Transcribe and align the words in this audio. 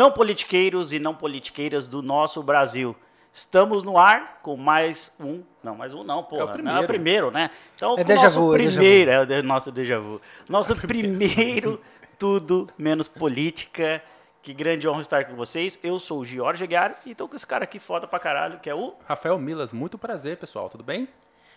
não 0.00 0.10
politiqueiros 0.10 0.94
e 0.94 0.98
não 0.98 1.14
politiqueiras 1.14 1.86
do 1.86 2.00
nosso 2.00 2.42
Brasil. 2.42 2.96
Estamos 3.30 3.84
no 3.84 3.98
ar 3.98 4.40
com 4.42 4.56
mais 4.56 5.12
um. 5.20 5.42
Não, 5.62 5.76
mais 5.76 5.92
um 5.92 6.02
não, 6.02 6.22
porra. 6.22 6.40
É 6.40 6.44
o 6.44 6.48
primeiro. 6.48 6.74
Não, 6.74 6.80
é 6.80 6.84
o 6.84 6.86
primeiro, 6.88 7.30
né? 7.30 7.50
Então, 7.76 7.98
É 7.98 8.02
déjà 8.02 8.22
nosso 8.22 8.40
vu, 8.40 8.54
é 8.54 8.58
déjà 8.58 8.80
primeiro. 8.80 9.10
É 9.10 9.20
o 9.20 9.26
de- 9.26 9.42
nosso 9.42 9.70
déjà 9.70 9.98
vu. 9.98 10.18
Nosso 10.48 10.74
primeiro 10.74 11.78
Tudo 12.18 12.66
Menos 12.78 13.08
Política. 13.08 14.02
Que 14.42 14.54
grande 14.54 14.88
honra 14.88 15.02
estar 15.02 15.26
com 15.26 15.36
vocês. 15.36 15.78
Eu 15.82 15.98
sou 15.98 16.20
o 16.20 16.24
Giorgio 16.24 16.64
Aguiar 16.64 16.98
e 17.04 17.14
tô 17.14 17.28
com 17.28 17.36
esse 17.36 17.46
cara 17.46 17.64
aqui 17.64 17.78
foda 17.78 18.06
pra 18.06 18.18
caralho, 18.18 18.58
que 18.58 18.70
é 18.70 18.74
o 18.74 18.94
Rafael 19.06 19.38
Milas, 19.38 19.70
muito 19.70 19.98
prazer, 19.98 20.38
pessoal, 20.38 20.70
tudo 20.70 20.82
bem? 20.82 21.06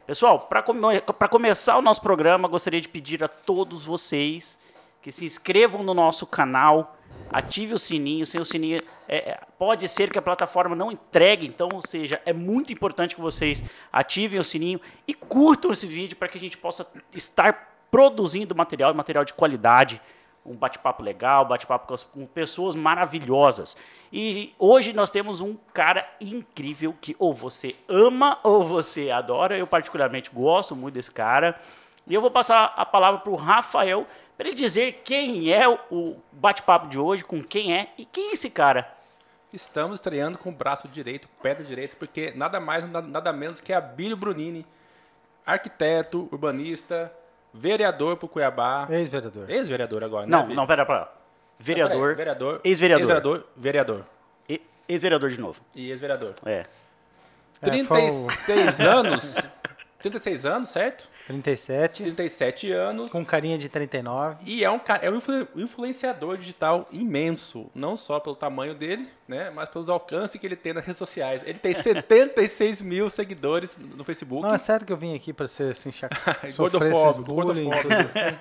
Pessoal, 0.05 0.37
para 0.49 1.29
começar 1.29 1.77
o 1.77 1.81
nosso 1.81 2.01
programa, 2.01 2.49
gostaria 2.49 2.81
de 2.81 2.89
pedir 2.89 3.23
a 3.23 3.29
todos 3.29 3.85
vocês 3.85 4.59
que 5.01 5.13
se 5.13 5.23
inscrevam 5.23 5.81
no 5.81 5.93
nosso 5.93 6.27
canal, 6.27 6.97
ative 7.31 7.73
o 7.73 7.79
sininho. 7.79 8.25
Sem 8.25 8.39
o 8.39 8.45
sininho, 8.45 8.79
é, 9.07 9.31
é, 9.31 9.39
pode 9.57 9.87
ser 9.87 10.11
que 10.11 10.19
a 10.19 10.21
plataforma 10.21 10.75
não 10.75 10.91
entregue, 10.91 11.45
então, 11.47 11.69
ou 11.73 11.81
seja, 11.85 12.21
é 12.25 12.33
muito 12.33 12.71
importante 12.71 13.15
que 13.15 13.21
vocês 13.21 13.63
ativem 13.91 14.39
o 14.39 14.43
sininho 14.43 14.79
e 15.07 15.13
curtam 15.13 15.71
esse 15.71 15.85
vídeo 15.87 16.15
para 16.17 16.27
que 16.27 16.37
a 16.37 16.41
gente 16.41 16.57
possa 16.57 16.85
estar 17.13 17.73
produzindo 17.91 18.55
material, 18.55 18.93
material 18.93 19.23
de 19.25 19.33
qualidade, 19.33 20.01
um 20.45 20.55
bate-papo 20.55 21.01
legal, 21.01 21.45
bate-papo 21.45 21.87
com, 21.87 21.93
as- 21.93 22.03
com 22.03 22.25
pessoas 22.25 22.75
maravilhosas. 22.75 23.77
E 24.11 24.53
hoje 24.59 24.91
nós 24.91 25.09
temos 25.09 25.39
um 25.41 25.55
cara 25.73 26.05
incrível 26.19 26.93
que 26.99 27.15
ou 27.17 27.33
você 27.33 27.75
ama 27.87 28.37
ou 28.43 28.63
você 28.63 29.09
adora. 29.09 29.57
Eu 29.57 29.65
particularmente 29.65 30.29
gosto 30.31 30.75
muito 30.75 30.95
desse 30.95 31.11
cara. 31.11 31.55
E 32.05 32.13
eu 32.13 32.19
vou 32.19 32.29
passar 32.29 32.73
a 32.75 32.85
palavra 32.85 33.21
para 33.21 33.31
o 33.31 33.35
Rafael 33.37 34.05
para 34.37 34.47
ele 34.47 34.55
dizer 34.55 35.01
quem 35.03 35.51
é 35.53 35.67
o- 35.67 36.15
bate-papo 36.31 36.87
de 36.87 36.99
hoje, 36.99 37.23
com 37.23 37.41
quem 37.43 37.75
é 37.77 37.89
e 37.97 38.05
quem 38.05 38.29
é 38.29 38.33
esse 38.33 38.49
cara. 38.49 38.87
Estamos 39.51 39.95
estreando 39.95 40.37
com 40.37 40.49
o 40.49 40.51
braço 40.51 40.87
direito, 40.87 41.27
pedra 41.41 41.63
direita, 41.63 41.95
porque 41.97 42.31
nada 42.35 42.59
mais, 42.59 42.83
nada, 42.89 43.31
menos 43.31 43.59
que 43.59 43.71
Abílio 43.71 44.17
Brunini, 44.17 44.65
arquiteto, 45.45 46.27
urbanista, 46.31 47.11
vereador 47.53 48.17
pro 48.17 48.27
Cuiabá, 48.27 48.87
Ex-vereador. 48.89 49.49
ex-vereador 49.49 50.03
agora, 50.03 50.25
né? 50.25 50.31
Não, 50.31 50.39
Abílio? 50.39 50.55
não, 50.55 50.65
pera, 50.67 50.85
pera. 50.85 50.99
Não, 51.01 51.07
Vereador, 51.59 51.99
peraí, 52.01 52.15
vereador, 52.15 52.61
ex-vereador. 52.63 53.01
ex-vereador, 53.01 53.45
vereador 53.55 54.05
ex-vereador 54.89 55.29
de 55.29 55.39
novo. 55.39 55.61
e 55.73 55.89
ex-vereador. 55.91 56.33
É. 56.45 56.51
É, 56.51 56.65
foi 57.61 57.69
36 58.01 58.79
anos, 58.81 59.35
36 60.09 60.45
anos, 60.45 60.69
certo? 60.69 61.09
37, 61.27 62.03
37 62.03 62.71
anos. 62.71 63.11
com 63.11 63.23
carinha 63.25 63.57
de 63.57 63.69
39. 63.69 64.43
E 64.45 64.63
é 64.63 64.69
um 64.69 64.79
é 65.01 65.09
um 65.09 65.15
influ- 65.17 65.47
influenciador 65.55 66.37
digital 66.37 66.87
imenso, 66.91 67.69
não 67.73 67.95
só 67.95 68.19
pelo 68.19 68.35
tamanho 68.35 68.73
dele, 68.75 69.07
né, 69.27 69.49
mas 69.53 69.69
pelos 69.69 69.89
alcances 69.89 70.39
que 70.39 70.45
ele 70.45 70.55
tem 70.55 70.73
nas 70.73 70.83
redes 70.85 70.97
sociais. 70.97 71.41
Ele 71.45 71.57
tem 71.59 71.73
76 71.73 72.81
mil 72.81 73.09
seguidores 73.09 73.77
no 73.77 74.03
Facebook. 74.03 74.45
Não, 74.47 74.53
é 74.53 74.57
sério 74.57 74.85
que 74.85 74.91
eu 74.93 74.97
vim 74.97 75.15
aqui 75.15 75.31
pra 75.33 75.47
ser 75.47 75.71
assim, 75.71 75.91
chac... 75.91 76.11
sofrer 76.51 76.91
esses 76.91 77.17
bullying, 77.17 77.71
assim. 77.73 78.37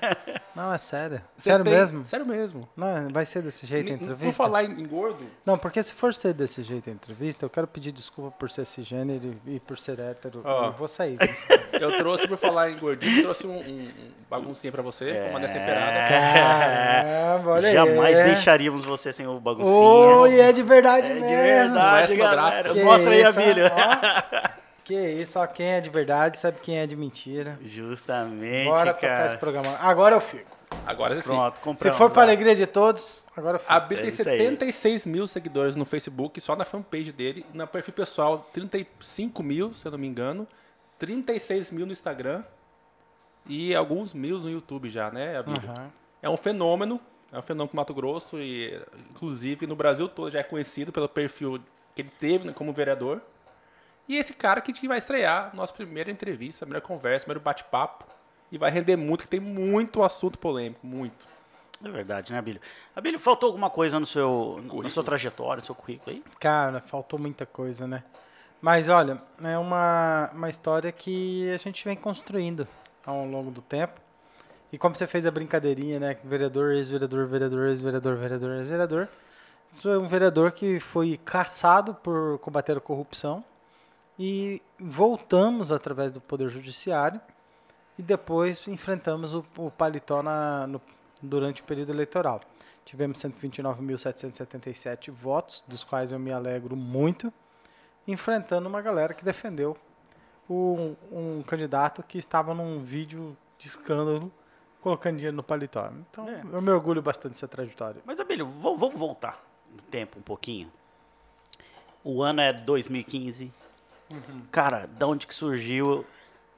Não, 0.54 0.72
é 0.72 0.78
sério. 0.78 1.22
Você 1.36 1.50
sério 1.50 1.64
tem- 1.64 1.72
mesmo? 1.72 2.04
Sério 2.04 2.26
mesmo. 2.26 2.68
Não, 2.76 3.08
vai 3.10 3.24
ser 3.24 3.42
desse 3.42 3.66
jeito 3.66 3.86
a 3.88 3.94
N- 3.94 4.02
entrevista? 4.02 4.32
falar 4.44 4.64
em, 4.64 4.86
gordo, 4.86 5.24
Não, 5.46 5.56
porque 5.56 5.82
se 5.82 5.94
for 5.94 6.12
ser 6.12 6.34
desse 6.34 6.62
jeito 6.62 6.90
a 6.90 6.92
entrevista, 6.92 7.44
eu 7.44 7.50
quero 7.50 7.66
pedir 7.66 7.90
desculpa 7.92 8.30
por 8.32 8.50
ser 8.50 8.66
cisgênero 8.66 9.34
e 9.46 9.52
e 9.52 9.60
por 9.60 9.78
ser 9.78 9.98
hétero. 10.00 10.40
Ó. 10.44 10.66
Eu 10.66 10.72
vou 10.72 10.88
sair 10.88 11.16
disso. 11.20 11.44
eu 11.80 11.96
trouxe, 11.98 12.26
por 12.26 12.36
falar 12.38 12.70
em 12.70 12.78
gordinho, 12.78 13.22
trouxe 13.22 13.46
um, 13.46 13.50
um, 13.56 13.82
um 13.82 13.90
baguncinha 14.30 14.72
pra 14.72 14.82
você, 14.82 15.26
uma 15.30 15.38
dessa 15.40 15.52
temperada. 15.54 16.08
Caramba, 16.08 17.50
olha 17.50 17.68
aí. 17.68 17.74
Jamais 17.74 18.16
deixaríamos 18.16 18.84
você 18.84 19.12
sem 19.12 19.26
o 19.26 19.38
baguncinha. 19.38 19.74
Oi, 19.76 20.40
é 20.40 20.52
de 20.52 20.62
verdade 20.72 21.06
É 21.10 21.14
de 21.14 21.20
mesmo. 21.20 21.74
verdade, 21.74 22.16
galera. 22.16 22.72
Que 22.72 22.82
Mostra 22.82 23.10
aí, 23.10 23.24
Abílio. 23.24 23.64
ó. 23.66 24.52
Que 24.84 24.98
isso, 24.98 25.38
ó, 25.38 25.46
quem 25.46 25.64
é 25.66 25.80
de 25.80 25.88
verdade 25.88 26.38
sabe 26.38 26.60
quem 26.60 26.76
é 26.76 26.88
de 26.88 26.96
mentira. 26.96 27.56
Justamente, 27.62 28.64
Bora 28.64 28.92
tocar 28.92 29.06
cara. 29.06 29.26
esse 29.26 29.36
programa. 29.36 29.76
Agora 29.80 30.16
eu 30.16 30.20
fico. 30.20 30.58
Agora, 30.84 31.12
enfim, 31.14 31.22
Pronto, 31.22 31.54
Se 31.54 31.60
compramos. 31.60 31.96
for 31.98 32.10
pra 32.10 32.22
alegria 32.22 32.56
de 32.56 32.66
todos, 32.66 33.22
agora 33.36 33.56
eu 33.56 33.60
fico. 33.60 33.72
a 33.72 33.78
Bíblia 33.78 34.00
É 34.00 34.02
tem 34.10 34.10
isso 34.10 34.28
aí. 34.28 34.38
76 34.38 35.06
mil 35.06 35.26
seguidores 35.28 35.76
no 35.76 35.84
Facebook, 35.84 36.40
só 36.40 36.56
na 36.56 36.64
fanpage 36.64 37.12
dele. 37.12 37.46
Na 37.54 37.64
perfil 37.64 37.94
pessoal, 37.94 38.50
35 38.52 39.40
mil, 39.40 39.72
se 39.72 39.86
eu 39.86 39.92
não 39.92 39.98
me 40.00 40.08
engano. 40.08 40.48
36 40.98 41.70
mil 41.70 41.86
no 41.86 41.92
Instagram. 41.92 42.42
E 43.46 43.72
alguns 43.76 44.12
mil 44.12 44.38
no 44.40 44.50
YouTube 44.50 44.88
já, 44.90 45.12
né, 45.12 45.38
a 45.38 45.44
Bíblia? 45.44 45.70
Aham. 45.78 45.90
É 46.20 46.28
um 46.28 46.36
fenômeno, 46.36 47.00
é 47.32 47.38
um 47.38 47.42
fenômeno 47.42 47.68
pro 47.68 47.76
Mato 47.76 47.94
Grosso 47.94 48.38
e, 48.38 48.78
inclusive, 49.10 49.66
no 49.66 49.74
Brasil 49.74 50.08
todo 50.08 50.30
já 50.30 50.40
é 50.40 50.42
conhecido 50.42 50.92
pelo 50.92 51.08
perfil 51.08 51.58
que 51.94 52.02
ele 52.02 52.12
teve 52.20 52.46
né, 52.46 52.52
como 52.52 52.72
vereador. 52.72 53.20
E 54.06 54.16
esse 54.16 54.34
cara 54.34 54.60
que 54.60 54.70
a 54.70 54.74
gente 54.74 54.86
vai 54.86 54.98
estrear 54.98 55.54
nossa 55.54 55.72
primeira 55.72 56.10
entrevista, 56.10 56.66
primeira 56.66 56.86
conversa, 56.86 57.24
primeiro 57.24 57.40
bate-papo. 57.40 58.04
E 58.50 58.58
vai 58.58 58.70
render 58.70 58.96
muito, 58.96 59.24
que 59.24 59.30
tem 59.30 59.40
muito 59.40 60.02
assunto 60.02 60.38
polêmico, 60.38 60.86
muito. 60.86 61.26
É 61.82 61.88
verdade, 61.88 62.32
né, 62.32 62.38
Abílio? 62.38 62.60
Abílio, 62.94 63.18
faltou 63.18 63.46
alguma 63.46 63.70
coisa 63.70 63.98
no 63.98 64.04
seu, 64.04 64.56
na 64.56 64.68
Currículo. 64.68 64.90
sua 64.90 65.02
trajetória, 65.02 65.60
no 65.60 65.64
seu 65.64 65.74
currículo 65.74 66.14
aí? 66.14 66.22
Cara, 66.38 66.80
faltou 66.82 67.18
muita 67.18 67.46
coisa, 67.46 67.86
né? 67.86 68.04
Mas 68.60 68.88
olha, 68.88 69.20
é 69.42 69.56
uma, 69.56 70.30
uma 70.34 70.50
história 70.50 70.92
que 70.92 71.50
a 71.50 71.56
gente 71.56 71.82
vem 71.84 71.96
construindo 71.96 72.68
ao 73.04 73.24
longo 73.24 73.50
do 73.50 73.62
tempo. 73.62 74.00
E 74.72 74.78
como 74.78 74.94
você 74.94 75.06
fez 75.06 75.26
a 75.26 75.30
brincadeirinha, 75.30 76.00
né? 76.00 76.16
Vereador, 76.24 76.72
ex-vereador, 76.72 77.26
vereador, 77.26 77.68
ex-vereador, 77.68 78.16
vereador, 78.16 78.56
ex-vereador. 78.56 79.08
Isso 79.70 79.88
é 79.88 79.98
um 79.98 80.08
vereador 80.08 80.52
que 80.52 80.80
foi 80.80 81.18
caçado 81.22 81.94
por 81.94 82.38
combater 82.38 82.76
a 82.76 82.80
corrupção. 82.80 83.44
E 84.18 84.62
voltamos 84.78 85.70
através 85.72 86.10
do 86.10 86.20
Poder 86.20 86.48
Judiciário. 86.48 87.20
E 87.98 88.02
depois 88.02 88.66
enfrentamos 88.66 89.34
o, 89.34 89.44
o 89.58 89.70
paletó 89.70 90.22
na, 90.22 90.66
no- 90.66 90.80
durante 91.22 91.60
o 91.60 91.64
período 91.64 91.90
eleitoral. 91.92 92.40
Tivemos 92.84 93.18
129.777 93.18 95.10
votos, 95.10 95.62
dos 95.68 95.84
quais 95.84 96.10
eu 96.12 96.18
me 96.18 96.32
alegro 96.32 96.74
muito, 96.74 97.32
enfrentando 98.08 98.68
uma 98.68 98.80
galera 98.80 99.12
que 99.14 99.24
defendeu 99.24 99.76
o- 100.48 100.96
um 101.12 101.42
candidato 101.42 102.02
que 102.02 102.16
estava 102.18 102.54
num 102.54 102.80
vídeo 102.80 103.36
de 103.58 103.68
escândalo 103.68 104.32
colocando 104.82 105.16
dinheiro 105.16 105.36
no 105.36 105.42
paletó. 105.42 105.90
Então, 106.10 106.28
É. 106.28 106.42
eu 106.52 106.60
me 106.60 106.70
orgulho 106.70 107.00
bastante 107.00 107.32
dessa 107.32 107.48
trajetória. 107.48 108.02
Mas, 108.04 108.18
Abílio, 108.20 108.46
vo- 108.46 108.76
vamos 108.76 108.98
voltar 108.98 109.42
no 109.70 109.80
tempo 109.82 110.18
um 110.18 110.22
pouquinho. 110.22 110.70
O 112.04 112.22
ano 112.22 112.40
é 112.40 112.52
2015. 112.52 113.52
Cara, 114.50 114.86
da 114.86 115.06
onde 115.06 115.26
que 115.26 115.34
surgiu 115.34 116.04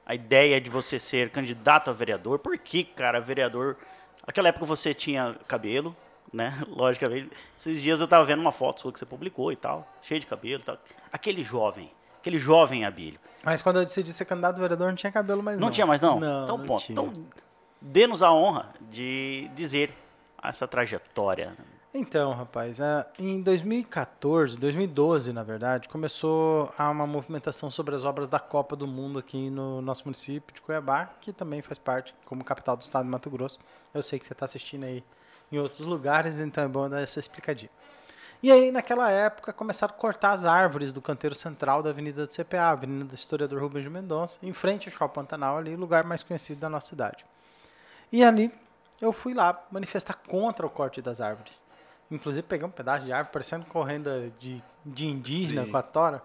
a 0.05 0.13
ideia 0.15 0.59
de 0.59 0.69
você 0.69 0.99
ser 0.99 1.29
candidato 1.29 1.89
a 1.89 1.93
vereador? 1.93 2.39
Por 2.39 2.57
que, 2.57 2.83
cara, 2.83 3.19
vereador? 3.21 3.77
Naquela 4.25 4.49
época 4.49 4.65
você 4.65 4.93
tinha 4.93 5.35
cabelo, 5.47 5.95
né? 6.33 6.53
Logicamente. 6.67 7.31
Esses 7.57 7.81
dias 7.81 8.01
eu 8.01 8.07
tava 8.07 8.25
vendo 8.25 8.39
uma 8.39 8.51
foto 8.51 8.81
sua 8.81 8.91
que 8.91 8.99
você 8.99 9.05
publicou 9.05 9.51
e 9.51 9.55
tal, 9.55 9.87
cheio 10.01 10.19
de 10.19 10.25
cabelo 10.27 10.61
e 10.61 10.65
tal. 10.65 10.77
Aquele 11.13 11.43
jovem, 11.43 11.91
aquele 12.19 12.37
jovem 12.39 12.83
Abílio. 12.83 13.19
Mas 13.43 13.61
quando 13.61 13.77
eu 13.79 13.85
decidi 13.85 14.11
ser 14.11 14.25
candidato 14.25 14.57
a 14.57 14.61
vereador, 14.61 14.87
não 14.89 14.95
tinha 14.95 15.11
cabelo 15.11 15.43
mais 15.43 15.59
Não, 15.59 15.67
não. 15.67 15.71
tinha 15.71 15.85
mais, 15.85 16.01
não? 16.01 16.19
Não, 16.19 16.43
então, 16.43 16.57
não 16.57 16.65
ponto. 16.65 16.83
tinha. 16.83 16.99
Então, 16.99 17.25
dê-nos 17.85 18.23
a 18.23 18.33
honra 18.33 18.73
de 18.89 19.49
dizer 19.55 19.93
essa 20.41 20.67
trajetória. 20.67 21.55
Então, 21.93 22.33
rapaz, 22.33 22.81
ah, 22.81 23.07
em 23.17 23.41
2014, 23.41 24.57
2012, 24.59 25.31
na 25.31 25.43
verdade, 25.43 25.87
começou 25.87 26.69
uma 26.77 27.07
movimentação 27.07 27.71
sobre 27.71 27.95
as 27.95 28.03
obras 28.03 28.27
da 28.27 28.39
Copa 28.39 28.75
do 28.75 28.85
Mundo 28.85 29.19
aqui 29.19 29.49
no 29.49 29.81
nosso 29.81 30.03
município 30.03 30.53
de 30.53 30.61
Cuiabá, 30.61 31.11
que 31.21 31.31
também 31.31 31.61
faz 31.61 31.77
parte 31.77 32.13
como 32.25 32.43
capital 32.43 32.75
do 32.75 32.81
estado 32.81 33.05
de 33.05 33.11
Mato 33.11 33.29
Grosso. 33.29 33.59
Eu 33.93 34.01
sei 34.01 34.19
que 34.19 34.25
você 34.25 34.33
está 34.33 34.45
assistindo 34.45 34.83
aí 34.83 35.03
em 35.51 35.57
outros 35.57 35.81
lugares, 35.81 36.39
então 36.39 36.63
é 36.65 36.67
bom 36.67 36.89
dar 36.89 37.01
essa 37.01 37.19
explicadinha. 37.19 37.71
E 38.43 38.51
aí, 38.51 38.71
naquela 38.71 39.09
época, 39.09 39.53
começaram 39.53 39.93
a 39.93 39.97
cortar 39.97 40.33
as 40.33 40.43
árvores 40.43 40.91
do 40.91 41.01
canteiro 41.01 41.35
central 41.35 41.81
da 41.81 41.91
Avenida 41.91 42.25
do 42.25 42.33
CPA, 42.33 42.71
Avenida 42.71 43.05
do 43.05 43.15
Historiador 43.15 43.61
Rubens 43.61 43.83
de 43.83 43.89
Mendonça, 43.89 44.37
em 44.43 44.51
frente 44.51 44.89
ao 44.89 44.93
Shopping 44.93 45.13
Pantanal, 45.13 45.57
ali, 45.57 45.73
o 45.73 45.79
lugar 45.79 46.03
mais 46.03 46.21
conhecido 46.21 46.59
da 46.59 46.67
nossa 46.67 46.87
cidade. 46.87 47.25
E 48.11 48.23
ali, 48.23 48.51
eu 49.01 49.11
fui 49.11 49.33
lá 49.33 49.65
manifestar 49.71 50.13
contra 50.27 50.65
o 50.65 50.69
corte 50.69 51.01
das 51.01 51.19
árvores. 51.21 51.63
Inclusive, 52.09 52.45
peguei 52.45 52.67
um 52.67 52.71
pedaço 52.71 53.05
de 53.05 53.11
árvore, 53.11 53.33
parecendo 53.33 53.65
correnda 53.65 54.31
de, 54.39 54.61
de 54.85 55.07
indígena 55.07 55.65
Sim. 55.65 55.71
com 55.71 55.77
a 55.77 55.81
tora. 55.81 56.21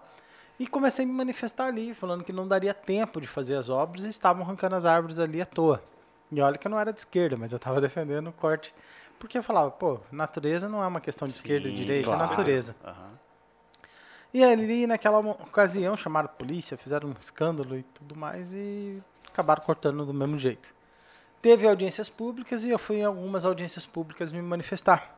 E 0.59 0.67
comecei 0.67 1.03
a 1.03 1.07
me 1.07 1.13
manifestar 1.13 1.65
ali, 1.65 1.93
falando 1.95 2.23
que 2.23 2.31
não 2.31 2.47
daria 2.47 2.73
tempo 2.73 3.19
de 3.19 3.27
fazer 3.27 3.55
as 3.55 3.67
obras 3.67 4.05
e 4.05 4.09
estavam 4.09 4.43
arrancando 4.43 4.75
as 4.75 4.85
árvores 4.85 5.17
ali 5.17 5.41
à 5.41 5.45
toa. 5.45 5.83
E 6.31 6.39
olha 6.39 6.57
que 6.57 6.67
eu 6.67 6.71
não 6.71 6.79
era 6.79 6.93
de 6.93 6.99
esquerda, 6.99 7.35
mas 7.35 7.51
eu 7.51 7.57
estava 7.57 7.81
defendendo 7.81 8.27
o 8.27 8.33
corte. 8.33 8.73
Porque 9.19 9.37
eu 9.37 9.43
falava, 9.43 9.69
pô, 9.71 9.99
natureza 10.11 10.69
não 10.69 10.83
é 10.83 10.87
uma 10.87 11.01
questão 11.01 11.25
de 11.25 11.33
esquerda 11.33 11.67
e 11.67 11.71
Sim, 11.71 11.77
direita, 11.77 12.09
claro. 12.09 12.23
é 12.23 12.27
natureza. 12.27 12.75
Aham. 12.83 13.11
E 14.33 14.43
ali, 14.43 14.87
naquela 14.87 15.19
ocasião, 15.19 15.97
chamaram 15.97 16.27
a 16.27 16.31
polícia, 16.31 16.77
fizeram 16.77 17.09
um 17.09 17.15
escândalo 17.19 17.77
e 17.77 17.83
tudo 17.83 18.15
mais 18.15 18.53
e 18.53 19.01
acabaram 19.27 19.61
cortando 19.61 20.05
do 20.05 20.13
mesmo 20.13 20.39
jeito. 20.39 20.73
Teve 21.41 21.67
audiências 21.67 22.07
públicas 22.07 22.63
e 22.63 22.69
eu 22.69 22.77
fui 22.77 22.97
em 22.97 23.03
algumas 23.03 23.45
audiências 23.45 23.85
públicas 23.85 24.31
me 24.31 24.41
manifestar. 24.41 25.15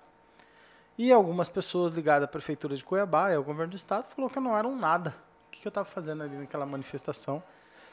E 0.98 1.12
algumas 1.12 1.50
pessoas 1.50 1.92
ligadas 1.92 2.24
à 2.24 2.28
prefeitura 2.28 2.75
de 2.75 2.84
Cuiabá 2.84 3.31
e 3.31 3.36
ao 3.36 3.44
governo 3.44 3.72
do 3.72 3.78
estado 3.78 4.06
falou 4.06 4.30
que 4.30 4.38
eu 4.38 4.42
não 4.42 4.58
era 4.58 4.68
um 4.68 4.75
nada. 4.75 5.14
O 5.48 5.52
que, 5.52 5.68
eu 5.68 5.70
estava 5.70 5.86
fazendo 5.86 6.24
ali 6.24 6.36
naquela 6.38 6.66
manifestação? 6.66 7.44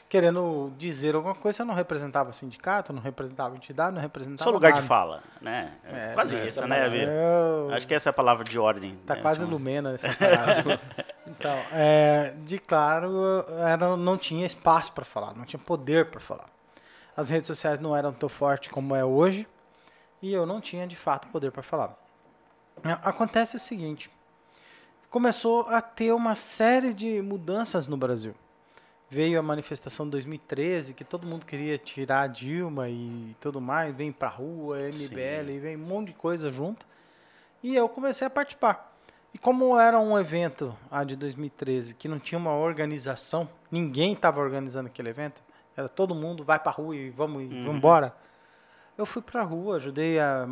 Querendo 0.07 0.71
dizer 0.77 1.15
alguma 1.15 1.33
coisa, 1.33 1.61
eu 1.61 1.65
não 1.65 1.73
representava 1.73 2.33
sindicato, 2.33 2.91
não 2.91 3.01
representava 3.01 3.55
entidade, 3.55 3.95
não 3.95 4.01
representava 4.01 4.43
Seu 4.43 4.53
lugar 4.53 4.71
nada. 4.71 4.81
de 4.81 4.87
fala, 4.87 5.23
né? 5.41 5.73
É, 5.85 6.13
quase 6.13 6.35
é, 6.35 6.47
isso, 6.47 6.67
né. 6.67 6.89
Vira? 6.89 7.11
Eu- 7.11 7.73
Acho 7.73 7.87
que 7.87 7.93
essa 7.93 8.09
é 8.09 8.11
a 8.11 8.13
palavra 8.13 8.43
de 8.43 8.59
ordem. 8.59 8.97
Tá 9.05 9.15
né, 9.15 9.21
quase 9.21 9.43
então. 9.43 9.53
lumena 9.53 9.91
essa 9.95 10.09
palavra. 10.13 10.81
então, 11.27 11.57
é, 11.71 12.33
de 12.43 12.59
claro, 12.59 13.45
era, 13.59 13.95
não 13.95 14.17
tinha 14.17 14.45
espaço 14.45 14.91
para 14.91 15.05
falar, 15.05 15.33
não 15.33 15.45
tinha 15.45 15.59
poder 15.59 16.07
para 16.11 16.19
falar. 16.19 16.49
As 17.15 17.29
redes 17.29 17.47
sociais 17.47 17.79
não 17.79 17.95
eram 17.95 18.13
tão 18.13 18.29
fortes 18.29 18.71
como 18.71 18.95
é 18.95 19.03
hoje 19.03 19.47
e 20.21 20.31
eu 20.33 20.45
não 20.45 20.61
tinha 20.61 20.87
de 20.87 20.95
fato 20.95 21.27
poder 21.29 21.51
para 21.51 21.61
falar. 21.63 21.97
A- 22.83 23.09
Acontece 23.09 23.55
o 23.55 23.59
seguinte: 23.59 24.09
começou 25.09 25.67
a 25.69 25.81
ter 25.81 26.11
uma 26.13 26.35
série 26.35 26.93
de 26.93 27.21
mudanças 27.21 27.87
no 27.87 27.97
Brasil. 27.97 28.33
Veio 29.09 29.37
a 29.37 29.43
manifestação 29.43 30.05
de 30.05 30.11
2013, 30.11 30.93
que 30.93 31.03
todo 31.03 31.27
mundo 31.27 31.45
queria 31.45 31.77
tirar 31.77 32.21
a 32.21 32.27
Dilma 32.27 32.87
e 32.87 33.35
tudo 33.41 33.59
mais, 33.59 33.93
vem 33.93 34.09
pra 34.09 34.29
rua, 34.29 34.79
MBL, 34.79 35.51
e 35.51 35.59
vem 35.59 35.75
um 35.75 35.79
monte 35.85 36.07
de 36.07 36.13
coisa 36.13 36.49
junto. 36.49 36.85
E 37.61 37.75
eu 37.75 37.89
comecei 37.89 38.25
a 38.25 38.29
participar. 38.29 38.89
E 39.33 39.37
como 39.37 39.77
era 39.77 39.99
um 39.99 40.17
evento, 40.17 40.73
a 40.89 41.03
de 41.03 41.17
2013, 41.17 41.93
que 41.93 42.07
não 42.07 42.19
tinha 42.19 42.39
uma 42.39 42.53
organização, 42.55 43.49
ninguém 43.69 44.13
estava 44.13 44.39
organizando 44.39 44.87
aquele 44.87 45.09
evento, 45.09 45.41
era 45.75 45.87
todo 45.89 46.13
mundo 46.15 46.43
vai 46.43 46.59
pra 46.59 46.71
rua 46.71 46.95
e 46.95 47.09
vamos, 47.09 47.43
e 47.43 47.47
vamos 47.47 47.75
embora. 47.77 48.15
Eu 48.97 49.05
fui 49.05 49.21
pra 49.21 49.41
rua, 49.43 49.77
ajudei 49.77 50.19
a 50.19 50.47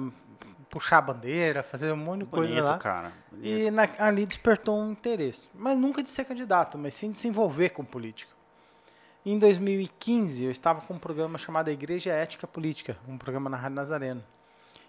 puxar 0.70 1.00
a 1.00 1.02
bandeira, 1.02 1.64
fazer 1.64 1.92
um 1.92 1.98
monte 1.98 2.20
de 2.20 2.26
coisa 2.28 2.54
Bonito, 2.54 2.66
lá. 2.70 2.78
cara. 2.78 3.12
bonito. 3.32 3.48
E 3.48 3.72
na- 3.72 3.90
ali 4.00 4.26
despertou 4.26 4.80
um 4.80 4.92
interesse. 4.92 5.50
Mas 5.54 5.78
nunca 5.78 6.02
de 6.04 6.10
ser 6.10 6.26
candidato, 6.26 6.78
mas 6.78 6.94
sim 6.94 7.10
de 7.10 7.16
se 7.16 7.28
envolver 7.28 7.70
com 7.70 7.84
política. 7.84 8.32
Em 9.26 9.38
2015, 9.38 10.46
eu 10.46 10.52
estava 10.52 10.82
com 10.82 10.94
um 10.94 11.00
programa 11.00 11.38
chamado 11.38 11.70
Igreja 11.70 12.12
Ética 12.12 12.48
Política, 12.48 12.98
um 13.08 13.18
programa 13.18 13.50
na 13.50 13.58
Rádio 13.58 13.76
Nazareno. 13.76 14.24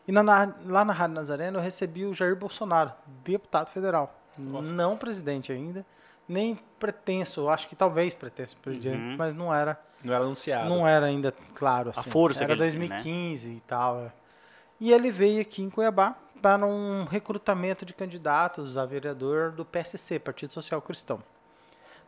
E 0.07 0.13
na- 0.13 0.23
na- 0.23 0.55
lá 0.67 0.85
na 0.85 0.93
Rádio 0.93 1.15
Nazareno 1.17 1.59
eu 1.59 1.63
recebi 1.63 2.05
o 2.07 2.15
Jair 2.15 2.37
Bolsonaro, 2.37 2.93
deputado 3.25 3.69
federal. 3.71 4.15
Não 4.39 4.97
presidente 4.97 5.51
ainda, 5.53 5.85
nem 6.29 6.59
pretenso, 6.79 7.49
acho 7.49 7.67
que 7.69 7.75
talvez 7.75 8.15
pretenso 8.15 8.57
presidente, 8.59 8.97
Uhum. 9.03 9.17
mas 9.19 9.35
não 9.35 9.53
era 9.53 9.79
Não 10.03 10.15
era 10.15 10.25
anunciado. 10.25 10.69
não 10.69 10.87
era 10.87 11.07
ainda 11.07 11.33
claro 11.55 11.91
assim. 11.91 12.11
força 12.11 12.45
Era 12.45 12.57
que 12.57 12.63
ele 12.63 12.71
tem, 12.71 12.81
né? 12.81 12.89
2015 12.89 13.49
e 13.51 13.61
tal. 13.61 14.01
é. 14.01 14.13
E 14.81 14.93
ele 14.93 15.11
veio 15.11 15.41
aqui 15.43 15.63
em 15.63 15.69
Cuiabá 15.69 16.17
para 16.41 16.65
um 16.67 17.05
recrutamento 17.05 17.85
de 17.85 17.93
candidatos 17.93 18.79
a 18.79 18.87
vereador 18.87 19.53
do 19.53 19.65
PSC, 19.65 20.19
Partido 20.19 20.53
Social 20.53 20.81
Cristão. 20.81 21.23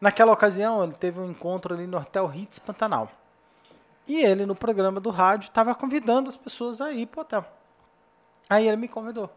Naquela 0.01 0.33
ocasião, 0.33 0.83
ele 0.83 0.95
teve 0.95 1.21
um 1.21 1.31
encontro 1.31 1.75
ali 1.75 1.87
no 1.87 1.99
Hotel 1.99 2.27
Ritz 2.27 2.59
Pantanal. 2.59 3.11
E 4.09 4.25
ele, 4.25 4.47
no 4.47 4.55
programa 4.55 5.01
do 5.01 5.11
rádio, 5.11 5.47
estava 5.49 5.75
convidando 5.75 6.29
as 6.29 6.37
pessoas 6.37 6.81
a 6.81 6.91
ir 6.93 7.07
para 7.07 7.19
o 7.19 7.23
hotel. 7.23 7.45
Aí 8.51 8.67
ele 8.67 8.77
me 8.77 8.89
convidou. 8.89 9.31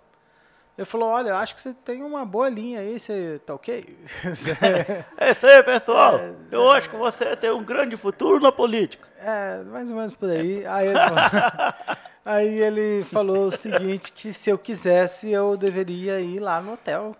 Ele 0.77 0.85
falou, 0.85 1.07
olha, 1.07 1.29
eu 1.29 1.35
acho 1.37 1.55
que 1.55 1.61
você 1.61 1.73
tem 1.73 2.03
uma 2.03 2.25
boa 2.25 2.49
linha 2.49 2.81
aí, 2.81 2.99
você 2.99 3.39
tá 3.45 3.53
ok? 3.53 3.97
É 5.17 5.31
isso 5.31 5.47
aí, 5.47 5.63
pessoal. 5.63 6.19
Eu 6.51 6.69
acho 6.69 6.89
que 6.89 6.97
você 6.97 7.35
tem 7.37 7.49
um 7.51 7.63
grande 7.63 7.95
futuro 7.95 8.41
na 8.41 8.51
política. 8.51 9.07
É, 9.19 9.63
mais 9.63 9.89
ou 9.89 9.95
menos 9.95 10.13
por 10.13 10.29
aí. 10.29 10.65
Aí 10.65 10.87
ele, 10.89 10.99
falou, 10.99 11.19
aí 12.25 12.61
ele 12.61 13.03
falou 13.05 13.47
o 13.47 13.55
seguinte, 13.55 14.11
que 14.11 14.33
se 14.33 14.49
eu 14.49 14.57
quisesse, 14.57 15.31
eu 15.31 15.55
deveria 15.55 16.19
ir 16.19 16.39
lá 16.39 16.59
no 16.59 16.73
hotel, 16.73 17.15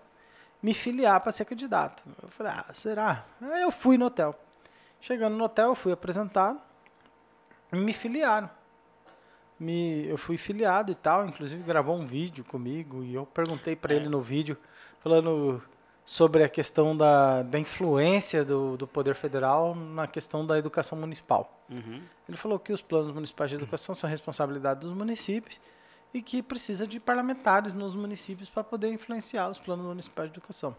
me 0.62 0.74
filiar 0.74 1.18
para 1.20 1.32
ser 1.32 1.46
candidato. 1.46 2.02
Eu 2.22 2.28
falei, 2.28 2.52
ah, 2.54 2.66
será? 2.74 3.24
Aí 3.40 3.62
eu 3.62 3.70
fui 3.70 3.96
no 3.96 4.06
hotel. 4.06 4.38
Chegando 5.00 5.34
no 5.34 5.44
hotel, 5.44 5.68
eu 5.68 5.74
fui 5.74 5.92
apresentado 5.92 6.60
e 7.72 7.76
me 7.76 7.94
filiaram. 7.94 8.50
Me, 9.58 10.06
eu 10.06 10.18
fui 10.18 10.36
filiado 10.36 10.92
e 10.92 10.94
tal, 10.94 11.26
inclusive 11.26 11.62
gravou 11.62 11.96
um 11.96 12.04
vídeo 12.04 12.44
comigo 12.44 13.02
e 13.02 13.14
eu 13.14 13.24
perguntei 13.24 13.74
para 13.74 13.94
ele 13.94 14.08
no 14.08 14.20
vídeo, 14.20 14.56
falando 15.00 15.62
sobre 16.04 16.44
a 16.44 16.48
questão 16.48 16.96
da, 16.96 17.42
da 17.42 17.58
influência 17.58 18.44
do, 18.44 18.76
do 18.76 18.86
Poder 18.86 19.14
Federal 19.14 19.74
na 19.74 20.06
questão 20.06 20.46
da 20.46 20.56
educação 20.56 20.96
municipal. 20.96 21.64
Uhum. 21.68 22.00
Ele 22.28 22.36
falou 22.36 22.58
que 22.58 22.72
os 22.72 22.80
planos 22.80 23.12
municipais 23.12 23.50
de 23.50 23.56
educação 23.56 23.94
são 23.94 24.08
responsabilidade 24.08 24.80
dos 24.80 24.92
municípios 24.92 25.60
e 26.14 26.22
que 26.22 26.42
precisa 26.42 26.86
de 26.86 27.00
parlamentares 27.00 27.74
nos 27.74 27.96
municípios 27.96 28.48
para 28.48 28.62
poder 28.62 28.92
influenciar 28.92 29.48
os 29.48 29.58
planos 29.58 29.84
municipais 29.84 30.30
de 30.30 30.38
educação. 30.38 30.76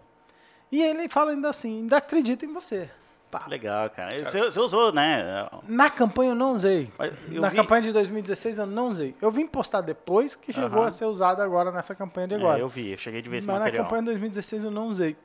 E 0.72 0.82
ele 0.82 1.10
fala 1.10 1.32
ainda 1.32 1.50
assim, 1.50 1.80
ainda 1.80 1.98
acredita 1.98 2.46
em 2.46 2.54
você. 2.54 2.90
Pá. 3.30 3.44
Legal, 3.48 3.90
cara. 3.90 4.24
Você, 4.24 4.40
você 4.40 4.60
usou, 4.60 4.94
né? 4.94 5.48
Na 5.68 5.90
campanha 5.90 6.32
eu 6.32 6.36
não 6.36 6.54
usei. 6.54 6.90
Eu 7.30 7.42
Na 7.42 7.50
vi- 7.50 7.58
campanha 7.58 7.82
de 7.82 7.92
2016 7.92 8.58
eu 8.58 8.66
não 8.66 8.88
usei. 8.90 9.14
Eu 9.22 9.30
vim 9.30 9.46
postar 9.46 9.82
depois 9.82 10.36
que 10.36 10.54
chegou 10.54 10.80
Aham. 10.80 10.88
a 10.88 10.92
ser 10.92 11.06
usado 11.06 11.42
agora 11.42 11.70
nessa 11.72 11.94
campanha 11.94 12.28
de 12.30 12.36
É, 12.36 12.38
agora. 12.38 12.60
eu 12.60 12.70
vi, 12.70 12.92
eu 12.92 12.98
cheguei 12.98 13.22
de 13.22 13.28
esse 13.36 13.46
Mas 13.46 13.56
na 13.56 13.60
material. 13.66 13.84
campanha 13.84 14.02
de 14.04 14.06
2016 14.08 14.64
eu 14.64 14.72
não 14.72 14.88
usei. 14.88 15.18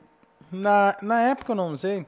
Na, 0.51 0.97
na 1.01 1.21
época 1.21 1.53
eu 1.53 1.55
não 1.55 1.69
usei, 1.71 2.05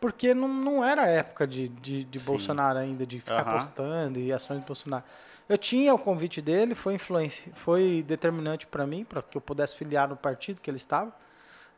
porque 0.00 0.32
não, 0.32 0.46
não 0.48 0.84
era 0.84 1.06
época 1.06 1.46
de, 1.46 1.68
de, 1.68 2.04
de. 2.04 2.18
Bolsonaro 2.20 2.78
ainda, 2.78 3.04
de 3.04 3.18
ficar 3.20 3.42
Aham. 3.42 3.50
postando 3.50 4.18
e 4.20 4.32
ações 4.32 4.60
de 4.60 4.66
Bolsonaro. 4.66 5.02
Eu 5.48 5.58
tinha 5.58 5.92
o 5.92 5.98
convite 5.98 6.40
dele, 6.40 6.76
foi 6.76 6.94
influência, 6.94 7.52
foi 7.56 8.04
determinante 8.06 8.64
para 8.66 8.86
mim, 8.86 9.04
para 9.04 9.20
que 9.20 9.36
eu 9.36 9.40
pudesse 9.40 9.74
filiar 9.74 10.08
no 10.08 10.16
partido 10.16 10.60
que 10.60 10.70
ele 10.70 10.76
estava. 10.76 11.12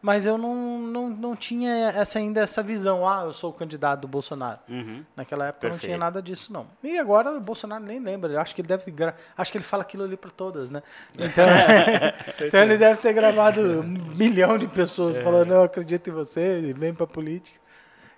Mas 0.03 0.27
eu 0.27 0.37
não, 0.37 0.81
não, 0.81 1.09
não 1.09 1.37
tinha 1.37 1.71
essa, 1.93 2.19
ainda 2.19 2.41
essa 2.41 2.61
visão, 2.61 3.09
ah, 3.09 3.23
eu 3.25 3.33
sou 3.33 3.51
o 3.51 3.53
candidato 3.53 4.01
do 4.01 4.09
Bolsonaro. 4.09 4.59
Uhum. 4.69 5.05
Naquela 5.15 5.47
época 5.47 5.69
não 5.69 5.77
tinha 5.79 5.91
Perfeito. 5.91 6.01
nada 6.01 6.21
disso, 6.21 6.53
não. 6.53 6.67
E 6.83 6.99
agora 6.99 7.31
o 7.31 7.41
Bolsonaro 7.41 7.85
nem 7.85 8.01
lembra. 8.01 8.33
Eu 8.33 8.41
acho 8.41 8.53
que 8.53 8.61
ele 8.63 8.67
deve. 8.69 8.93
Acho 9.39 9.53
que 9.53 9.59
ele 9.59 9.65
fala 9.65 9.83
aquilo 9.85 10.03
ali 10.03 10.17
para 10.17 10.31
todas, 10.33 10.73
né? 10.73 10.83
Então, 11.17 11.45
então 12.45 12.61
ele 12.63 12.77
deve 12.77 13.01
ter 13.01 13.13
gravado 13.13 13.61
um 13.61 13.83
milhão 13.85 14.59
de 14.59 14.67
pessoas 14.67 15.19
É. 15.19 15.23
falando, 15.23 15.53
eu 15.53 15.63
acredito 15.63 16.11
em 16.11 16.13
você, 16.13 16.75
vem 16.77 16.93
pra 16.93 17.07
política. 17.07 17.61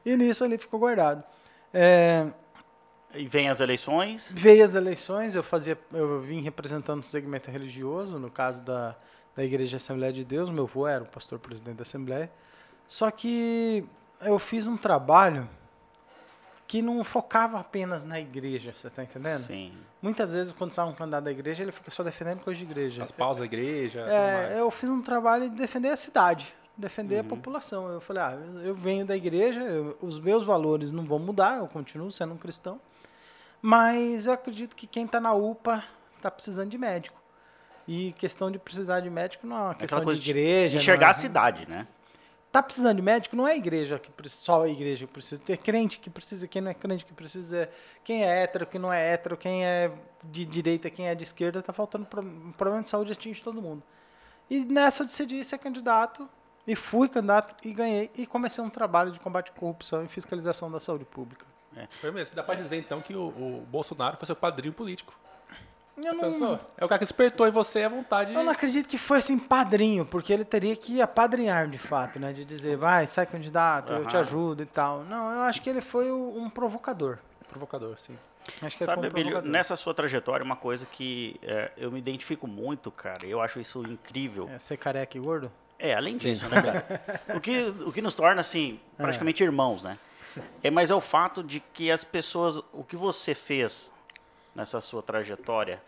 E 0.06 0.16
nisso 0.16 0.42
ali 0.42 0.56
ficou 0.56 0.80
guardado. 0.80 1.22
É, 1.72 2.26
E 3.14 3.26
vem 3.28 3.50
as 3.50 3.60
eleições. 3.60 4.32
veio 4.34 4.64
as 4.64 4.74
eleições, 4.74 5.34
eu 5.34 5.42
fazia, 5.42 5.76
eu 5.92 6.20
vim 6.22 6.40
representando 6.40 7.00
o 7.00 7.06
segmento 7.06 7.50
religioso, 7.50 8.18
no 8.18 8.30
caso 8.30 8.62
da, 8.62 8.96
da 9.36 9.44
Igreja 9.44 9.76
Assembleia 9.76 10.12
de 10.12 10.24
Deus, 10.24 10.50
meu 10.50 10.64
avô 10.64 10.86
era 10.86 11.02
o 11.02 11.06
pastor 11.06 11.38
presidente 11.38 11.76
da 11.76 11.82
Assembleia. 11.82 12.30
Só 12.86 13.10
que 13.10 13.84
eu 14.20 14.38
fiz 14.38 14.66
um 14.66 14.76
trabalho 14.76 15.48
que 16.66 16.80
não 16.80 17.02
focava 17.04 17.58
apenas 17.60 18.04
na 18.04 18.18
igreja, 18.20 18.72
você 18.74 18.86
está 18.88 19.02
entendendo? 19.02 19.40
Sim. 19.40 19.72
Muitas 20.00 20.32
vezes, 20.32 20.52
quando 20.52 20.70
sai 20.72 20.86
um 20.86 20.94
candidato 20.94 21.24
da 21.24 21.30
igreja, 21.30 21.62
ele 21.62 21.72
fica 21.72 21.90
só 21.90 22.02
defendendo 22.02 22.40
coisa 22.40 22.58
de 22.58 22.64
igreja. 22.64 23.02
As 23.02 23.10
pausas 23.10 23.40
da 23.40 23.44
igreja. 23.44 24.00
tudo 24.02 24.12
É, 24.12 24.42
mais. 24.46 24.58
eu 24.58 24.70
fiz 24.70 24.88
um 24.88 25.02
trabalho 25.02 25.50
de 25.50 25.56
defender 25.56 25.90
a 25.90 25.96
cidade, 25.96 26.54
defender 26.76 27.16
Uhum. 27.16 27.20
a 27.20 27.24
população. 27.24 27.88
Eu 27.88 28.00
falei, 28.00 28.22
ah, 28.22 28.32
eu- 28.32 28.60
eu 28.68 28.74
venho 28.74 29.04
da 29.04 29.16
igreja, 29.16 29.60
eu- 29.60 29.96
os 30.00 30.18
meus 30.18 30.42
valores 30.44 30.90
não 30.90 31.04
vão 31.04 31.18
mudar, 31.18 31.58
eu 31.58 31.66
continuo 31.68 32.10
sendo 32.10 32.34
um 32.34 32.38
cristão, 32.38 32.80
mas 33.60 34.26
eu 34.26 34.32
acredito 34.32 34.74
que 34.74 34.86
quem 34.86 35.04
está 35.04 35.20
na 35.20 35.32
UPA 35.34 35.84
está 36.16 36.30
precisando 36.30 36.70
de 36.70 36.78
médico. 36.78 37.20
E 37.86 38.12
questão 38.12 38.50
de 38.50 38.58
precisar 38.58 39.00
de 39.00 39.10
médico 39.10 39.46
não 39.46 39.56
é 39.56 39.60
uma 39.60 39.74
questão 39.74 39.98
de 40.00 40.30
igreja. 40.30 40.76
Enxergar 40.78 41.06
não 41.06 41.08
é- 41.08 41.10
a 41.10 41.14
cidade, 41.14 41.68
né? 41.68 41.86
Tá 42.50 42.62
precisando 42.62 42.96
de 42.96 43.02
médico, 43.02 43.34
não 43.34 43.48
é 43.48 43.52
a 43.52 43.56
igreja 43.56 43.98
que 43.98 44.10
precisa, 44.12 44.44
só 44.44 44.62
a 44.62 44.68
igreja 44.68 45.06
que 45.06 45.12
precisa. 45.12 45.42
É 45.48 45.56
crente 45.56 45.98
que 45.98 46.08
precisa, 46.08 46.46
quem 46.46 46.62
não 46.62 46.70
é 46.70 46.74
crente 46.74 47.04
que 47.04 47.12
precisa. 47.12 47.68
Quem 48.04 48.24
é 48.24 48.42
hétero, 48.44 48.64
quem 48.64 48.80
não 48.80 48.92
é 48.92 49.10
hétero, 49.12 49.36
quem 49.36 49.64
é 49.66 49.90
de 50.22 50.46
direita, 50.46 50.88
quem 50.88 51.08
é 51.08 51.14
de 51.16 51.24
esquerda, 51.24 51.60
tá 51.60 51.72
faltando 51.72 52.06
pro- 52.06 52.22
um 52.22 52.52
problema 52.52 52.82
de 52.82 52.88
saúde 52.88 53.10
atinge 53.12 53.42
todo 53.42 53.60
mundo. 53.60 53.82
E 54.48 54.64
nessa 54.64 55.02
eu 55.02 55.06
decidi 55.06 55.42
ser 55.42 55.58
candidato 55.58 56.28
e 56.64 56.76
fui 56.76 57.08
candidato 57.08 57.56
e 57.66 57.72
ganhei 57.74 58.10
e 58.16 58.24
comecei 58.24 58.62
um 58.62 58.70
trabalho 58.70 59.10
de 59.10 59.18
combate 59.18 59.50
à 59.50 59.52
corrupção 59.58 60.04
e 60.04 60.08
fiscalização 60.08 60.70
da 60.70 60.78
saúde 60.78 61.04
pública. 61.04 61.44
Foi 62.00 62.12
mesmo. 62.12 62.36
Dá 62.36 62.42
pra 62.44 62.54
dizer 62.54 62.76
então 62.76 63.00
que 63.00 63.16
o, 63.16 63.26
o 63.28 63.66
Bolsonaro 63.68 64.16
foi 64.16 64.26
seu 64.26 64.36
padrinho 64.36 64.72
político. 64.72 65.12
Eu 65.96 66.14
não, 66.14 66.20
Pensou? 66.24 66.58
É 66.76 66.84
o 66.84 66.88
cara 66.88 66.98
que 66.98 67.04
despertou 67.04 67.46
em 67.46 67.50
você 67.50 67.84
a 67.84 67.88
vontade 67.88 68.34
eu 68.34 68.42
não 68.42 68.50
acredito 68.50 68.88
que 68.88 68.98
foi 68.98 69.18
assim 69.18 69.38
padrinho, 69.38 70.04
porque 70.04 70.32
ele 70.32 70.44
teria 70.44 70.74
que 70.74 71.00
apadrinhar 71.00 71.68
de 71.68 71.78
fato, 71.78 72.18
né? 72.18 72.32
De 72.32 72.44
dizer, 72.44 72.76
vai, 72.76 73.06
sai 73.06 73.26
candidato, 73.26 73.92
eu 73.92 74.06
te 74.06 74.16
ajudo 74.16 74.62
e 74.62 74.66
tal. 74.66 75.04
Não, 75.04 75.32
eu 75.32 75.40
acho 75.42 75.62
que 75.62 75.70
ele 75.70 75.80
foi 75.80 76.10
um 76.10 76.50
provocador. 76.50 77.18
provocador, 77.48 77.96
sim. 77.98 78.16
Acho 78.60 78.76
que 78.76 78.84
Sabe, 78.84 79.08
um 79.08 79.40
nessa 79.42 79.74
sua 79.76 79.94
trajetória, 79.94 80.44
uma 80.44 80.56
coisa 80.56 80.84
que 80.84 81.40
é, 81.42 81.70
eu 81.78 81.90
me 81.90 81.98
identifico 81.98 82.46
muito, 82.46 82.90
cara, 82.90 83.24
eu 83.24 83.40
acho 83.40 83.58
isso 83.58 83.82
incrível. 83.86 84.48
É, 84.52 84.58
ser 84.58 84.76
careca 84.76 85.16
e 85.16 85.20
gordo? 85.20 85.50
É, 85.78 85.94
além 85.94 86.16
disso, 86.16 86.48
né, 86.48 86.60
cara? 86.60 87.36
O 87.36 87.40
que, 87.40 87.74
o 87.86 87.92
que 87.92 88.02
nos 88.02 88.14
torna, 88.14 88.40
assim, 88.40 88.78
praticamente 88.96 89.42
irmãos, 89.42 89.82
né? 89.82 89.98
É, 90.62 90.70
mas 90.70 90.90
é 90.90 90.94
o 90.94 91.00
fato 91.00 91.42
de 91.42 91.60
que 91.60 91.90
as 91.90 92.04
pessoas, 92.04 92.60
o 92.72 92.84
que 92.84 92.96
você 92.96 93.34
fez 93.34 93.92
nessa 94.54 94.80
sua 94.80 95.02
trajetória 95.02 95.82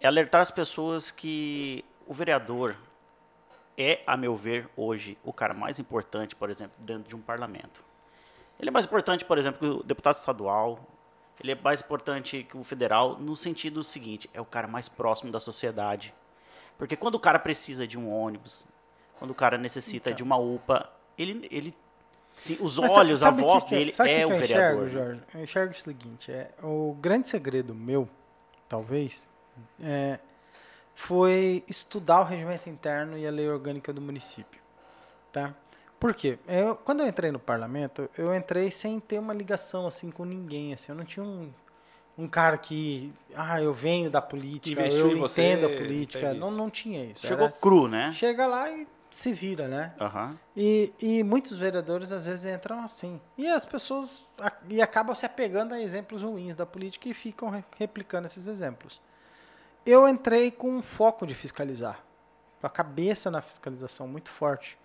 é 0.00 0.06
alertar 0.06 0.40
as 0.40 0.50
pessoas 0.50 1.10
que 1.10 1.84
o 2.06 2.14
vereador, 2.14 2.76
é, 3.76 4.02
a 4.06 4.16
meu 4.16 4.34
ver, 4.34 4.68
hoje, 4.76 5.16
o 5.22 5.32
cara 5.32 5.54
mais 5.54 5.78
importante, 5.78 6.34
por 6.34 6.50
exemplo, 6.50 6.74
dentro 6.78 7.08
de 7.08 7.14
um 7.14 7.20
parlamento. 7.20 7.84
Ele 8.58 8.68
é 8.68 8.72
mais 8.72 8.86
importante, 8.86 9.24
por 9.24 9.38
exemplo, 9.38 9.58
que 9.58 9.80
o 9.80 9.82
deputado 9.82 10.16
estadual, 10.16 10.80
ele 11.42 11.52
é 11.52 11.54
mais 11.54 11.80
importante 11.80 12.42
que 12.44 12.56
o 12.56 12.64
federal, 12.64 13.18
no 13.18 13.34
sentido 13.36 13.82
seguinte, 13.82 14.28
é 14.34 14.40
o 14.40 14.44
cara 14.44 14.66
mais 14.66 14.88
próximo 14.88 15.30
da 15.32 15.40
sociedade. 15.40 16.12
Porque 16.76 16.96
quando 16.96 17.14
o 17.14 17.20
cara 17.20 17.38
precisa 17.38 17.86
de 17.86 17.98
um 17.98 18.10
ônibus, 18.12 18.66
quando 19.18 19.30
o 19.30 19.34
cara 19.34 19.56
necessita 19.56 20.10
Então. 20.10 20.16
de 20.16 20.22
uma 20.22 20.36
UPA, 20.36 20.90
ele, 21.16 21.46
ele 21.50 21.76
sim, 22.40 22.56
os 22.60 22.76
Mas 22.78 22.90
olhos, 22.92 23.22
a 23.22 23.26
sabe 23.26 23.36
que 23.38 23.42
voz 23.44 23.64
que 23.64 23.74
eu- 23.74 23.78
dele 23.78 23.92
sabe 23.92 24.10
o 24.10 24.12
que 24.12 24.18
é 24.20 24.24
que 24.26 24.32
o 24.32 24.34
eu 24.34 24.38
vereador. 24.38 24.64
Enxergo, 24.66 24.82
né? 24.82 24.90
Jorge? 24.90 25.20
Eu 25.34 25.42
enxergo 25.44 25.72
o 25.72 25.76
seguinte, 25.76 26.32
é, 26.32 26.50
o 26.62 26.96
grande 27.00 27.28
segredo 27.28 27.74
meu, 27.74 28.08
talvez, 28.68 29.28
é, 29.82 30.18
foi 30.94 31.64
estudar 31.68 32.20
o 32.20 32.24
regimento 32.24 32.68
interno 32.68 33.16
e 33.16 33.26
a 33.26 33.30
lei 33.30 33.48
orgânica 33.48 33.92
do 33.92 34.00
município. 34.00 34.60
Tá? 35.32 35.54
Por 35.98 36.14
quê? 36.14 36.38
Eu, 36.48 36.74
quando 36.76 37.00
eu 37.00 37.06
entrei 37.06 37.30
no 37.30 37.38
parlamento, 37.38 38.08
eu 38.16 38.34
entrei 38.34 38.70
sem 38.70 38.98
ter 38.98 39.18
uma 39.18 39.32
ligação 39.34 39.86
assim 39.86 40.10
com 40.10 40.24
ninguém. 40.24 40.72
Assim, 40.72 40.90
eu 40.92 40.96
não 40.96 41.04
tinha 41.04 41.24
um, 41.24 41.50
um 42.18 42.26
cara 42.26 42.56
que, 42.58 43.12
ah, 43.34 43.60
eu 43.62 43.72
venho 43.72 44.10
da 44.10 44.20
política, 44.22 44.80
Investiu 44.80 45.10
eu 45.10 45.16
entendo 45.26 45.66
a 45.66 45.68
política. 45.68 46.34
Não, 46.34 46.50
não 46.50 46.68
tinha 46.70 47.04
isso. 47.04 47.26
Chegou 47.26 47.46
Era- 47.46 47.54
cru, 47.60 47.86
né? 47.86 48.12
chega 48.14 48.46
lá 48.46 48.70
e 48.70 48.86
se 49.10 49.32
vira, 49.32 49.66
né? 49.68 49.92
Aham. 50.00 50.38
E, 50.56 50.92
e 51.00 51.22
muitos 51.22 51.58
vereadores 51.58 52.12
às 52.12 52.26
vezes 52.26 52.44
entram 52.44 52.82
assim. 52.82 53.20
E 53.36 53.46
as 53.46 53.64
pessoas 53.64 54.24
e 54.68 54.80
acabam 54.80 55.14
se 55.14 55.26
apegando 55.26 55.74
a 55.74 55.80
exemplos 55.80 56.22
ruins 56.22 56.54
da 56.56 56.64
política 56.64 57.08
e 57.08 57.14
ficam 57.14 57.50
re- 57.50 57.64
replicando 57.76 58.26
esses 58.26 58.46
exemplos. 58.46 59.00
Eu 59.84 60.06
entrei 60.08 60.50
com 60.50 60.70
um 60.70 60.82
foco 60.82 61.26
de 61.26 61.34
fiscalizar, 61.34 62.00
com 62.60 62.66
a 62.66 62.70
cabeça 62.70 63.30
na 63.30 63.40
fiscalização 63.40 64.06
muito 64.06 64.30
forte. 64.30 64.78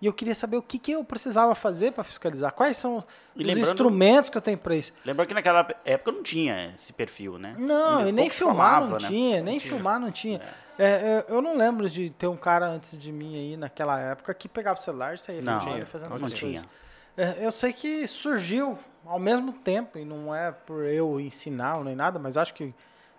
E 0.00 0.06
eu 0.06 0.12
queria 0.12 0.34
saber 0.34 0.58
o 0.58 0.62
que, 0.62 0.78
que 0.78 0.92
eu 0.92 1.02
precisava 1.02 1.54
fazer 1.54 1.92
para 1.92 2.04
fiscalizar, 2.04 2.52
quais 2.52 2.76
são 2.76 3.02
os 3.34 3.56
instrumentos 3.56 4.28
que 4.28 4.36
eu 4.36 4.42
tenho 4.42 4.58
para 4.58 4.74
isso. 4.76 4.92
Lembra 5.04 5.24
que 5.24 5.32
naquela 5.32 5.66
época 5.84 6.12
não 6.12 6.22
tinha 6.22 6.74
esse 6.74 6.92
perfil, 6.92 7.38
né? 7.38 7.54
Não, 7.58 8.06
e 8.06 8.12
nem 8.12 8.28
filmar 8.28 8.74
falava, 8.74 8.86
não 8.86 8.98
né? 8.98 9.08
tinha, 9.08 9.42
nem 9.42 9.58
tinha. 9.58 9.72
filmar 9.72 9.98
não 9.98 10.10
tinha. 10.10 10.42
É, 10.78 11.24
eu, 11.28 11.36
eu 11.36 11.42
não 11.42 11.56
lembro 11.56 11.88
de 11.88 12.10
ter 12.10 12.26
um 12.26 12.36
cara 12.36 12.66
antes 12.66 12.96
de 12.98 13.10
mim 13.10 13.36
aí 13.36 13.56
naquela 13.56 13.98
época 13.98 14.34
que 14.34 14.46
pegava 14.48 14.78
o 14.78 14.82
celular 14.82 15.14
e 15.14 15.18
saía 15.18 15.40
Não, 15.40 15.60
tinha, 15.60 15.86
fazendo 15.86 16.10
não 16.10 16.16
essas 16.16 16.32
tinha. 16.32 16.60
coisas. 16.60 16.68
É, 17.16 17.46
eu 17.46 17.50
sei 17.50 17.72
que 17.72 18.06
surgiu 18.06 18.78
ao 19.06 19.18
mesmo 19.18 19.52
tempo, 19.52 19.98
e 19.98 20.04
não 20.04 20.34
é 20.34 20.52
por 20.52 20.84
eu 20.84 21.18
ensinar 21.18 21.82
nem 21.82 21.96
nada, 21.96 22.18
mas 22.18 22.36
eu 22.36 22.42
acho 22.42 22.52
que 22.52 22.74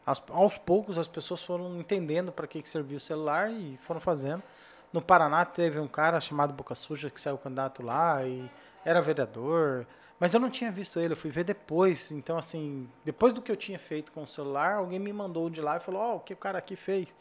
aos, 0.05 0.21
aos 0.29 0.57
poucos 0.57 0.99
as 0.99 1.07
pessoas 1.07 1.41
foram 1.41 1.79
entendendo 1.79 2.31
para 2.31 2.45
que, 2.45 2.61
que 2.61 2.69
servia 2.69 2.97
o 2.97 2.99
celular 2.99 3.51
e 3.51 3.77
foram 3.81 3.99
fazendo. 3.99 4.43
No 4.91 5.01
Paraná 5.01 5.43
teve 5.45 5.79
um 5.79 5.87
cara 5.87 6.19
chamado 6.19 6.53
Boca 6.53 6.73
Suja 6.75 7.09
que 7.09 7.19
saiu 7.19 7.37
candidato 7.37 7.83
lá 7.83 8.23
e 8.25 8.49
era 8.85 9.01
vereador, 9.01 9.85
mas 10.19 10.33
eu 10.33 10.39
não 10.39 10.49
tinha 10.49 10.71
visto 10.71 10.99
ele, 10.99 11.13
eu 11.13 11.17
fui 11.17 11.29
ver 11.29 11.43
depois. 11.43 12.11
Então, 12.11 12.37
assim, 12.37 12.89
depois 13.03 13.33
do 13.33 13.41
que 13.41 13.51
eu 13.51 13.55
tinha 13.55 13.77
feito 13.77 14.11
com 14.11 14.23
o 14.23 14.27
celular, 14.27 14.75
alguém 14.75 14.99
me 14.99 15.13
mandou 15.13 15.49
de 15.49 15.61
lá 15.61 15.77
e 15.77 15.79
falou: 15.79 16.01
Ó, 16.01 16.15
o 16.15 16.19
que 16.19 16.33
o 16.33 16.37
cara 16.37 16.57
aqui 16.57 16.75
fez. 16.75 17.15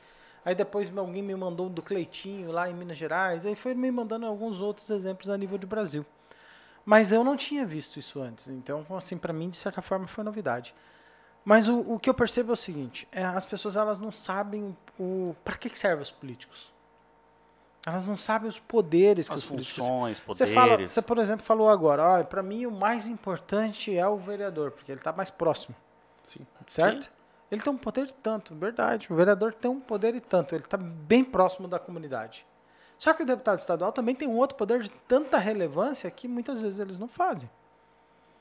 Aí 0.45 0.55
depois 0.55 0.97
alguém 0.97 1.23
me 1.23 1.35
mandou 1.35 1.69
do 1.69 1.83
Cleitinho 1.83 2.53
lá 2.53 2.71
em 2.71 2.75
Minas 2.75 2.97
Gerais, 2.97 3.45
aí 3.45 3.57
foi 3.57 3.75
me 3.75 3.91
mandando 3.91 4.27
alguns 4.27 4.61
outros 4.61 4.89
exemplos 4.91 5.29
a 5.29 5.37
nível 5.37 5.59
de 5.59 5.67
Brasil. 5.67 6.07
Mas 6.85 7.11
eu 7.11 7.25
não 7.25 7.37
tinha 7.37 7.67
visto 7.67 7.99
isso 7.99 8.21
antes, 8.21 8.47
então, 8.47 8.87
assim, 8.91 9.19
para 9.19 9.33
mim, 9.33 9.51
de 9.51 9.57
certa 9.57 9.83
forma, 9.83 10.07
foi 10.07 10.23
novidade. 10.23 10.73
Mas 11.45 11.69
o, 11.69 11.81
o 11.81 11.99
que 11.99 12.09
eu 12.09 12.15
percebo 12.15 12.51
é 12.51 12.55
o 12.55 12.57
seguinte: 12.57 13.09
é, 13.11 13.25
as 13.25 13.45
pessoas 13.45 13.75
elas 13.75 13.99
não 13.99 14.13
sabem 14.13 14.77
o 14.99 15.35
para 15.45 15.57
que, 15.57 15.69
que 15.69 15.79
servem 15.79 16.03
os 16.03 16.13
políticos. 16.13 16.73
Elas 17.87 18.05
não 18.05 18.19
sabem 18.19 18.49
os 18.49 18.59
poderes 18.59 19.29
que 19.29 19.35
As 19.35 19.43
os 19.43 19.47
políticos 19.47 19.87
funções, 19.87 20.19
você 20.27 20.45
poderes. 20.45 20.55
fala, 20.55 20.87
você 20.89 21.01
por 21.01 21.19
exemplo 21.19 21.47
falou 21.47 21.69
agora, 21.69 22.03
ó, 22.03 22.25
para 22.25 22.43
mim 22.43 22.67
o 22.67 22.71
mais 22.73 23.07
importante 23.07 23.97
é 23.97 24.07
o 24.09 24.17
vereador, 24.17 24.73
porque 24.73 24.91
ele 24.91 24.99
está 24.99 25.13
mais 25.13 25.31
próximo, 25.31 25.77
Sim. 26.27 26.45
certo? 26.67 27.09
Ele 27.49 27.61
tem 27.63 27.73
um 27.73 27.77
poder 27.77 28.07
de 28.07 28.15
tanto, 28.15 28.57
verdade. 28.57 29.07
O 29.09 29.15
vereador 29.15 29.55
tem 29.55 29.71
um 29.71 29.79
poder 29.79 30.17
e 30.17 30.21
tanto, 30.21 30.53
ele 30.57 30.65
está 30.65 30.77
bem 30.77 31.23
próximo 31.23 31.69
da 31.69 31.79
comunidade. 31.79 32.45
Só 32.99 33.15
que 33.15 33.23
o 33.23 33.27
deputado 33.27 33.61
estadual 33.61 33.93
também 33.93 34.17
tem 34.17 34.27
um 34.27 34.37
outro 34.37 34.57
poder 34.57 34.83
de 34.83 34.91
tanta 34.91 35.39
relevância 35.39 36.11
que 36.11 36.27
muitas 36.27 36.63
vezes 36.63 36.81
eles 36.81 36.99
não 36.99 37.07
fazem. 37.07 37.49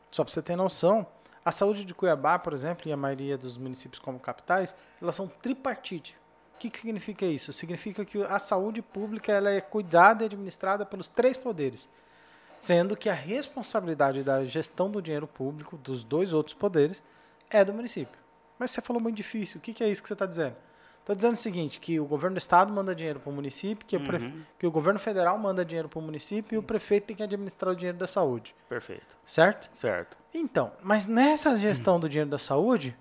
Só 0.10 0.24
para 0.24 0.34
você 0.34 0.42
ter 0.42 0.56
noção, 0.56 1.06
a 1.44 1.52
saúde 1.52 1.86
de 1.86 1.94
Cuiabá, 1.94 2.40
por 2.40 2.54
exemplo, 2.54 2.90
e 2.90 2.92
a 2.92 2.98
maioria 2.98 3.38
dos 3.38 3.58
municípios 3.58 4.00
como 4.00 4.20
capitais, 4.20 4.76
elas 5.00 5.16
são 5.16 5.28
tripartite. 5.28 6.18
O 6.56 6.58
que, 6.58 6.70
que 6.70 6.80
significa 6.80 7.26
isso? 7.26 7.52
Significa 7.54 8.06
que 8.06 8.22
a 8.24 8.40
saúde 8.40 8.82
pública 8.82 9.32
ela 9.32 9.52
é 9.52 9.60
cuidada 9.62 10.24
e 10.24 10.26
administrada 10.26 10.86
pelos 10.86 11.10
três 11.10 11.36
poderes, 11.38 11.90
sendo 12.58 12.96
que 12.96 13.10
a 13.10 13.14
responsabilidade 13.14 14.24
da 14.24 14.44
gestão 14.46 14.90
do 14.90 15.02
dinheiro 15.02 15.28
público 15.28 15.78
dos 15.78 16.04
dois 16.04 16.34
outros 16.34 16.54
poderes 16.56 17.04
é 17.50 17.64
do 17.64 17.74
município. 17.74 18.20
Mas 18.58 18.72
você 18.72 18.82
falou 18.82 19.02
muito 19.02 19.18
difícil. 19.18 19.58
O 19.60 19.62
que, 19.62 19.74
que 19.74 19.84
é 19.84 19.90
isso 19.90 20.02
que 20.02 20.08
você 20.08 20.14
está 20.14 20.26
dizendo? 20.26 20.56
Estou 21.02 21.16
dizendo 21.16 21.34
o 21.34 21.38
seguinte, 21.38 21.80
que 21.80 22.00
o 22.00 22.06
governo 22.06 22.34
do 22.36 22.40
estado 22.40 22.74
manda 22.74 22.96
dinheiro 22.96 23.20
para 23.20 23.30
o 23.30 23.34
município, 23.34 23.86
que, 23.86 23.96
o 23.96 24.00
pre- 24.00 24.18
Uhum. 24.18 24.42
que 24.58 24.66
o 24.66 24.72
governo 24.72 25.00
federal 25.00 25.38
manda 25.38 25.64
dinheiro 25.64 25.88
para 25.88 26.00
o 26.00 26.02
município 26.02 26.56
e 26.56 26.58
o 26.58 26.64
prefeito 26.64 27.06
tem 27.08 27.16
que 27.16 27.22
administrar 27.22 27.72
o 27.74 27.76
dinheiro 27.76 27.98
da 27.98 28.08
saúde, 28.08 28.56
Perfeito. 28.68 29.16
certo? 29.24 29.70
Certo. 29.72 30.18
Então, 30.34 30.72
mas 30.82 31.06
nessa 31.06 31.56
gestão 31.58 32.00
do 32.00 32.10
dinheiro 32.10 32.30
da 32.32 32.40
saúde, 32.40 32.98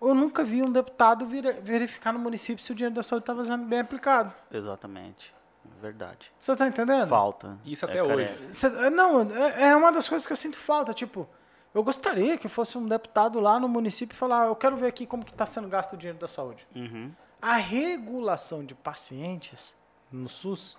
eu 0.00 0.14
nunca 0.14 0.42
vi 0.44 0.62
um 0.62 0.70
deputado 0.72 1.26
vir- 1.26 1.60
verificar 1.62 2.12
no 2.12 2.18
município 2.18 2.64
se 2.64 2.72
o 2.72 2.74
dinheiro 2.74 2.94
da 2.94 3.02
saúde 3.02 3.22
estava 3.24 3.44
sendo 3.44 3.64
bem 3.64 3.80
aplicado. 3.80 4.34
Exatamente. 4.50 5.34
Verdade. 5.80 6.30
Você 6.38 6.52
está 6.52 6.66
entendendo? 6.66 7.08
Falta. 7.08 7.58
Isso 7.64 7.84
É 7.86 7.88
até 7.90 8.02
hoje. 8.02 8.10
carece. 8.34 8.54
Cê- 8.54 8.90
não, 8.90 9.22
é 9.22 9.68
é 9.68 9.76
uma 9.76 9.90
das 9.92 10.08
coisas 10.08 10.26
que 10.26 10.32
eu 10.32 10.36
sinto 10.36 10.58
falta. 10.58 10.92
Tipo, 10.92 11.28
eu 11.74 11.82
gostaria 11.82 12.36
que 12.36 12.48
fosse 12.48 12.76
um 12.76 12.86
deputado 12.86 13.40
lá 13.40 13.58
no 13.60 13.68
município 13.68 14.14
e 14.14 14.16
falar: 14.18 14.46
eu 14.46 14.56
quero 14.56 14.76
ver 14.76 14.86
aqui 14.88 15.06
como 15.06 15.24
que 15.24 15.30
está 15.30 15.46
sendo 15.46 15.68
gasto 15.68 15.92
o 15.94 15.96
dinheiro 15.96 16.18
da 16.18 16.28
saúde. 16.28 16.66
Uhum. 16.74 17.12
A 17.40 17.56
regulação 17.56 18.64
de 18.64 18.74
pacientes 18.74 19.76
no 20.12 20.28
SUS 20.28 20.76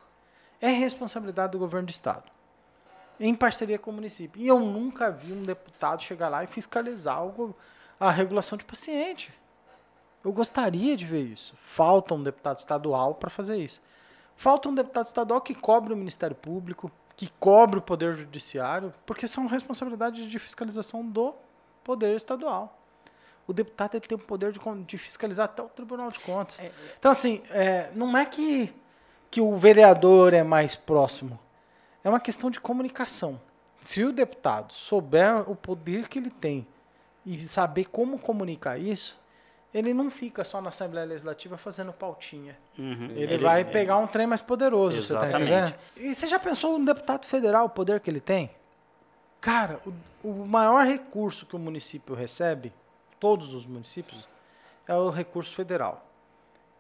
é 0.60 0.68
responsabilidade 0.70 1.54
do 1.54 1.60
governo 1.60 1.88
do 1.88 1.92
estado, 1.92 2.30
em 3.20 3.34
parceria 3.34 3.80
com 3.80 3.90
o 3.90 3.94
município. 3.94 4.40
E 4.42 4.48
eu 4.48 4.60
nunca 4.60 5.10
vi 5.10 5.34
um 5.34 5.44
deputado 5.44 6.04
chegar 6.04 6.30
lá 6.30 6.44
e 6.44 6.48
fiscalizar 6.48 7.26
o 7.26 7.30
go- 7.32 7.56
a 8.02 8.10
regulação 8.10 8.58
de 8.58 8.66
paciente. 8.66 9.32
Eu 10.26 10.32
gostaria 10.34 10.98
de 10.98 11.06
ver 11.06 11.22
isso. 11.22 11.56
Falta 11.64 12.16
um 12.16 12.24
deputado 12.24 12.58
estadual 12.58 13.14
para 13.14 13.30
fazer 13.30 13.58
isso. 13.58 13.80
Falta 14.36 14.70
um 14.70 14.74
deputado 14.74 15.06
estadual 15.06 15.40
que 15.40 15.54
cobre 15.54 15.94
o 15.94 15.98
Ministério 15.98 16.36
Público, 16.36 16.92
que 17.16 17.32
cobre 17.40 17.78
o 17.78 17.82
Poder 17.82 18.16
Judiciário, 18.16 18.92
porque 19.06 19.28
são 19.28 19.46
responsabilidades 19.46 20.30
de 20.30 20.40
fiscalização 20.40 21.06
do 21.08 21.36
Poder 21.84 22.16
Estadual. 22.16 22.76
O 23.48 23.54
deputado 23.54 24.00
tem 24.00 24.16
o 24.16 24.20
poder 24.20 24.52
de, 24.52 24.60
de 24.88 24.98
fiscalizar 24.98 25.46
até 25.46 25.62
o 25.62 25.70
Tribunal 25.70 26.10
de 26.10 26.20
Contas. 26.20 26.60
Então, 26.98 27.12
assim, 27.12 27.44
é, 27.50 27.92
não 27.94 28.18
é 28.18 28.26
que, 28.26 28.74
que 29.30 29.42
o 29.42 29.56
vereador 29.58 30.34
é 30.34 30.44
mais 30.44 30.76
próximo. 30.76 31.40
É 32.04 32.10
uma 32.10 32.20
questão 32.20 32.50
de 32.50 32.60
comunicação. 32.60 33.40
Se 33.82 34.04
o 34.04 34.12
deputado 34.12 34.74
souber 34.74 35.50
o 35.50 35.56
poder 35.56 36.08
que 36.08 36.18
ele 36.18 36.30
tem 36.30 36.66
e 37.26 37.48
saber 37.48 37.86
como 37.86 38.18
comunicar 38.18 38.78
isso, 38.78 39.20
ele 39.74 39.94
não 39.94 40.10
fica 40.10 40.44
só 40.44 40.62
na 40.62 40.70
Assembleia 40.70 41.08
Legislativa 41.08 41.58
fazendo 41.58 41.94
pautinha. 41.94 42.58
Uhum. 42.78 43.12
Ele, 43.16 43.38
vai 43.38 43.64
pegar 43.64 43.98
um 43.98 44.08
trem 44.08 44.28
mais 44.28 44.42
poderoso, 44.42 45.02
você 45.02 45.14
tá 45.14 45.28
Exatamente. 45.28 45.52
entendendo? 45.52 45.76
E 45.98 46.14
você 46.14 46.28
já 46.28 46.40
pensou 46.40 46.76
um 46.76 46.84
deputado 46.84 47.26
federal, 47.26 47.66
o 47.66 47.70
poder 47.70 48.00
que 48.02 48.10
ele 48.10 48.20
tem? 48.20 48.50
Cara, 49.40 49.80
o, 50.24 50.30
o 50.30 50.46
maior 50.46 50.86
recurso 50.86 51.46
que 51.46 51.56
o 51.56 51.60
município 51.60 52.14
recebe, 52.14 52.74
todos 53.20 53.54
os 53.54 53.66
municípios, 53.66 54.28
é 54.88 54.94
o 54.94 55.10
recurso 55.10 55.56
federal. 55.56 56.06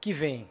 Que 0.01 0.11
vem, 0.11 0.49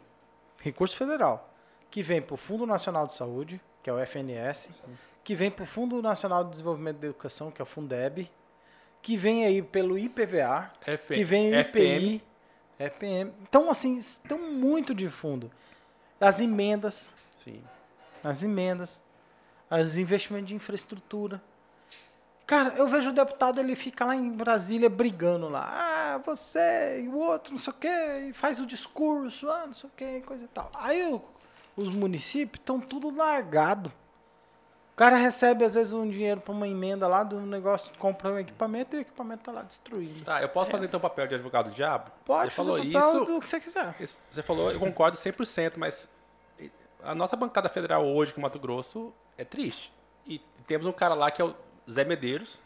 recurso 0.57 0.97
federal, 0.97 1.49
que 1.91 2.01
vem 2.01 2.21
para 2.21 2.33
o 2.33 2.37
Fundo 2.37 2.65
Nacional 2.65 3.05
de 3.05 3.13
Saúde, 3.13 3.61
que 3.83 3.89
é 3.89 3.93
o 3.93 3.99
FNS, 3.99 4.81
que 5.23 5.35
vem 5.35 5.51
para 5.51 5.63
o 5.63 5.65
Fundo 5.65 6.01
Nacional 6.01 6.43
de 6.43 6.51
Desenvolvimento 6.51 6.97
da 6.97 7.07
Educação, 7.07 7.51
que 7.51 7.61
é 7.61 7.63
o 7.63 7.65
Fundeb, 7.65 8.31
que 9.01 9.17
vem 9.17 9.45
aí 9.45 9.61
pelo 9.61 9.97
IPVA, 9.97 10.71
que 11.07 11.23
vem 11.23 11.51
o. 11.51 11.59
IPI, 11.59 12.23
FPM. 12.77 13.33
Então, 13.43 13.69
assim, 13.69 13.97
estão 13.97 14.37
muito 14.51 14.93
de 14.93 15.09
fundo. 15.09 15.51
As 16.19 16.39
emendas, 16.39 17.13
Sim. 17.37 17.61
as 18.23 18.43
emendas, 18.43 19.03
os 19.69 19.97
investimentos 19.97 20.47
de 20.47 20.55
infraestrutura. 20.55 21.41
Cara, 22.45 22.75
eu 22.75 22.87
vejo 22.87 23.09
o 23.09 23.13
deputado, 23.13 23.59
ele 23.59 23.75
fica 23.75 24.03
lá 24.03 24.15
em 24.15 24.29
Brasília 24.29 24.89
brigando 24.89 25.47
lá. 25.47 25.67
Ah, 25.71 26.17
você 26.17 27.01
e 27.03 27.07
o 27.07 27.17
outro, 27.17 27.53
não 27.53 27.59
sei 27.59 27.71
o 27.71 27.75
quê, 27.75 28.27
e 28.29 28.33
faz 28.33 28.59
o 28.59 28.65
discurso, 28.65 29.49
ah, 29.49 29.65
não 29.65 29.73
sei 29.73 29.89
o 29.89 29.93
quê, 29.95 30.21
coisa 30.25 30.43
e 30.43 30.47
tal. 30.47 30.69
Aí 30.73 31.19
os 31.75 31.89
municípios 31.89 32.59
estão 32.59 32.79
tudo 32.79 33.09
largado. 33.15 33.91
O 34.93 34.95
cara 34.95 35.15
recebe, 35.15 35.63
às 35.63 35.73
vezes, 35.73 35.93
um 35.93 36.07
dinheiro 36.07 36.41
para 36.41 36.51
uma 36.51 36.67
emenda 36.67 37.07
lá 37.07 37.23
do 37.23 37.39
negócio, 37.39 37.91
compra 37.97 38.31
um 38.31 38.39
equipamento 38.39 38.95
e 38.95 38.99
o 38.99 39.01
equipamento 39.01 39.43
tá 39.43 39.51
lá 39.51 39.63
destruído. 39.63 40.23
Tá, 40.25 40.41
eu 40.41 40.49
posso 40.49 40.69
fazer 40.69 40.85
então 40.85 40.97
o 40.97 41.01
papel 41.01 41.27
de 41.27 41.35
advogado 41.35 41.69
do 41.69 41.75
diabo? 41.75 42.11
Pode 42.25 42.51
Você 42.51 42.55
falou 42.55 42.77
isso. 42.77 43.25
do 43.25 43.39
que 43.39 43.49
você 43.49 43.59
quiser. 43.59 43.95
Você 44.29 44.43
falou, 44.43 44.71
eu 44.71 44.79
concordo 44.79 45.17
100%, 45.17 45.73
mas 45.77 46.09
a 47.03 47.15
nossa 47.15 47.35
bancada 47.35 47.69
federal 47.69 48.05
hoje, 48.05 48.33
com 48.33 48.41
Mato 48.41 48.59
Grosso, 48.59 49.13
é 49.37 49.43
triste. 49.43 49.91
E 50.25 50.39
temos 50.67 50.85
um 50.85 50.91
cara 50.91 51.15
lá 51.15 51.31
que 51.31 51.41
é 51.41 51.45
o 51.45 51.55
Zé 51.89 52.03
Medeiros, 52.03 52.59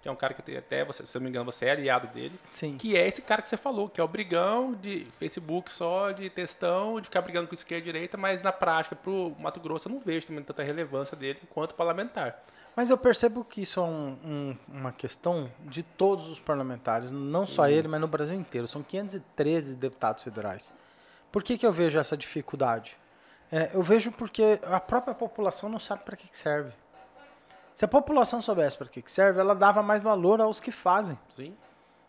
que 0.00 0.08
é 0.08 0.12
um 0.12 0.16
cara 0.16 0.32
que 0.34 0.42
tem 0.42 0.56
até, 0.56 0.84
você, 0.84 1.04
se 1.04 1.16
eu 1.16 1.20
não 1.20 1.24
me 1.24 1.30
engano, 1.30 1.44
você 1.50 1.66
é 1.66 1.72
aliado 1.72 2.06
dele. 2.08 2.38
Sim. 2.50 2.76
Que 2.78 2.96
é 2.96 3.06
esse 3.08 3.20
cara 3.20 3.42
que 3.42 3.48
você 3.48 3.56
falou, 3.56 3.88
que 3.88 4.00
é 4.00 4.04
o 4.04 4.08
brigão 4.08 4.72
de 4.74 5.06
Facebook 5.18 5.70
só, 5.72 6.12
de 6.12 6.30
textão, 6.30 7.00
de 7.00 7.06
ficar 7.06 7.20
brigando 7.22 7.48
com 7.48 7.54
esquerda 7.54 7.82
e 7.82 7.84
direita, 7.92 8.16
mas 8.16 8.42
na 8.42 8.52
prática, 8.52 8.94
pro 8.94 9.34
Mato 9.38 9.58
Grosso, 9.60 9.88
eu 9.88 9.92
não 9.92 10.00
vejo 10.00 10.26
também 10.28 10.44
tanta 10.44 10.62
relevância 10.62 11.16
dele 11.16 11.40
enquanto 11.42 11.74
parlamentar. 11.74 12.42
Mas 12.76 12.90
eu 12.90 12.96
percebo 12.96 13.44
que 13.44 13.62
isso 13.62 13.80
é 13.80 13.82
um- 13.82 14.16
um- 14.24 14.56
uma 14.68 14.92
questão 14.92 15.50
de 15.62 15.82
todos 15.82 16.28
os 16.28 16.38
parlamentares, 16.38 17.10
não 17.10 17.44
só 17.44 17.68
ele, 17.68 17.88
mas 17.88 18.00
no 18.00 18.06
Brasil 18.06 18.36
inteiro. 18.36 18.68
São 18.68 18.84
513 18.84 19.74
deputados 19.74 20.22
federais. 20.22 20.72
Por 21.32 21.42
que, 21.42 21.58
que 21.58 21.66
eu 21.66 21.72
vejo 21.72 21.98
essa 21.98 22.16
dificuldade? 22.16 22.96
É, 23.50 23.70
eu 23.74 23.82
vejo 23.82 24.12
porque 24.12 24.60
a 24.62 24.78
própria 24.78 25.12
população 25.14 25.68
não 25.68 25.80
sabe 25.80 26.04
para 26.04 26.16
que, 26.16 26.28
que 26.28 26.36
serve. 26.36 26.72
Se 27.78 27.84
a 27.84 27.88
população 27.88 28.42
soubesse 28.42 28.76
para 28.76 28.88
que, 28.88 29.00
que 29.00 29.08
serve, 29.08 29.38
ela 29.38 29.54
dava 29.54 29.84
mais 29.84 30.02
valor 30.02 30.40
aos 30.40 30.58
que 30.58 30.72
fazem. 30.72 31.16
Sim. 31.28 31.56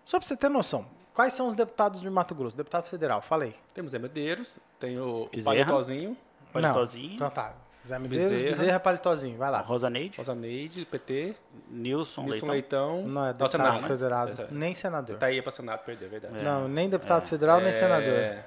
Só 0.03 0.17
para 0.17 0.27
você 0.27 0.35
ter 0.35 0.49
noção, 0.49 0.83
quais 1.13 1.31
são 1.33 1.47
os 1.47 1.53
deputados 1.53 2.01
de 2.01 2.09
Mato 2.09 2.33
Grosso? 2.33 2.57
Deputado 2.57 2.85
federal, 2.85 3.21
falei. 3.21 3.53
Temos 3.71 3.91
Zé 3.91 3.99
Medeiros, 3.99 4.57
tem 4.79 4.99
o 4.99 5.29
Bezerra. 5.31 5.53
Palitozinho, 5.57 6.17
Palitozinho, 6.51 7.09
Não, 7.09 7.15
então 7.17 7.29
tá. 7.29 7.53
Zé 7.85 7.99
Medeiros, 7.99 8.31
Bezerra. 8.31 8.49
Bezerra, 8.49 8.79
Palitozinho, 8.79 9.37
vai 9.37 9.51
lá. 9.51 9.61
Rosaneide, 9.61 10.17
Rosaneide, 10.17 10.85
PT, 10.85 11.35
Nilson, 11.69 12.23
Wilson 12.23 12.47
Leitão. 12.47 12.95
Leitão. 12.95 13.07
Não 13.07 13.21
é 13.21 13.25
Não, 13.27 13.33
deputado 13.33 13.51
Senado, 13.51 13.81
né? 13.81 13.87
federal, 13.87 14.27
Essa- 14.27 14.47
nem 14.49 14.73
senador. 14.73 15.17
Tá 15.19 15.25
aí 15.27 15.39
pra 15.39 15.51
Senado, 15.51 15.83
perdeu, 15.85 16.07
é 16.07 16.09
verdade. 16.09 16.43
Não, 16.43 16.67
nem 16.67 16.89
deputado 16.89 17.27
federal, 17.27 17.59
nem 17.59 17.69
É, 17.69 17.73
senador. 17.73 18.43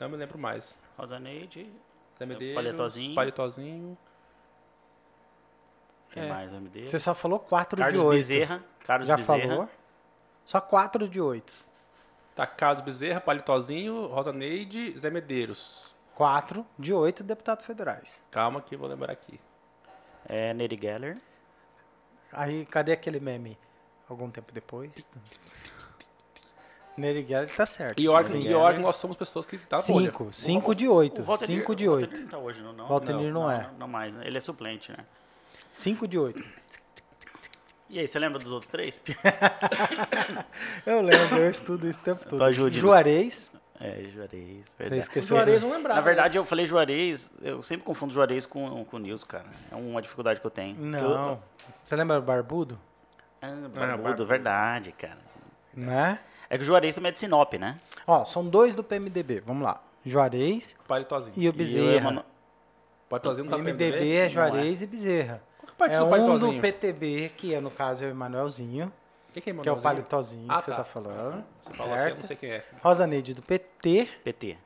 Não 0.00 0.08
me 0.08 0.16
lembro 0.16 0.36
mais. 0.36 0.76
Rosaneide, 0.98 1.70
Zé 2.18 2.26
Medeiros, 2.26 2.56
Palitozinho. 2.56 3.14
Palitozinho. 3.14 3.96
Quem 6.12 6.24
É. 6.24 6.28
mais? 6.28 6.52
MD? 6.52 6.88
Você 6.88 6.98
só 6.98 7.14
falou 7.14 7.38
4 7.38 7.76
de 7.76 7.82
Carlos 7.82 8.02
8. 8.02 8.16
Bezerra. 8.16 8.64
Carlos 8.86 9.08
Já 9.08 9.16
Bezerra. 9.16 9.48
falou? 9.48 9.68
Só 10.44 10.60
4 10.60 11.08
de 11.08 11.20
8. 11.20 11.52
Tá 12.34 12.46
Carlos 12.46 12.82
Bezerra, 12.82 13.20
Palitozinho, 13.20 14.06
Rosaneide, 14.06 14.98
Zé 14.98 15.10
Medeiros. 15.10 15.94
4 16.14 16.66
de 16.78 16.92
8 16.92 17.24
deputados 17.24 17.64
federais. 17.64 18.22
Calma 18.30 18.60
que 18.60 18.74
eu 18.74 18.78
vou 18.78 18.88
lembrar 18.88 19.12
aqui. 19.12 19.40
É, 20.28 20.52
Neri 20.54 20.78
Geller. 20.80 21.18
Aí, 22.32 22.64
cadê 22.66 22.92
aquele 22.92 23.20
meme? 23.20 23.58
Algum 24.08 24.30
tempo 24.30 24.52
depois? 24.52 24.90
Nery 26.96 27.26
Geller 27.26 27.54
tá 27.54 27.64
certo. 27.64 27.98
E 27.98 28.06
Sim. 28.24 28.48
e 28.48 28.74
que 28.74 28.80
nós 28.80 28.96
somos 28.96 29.16
pessoas 29.16 29.46
que 29.46 29.56
tá 29.58 29.78
na 29.78 29.82
bolha. 29.82 30.10
5. 30.10 30.32
5 30.32 30.74
de 30.74 30.88
8. 30.88 31.22
O 31.22 31.36
5 31.36 31.74
de 31.74 31.88
o 31.88 31.92
8. 31.92 32.06
Valtenir 32.06 32.22
não 32.22 32.28
tá 32.30 32.38
hoje, 32.38 32.60
não? 32.60 32.72
não? 32.72 32.88
Valtenir 32.88 33.32
não, 33.32 33.50
é. 33.50 33.62
Não, 33.62 33.78
não 33.78 33.88
mais, 33.88 34.12
né? 34.12 34.26
Ele 34.26 34.36
é 34.36 34.40
suplente, 34.40 34.92
né? 34.92 35.04
5 35.72 36.06
de 36.06 36.18
8. 36.18 36.42
E 37.90 38.00
aí, 38.00 38.08
você 38.08 38.18
lembra 38.18 38.38
dos 38.38 38.50
outros 38.52 38.70
três? 38.70 39.00
Eu 40.86 41.00
lembro, 41.02 41.36
eu 41.38 41.50
estudo 41.50 41.88
isso 41.88 42.00
o 42.00 42.04
tempo 42.04 42.26
todo. 42.28 42.42
Ajude, 42.44 42.80
Juarez. 42.80 43.50
É, 43.80 44.04
Juarez. 44.12 44.64
Você 44.64 44.72
Verdade. 44.78 45.00
esqueceu. 45.02 45.36
Juarez 45.36 45.62
não 45.62 45.70
lembrava. 45.72 46.00
Na 46.00 46.04
verdade, 46.04 46.38
eu 46.38 46.44
falei 46.44 46.66
Juarez, 46.66 47.30
eu 47.42 47.62
sempre 47.62 47.84
confundo 47.84 48.12
Juarez 48.14 48.46
com, 48.46 48.84
com 48.84 48.96
o 48.96 48.98
Nilson, 49.00 49.26
cara. 49.26 49.44
É 49.70 49.74
uma 49.76 50.00
dificuldade 50.00 50.40
que 50.40 50.46
eu 50.46 50.50
tenho. 50.50 50.74
Que 50.76 50.82
eu- 50.82 50.88
Não. 51.08 51.42
Você 51.82 51.94
lembra 51.96 52.16
do 52.20 52.22
Barbudo? 52.24 52.78
Ah, 53.40 53.48
Barbudo, 53.48 53.78
Barbudo. 54.02 54.26
verdade, 54.26 54.92
cara. 54.92 55.18
Né? 55.74 56.18
É 56.48 56.56
que 56.56 56.62
o 56.62 56.66
Juarez 56.66 56.94
também 56.94 57.08
é 57.10 57.12
de 57.12 57.20
Sinop, 57.20 57.54
né? 57.54 57.76
Ó, 58.06 58.24
são 58.24 58.46
dois 58.46 58.74
do 58.74 58.84
PMDB. 58.84 59.40
Vamos 59.40 59.64
lá. 59.64 59.82
Juarez 60.04 60.76
Palitozinho. 60.86 61.32
e 61.36 61.40
o 61.40 61.42
E 61.42 61.46
eu, 61.46 61.52
Bezerra. 61.52 62.04
mano, 62.04 62.24
Palitozinho 63.08 63.44
não 63.44 63.50
tá 63.50 63.56
O 63.56 63.58
no 63.58 63.64
MDB 63.64 63.90
PMDB? 63.92 64.16
é 64.16 64.28
Juarez 64.28 64.82
e 64.82 64.86
Bezerra. 64.86 65.42
Que 65.76 65.84
é 65.84 65.94
É 65.94 65.98
do 65.98 66.04
um 66.06 66.38
do 66.38 66.60
PTB, 66.60 67.30
que 67.36 67.54
é, 67.54 67.60
no 67.60 67.70
caso 67.70 68.04
é 68.04 68.06
o 68.08 68.10
Emanuelzinho, 68.10 68.92
Quem 69.32 69.42
que 69.42 69.50
é, 69.50 69.54
que 69.54 69.68
é 69.68 69.72
o? 69.72 69.80
Palitozinho 69.80 70.46
Ah, 70.50 70.58
que 70.58 70.64
você 70.64 70.70
tá. 70.70 70.76
tá 70.78 70.84
falando. 70.84 71.44
Você 71.60 71.72
falou 71.74 71.94
assim, 71.94 72.02
eu 72.04 72.10
não 72.10 72.16
certo? 72.20 72.26
sei 72.26 72.36
quem 72.36 72.50
é. 72.50 72.64
Rosa 72.82 73.06
Neide 73.06 73.34
do 73.34 73.42
PT, 73.42 74.08
PT. 74.24 74.58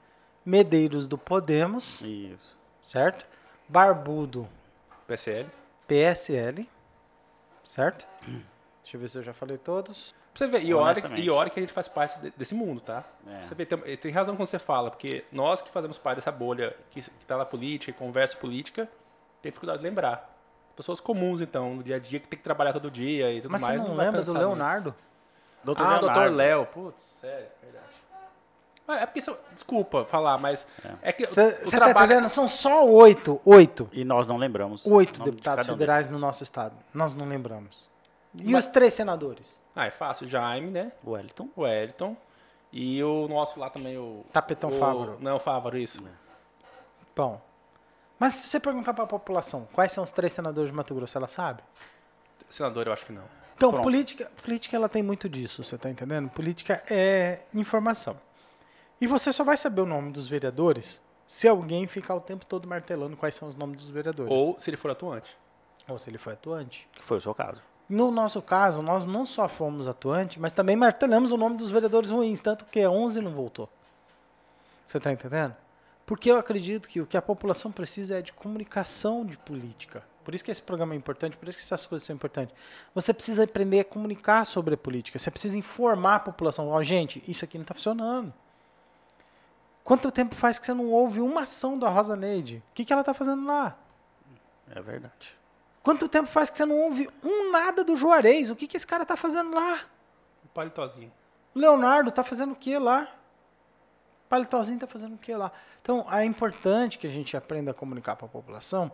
Medeiros 0.45 1.09
do 1.09 1.17
Podemos, 1.19 2.01
Isso. 2.03 2.57
certo? 2.81 3.27
Barbudo, 3.69 4.49
PSL. 5.07 5.49
PSL, 5.89 6.69
certo? 7.65 8.07
Deixa 8.83 8.97
eu 8.97 9.01
ver 9.01 9.09
se 9.09 9.19
eu 9.19 9.23
já 9.23 9.33
falei 9.33 9.59
todos. 9.59 10.15
Pra 10.33 10.47
você 10.47 10.53
ver, 10.53 10.63
e 10.65 10.75
olha, 10.75 11.03
e 11.19 11.31
olha 11.31 11.49
que 11.51 11.59
a 11.59 11.63
gente 11.63 11.73
faz 11.73 11.89
parte 11.89 12.21
de- 12.21 12.31
desse 12.37 12.55
mundo, 12.55 12.81
tá? 12.81 13.03
É. 13.27 13.43
Você 13.43 13.55
vê, 13.55 13.65
tem, 13.65 13.97
tem 13.97 14.13
razão 14.13 14.37
quando 14.37 14.47
você 14.49 14.59
fala, 14.59 14.91
porque 14.91 15.25
nós 15.33 15.63
que 15.63 15.71
fazemos 15.71 15.97
parte 15.99 16.17
dessa 16.19 16.31
bolha, 16.31 16.77
que, 16.91 17.01
que 17.01 17.25
tá 17.27 17.39
na 17.39 17.45
política, 17.47 17.91
que 17.91 17.99
conversa 17.99 18.37
política, 18.37 18.89
tem 19.41 19.51
dificuldade 19.51 19.79
de 19.81 19.85
lembrar. 19.89 20.36
Pessoas 20.77 21.01
comuns, 21.01 21.41
então, 21.41 21.75
no 21.75 21.83
dia 21.83 21.97
a 21.97 21.99
dia, 21.99 22.21
que 22.21 22.29
tem 22.29 22.37
que 22.39 22.45
trabalhar 22.45 22.73
todo 22.75 22.91
dia 22.91 23.33
e 23.33 23.41
tudo 23.41 23.51
Mas 23.51 23.63
mais. 23.63 23.81
você 23.81 23.89
não 23.89 23.97
vai 23.97 24.07
lembra 24.07 24.23
do 24.23 24.33
nisso. 24.33 24.47
Leonardo? 24.47 24.95
Doutor 25.65 25.83
ah, 25.83 25.91
Leonardo. 25.99 26.07
doutor 26.07 26.31
Léo. 26.31 26.67
Putz, 26.67 27.03
sério, 27.21 27.47
verdade. 27.63 27.87
Mas 28.87 29.03
É 29.03 29.07
porque, 29.07 29.21
são- 29.21 29.37
desculpa 29.55 30.05
falar, 30.05 30.39
mas 30.39 30.67
é, 31.03 31.13
que 31.13 31.27
Você 31.27 31.41
o 31.65 31.71
tá 31.71 31.77
trabalho... 31.79 32.13
entendendo? 32.13 32.29
São 32.29 32.47
só 32.47 32.87
oito, 32.87 33.41
oito, 33.45 33.89
E 33.93 34.05
nós 34.05 34.27
não 34.27 34.37
lembramos. 34.37 34.87
oito 34.87 35.15
de 35.15 35.25
deputados 35.31 35.67
um 35.67 35.73
federais 35.73 36.09
no 36.09 36.19
nosso 36.19 36.45
estado. 36.45 36.77
Nós 36.95 37.17
não 37.17 37.27
lembramos. 37.27 37.91
E 38.35 38.53
Mas- 38.53 38.67
os 38.67 38.71
três 38.71 38.93
senadores? 38.95 39.63
Ah, 39.75 39.87
é 39.87 39.91
fácil. 39.91 40.29
Jaime, 40.29 40.71
né? 40.71 40.93
Wellington. 41.05 41.49
O 41.57 41.63
Wellington. 41.63 42.17
E 42.71 43.03
o 43.03 43.27
nosso 43.29 43.59
lá 43.59 43.71
também, 43.71 43.97
o... 43.97 44.25
Tapetão 44.33 44.71
o, 44.71 44.79
Fávaro. 44.79 45.17
Não, 45.21 45.37
o 45.37 45.41
Fávaro, 45.41 45.79
isso. 45.79 46.05
Bom. 47.15 47.41
Mas 48.19 48.35
se 48.35 48.49
você 48.49 48.59
perguntar 48.59 48.95
para 48.95 49.05
a 49.05 49.07
população 49.07 49.69
quais 49.73 49.93
são 49.93 50.03
os 50.03 50.11
três 50.11 50.33
senadores 50.33 50.71
de 50.71 50.77
Mato 50.77 50.95
Grosso, 50.95 51.17
ela 51.17 51.29
sabe? 51.29 51.63
Senador, 52.49 52.87
eu 52.87 52.93
acho 52.93 53.05
que 53.05 53.13
não. 53.13 53.25
Então, 53.57 53.71
Pronto. 53.71 53.85
política, 53.85 54.31
política 54.43 54.77
ela 54.77 54.89
tem 54.89 55.03
muito 55.03 55.29
disso, 55.29 55.65
você 55.65 55.79
tá 55.79 55.91
entendendo? 55.91 56.29
Política 56.29 56.83
é 56.91 57.41
informação. 57.55 58.19
E 59.01 59.07
você 59.07 59.33
só 59.33 59.45
vai 59.45 59.57
saber 59.57 59.81
o 59.81 59.87
nome 59.87 60.13
dos 60.13 60.29
vereadores 60.29 61.01
se 61.27 61.49
alguém 61.49 61.87
ficar 61.87 62.15
o 62.15 62.21
tempo 62.21 62.47
todo 62.47 62.69
martelando 62.69 63.17
quais 63.17 63.35
são 63.35 63.49
os 63.49 63.57
nomes 63.57 63.79
dos 63.79 63.91
vereadores. 63.91 64.31
Ou 64.31 64.59
se 64.59 64.71
ele 64.71 64.77
for 64.77 64.91
atuante. 64.91 65.37
Ou 65.89 65.99
se 65.99 66.09
ele 66.09 66.19
foi 66.19 66.35
atuante. 66.35 66.89
Que 66.93 67.03
foi 67.03 67.19
o 67.19 67.21
seu 67.21 67.35
caso. 67.35 67.63
No 67.89 68.11
nosso 68.11 68.43
caso, 68.43 68.83
nós 68.83 69.07
não 69.07 69.25
só 69.25 69.49
fomos 69.49 69.87
atuantes, 69.87 70.39
mas 70.39 70.53
também 70.53 70.77
martelamos 70.77 71.33
o 71.33 71.37
nome 71.37 71.57
dos 71.57 71.71
vereadores 71.71 72.11
ruins, 72.11 72.41
tanto 72.41 72.65
que 72.65 72.87
11 72.87 73.21
não 73.21 73.33
voltou. 73.33 73.69
Você 74.85 74.99
está 74.99 75.13
entendendo? 75.13 75.55
Porque 76.07 76.31
eu 76.31 76.39
acredito 76.39 76.89
que 76.89 77.01
o 77.01 77.07
que 77.07 77.17
a 77.17 77.23
população 77.23 77.73
precisa 77.73 78.19
é 78.19 78.23
de 78.23 78.33
comunicação 78.33 79.27
de 79.27 79.37
política. 79.37 80.05
Por 80.25 80.35
isso 80.35 80.45
que 80.45 80.51
esse 80.51 80.63
programa 80.63 80.95
é 80.95 80.97
importante, 80.97 81.37
por 81.37 81.49
isso 81.49 81.59
que 81.59 81.65
essas 81.65 81.85
coisas 81.85 82.07
são 82.07 82.15
importantes. 82.15 82.55
Você 82.95 83.13
precisa 83.13 83.45
aprender 83.45 83.81
a 83.81 83.85
comunicar 83.85 84.45
sobre 84.45 84.75
a 84.75 84.77
política, 84.77 85.19
você 85.19 85.31
precisa 85.31 85.59
informar 85.59 86.17
a 86.17 86.21
população. 86.21 86.69
Ó, 86.69 86.83
gente, 86.83 87.23
isso 87.29 87.45
aqui 87.45 87.59
não 87.59 87.63
está 87.63 87.75
funcionando. 87.75 88.33
Quanto 89.83 90.11
tempo 90.11 90.35
faz 90.35 90.59
que 90.59 90.67
você 90.67 90.75
não 90.75 90.91
ouve 90.91 91.21
uma 91.21 91.43
ação 91.43 91.79
da 91.79 91.89
Rosa 91.89 92.17
Neide? 92.17 92.63
O 92.71 92.75
que, 92.75 92.85
que 92.85 92.93
ela 92.93 93.03
está 93.03 93.15
fazendo 93.15 93.47
lá? 93.47 93.77
É 94.75 94.81
verdade. 94.81 95.37
Quanto 95.81 96.09
tempo 96.09 96.29
faz 96.29 96.51
que 96.51 96.57
você 96.57 96.65
não 96.65 96.77
ouve 96.77 97.09
um 97.23 97.53
nada 97.53 97.85
do 97.85 97.95
Juarez? 97.95 98.51
O 98.51 98.57
que, 98.57 98.67
que 98.67 98.77
esse 98.77 98.87
cara 98.87 99.07
tá 99.07 99.17
fazendo 99.17 99.55
lá? 99.55 99.81
O 100.45 100.49
palitozinho. 100.49 101.13
O 101.55 101.59
Leonardo 101.61 102.11
tá 102.11 102.25
fazendo 102.25 102.53
o 102.53 102.57
que 102.57 102.77
lá? 102.77 103.09
O 104.27 104.29
Palitozinho 104.29 104.79
tá 104.79 104.89
fazendo 104.89 105.15
o 105.15 105.19
que 105.19 105.33
lá? 105.33 105.53
Então, 105.81 106.05
é 106.11 106.25
importante 106.25 106.99
que 106.99 107.07
a 107.07 107.11
gente 107.11 107.37
aprenda 107.37 107.71
a 107.71 107.75
comunicar 107.75 108.17
para 108.17 108.27
a 108.27 108.29
população, 108.29 108.91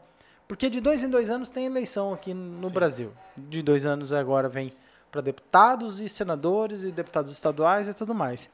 porque 0.47 0.69
de 0.69 0.79
dois 0.79 1.03
em 1.03 1.09
dois 1.09 1.31
anos 1.31 1.49
tem 1.49 1.65
eleição 1.65 2.13
aqui 2.13 2.35
no 2.35 2.69
Brasil. 2.69 3.15
De 3.35 3.63
dois 3.63 3.87
anos 3.87 4.13
agora 4.13 4.47
vem 4.47 4.75
para 5.11 5.23
deputados 5.23 6.01
e 6.01 6.09
senadores 6.09 6.85
e 6.85 6.93
deputados 6.93 7.33
estaduais 7.33 7.89
e 7.89 7.95
tudo 7.95 8.15
mais. 8.15 8.51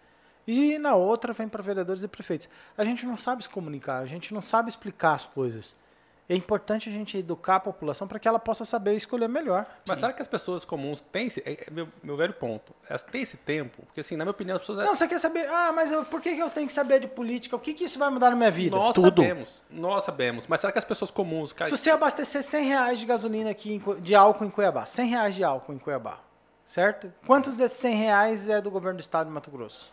E 0.47 0.79
na 0.79 0.95
outra 0.95 1.33
vem 1.33 1.49
para 1.49 1.63
vereadores 1.63 2.05
e 2.05 2.09
prefeitos. 2.09 2.49
A 2.77 2.85
gente 2.85 3.05
não 3.05 3.19
sabe 3.19 3.43
se 3.43 3.49
comunicar, 3.49 3.99
a 3.99 4.07
gente 4.07 4.33
não 4.33 4.41
sabe 4.41 4.69
explicar 4.69 5.15
as 5.15 5.27
coisas. 5.27 5.75
É 6.31 6.35
importante 6.35 6.91
a 6.91 6.93
gente 6.93 7.17
educar 7.17 7.57
a 7.57 7.61
população 7.61 8.07
para 8.07 8.19
que 8.19 8.29
ela 8.29 8.39
possa 8.39 8.63
saber 8.67 8.95
escolher 8.95 9.29
melhor. 9.29 9.65
Mas 9.87 9.99
será 9.99 10.13
que 10.13 10.21
as 10.21 10.29
pessoas 10.29 10.63
comuns 10.63 11.01
têm 11.01 11.29
esse... 11.29 11.41
É 11.41 11.53
é 11.67 11.71
meu, 11.71 11.89
meu 12.03 12.19
velho 12.19 12.35
ponto. 12.35 12.75
Elas 12.87 13.03
têm 13.03 13.23
esse 13.23 13.39
tempo? 13.39 13.83
Porque, 13.87 14.03
assim, 14.03 14.15
na 14.15 14.27
minha 14.27 14.33
opinião, 14.33 14.57
as 14.57 14.61
pessoas... 14.61 14.79
Não, 14.87 14.95
você 14.95 15.09
quer 15.09 15.19
saber, 15.19 15.49
ah, 15.49 15.73
mas 15.73 15.91
eu- 15.91 16.05
por 16.05 16.21
que, 16.21 16.29
eu 16.29 16.51
tenho 16.51 16.67
que 16.67 16.73
saber 16.75 17.01
de 17.01 17.07
política? 17.07 17.57
O 17.57 17.59
que, 17.59 17.73
que 17.73 17.85
isso 17.85 17.99
vai 17.99 18.11
mudar 18.11 18.29
na 18.29 18.37
minha 18.37 18.51
vida? 18.51 18.77
Nós 18.77 18.95
Tudo. 18.95 19.23
sabemos. 19.23 19.63
Nós 19.71 20.05
sabemos. 20.05 20.47
Mas 20.47 20.61
será 20.61 20.71
que 20.71 20.79
as 20.79 20.85
pessoas 20.85 21.11
comuns... 21.11 21.55
Cara, 21.55 21.71
Se 21.71 21.77
você 21.79 21.89
abastecer 21.91 22.43
100 22.43 22.65
reais 22.67 22.99
de 22.99 23.07
gasolina 23.07 23.49
aqui, 23.51 23.81
de 24.01 24.15
álcool 24.15 24.45
em 24.45 24.51
Cuiabá, 24.51 24.85
100 24.85 25.09
reais 25.09 25.35
de 25.35 25.43
álcool 25.43 25.73
em 25.73 25.79
Cuiabá, 25.79 26.21
certo? 26.67 27.11
Quantos 27.27 27.57
desses 27.57 27.79
100 27.79 27.95
reais 27.97 28.49
é 28.51 28.61
do 28.61 28.71
governo 28.71 28.99
do 28.99 29.03
estado 29.03 29.29
de 29.29 29.33
Mato 29.33 29.51
Grosso? 29.51 29.91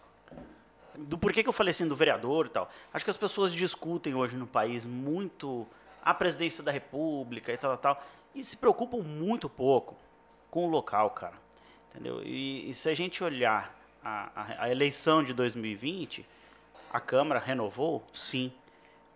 Do 0.98 1.18
porquê 1.18 1.44
que 1.44 1.48
eu 1.50 1.54
falei 1.54 1.72
assim 1.72 1.88
do 1.88 1.96
vereador 1.96 2.46
e 2.48 2.50
tal. 2.50 2.70
Acho 2.94 3.06
que 3.06 3.12
as 3.12 3.18
pessoas 3.18 3.54
discutem 3.54 4.14
hoje 4.16 4.36
no 4.36 4.48
país 4.48 4.86
muito 4.86 5.66
a 6.06 6.14
presidência 6.14 6.64
da 6.64 6.72
república 6.72 7.52
e 7.52 7.58
tal, 7.58 7.76
tal, 7.78 7.96
tal 7.96 8.04
e 8.36 8.44
se 8.44 8.56
preocupam 8.56 8.98
muito 8.98 9.50
pouco 9.50 9.96
com 10.52 10.66
o 10.68 10.70
local, 10.70 11.10
cara. 11.10 11.34
Entendeu? 11.92 12.22
E, 12.24 12.70
e 12.70 12.74
se 12.76 12.88
a 12.90 12.94
gente 12.94 13.24
olhar 13.24 13.74
a, 14.04 14.30
a- 14.36 14.64
a 14.66 14.70
eleição 14.70 15.24
de 15.24 15.34
2020, 15.34 16.26
a 16.92 17.00
Câmara 17.00 17.40
renovou? 17.40 18.04
Sim. 18.14 18.52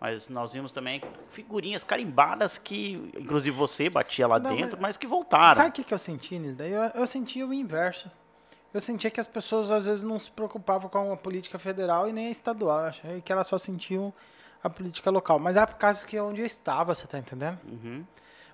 Mas 0.00 0.30
nós 0.30 0.54
vimos 0.54 0.72
também 0.72 1.02
figurinhas 1.30 1.84
carimbadas 1.84 2.56
que, 2.56 2.92
inclusive 3.14 3.54
você 3.54 3.90
batia 3.90 4.26
lá 4.26 4.38
Não, 4.38 4.56
dentro, 4.56 4.72
mas- 4.80 4.80
mas, 4.80 4.96
que 4.96 5.06
voltaram. 5.06 5.54
Sabe 5.56 5.68
o 5.68 5.72
que, 5.72 5.84
que 5.84 5.92
eu 5.92 5.98
senti 5.98 6.38
nisso 6.38 6.56
daí? 6.56 6.72
Eu, 6.72 6.82
eu 6.94 7.06
sentia 7.06 7.46
o 7.46 7.52
inverso. 7.52 8.10
Eu 8.72 8.80
sentia 8.80 9.10
que 9.10 9.20
as 9.20 9.26
pessoas 9.26 9.70
às 9.70 9.84
vezes 9.84 10.02
não 10.02 10.18
se 10.18 10.30
preocupavam 10.30 10.88
com 10.88 11.12
a 11.12 11.16
política 11.16 11.58
federal 11.58 12.08
e 12.08 12.12
nem 12.12 12.28
a 12.28 12.30
estadual. 12.30 12.80
Eu 12.80 12.86
achei 12.86 13.20
que 13.20 13.30
elas 13.30 13.46
só 13.46 13.58
sentiam 13.58 14.14
a 14.62 14.70
política 14.70 15.10
local. 15.10 15.38
Mas 15.38 15.56
é 15.56 15.64
por 15.64 15.76
causa 15.76 16.06
que 16.06 16.16
é 16.16 16.22
onde 16.22 16.40
eu 16.40 16.46
estava, 16.46 16.94
você 16.94 17.06
tá 17.06 17.18
entendendo? 17.18 17.58
Uhum. 17.64 18.04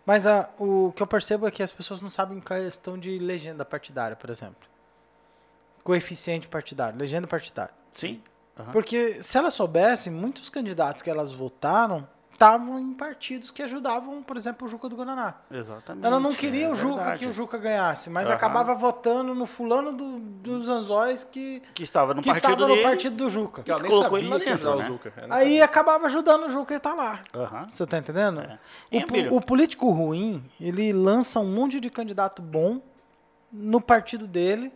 Mas 0.04 0.26
ah, 0.26 0.48
o 0.58 0.92
que 0.94 1.02
eu 1.02 1.06
percebo 1.06 1.48
é 1.48 1.50
que 1.50 1.62
as 1.62 1.72
pessoas 1.72 2.00
não 2.00 2.10
sabem 2.10 2.40
questão 2.40 2.96
de 2.96 3.18
legenda 3.18 3.64
partidária, 3.64 4.16
por 4.16 4.30
exemplo. 4.30 4.68
Coeficiente 5.82 6.46
partidário, 6.46 6.98
legenda 6.98 7.26
partidária. 7.26 7.74
Sim. 7.92 8.22
Aham. 8.58 8.72
Porque 8.72 9.20
se 9.20 9.36
elas 9.36 9.54
soubessem, 9.54 10.12
muitos 10.12 10.48
candidatos 10.48 11.02
que 11.02 11.10
elas 11.10 11.32
votaram 11.32 12.08
estavam 12.36 12.78
em 12.78 12.92
partidos 12.92 13.50
que 13.50 13.62
ajudavam, 13.62 14.22
por 14.22 14.36
exemplo, 14.36 14.66
o 14.66 14.70
Juca 14.70 14.88
do 14.90 14.94
Guaraná. 14.96 15.34
Exatamente. 15.50 16.06
Ela 16.06 16.20
não 16.20 16.34
queria 16.34 16.66
é 16.66 16.68
o 16.70 16.74
Juca 16.74 16.96
verdade. 16.96 17.18
que 17.20 17.26
o 17.26 17.32
Juca 17.32 17.56
ganhasse, 17.56 18.10
mas 18.10 18.26
Aham. 18.28 18.36
acabava 18.36 18.74
votando 18.74 19.34
no 19.34 19.46
fulano 19.46 19.92
do- 19.92 20.18
dos 20.18 20.68
anzóis 20.68 21.24
que 21.24 21.62
Que 21.74 21.82
estava 21.82 22.12
no 22.12 22.20
que 22.22 22.28
partido 22.28 22.52
estava 22.52 22.68
no 22.68 22.74
dele. 22.74 22.86
partido 22.86 23.16
do 23.16 23.30
Juca. 23.30 23.62
Que 23.62 23.70
ela 23.70 23.80
nem 23.80 23.90
colocou 23.90 24.10
sabia 24.18 24.24
ele 24.24 24.28
lá 24.34 24.38
que 24.38 24.44
dentro, 24.44 24.70
ajudar 24.70 24.88
né? 24.90 24.98
Aí 25.30 25.44
sabia. 25.44 25.64
acabava 25.64 26.06
ajudando 26.06 26.44
o 26.44 26.50
Juca 26.50 26.74
e 26.74 26.78
tá 26.78 26.92
lá. 26.94 27.20
Aham. 27.34 27.66
Você 27.70 27.86
tá 27.86 27.98
entendendo? 27.98 28.40
É. 28.40 28.58
O, 29.32 29.36
o 29.36 29.40
político 29.40 29.90
ruim, 29.90 30.44
ele 30.60 30.92
lança 30.92 31.40
um 31.40 31.50
monte 31.50 31.80
de 31.80 31.88
candidato 31.88 32.42
bom 32.42 32.80
no 33.50 33.80
partido 33.80 34.26
dele 34.26 34.70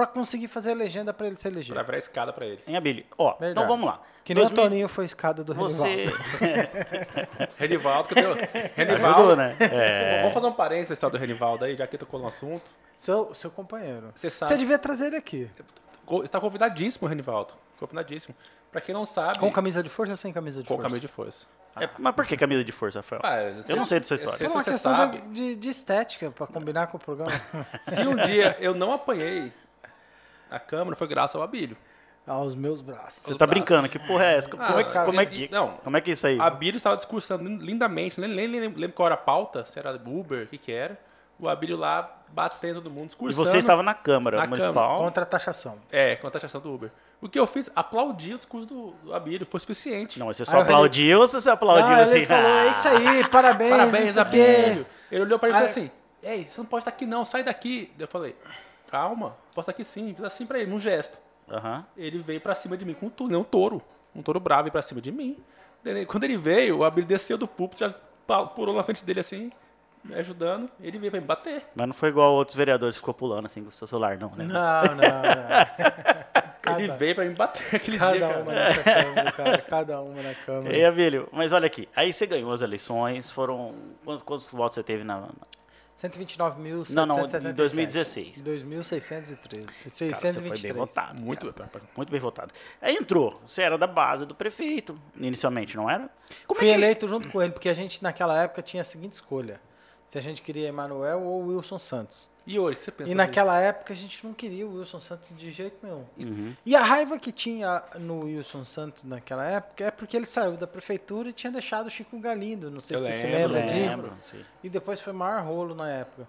pra 0.00 0.06
conseguir 0.06 0.48
fazer 0.48 0.70
a 0.72 0.74
legenda 0.74 1.12
pra 1.12 1.26
ele 1.26 1.36
se 1.36 1.46
eleger. 1.46 1.74
Pra 1.74 1.82
virar 1.82 1.98
escada 1.98 2.32
pra 2.32 2.46
ele. 2.46 2.60
Hein, 2.66 2.76
Abílio? 2.76 3.04
Ó, 3.18 3.28
então 3.28 3.38
Verdade. 3.40 3.66
vamos 3.68 3.86
lá. 3.86 4.00
Que 4.24 4.34
nem 4.34 4.42
2000 4.44 4.62
o 4.64 4.68
Toninho 4.68 4.88
foi 4.88 5.04
escada 5.04 5.44
do 5.44 5.54
Você. 5.54 6.06
Renivaldo. 6.38 7.50
Renivaldo, 7.58 8.08
que 8.08 8.18
eu 8.18 8.34
tenho. 8.34 8.48
Ajudou, 8.48 8.74
Renivaldo. 8.76 9.36
né? 9.36 9.56
É. 9.60 10.18
Vamos 10.20 10.34
fazer 10.34 10.46
um 10.46 10.52
parênteses 10.52 10.90
história 10.92 11.18
do 11.18 11.20
Renivaldo 11.20 11.64
aí, 11.64 11.76
já 11.76 11.86
que 11.86 11.98
tocou 11.98 12.18
no 12.20 12.26
assunto. 12.26 12.70
Seu, 12.96 13.34
seu 13.34 13.50
companheiro. 13.50 14.10
Você 14.14 14.30
sabe. 14.30 14.48
Você 14.52 14.56
devia 14.58 14.78
trazer 14.78 15.06
ele 15.08 15.16
aqui. 15.16 15.50
Está 16.24 16.40
convidadíssimo, 16.40 17.08
Renivaldo. 17.08 17.54
Convidadíssimo. 17.78 18.34
Pra 18.72 18.80
quem 18.80 18.94
não 18.94 19.04
sabe. 19.04 19.38
Com 19.38 19.50
camisa 19.50 19.82
de 19.82 19.88
força 19.88 20.12
ou 20.12 20.16
sem 20.16 20.32
camisa 20.32 20.62
de 20.62 20.68
com 20.68 20.74
força? 20.74 20.88
camisa 20.88 21.00
de 21.00 21.08
força. 21.08 21.46
É, 21.76 21.88
mas 21.98 22.14
por 22.14 22.26
que 22.26 22.36
camisa 22.36 22.64
de 22.64 22.72
força, 22.72 22.98
Rafael? 22.98 23.20
Ah, 23.24 23.38
Eu 23.68 23.76
não 23.76 23.86
sei 23.86 24.00
dessa 24.00 24.14
história. 24.16 24.36
Se, 24.38 24.44
É 24.44 24.48
uma 24.48 24.62
questão 24.64 24.96
sabe, 24.96 25.20
de, 25.20 25.54
de, 25.54 25.56
de 25.56 25.68
estética 25.68 26.30
pra 26.30 26.46
combinar 26.46 26.88
com 26.88 26.96
o 26.96 27.00
programa. 27.00 27.30
se 27.82 28.00
um 28.00 28.16
dia 28.16 28.56
eu 28.60 28.74
não 28.74 28.92
apanhei 28.92 29.52
a 30.50 30.58
câmera, 30.58 30.96
foi 30.96 31.06
graças 31.08 31.36
ao 31.36 31.42
Abílio. 31.42 31.76
Aos 32.26 32.54
meus 32.54 32.80
braços. 32.80 33.22
Você 33.24 33.34
tá 33.36 33.46
brincando? 33.46 33.88
Que 33.88 33.98
porra 33.98 34.24
é 34.26 34.36
essa? 34.36 34.48
Como, 34.50 34.62
Ah, 34.62 34.80
é, 34.80 34.84
que- 34.84 34.92
como, 35.04 35.20
é, 35.20 35.26
que, 35.26 35.48
não. 35.50 35.68
como 35.82 35.96
é 35.96 36.00
que 36.00 36.10
é 36.10 36.12
isso 36.12 36.26
aí? 36.26 36.38
A 36.38 36.46
Abílio 36.46 36.76
estava 36.76 36.96
discursando 36.96 37.42
lindamente, 37.48 38.20
nem, 38.20 38.28
nem 38.46 38.60
lembro 38.68 38.92
qual 38.92 39.06
era 39.06 39.14
a 39.14 39.18
pauta, 39.18 39.64
se 39.64 39.78
era 39.78 39.94
Uber, 39.94 40.44
o 40.44 40.46
que 40.46 40.58
que 40.58 40.70
era. 40.70 40.98
O 41.38 41.48
Abílio 41.48 41.76
lá 41.78 42.18
batendo 42.28 42.74
todo 42.82 42.90
mundo, 42.90 43.06
E 43.06 43.08
discursando. 43.08 43.46
você 43.48 43.56
estava 43.56 43.82
na 43.82 43.94
Câmara 43.94 44.36
Na 44.36 44.46
Municipal. 44.46 44.98
Contra 45.00 45.22
a 45.22 45.26
taxação. 45.26 45.78
É, 45.90 46.14
com 46.16 46.26
a 46.26 46.30
taxação 46.30 46.60
do 46.60 46.72
Uber. 46.72 46.90
O 47.22 47.28
que 47.28 47.38
eu 47.38 47.46
fiz, 47.46 47.70
aplaudi 47.74 48.34
o 48.34 48.36
discurso 48.36 48.66
do, 48.68 48.90
do 49.02 49.14
Abílio, 49.14 49.46
foi 49.50 49.58
suficiente. 49.58 50.18
Não, 50.18 50.26
você 50.26 50.42
Aí 50.42 50.46
só 50.46 50.58
o 50.58 50.60
aplaudiu 50.60 51.20
ou 51.20 51.26
você 51.26 51.50
aplaudiu 51.50 51.88
Não, 51.96 52.02
assim? 52.02 52.16
ele 52.18 52.26
falou, 52.26 52.46
"Ah"? 52.52 52.64
é 52.66 52.70
isso 52.70 52.86
aí, 52.88 53.28
parabéns. 53.28 53.70
Parabéns. 53.70 54.18
Abílio. 54.18 54.86
Ele 55.10 55.22
olhou 55.22 55.38
pra 55.38 55.48
ele 55.48 55.56
e 55.56 55.60
falou 55.60 55.74
Aí- 55.74 55.82
assim, 55.84 55.90
ei, 56.22 56.44
você 56.46 56.58
não 56.60 56.66
pode 56.66 56.82
estar 56.82 56.90
aqui 56.90 57.06
não, 57.06 57.24
sai 57.24 57.42
daqui. 57.42 57.90
Eu 57.98 58.06
falei, 58.06 58.36
calma, 58.90 59.36
posso 59.54 59.70
estar 59.70 59.72
aqui 59.72 59.84
sim. 59.84 60.14
Fiz 60.14 60.24
assim 60.24 60.46
pra 60.46 60.58
ele, 60.58 60.70
num 60.70 60.78
gesto. 60.78 61.18
Aham. 61.50 61.84
Ele 61.96 62.18
veio 62.18 62.40
pra 62.40 62.54
cima 62.54 62.76
de 62.76 62.84
mim 62.84 62.94
com 62.94 63.06
um 63.06 63.10
touro, 63.10 63.38
um 63.38 63.44
touro. 63.44 63.82
Um 64.14 64.22
touro 64.22 64.40
bravo 64.40 64.64
veio 64.64 64.72
pra 64.72 64.82
cima 64.82 65.00
de 65.00 65.10
mim. 65.12 65.38
Ele- 65.84 66.04
Quando 66.06 66.24
ele 66.24 66.36
veio, 66.36 66.78
o 66.78 66.84
Abílio 66.84 67.06
desceu 67.08 67.38
do 67.38 67.46
púlpito, 67.48 67.80
já 67.80 67.90
pulou 68.44 68.74
na 68.74 68.82
frente 68.82 69.04
dele 69.04 69.20
assim, 69.20 69.50
me 70.04 70.14
ajudando. 70.14 70.70
Ele 70.80 70.98
veio 70.98 71.10
pra 71.10 71.20
me 71.20 71.26
bater. 71.26 71.64
Mas 71.74 71.86
não 71.86 71.94
foi 71.94 72.08
igual 72.10 72.32
outros 72.34 72.56
vereadores 72.56 72.96
que 72.96 73.00
ficou 73.00 73.14
pulando 73.14 73.46
assim 73.46 73.62
com 73.62 73.70
o 73.70 73.72
seu 73.72 73.86
celular, 73.86 74.16
não, 74.18 74.30
né? 74.30 74.44
Não, 74.44 74.82
não, 74.82 74.96
não. 74.96 76.20
Ele 76.76 76.86
Cada, 76.86 76.96
veio 76.98 77.14
pra 77.14 77.24
me 77.24 77.34
bater 77.34 77.74
aquele 77.76 77.98
dia, 77.98 78.06
cada 78.06 78.28
cara. 78.28 78.42
uma 78.42 78.52
nessa 78.52 78.82
câmera, 78.84 79.32
cara. 79.32 79.58
Cada 79.62 80.00
uma 80.02 80.22
na 80.22 80.34
câmera. 80.34 80.76
E 80.76 80.84
Abílio, 80.84 81.26
mas 81.32 81.52
olha 81.54 81.66
aqui, 81.66 81.88
aí 81.96 82.12
você 82.12 82.26
ganhou 82.26 82.52
as 82.52 82.60
eleições, 82.60 83.30
foram. 83.30 83.74
Quantos, 84.04 84.22
quantos 84.22 84.50
votos 84.50 84.74
você 84.74 84.82
teve 84.82 85.02
na. 85.02 85.28
Na- 86.02 86.08
129.777. 86.08 86.94
Não, 86.94 87.06
não, 87.06 87.50
em 87.50 87.54
2016. 87.54 88.42
2.613. 88.42 89.66
Cara, 89.66 89.72
você 89.84 90.04
foi 90.06 90.14
623. 90.14 90.62
bem 90.62 90.72
votado. 90.72 91.20
Muito, 91.20 91.52
cara. 91.52 91.70
Muito 91.96 92.10
bem 92.10 92.20
votado. 92.20 92.52
Aí 92.80 92.96
entrou, 92.96 93.40
você 93.44 93.62
era 93.62 93.76
da 93.76 93.86
base 93.86 94.24
do 94.26 94.34
prefeito, 94.34 94.98
inicialmente, 95.16 95.76
não 95.76 95.88
era? 95.90 96.08
Como 96.46 96.58
Fui 96.58 96.68
é 96.68 96.72
que... 96.72 96.76
eleito 96.78 97.06
junto 97.06 97.28
com 97.28 97.42
ele, 97.42 97.52
porque 97.52 97.68
a 97.68 97.74
gente 97.74 98.02
naquela 98.02 98.42
época 98.42 98.62
tinha 98.62 98.80
a 98.80 98.84
seguinte 98.84 99.12
escolha. 99.14 99.60
Se 100.06 100.18
a 100.18 100.20
gente 100.20 100.42
queria 100.42 100.68
Emanuel 100.68 101.22
ou 101.22 101.46
Wilson 101.46 101.78
Santos. 101.78 102.30
E 102.46 102.58
hoje, 102.58 102.74
o 102.74 102.76
que 102.76 102.82
você 102.82 102.90
pensa 102.90 103.10
E 103.10 103.14
naquela 103.14 103.58
época 103.60 103.92
a 103.92 103.96
gente 103.96 104.24
não 104.26 104.32
queria 104.32 104.66
o 104.66 104.78
Wilson 104.78 105.00
Santos 105.00 105.36
de 105.36 105.50
jeito 105.50 105.76
nenhum. 105.82 106.04
Uhum. 106.18 106.56
E 106.64 106.74
a 106.74 106.82
raiva 106.82 107.18
que 107.18 107.30
tinha 107.30 107.82
no 107.98 108.24
Wilson 108.24 108.64
Santos 108.64 109.04
naquela 109.04 109.44
época 109.44 109.84
é 109.84 109.90
porque 109.90 110.16
ele 110.16 110.26
saiu 110.26 110.56
da 110.56 110.66
prefeitura 110.66 111.28
e 111.28 111.32
tinha 111.32 111.50
deixado 111.52 111.86
o 111.86 111.90
Chico 111.90 112.18
Galindo. 112.18 112.70
Não 112.70 112.80
sei 112.80 112.96
Eu 112.96 113.00
se 113.00 113.12
você 113.12 113.26
lembro, 113.26 113.54
lembra 113.54 113.72
disso. 113.72 114.02
Lembro, 114.02 114.16
sim. 114.20 114.42
E 114.62 114.68
depois 114.68 115.00
foi 115.00 115.12
maior 115.12 115.44
rolo 115.44 115.74
na 115.74 115.88
época. 115.90 116.26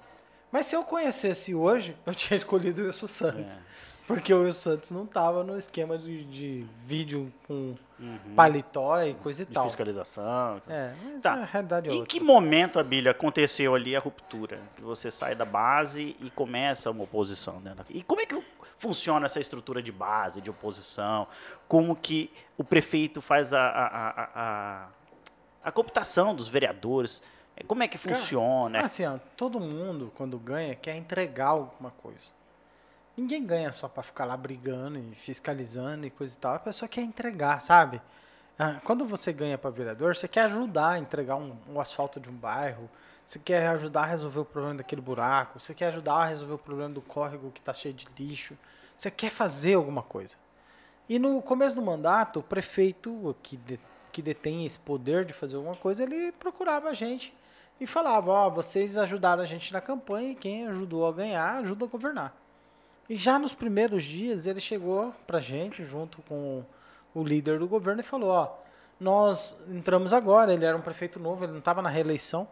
Mas 0.52 0.66
se 0.66 0.76
eu 0.76 0.84
conhecesse 0.84 1.56
hoje, 1.56 1.96
eu 2.06 2.14
tinha 2.14 2.36
escolhido 2.38 2.82
o 2.82 2.86
Wilson 2.86 3.08
Santos. 3.08 3.58
É. 3.58 3.62
Porque 4.06 4.34
o 4.34 4.44
Wilson 4.44 4.72
Santos 4.72 4.92
não 4.92 5.06
tava 5.06 5.44
no 5.44 5.58
esquema 5.58 5.98
de, 5.98 6.26
de 6.26 6.66
vídeo 6.86 7.32
com 7.48 7.76
Uhum. 8.02 8.34
paletó 8.36 9.00
e 9.04 9.14
coisa 9.14 9.44
e 9.44 9.46
De 9.46 9.54
tal. 9.54 9.66
fiscalização. 9.66 10.60
É, 10.68 10.92
mas 11.14 11.22
Tá. 11.22 11.34
a 11.34 11.46
realidade 11.46 11.88
é 11.88 11.94
Em 11.94 12.00
outra. 12.00 12.10
que 12.10 12.20
momento, 12.20 12.80
Abílio, 12.80 13.12
aconteceu 13.12 13.76
ali 13.76 13.96
a 13.96 14.00
ruptura? 14.00 14.60
Que 14.76 14.82
você 14.82 15.12
sai 15.12 15.36
da 15.36 15.46
base 15.46 16.16
e 16.20 16.32
começa 16.32 16.90
uma 16.90 17.04
oposição. 17.04 17.60
Né? 17.60 17.76
E 17.92 18.02
como 18.02 18.20
é 18.22 18.26
que 18.26 18.42
funciona 18.80 19.28
essa 19.28 19.40
estrutura 19.40 19.84
de 19.84 19.92
base, 19.92 20.42
de 20.42 20.50
oposição? 20.50 21.28
Como 21.68 21.96
que 21.96 22.32
o 22.58 22.64
prefeito 22.64 23.22
faz 23.22 23.54
a, 23.54 23.62
a, 23.70 23.86
a, 23.86 24.30
a, 24.36 24.88
a 25.66 25.72
cooptação 25.72 26.34
dos 26.34 26.50
vereadores? 26.50 27.22
Como 27.68 27.84
é 27.84 27.88
que 27.88 28.00
Cara, 28.00 28.16
funciona? 28.16 28.80
Assim, 28.82 29.06
ó, 29.06 29.20
todo 29.38 29.60
mundo, 29.60 30.12
quando 30.16 30.40
ganha, 30.40 30.74
quer 30.74 30.96
entregar 30.96 31.50
alguma 31.50 31.92
coisa. 31.92 32.32
Ninguém 33.22 33.46
ganha 33.46 33.72
só 33.72 33.88
pra 33.88 34.02
ficar 34.02 34.26
lá 34.26 34.36
brigando 34.36 34.98
e 34.98 35.14
fiscalizando 35.16 36.08
e 36.08 36.10
coisa 36.10 36.36
e 36.36 36.40
tal. 36.40 36.56
A 36.56 36.60
pessoa 36.60 36.90
quer 36.90 37.02
entregar, 37.02 37.62
sabe? 37.62 38.02
Ah, 38.58 38.82
Quando 38.84 39.06
você 39.06 39.32
ganha 39.32 39.60
para 39.60 39.70
vereador, 39.70 40.16
você 40.16 40.28
quer 40.28 40.42
ajudar 40.46 40.94
a 40.94 40.98
entregar 40.98 41.36
um, 41.36 41.56
um 41.70 41.80
asfalto 41.80 42.20
de 42.20 42.30
um 42.32 42.34
bairro, 42.34 42.90
você 43.24 43.38
quer 43.38 43.68
ajudar 43.68 44.02
a 44.02 44.06
resolver 44.06 44.40
o 44.40 44.46
problema 44.46 44.74
daquele 44.78 45.02
buraco, 45.02 45.60
você 45.60 45.72
quer 45.76 45.90
ajudar 45.90 46.16
a 46.16 46.26
resolver 46.26 46.54
o 46.56 46.58
problema 46.58 46.90
do 46.96 47.02
córrego 47.02 47.52
que 47.52 47.60
está 47.60 47.72
cheio 47.74 47.94
de 47.94 48.08
lixo, 48.18 48.58
você 48.98 49.12
quer 49.12 49.30
fazer 49.30 49.76
alguma 49.76 50.02
coisa. 50.02 50.36
E 51.08 51.20
no 51.20 51.40
começo 51.44 51.76
do 51.76 51.82
mandato, 51.84 52.40
o 52.40 52.44
prefeito 52.44 53.36
que, 53.44 53.56
de- 53.56 53.80
que 54.12 54.22
detém 54.24 54.66
esse 54.66 54.80
poder 54.80 55.26
de 55.26 55.34
fazer 55.34 55.58
alguma 55.58 55.76
coisa, 55.76 56.02
ele 56.02 56.32
procurava 56.32 56.90
a 56.90 56.94
gente 56.94 57.32
e 57.80 57.86
falava, 57.86 58.32
ó, 58.32 58.50
vocês 58.50 58.98
ajudaram 58.98 59.44
a 59.44 59.46
gente 59.46 59.72
na 59.72 59.80
campanha 59.80 60.32
e 60.32 60.36
quem 60.36 60.68
ajudou 60.68 61.08
a 61.08 61.12
ganhar, 61.12 61.60
ajuda 61.60 61.86
a 61.86 61.88
governar. 61.88 62.41
E 63.10 63.16
já 63.16 63.38
nos 63.38 63.54
primeiros 63.54 64.04
dias 64.04 64.46
ele 64.46 64.62
chegou 64.62 65.14
pra 65.28 65.40
gente, 65.40 65.84
junto 65.84 66.22
com 66.24 66.64
o 67.14 67.24
líder 67.24 67.60
do 67.60 67.68
governo, 67.68 68.02
e 68.02 68.04
falou, 68.04 68.30
ó, 68.30 68.56
nós 69.00 69.56
entramos 69.70 70.14
agora, 70.14 70.54
ele 70.54 70.64
era 70.64 70.78
um 70.78 70.82
prefeito 70.82 71.20
novo, 71.20 71.44
ele 71.44 71.52
não 71.52 71.60
estava 71.60 71.82
na 71.82 71.90
reeleição, 71.90 72.48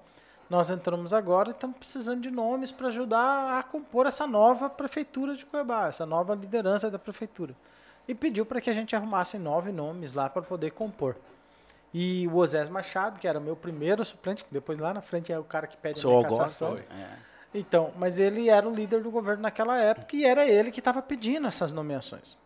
nós 0.50 0.70
entramos 0.70 1.14
agora 1.14 1.50
e 1.50 1.52
estamos 1.52 1.78
precisando 1.78 2.22
de 2.22 2.32
nomes 2.32 2.72
para 2.72 2.88
ajudar 2.88 3.60
a 3.60 3.64
compor 3.64 4.08
essa 4.08 4.26
nova 4.26 4.70
prefeitura 4.70 5.36
de 5.36 5.46
Cuiabá, 5.46 5.88
essa 5.88 6.06
nova 6.06 6.34
liderança 6.34 6.90
da 6.90 6.98
prefeitura. 6.98 7.56
E 8.08 8.16
pediu 8.16 8.46
para 8.46 8.60
que 8.60 8.70
a 8.70 8.74
gente 8.74 8.96
arrumasse 8.96 9.38
nove 9.38 9.72
nomes 9.72 10.16
lá 10.16 10.28
para 10.28 10.42
poder 10.42 10.72
compor. 10.72 11.16
E 11.94 12.28
o 12.28 12.38
Osés 12.38 12.68
Machado, 12.68 13.20
que 13.20 13.28
era 13.28 13.40
meu 13.40 13.56
primeiro 13.56 14.04
suplente, 14.04 14.44
que 14.44 14.52
depois 14.52 14.80
lá 14.80 14.94
na 14.94 15.02
frente 15.02 15.32
é 15.32 15.38
o 15.38 15.44
cara 15.44 15.68
que 15.68 15.78
pede 15.78 16.04
a 16.04 16.10
minha 16.10 16.24
cassação. 16.24 16.72
foi. 16.72 16.80
É. 16.80 17.29
Então, 17.54 17.92
mas 17.98 18.20
ele 18.20 18.50
era 18.50 18.68
o 18.68 18.74
líder 18.74 19.02
do 19.02 19.10
governo 19.10 19.42
naquela 19.42 19.78
época 19.78 20.16
e 20.16 20.24
era 20.24 20.48
ele 20.48 20.72
que 20.72 20.80
estava 20.80 21.02
pedindo 21.02 21.48
essas 21.48 21.74
nomeações. 21.74 22.38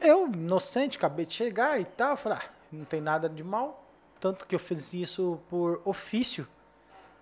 Eu, 0.00 0.26
inocente, 0.26 0.98
acabei 0.98 1.26
de 1.26 1.34
chegar 1.34 1.80
e 1.80 1.84
tal, 1.84 2.16
falei, 2.16 2.38
ah, 2.40 2.50
não 2.70 2.84
tem 2.84 3.00
nada 3.00 3.28
de 3.28 3.42
mal. 3.42 3.84
Tanto 4.20 4.46
que 4.46 4.54
eu 4.54 4.58
fiz 4.58 4.92
isso 4.92 5.40
por 5.48 5.80
ofício. 5.84 6.46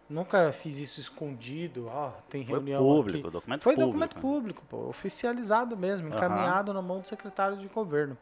Nunca 0.09 0.53
fiz 0.53 0.79
isso 0.79 1.01
escondido, 1.01 1.87
ó, 1.89 2.11
tem 2.29 2.45
Foi 2.45 2.57
reunião 2.57 2.83
público, 2.83 3.27
aqui. 3.27 3.33
documento 3.33 3.63
Foi 3.63 3.75
público. 3.75 3.91
documento 3.91 4.15
né? 4.17 4.21
público, 4.21 4.63
pô, 4.69 4.89
oficializado 4.89 5.77
mesmo, 5.79 6.09
encaminhado 6.09 6.75
na 6.75 6.83
mão 6.83 7.01
do 7.01 7.09
secretário 7.09 7.57
de 7.57 7.67
governo. 7.69 8.17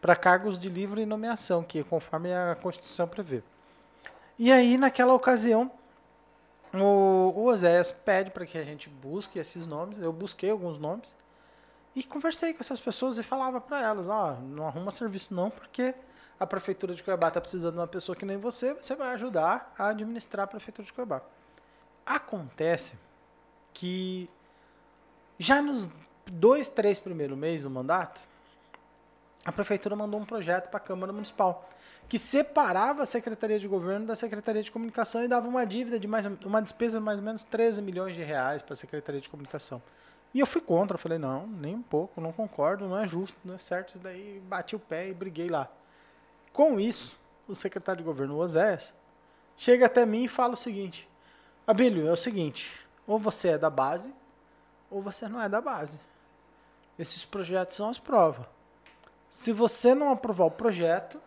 Para 0.00 0.14
cargos 0.14 0.56
de 0.56 0.68
livre 0.68 1.04
nomeação, 1.04 1.64
que 1.64 1.82
conforme 1.82 2.32
a 2.32 2.54
Constituição 2.54 3.08
prevê. 3.08 3.42
E 4.38 4.52
aí, 4.52 4.78
naquela 4.78 5.12
ocasião, 5.12 5.70
o, 6.72 7.32
o 7.36 7.46
Oséias 7.46 7.90
pede 7.90 8.30
para 8.30 8.46
que 8.46 8.56
a 8.56 8.62
gente 8.62 8.88
busque 8.88 9.38
esses 9.38 9.66
nomes. 9.66 9.98
Eu 9.98 10.12
busquei 10.12 10.50
alguns 10.50 10.78
nomes 10.78 11.16
e 11.94 12.02
conversei 12.04 12.54
com 12.54 12.60
essas 12.60 12.80
pessoas 12.80 13.18
e 13.18 13.22
falava 13.22 13.60
para 13.60 13.82
elas: 13.82 14.06
ó, 14.08 14.34
não 14.34 14.66
arruma 14.66 14.90
serviço 14.90 15.34
não, 15.34 15.50
porque 15.50 15.94
a 16.38 16.46
prefeitura 16.46 16.94
de 16.94 17.02
Cuiabá 17.02 17.28
está 17.28 17.40
precisando 17.40 17.74
de 17.74 17.80
uma 17.80 17.86
pessoa 17.86 18.16
que 18.16 18.24
nem 18.24 18.36
você, 18.36 18.74
você 18.74 18.94
vai 18.94 19.08
ajudar 19.14 19.74
a 19.76 19.88
administrar 19.88 20.44
a 20.44 20.46
prefeitura 20.46 20.86
de 20.86 20.92
Cuiabá. 20.92 21.22
Acontece 22.06 22.96
que 23.74 24.28
já 25.38 25.60
nos 25.60 25.88
dois, 26.26 26.68
três 26.68 26.98
primeiros 26.98 27.36
meses 27.36 27.64
do 27.64 27.70
mandato, 27.70 28.20
a 29.44 29.50
prefeitura 29.50 29.96
mandou 29.96 30.20
um 30.20 30.24
projeto 30.24 30.68
para 30.68 30.78
a 30.78 30.80
Câmara 30.80 31.12
Municipal 31.12 31.68
que 32.10 32.18
separava 32.18 33.04
a 33.04 33.06
Secretaria 33.06 33.56
de 33.56 33.68
Governo 33.68 34.04
da 34.04 34.16
Secretaria 34.16 34.64
de 34.64 34.72
Comunicação 34.72 35.22
e 35.22 35.28
dava 35.28 35.46
uma 35.46 35.64
dívida 35.64 35.96
de 35.96 36.08
mais 36.08 36.26
uma 36.44 36.60
despesa 36.60 36.98
de 36.98 37.04
mais 37.04 37.18
ou 37.20 37.24
menos 37.24 37.44
13 37.44 37.80
milhões 37.80 38.16
de 38.16 38.22
reais 38.24 38.62
para 38.62 38.72
a 38.72 38.76
Secretaria 38.76 39.20
de 39.20 39.28
Comunicação. 39.28 39.80
E 40.34 40.40
eu 40.40 40.46
fui 40.46 40.60
contra, 40.60 40.96
eu 40.96 40.98
falei, 40.98 41.18
não, 41.18 41.46
nem 41.46 41.76
um 41.76 41.82
pouco, 41.82 42.20
não 42.20 42.32
concordo, 42.32 42.88
não 42.88 42.98
é 42.98 43.06
justo, 43.06 43.38
não 43.44 43.54
é 43.54 43.58
certo, 43.58 43.90
isso 43.90 43.98
daí 44.00 44.42
bati 44.44 44.74
o 44.74 44.78
pé 44.80 45.08
e 45.08 45.14
briguei 45.14 45.48
lá. 45.48 45.68
Com 46.52 46.80
isso, 46.80 47.16
o 47.46 47.54
secretário 47.54 48.00
de 48.00 48.04
governo, 48.04 48.36
Osés, 48.38 48.92
chega 49.56 49.86
até 49.86 50.04
mim 50.04 50.24
e 50.24 50.28
fala 50.28 50.54
o 50.54 50.56
seguinte, 50.56 51.08
Abílio, 51.64 52.08
é 52.08 52.12
o 52.12 52.16
seguinte, 52.16 52.74
ou 53.06 53.20
você 53.20 53.50
é 53.50 53.58
da 53.58 53.70
base, 53.70 54.12
ou 54.90 55.00
você 55.00 55.28
não 55.28 55.40
é 55.40 55.48
da 55.48 55.60
base. 55.60 56.00
Esses 56.98 57.24
projetos 57.24 57.76
são 57.76 57.88
as 57.88 58.00
provas. 58.00 58.46
Se 59.28 59.52
você 59.52 59.94
não 59.94 60.10
aprovar 60.10 60.46
o 60.46 60.50
projeto, 60.50 61.20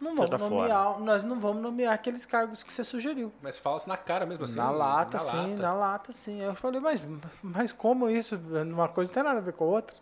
não 0.00 0.14
vamos 0.14 0.30
tá 0.30 0.38
nomear, 0.38 1.00
nós 1.00 1.24
não 1.24 1.40
vamos 1.40 1.62
nomear 1.62 1.94
aqueles 1.94 2.26
cargos 2.26 2.62
que 2.62 2.72
você 2.72 2.84
sugeriu. 2.84 3.32
Mas 3.42 3.58
fala-se 3.58 3.88
na 3.88 3.96
cara 3.96 4.26
mesmo 4.26 4.44
assim. 4.44 4.56
na 4.56 4.70
lata, 4.70 5.18
sim, 5.18 5.36
lata. 5.36 5.62
na 5.62 5.74
lata, 5.74 6.12
sim. 6.12 6.42
Eu 6.42 6.54
falei, 6.54 6.80
mas, 6.80 7.00
mas 7.42 7.72
como 7.72 8.08
isso? 8.10 8.36
Uma 8.36 8.88
coisa 8.88 9.10
não 9.10 9.14
tem 9.14 9.22
nada 9.22 9.38
a 9.38 9.42
ver 9.42 9.52
com 9.52 9.64
a 9.64 9.68
outra. 9.68 9.96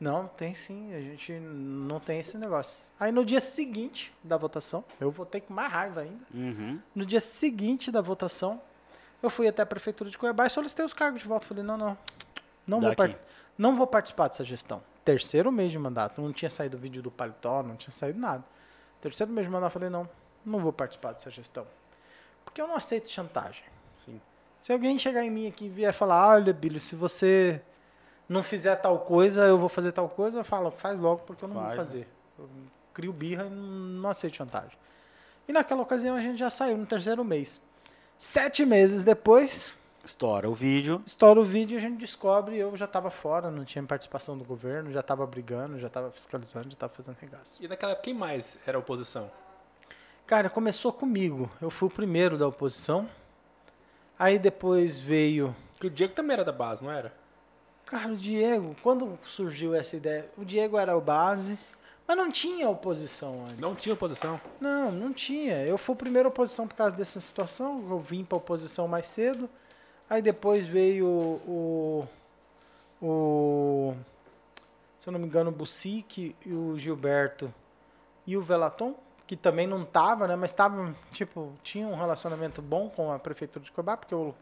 Não, 0.00 0.26
tem 0.28 0.54
sim, 0.54 0.94
a 0.94 1.00
gente 1.00 1.30
não 1.38 2.00
tem 2.00 2.20
esse 2.20 2.38
negócio. 2.38 2.74
Aí 2.98 3.12
no 3.12 3.22
dia 3.22 3.38
seguinte 3.38 4.10
da 4.24 4.38
votação, 4.38 4.82
eu 4.98 5.10
votei 5.10 5.42
com 5.42 5.52
mais 5.52 5.70
raiva 5.70 6.00
ainda. 6.00 6.24
Uhum. 6.32 6.80
No 6.94 7.04
dia 7.04 7.20
seguinte 7.20 7.90
da 7.90 8.00
votação, 8.00 8.62
eu 9.22 9.28
fui 9.28 9.46
até 9.46 9.60
a 9.60 9.66
prefeitura 9.66 10.08
de 10.08 10.16
Cuiabá 10.16 10.46
e 10.46 10.50
solicitei 10.50 10.86
os 10.86 10.94
cargos 10.94 11.20
de 11.20 11.28
volta. 11.28 11.46
Falei, 11.46 11.62
não, 11.62 11.76
não, 11.76 11.98
não 12.66 12.80
vou, 12.80 12.94
Daqui. 12.94 13.16
não 13.58 13.76
vou 13.76 13.86
participar 13.86 14.28
dessa 14.28 14.42
gestão. 14.42 14.82
Terceiro 15.04 15.52
mês 15.52 15.70
de 15.70 15.78
mandato, 15.78 16.22
não 16.22 16.32
tinha 16.32 16.48
saído 16.48 16.78
o 16.78 16.80
vídeo 16.80 17.02
do 17.02 17.10
paletó, 17.10 17.62
não 17.62 17.76
tinha 17.76 17.92
saído 17.92 18.18
nada. 18.18 18.42
Terceiro 19.00 19.32
mês 19.32 19.46
de 19.46 19.52
mandato, 19.52 19.72
falei, 19.72 19.88
não, 19.88 20.08
não 20.44 20.58
vou 20.58 20.72
participar 20.72 21.12
dessa 21.12 21.30
gestão. 21.30 21.66
Porque 22.44 22.60
eu 22.60 22.66
não 22.68 22.76
aceito 22.76 23.10
chantagem. 23.10 23.64
Sim. 24.04 24.20
Se 24.60 24.72
alguém 24.72 24.98
chegar 24.98 25.24
em 25.24 25.30
mim 25.30 25.46
aqui 25.48 25.66
e 25.66 25.68
vier 25.68 25.92
falar, 25.92 26.28
olha, 26.28 26.52
Bílio, 26.52 26.80
se 26.80 26.94
você 26.94 27.60
não 28.28 28.42
fizer 28.42 28.76
tal 28.76 28.98
coisa, 29.00 29.44
eu 29.44 29.58
vou 29.58 29.68
fazer 29.68 29.92
tal 29.92 30.08
coisa, 30.08 30.38
eu 30.38 30.44
falo, 30.44 30.70
faz 30.70 31.00
logo, 31.00 31.22
porque 31.26 31.44
eu 31.44 31.48
não 31.48 31.56
Faz, 31.56 31.66
vou 31.66 31.76
né? 31.76 31.82
fazer. 31.84 32.08
Eu 32.38 32.48
crio 32.92 33.12
birra 33.12 33.44
e 33.46 33.50
não 33.50 34.08
aceito 34.08 34.36
chantagem. 34.36 34.76
E 35.48 35.52
naquela 35.52 35.82
ocasião 35.82 36.14
a 36.14 36.20
gente 36.20 36.38
já 36.38 36.50
saiu 36.50 36.76
no 36.76 36.86
terceiro 36.86 37.24
mês. 37.24 37.60
Sete 38.16 38.64
meses 38.66 39.02
depois, 39.02 39.76
Estoura 40.04 40.48
o 40.48 40.54
vídeo. 40.54 41.02
estoura 41.04 41.40
o 41.40 41.44
vídeo 41.44 41.74
e 41.74 41.78
a 41.78 41.80
gente 41.80 41.98
descobre, 41.98 42.56
eu 42.56 42.74
já 42.76 42.86
estava 42.86 43.10
fora, 43.10 43.50
não 43.50 43.64
tinha 43.64 43.82
participação 43.84 44.36
do 44.36 44.44
governo, 44.44 44.90
já 44.92 45.00
estava 45.00 45.26
brigando, 45.26 45.78
já 45.78 45.88
estava 45.88 46.10
fiscalizando, 46.10 46.66
já 46.66 46.74
estava 46.74 46.92
fazendo 46.92 47.16
regaço. 47.20 47.62
E 47.62 47.68
naquela 47.68 47.92
época, 47.92 48.04
quem 48.04 48.14
mais 48.14 48.58
era 48.66 48.78
oposição? 48.78 49.30
Cara, 50.26 50.48
começou 50.48 50.92
comigo. 50.92 51.50
Eu 51.60 51.70
fui 51.70 51.88
o 51.88 51.90
primeiro 51.90 52.38
da 52.38 52.46
oposição. 52.46 53.08
Aí 54.18 54.38
depois 54.38 54.98
veio 54.98 55.54
Porque 55.72 55.86
o 55.86 55.90
Diego 55.90 56.14
também 56.14 56.34
era 56.34 56.44
da 56.44 56.52
base, 56.52 56.84
não 56.84 56.92
era? 56.92 57.12
Cara, 57.86 58.08
o 58.12 58.16
Diego, 58.16 58.76
quando 58.82 59.18
surgiu 59.24 59.74
essa 59.74 59.96
ideia, 59.96 60.30
o 60.36 60.44
Diego 60.44 60.78
era 60.78 60.96
o 60.96 61.00
base, 61.00 61.58
mas 62.06 62.16
não 62.16 62.30
tinha 62.30 62.68
oposição 62.68 63.46
antes. 63.46 63.58
Não 63.58 63.74
tinha 63.74 63.94
oposição. 63.94 64.40
Não, 64.60 64.92
não 64.92 65.12
tinha. 65.12 65.64
Eu 65.64 65.76
fui 65.76 65.94
a 65.94 65.98
primeira 65.98 66.28
oposição 66.28 66.68
por 66.68 66.74
causa 66.76 66.94
dessa 66.94 67.20
situação, 67.20 67.84
eu 67.90 67.98
vim 67.98 68.24
para 68.24 68.38
oposição 68.38 68.86
mais 68.86 69.06
cedo. 69.06 69.48
Aí 70.10 70.20
depois 70.20 70.66
veio 70.66 71.06
o, 71.06 72.08
o 73.00 73.94
se 74.98 75.08
eu 75.08 75.12
não 75.12 75.20
me 75.20 75.26
engano, 75.26 75.50
o 75.50 75.52
Bucic 75.52 76.34
e 76.44 76.52
o 76.52 76.76
Gilberto 76.76 77.54
e 78.26 78.36
o 78.36 78.42
Velaton, 78.42 78.96
que 79.24 79.36
também 79.36 79.68
não 79.68 79.84
tava, 79.84 80.26
né, 80.26 80.34
mas 80.34 80.52
tava, 80.52 80.94
tipo, 81.12 81.52
tinha 81.62 81.86
um 81.86 81.94
relacionamento 81.94 82.60
bom 82.60 82.90
com 82.90 83.12
a 83.12 83.18
prefeitura 83.20 83.64
de 83.64 83.70
Cuiabá, 83.70 83.96
porque 83.96 84.14
o, 84.14 84.34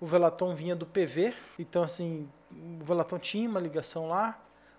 o 0.00 0.06
Velaton 0.06 0.56
vinha 0.56 0.74
do 0.74 0.84
PV, 0.84 1.32
então 1.56 1.84
assim, 1.84 2.28
o 2.50 2.84
Velaton 2.84 3.18
tinha 3.20 3.48
uma 3.48 3.60
ligação 3.60 4.08
lá. 4.08 4.38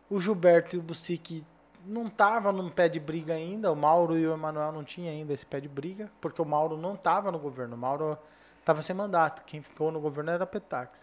O 0.09 0.19
Gilberto 0.19 0.75
e 0.75 0.79
o 0.79 0.83
Bucic 0.83 1.43
não 1.85 2.09
tava 2.09 2.51
num 2.51 2.69
pé 2.69 2.89
de 2.89 2.99
briga 2.99 3.33
ainda, 3.33 3.71
o 3.71 3.75
Mauro 3.75 4.17
e 4.17 4.27
o 4.27 4.33
Emanuel 4.33 4.73
não 4.73 4.83
tinham 4.83 5.11
ainda 5.11 5.33
esse 5.33 5.45
pé 5.45 5.61
de 5.61 5.69
briga, 5.69 6.11
porque 6.19 6.41
o 6.41 6.45
Mauro 6.45 6.77
não 6.77 6.97
tava 6.97 7.31
no 7.31 7.39
governo, 7.39 7.75
o 7.75 7.79
Mauro 7.79 8.17
tava 8.63 8.81
sem 8.81 8.95
mandato, 8.95 9.43
quem 9.45 9.61
ficou 9.61 9.91
no 9.91 9.99
governo 9.99 10.31
era 10.31 10.43
a 10.43 10.47
Petax. 10.47 11.01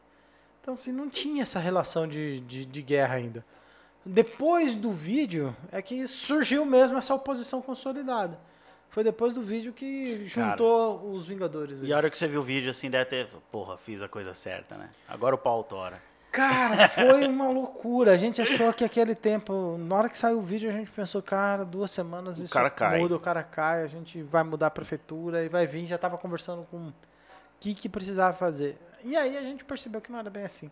Então 0.60 0.74
assim, 0.74 0.92
não 0.92 1.08
tinha 1.08 1.42
essa 1.42 1.58
relação 1.58 2.06
de, 2.06 2.40
de, 2.40 2.64
de 2.64 2.82
guerra 2.82 3.14
ainda. 3.16 3.44
Depois 4.04 4.74
do 4.74 4.92
vídeo 4.92 5.54
é 5.70 5.82
que 5.82 6.06
surgiu 6.06 6.64
mesmo 6.64 6.96
essa 6.96 7.14
oposição 7.14 7.60
consolidada. 7.60 8.38
Foi 8.88 9.04
depois 9.04 9.34
do 9.34 9.42
vídeo 9.42 9.72
que 9.72 10.24
juntou 10.26 11.12
os 11.12 11.28
Vingadores. 11.28 11.80
E 11.80 11.92
a 11.92 11.96
hora 11.96 12.10
que 12.10 12.18
você 12.18 12.26
viu 12.26 12.40
o 12.40 12.42
vídeo, 12.42 12.70
assim, 12.72 12.90
deve 12.90 13.04
ter. 13.04 13.28
Porra, 13.52 13.76
fiz 13.76 14.02
a 14.02 14.08
coisa 14.08 14.34
certa, 14.34 14.76
né? 14.76 14.90
Agora 15.08 15.34
o 15.34 15.38
pau 15.38 15.62
tora. 15.62 16.02
Cara, 16.32 16.88
foi 16.88 17.26
uma 17.28 17.46
loucura. 17.52 18.12
A 18.12 18.16
gente 18.16 18.42
achou 18.42 18.72
que 18.72 18.84
aquele 18.84 19.14
tempo, 19.14 19.76
na 19.78 19.94
hora 19.94 20.08
que 20.08 20.16
saiu 20.16 20.38
o 20.38 20.42
vídeo, 20.42 20.68
a 20.68 20.72
gente 20.72 20.90
pensou, 20.90 21.22
cara, 21.22 21.64
duas 21.64 21.90
semanas 21.92 22.40
O 22.40 22.44
isso 22.44 22.52
cara 22.52 22.68
cai. 22.68 22.98
muda, 22.98 23.14
o 23.14 23.20
cara 23.20 23.44
cai, 23.44 23.84
a 23.84 23.86
gente 23.86 24.22
vai 24.22 24.42
mudar 24.42 24.66
a 24.68 24.70
prefeitura 24.70 25.44
e 25.44 25.48
vai 25.48 25.68
vir. 25.68 25.86
Já 25.86 25.96
tava 25.98 26.18
conversando 26.18 26.66
com 26.68 26.92
que, 27.60 27.74
que 27.74 27.88
precisava 27.88 28.36
fazer. 28.36 28.78
E 29.04 29.16
aí 29.16 29.36
a 29.36 29.42
gente 29.42 29.64
percebeu 29.64 30.00
que 30.00 30.10
não 30.10 30.18
era 30.18 30.30
bem 30.30 30.44
assim. 30.44 30.70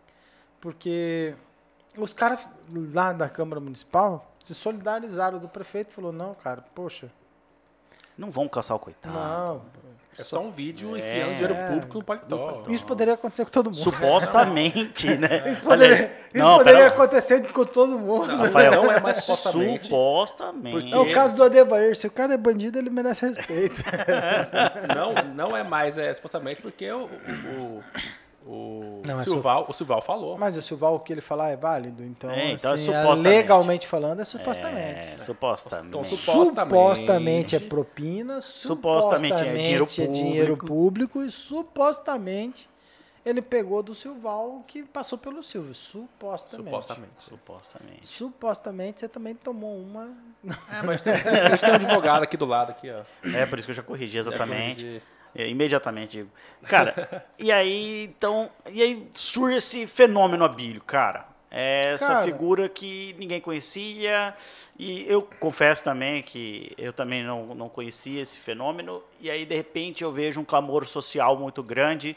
Porque 0.61 1.35
os 1.96 2.12
caras 2.12 2.46
lá 2.92 3.12
da 3.12 3.29
Câmara 3.29 3.61
Municipal 3.61 4.35
se 4.40 4.55
solidarizaram 4.55 5.38
do 5.38 5.48
prefeito 5.48 5.90
e 5.90 5.94
falou, 5.94 6.12
não, 6.12 6.35
cara, 6.35 6.62
poxa, 6.74 7.11
Não 8.19 8.31
vão 8.31 8.49
caçar 8.49 8.77
o 8.77 8.81
coitado. 8.81 9.15
não. 9.19 9.63
É 10.21 10.25
só 10.25 10.41
um 10.41 10.51
vídeo 10.51 10.97
É. 10.97 10.99
enfiando 10.99 11.31
dinheiro 11.37 11.55
público 11.69 11.99
no 11.99 12.03
paletó. 12.05 12.65
Isso 12.67 12.85
poderia 12.85 13.15
acontecer 13.15 13.45
com 13.45 13.53
todo 13.53 13.67
mundo. 13.67 13.77
Supostamente, 13.79 15.15
né? 15.17 15.49
Isso 15.49 15.63
poderia, 15.63 15.95
Aliás, 15.95 16.11
isso 16.35 16.45
não, 16.45 16.57
poderia 16.59 16.81
pera- 16.81 16.93
acontecer 16.93 17.53
com 17.53 17.65
todo 17.65 17.97
mundo. 17.97 18.35
Rafael, 18.37 18.73
Não 18.83 18.91
é 18.91 18.99
mais 19.01 19.19
supostamente. 19.23 19.85
Supostamente. 19.87 20.93
É 20.93 20.99
o 20.99 21.13
caso 21.13 21.37
do 21.37 21.45
Adevair. 21.45 21.97
Se 21.97 22.09
o 22.09 22.11
cara 22.11 22.35
é 22.35 22.37
bandido, 22.37 22.77
ele 22.81 22.91
merece 22.91 23.29
respeito. 23.29 23.81
Não, 24.93 25.13
não 25.35 25.57
é 25.57 25.63
mais, 25.63 25.97
é 25.97 26.13
supostamente 26.15 26.61
porque 26.61 26.91
o, 26.91 27.05
o, 27.05 27.07
o, 27.79 27.85
Não, 28.46 29.20
é 29.20 29.24
Silval, 29.24 29.66
o 29.68 29.72
Silval 29.74 30.01
falou. 30.01 30.38
Mas 30.38 30.57
o 30.57 30.62
Silval, 30.62 30.94
o 30.94 31.01
que 31.01 31.12
ele 31.12 31.20
falar 31.20 31.51
é 31.51 31.57
válido. 31.57 32.03
Então, 32.03 32.31
É, 32.31 32.53
então 32.53 32.70
é 32.70 32.74
assim, 32.74 32.85
supostamente. 32.87 33.22
legalmente 33.29 33.87
falando, 33.87 34.20
é 34.20 34.24
supostamente. 34.24 35.01
É, 35.01 35.16
supostamente. 35.18 35.88
Então, 35.88 36.05
supo- 36.05 36.16
Supostamente, 36.16 36.70
supostamente. 36.70 37.57
é 37.57 37.61
propina, 37.61 38.40
Supostamente 38.40 39.29
supostamente, 39.29 39.35
é 39.35 39.55
dinheiro 39.55 39.85
é 39.98 40.07
dinheiro 40.07 40.57
público. 40.57 41.22
e 41.22 41.31
supostamente 41.31 42.68
ele 43.27 43.42
pegou 43.42 43.83
do 43.83 43.94
Silval 43.94 44.64
que 44.66 44.83
passou 44.85 45.18
pelo 45.18 45.42
Silvio. 45.42 45.74
Supostamente. 45.74 46.70
Supostamente. 46.70 47.12
Supostamente. 47.29 48.07
Supostamente 48.07 49.01
você 49.01 49.09
também 49.09 49.35
tomou 49.35 49.77
uma. 49.79 50.09
É, 50.72 50.83
mas 50.83 51.03
tem, 51.03 51.12
tem- 51.12 51.70
um 51.70 51.74
advogado 51.74 52.22
aqui 52.22 52.37
do 52.37 52.46
lado, 52.46 52.70
aqui, 52.70 52.88
ó. 52.90 53.03
É 53.37 53.44
por 53.44 53.59
isso 53.59 53.66
que 53.66 53.72
eu 53.72 53.77
já 53.77 53.83
corrigi 53.83 54.16
exatamente. 54.18 54.85
De- 54.85 55.03
É, 55.38 55.48
imediatamente 55.48 56.18
digo. 56.18 56.31
Cara, 56.64 57.24
e 57.38 57.53
aí, 57.53 58.07
então. 58.07 58.51
E 58.68 58.83
aí 58.83 59.09
surge 59.14 59.57
esse 59.57 59.87
fenômeno 59.87 60.44
Abílio, 60.44 60.83
cara. 60.83 61.29
É 61.48 61.94
essa 61.94 62.09
Cara. 62.09 62.24
figura 62.24 62.68
que 62.68 63.14
ninguém 63.18 63.40
conhecia. 63.40 64.35
E 64.77 65.07
eu 65.09 65.22
confesso 65.38 65.85
também 65.85 66.22
que 66.22 66.72
eu 66.77 66.92
também 66.92 67.22
não, 67.22 67.55
não 67.55 67.68
conhecia 67.68 68.20
esse 68.20 68.37
fenômeno. 68.37 69.01
E 69.20 69.31
aí, 69.31 69.46
de 69.46 69.55
repente, 69.55 70.03
eu 70.03 70.12
vejo 70.12 70.40
um 70.40 70.44
clamor 70.44 70.87
social 70.87 71.37
muito 71.38 71.62
grande. 71.62 72.16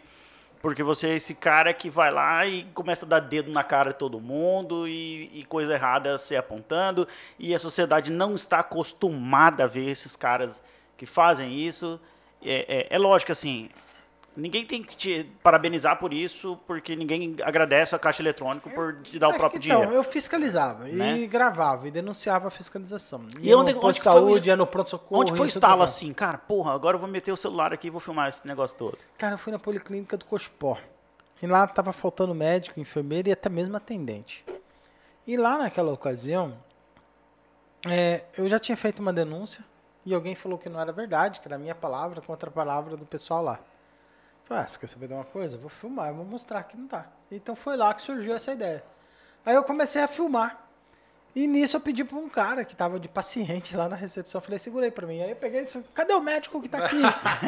Porque 0.60 0.84
você 0.84 1.10
é 1.10 1.15
esse 1.15 1.34
cara 1.34 1.73
que 1.73 1.89
vai 1.89 2.12
lá 2.12 2.45
e 2.45 2.65
começa 2.73 3.05
a 3.05 3.10
dar 3.10 3.19
dedo 3.19 3.51
na 3.51 3.63
cara 3.63 3.91
de 3.91 3.97
todo 3.97 4.19
mundo 4.19 4.88
e, 4.88 5.31
e 5.34 5.45
coisa 5.45 5.73
errada 5.73 6.17
se 6.17 6.36
apontando. 6.36 7.07
E 7.39 7.55
a 7.55 7.60
sociedade 7.60 8.12
não 8.12 8.36
está 8.36 8.60
acostumada 8.60 9.63
a 9.63 9.67
ver 9.67 9.89
esses 9.89 10.15
caras 10.15 10.62
que 10.97 11.05
fazem 11.05 11.57
isso. 11.57 11.99
É, 12.43 12.88
é, 12.91 12.95
é 12.95 12.97
lógico, 12.97 13.32
assim, 13.32 13.69
ninguém 14.36 14.65
tem 14.65 14.82
que 14.84 14.95
te 14.95 15.30
parabenizar 15.43 15.99
por 15.99 16.12
isso, 16.13 16.58
porque 16.65 16.95
ninguém 16.95 17.36
agradece 17.43 17.93
a 17.95 17.99
Caixa 17.99 18.21
Eletrônica 18.21 18.69
por 18.69 18.95
te 19.04 19.19
dar 19.19 19.30
o 19.30 19.34
É, 19.34 19.38
próprio 19.38 19.60
então, 19.60 19.77
dinheiro. 19.82 19.93
eu 19.95 20.04
fiscalizava 20.04 20.86
Né? 20.86 21.19
e 21.19 21.27
gravava 21.27 21.88
e 21.88 21.91
denunciava 21.91 22.47
a 22.47 22.51
fiscalização. 22.51 23.25
E 23.39 23.47
Ia 23.49 23.58
onde- 23.58 23.71
no 23.73 23.77
onde 23.77 23.80
posto 23.82 23.93
de 23.95 23.99
que 23.99 24.04
foi 24.10 24.21
o- 24.21 24.25
saúde, 24.25 24.49
ia 24.49 24.56
no 24.56 24.65
pronto-socorro. 24.65 25.21
Onde 25.21 25.34
foi 25.36 25.45
o 25.45 25.47
estalo 25.47 25.84
assim? 25.84 26.12
Cara, 26.13 26.38
porra, 26.38 26.73
agora 26.73 26.95
eu 26.95 26.99
vou 26.99 27.10
meter 27.10 27.32
o 27.32 27.38
celular 27.38 27.73
aqui 27.73 27.88
e 27.88 27.89
vou 27.91 27.99
filmar 28.01 28.30
esse 28.30 28.45
negócio 28.47 28.75
todo. 28.77 28.97
Cara, 29.17 29.36
eu 29.36 29.38
fui 29.38 29.51
na 29.51 29.60
policlínica 29.60 30.17
do 30.17 30.25
Cochipó. 30.25 30.77
E 31.43 31.47
lá 31.47 31.65
tava 31.67 31.91
faltando 31.91 32.34
médico, 32.36 32.80
enfermeiro 32.80 33.30
e 33.30 33.32
até 33.32 33.49
mesmo 33.49 33.75
atendente. 33.75 34.45
E 35.25 35.36
lá 35.38 35.58
naquela 35.58 35.91
ocasião, 35.91 36.56
é, 37.88 38.23
eu 38.38 38.47
já 38.47 38.60
tinha 38.60 38.77
feito 38.77 38.99
uma 38.99 39.12
denúncia 39.13 39.63
e 40.06 40.14
alguém 40.14 40.36
falou 40.36 40.58
que 40.58 40.70
não 40.70 40.80
era 40.80 40.92
verdade, 40.92 41.40
que 41.40 41.48
era 41.48 41.56
a 41.56 41.60
minha 41.60 41.76
palavra 41.76 42.22
contra 42.22 42.50
a 42.50 42.54
palavra 42.54 42.98
do 42.98 43.06
pessoal 43.06 43.44
lá. 43.44 43.60
Falei, 44.46 44.64
ah, 44.64 44.68
você 44.68 44.80
quer 44.80 44.88
saber 44.88 45.08
de 45.08 45.14
uma 45.14 45.24
coisa? 45.24 45.58
Vou 45.58 45.70
filmar, 45.70 46.14
vou 46.14 46.26
mostrar 46.26 46.64
que 46.64 46.76
não 46.76 46.88
tá. 46.88 47.06
Então 47.32 47.56
foi 47.56 47.78
lá 47.78 47.94
que 47.94 48.02
surgiu 48.02 48.36
essa 48.36 48.52
ideia. 48.52 48.84
Aí 49.46 49.56
eu 49.56 49.64
comecei 49.64 50.02
a 50.02 50.08
filmar. 50.08 50.68
E 51.34 51.48
nisso 51.48 51.78
eu 51.78 51.82
pedi 51.82 52.04
para 52.04 52.17
um 52.17 52.28
cara 52.28 52.65
que 52.65 52.76
tava 52.76 53.00
de 53.00 53.08
paciente 53.08 53.76
lá 53.76 53.88
na 53.88 53.96
recepção. 53.96 54.41
Falei, 54.41 54.60
segura 54.60 54.86
aí 54.86 54.91
para 54.91 55.08
mim. 55.08 55.22
Aí 55.22 55.30
eu 55.30 55.36
peguei 55.36 55.62
e 55.62 55.63
disse, 55.63 55.82
cadê 55.94 56.13
o 56.13 56.22
médico 56.22 56.62
que 56.62 56.67
tá 56.67 56.86
aqui? 56.86 57.02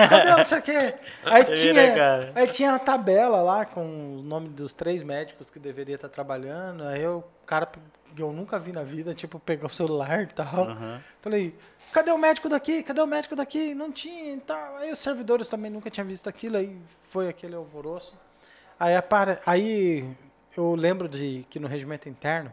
Cadê 0.10 0.32
não 0.32 0.46
sei 0.46 0.60
o 0.60 0.62
quê? 0.62 0.96
Aí 1.26 1.44
tinha, 1.44 2.32
aí 2.34 2.48
tinha 2.48 2.76
a 2.76 2.80
tabela 2.80 3.42
lá 3.42 3.66
com 3.66 4.20
o 4.20 4.24
nome 4.24 4.48
dos 4.50 4.74
três 4.74 5.04
médicos 5.04 5.50
que 5.50 5.60
deveria 5.60 5.96
estar 5.96 6.08
trabalhando. 6.08 6.84
Aí 6.86 7.02
eu, 7.02 7.18
o 7.18 7.46
cara 7.46 7.66
que 8.16 8.22
eu 8.22 8.32
nunca 8.32 8.58
vi 8.58 8.72
na 8.72 8.84
vida, 8.84 9.14
tipo, 9.14 9.38
pegou 9.40 9.68
o 9.68 9.74
celular 9.74 10.22
e 10.22 10.28
tal. 10.28 10.68
Uhum. 10.68 11.00
Falei, 11.22 11.54
cadê 11.92 12.12
o 12.12 12.18
médico 12.18 12.48
daqui? 12.48 12.84
Cadê 12.84 13.02
o 13.02 13.08
médico 13.08 13.36
daqui? 13.36 13.76
Não 13.76 13.92
tinha 13.92 14.34
e 14.36 14.40
tal. 14.40 14.78
Aí 14.78 14.92
os 14.92 15.00
servidores 15.00 15.50
também 15.50 15.70
nunca 15.70 15.90
tinham 15.90 16.08
visto 16.08 16.30
aquilo, 16.30 16.56
aí 16.56 16.78
foi 17.04 17.28
aquele 17.28 17.56
alvoroço. 17.56 18.14
Aí, 18.80 18.94
aí 19.46 20.10
eu 20.56 20.74
lembro 20.74 21.10
de 21.10 21.46
que 21.50 21.60
no 21.60 21.68
regimento 21.68 22.08
interno 22.08 22.52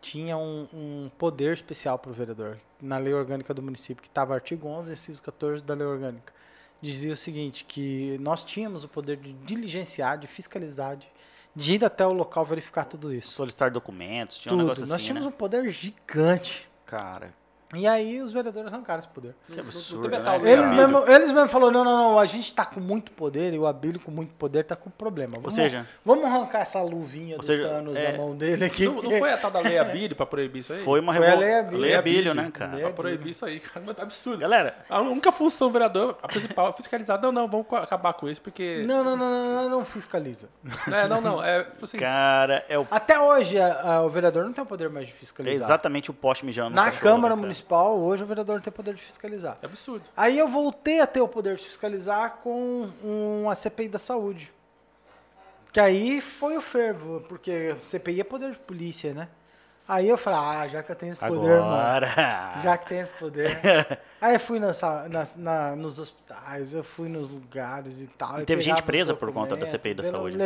tinha 0.00 0.36
um, 0.36 0.68
um 0.72 1.10
poder 1.18 1.52
especial 1.52 1.98
para 1.98 2.10
o 2.10 2.14
vereador. 2.14 2.58
Na 2.80 2.98
lei 2.98 3.12
orgânica 3.12 3.52
do 3.52 3.62
município, 3.62 4.02
que 4.02 4.08
estava 4.08 4.34
artigo 4.34 4.68
11, 4.68 4.92
inciso 4.92 5.22
14 5.22 5.64
da 5.64 5.74
lei 5.74 5.86
orgânica. 5.86 6.32
Dizia 6.80 7.12
o 7.12 7.16
seguinte, 7.16 7.64
que 7.64 8.16
nós 8.20 8.44
tínhamos 8.44 8.84
o 8.84 8.88
poder 8.88 9.16
de 9.16 9.32
diligenciar, 9.32 10.16
de 10.18 10.26
fiscalizar, 10.26 10.96
de 10.96 11.10
de 11.58 11.74
ir 11.74 11.84
até 11.84 12.06
o 12.06 12.12
local 12.12 12.44
verificar 12.44 12.84
tudo 12.84 13.12
isso. 13.12 13.32
Solicitar 13.32 13.70
documentos, 13.70 14.38
tinha 14.38 14.50
tudo. 14.50 14.60
um 14.60 14.62
negócio 14.62 14.82
Nós 14.86 14.92
assim, 14.92 15.06
tínhamos 15.06 15.24
né? 15.26 15.28
um 15.28 15.36
poder 15.36 15.68
gigante. 15.70 16.68
Cara, 16.86 17.34
e 17.74 17.86
aí 17.86 18.20
os 18.22 18.32
vereadores 18.32 18.72
arrancaram 18.72 19.00
esse 19.00 19.08
poder. 19.08 19.34
Que 19.52 19.60
absurdo, 19.60 20.08
né? 20.08 20.18
eles, 20.42 20.70
mesmo, 20.70 21.06
eles 21.06 21.30
mesmo 21.30 21.48
falaram, 21.48 21.72
não, 21.72 21.84
não, 21.84 21.98
não, 21.98 22.18
a 22.18 22.24
gente 22.24 22.54
tá 22.54 22.64
com 22.64 22.80
muito 22.80 23.12
poder 23.12 23.52
e 23.52 23.58
o 23.58 23.66
Abílio 23.66 24.00
com 24.00 24.10
muito 24.10 24.34
poder 24.34 24.64
tá 24.64 24.74
com 24.74 24.88
problema. 24.88 25.32
Vamos, 25.36 25.44
Ou 25.44 25.50
seja... 25.50 25.86
Vamos 26.04 26.24
arrancar 26.24 26.60
essa 26.60 26.80
luvinha 26.80 27.36
do 27.36 27.44
seja, 27.44 27.68
Thanos 27.68 27.98
é, 27.98 28.12
na 28.12 28.18
mão 28.18 28.34
dele 28.34 28.64
aqui. 28.64 28.86
Não, 28.86 29.02
não, 29.02 29.18
foi 29.18 29.32
a 29.32 29.36
tal 29.36 29.50
da 29.50 29.60
lei 29.60 29.78
Abílio 29.78 30.16
pra 30.16 30.24
proibir 30.24 30.60
isso 30.60 30.72
aí? 30.72 30.82
Foi 30.82 31.00
uma 31.00 31.12
revolução. 31.12 31.38
Foi 31.38 31.46
a 31.46 31.50
lei 31.50 31.58
Abílio. 31.60 31.80
Lei 31.80 31.94
Abílio, 31.94 32.34
né, 32.34 32.50
cara? 32.52 32.74
Lei 32.74 32.84
pra 32.84 32.92
proibir 32.92 33.30
isso 33.30 33.44
aí, 33.44 33.60
cara. 33.60 33.94
Tá 33.94 34.02
absurdo. 34.02 34.38
Galera... 34.38 34.74
A 34.88 35.00
única 35.00 35.30
função 35.30 35.68
do 35.68 35.72
vereador, 35.72 36.16
a 36.22 36.28
principal, 36.28 36.70
é 36.70 36.72
fiscalizar. 36.72 37.20
Não, 37.20 37.30
não, 37.30 37.46
vamos 37.46 37.66
acabar 37.72 38.14
com 38.14 38.28
isso, 38.28 38.40
porque... 38.40 38.82
Não, 38.86 39.04
não, 39.04 39.16
não, 39.16 39.30
não, 39.30 39.62
não, 39.62 39.68
não 39.70 39.84
fiscaliza. 39.84 40.48
É, 40.90 41.06
não, 41.06 41.20
não, 41.20 41.44
é... 41.44 41.64
Tipo 41.64 41.84
assim, 41.84 41.98
cara, 41.98 42.64
é 42.68 42.78
o... 42.78 42.86
Até 42.90 43.20
hoje 43.20 43.60
a, 43.60 43.96
a, 43.96 44.02
o 44.02 44.08
vereador 44.08 44.44
não 44.44 44.52
tem 44.52 44.64
o 44.64 44.66
poder 44.66 44.88
mais 44.88 45.06
de 45.06 45.12
fiscalizar. 45.12 45.60
É 45.60 45.64
exatamente 45.64 46.10
o 46.10 46.14
poste 46.14 46.46
mijando 46.46 46.74
Na 46.74 46.90
Câmara 46.90 47.36
Municipal, 47.36 47.57
hoje 47.70 48.22
o 48.22 48.26
vereador 48.26 48.48
vereador 48.48 48.60
ter 48.60 48.70
poder 48.70 48.94
de 48.94 49.02
fiscalizar. 49.02 49.58
É 49.62 49.66
absurdo. 49.66 50.04
Aí 50.16 50.38
eu 50.38 50.48
voltei 50.48 51.00
a 51.00 51.06
ter 51.06 51.20
o 51.20 51.28
poder 51.28 51.56
de 51.56 51.64
fiscalizar 51.64 52.38
com 52.42 52.90
um, 53.04 53.48
a 53.48 53.54
CPI 53.54 53.88
da 53.88 53.98
saúde. 53.98 54.52
Que 55.72 55.80
aí 55.80 56.20
foi 56.20 56.56
o 56.56 56.60
fervo, 56.60 57.20
porque 57.28 57.76
CPI 57.82 58.20
é 58.20 58.24
poder 58.24 58.52
de 58.52 58.58
polícia, 58.58 59.12
né? 59.12 59.28
Aí 59.86 60.06
eu 60.06 60.18
falei, 60.18 60.38
ah, 60.38 60.68
já 60.68 60.82
que 60.82 60.92
eu 60.92 60.96
tenho 60.96 61.12
esse 61.12 61.20
poder, 61.20 61.54
Agora. 61.54 62.06
mano. 62.06 62.62
Já 62.62 62.76
que 62.76 62.88
tem 62.88 62.98
esse 63.00 63.12
poder. 63.12 63.58
aí 64.20 64.34
eu 64.34 64.40
fui 64.40 64.60
nessa, 64.60 65.08
na, 65.08 65.24
na, 65.36 65.76
nos 65.76 65.98
hospitais, 65.98 66.74
eu 66.74 66.84
fui 66.84 67.08
nos 67.08 67.30
lugares 67.30 68.00
e 68.00 68.06
tal. 68.06 68.42
E 68.42 68.44
teve 68.44 68.60
gente 68.60 68.82
presa 68.82 69.14
por 69.14 69.32
conta 69.32 69.56
da 69.56 69.66
CPI 69.66 69.94
da 69.94 70.02
saúde. 70.04 70.36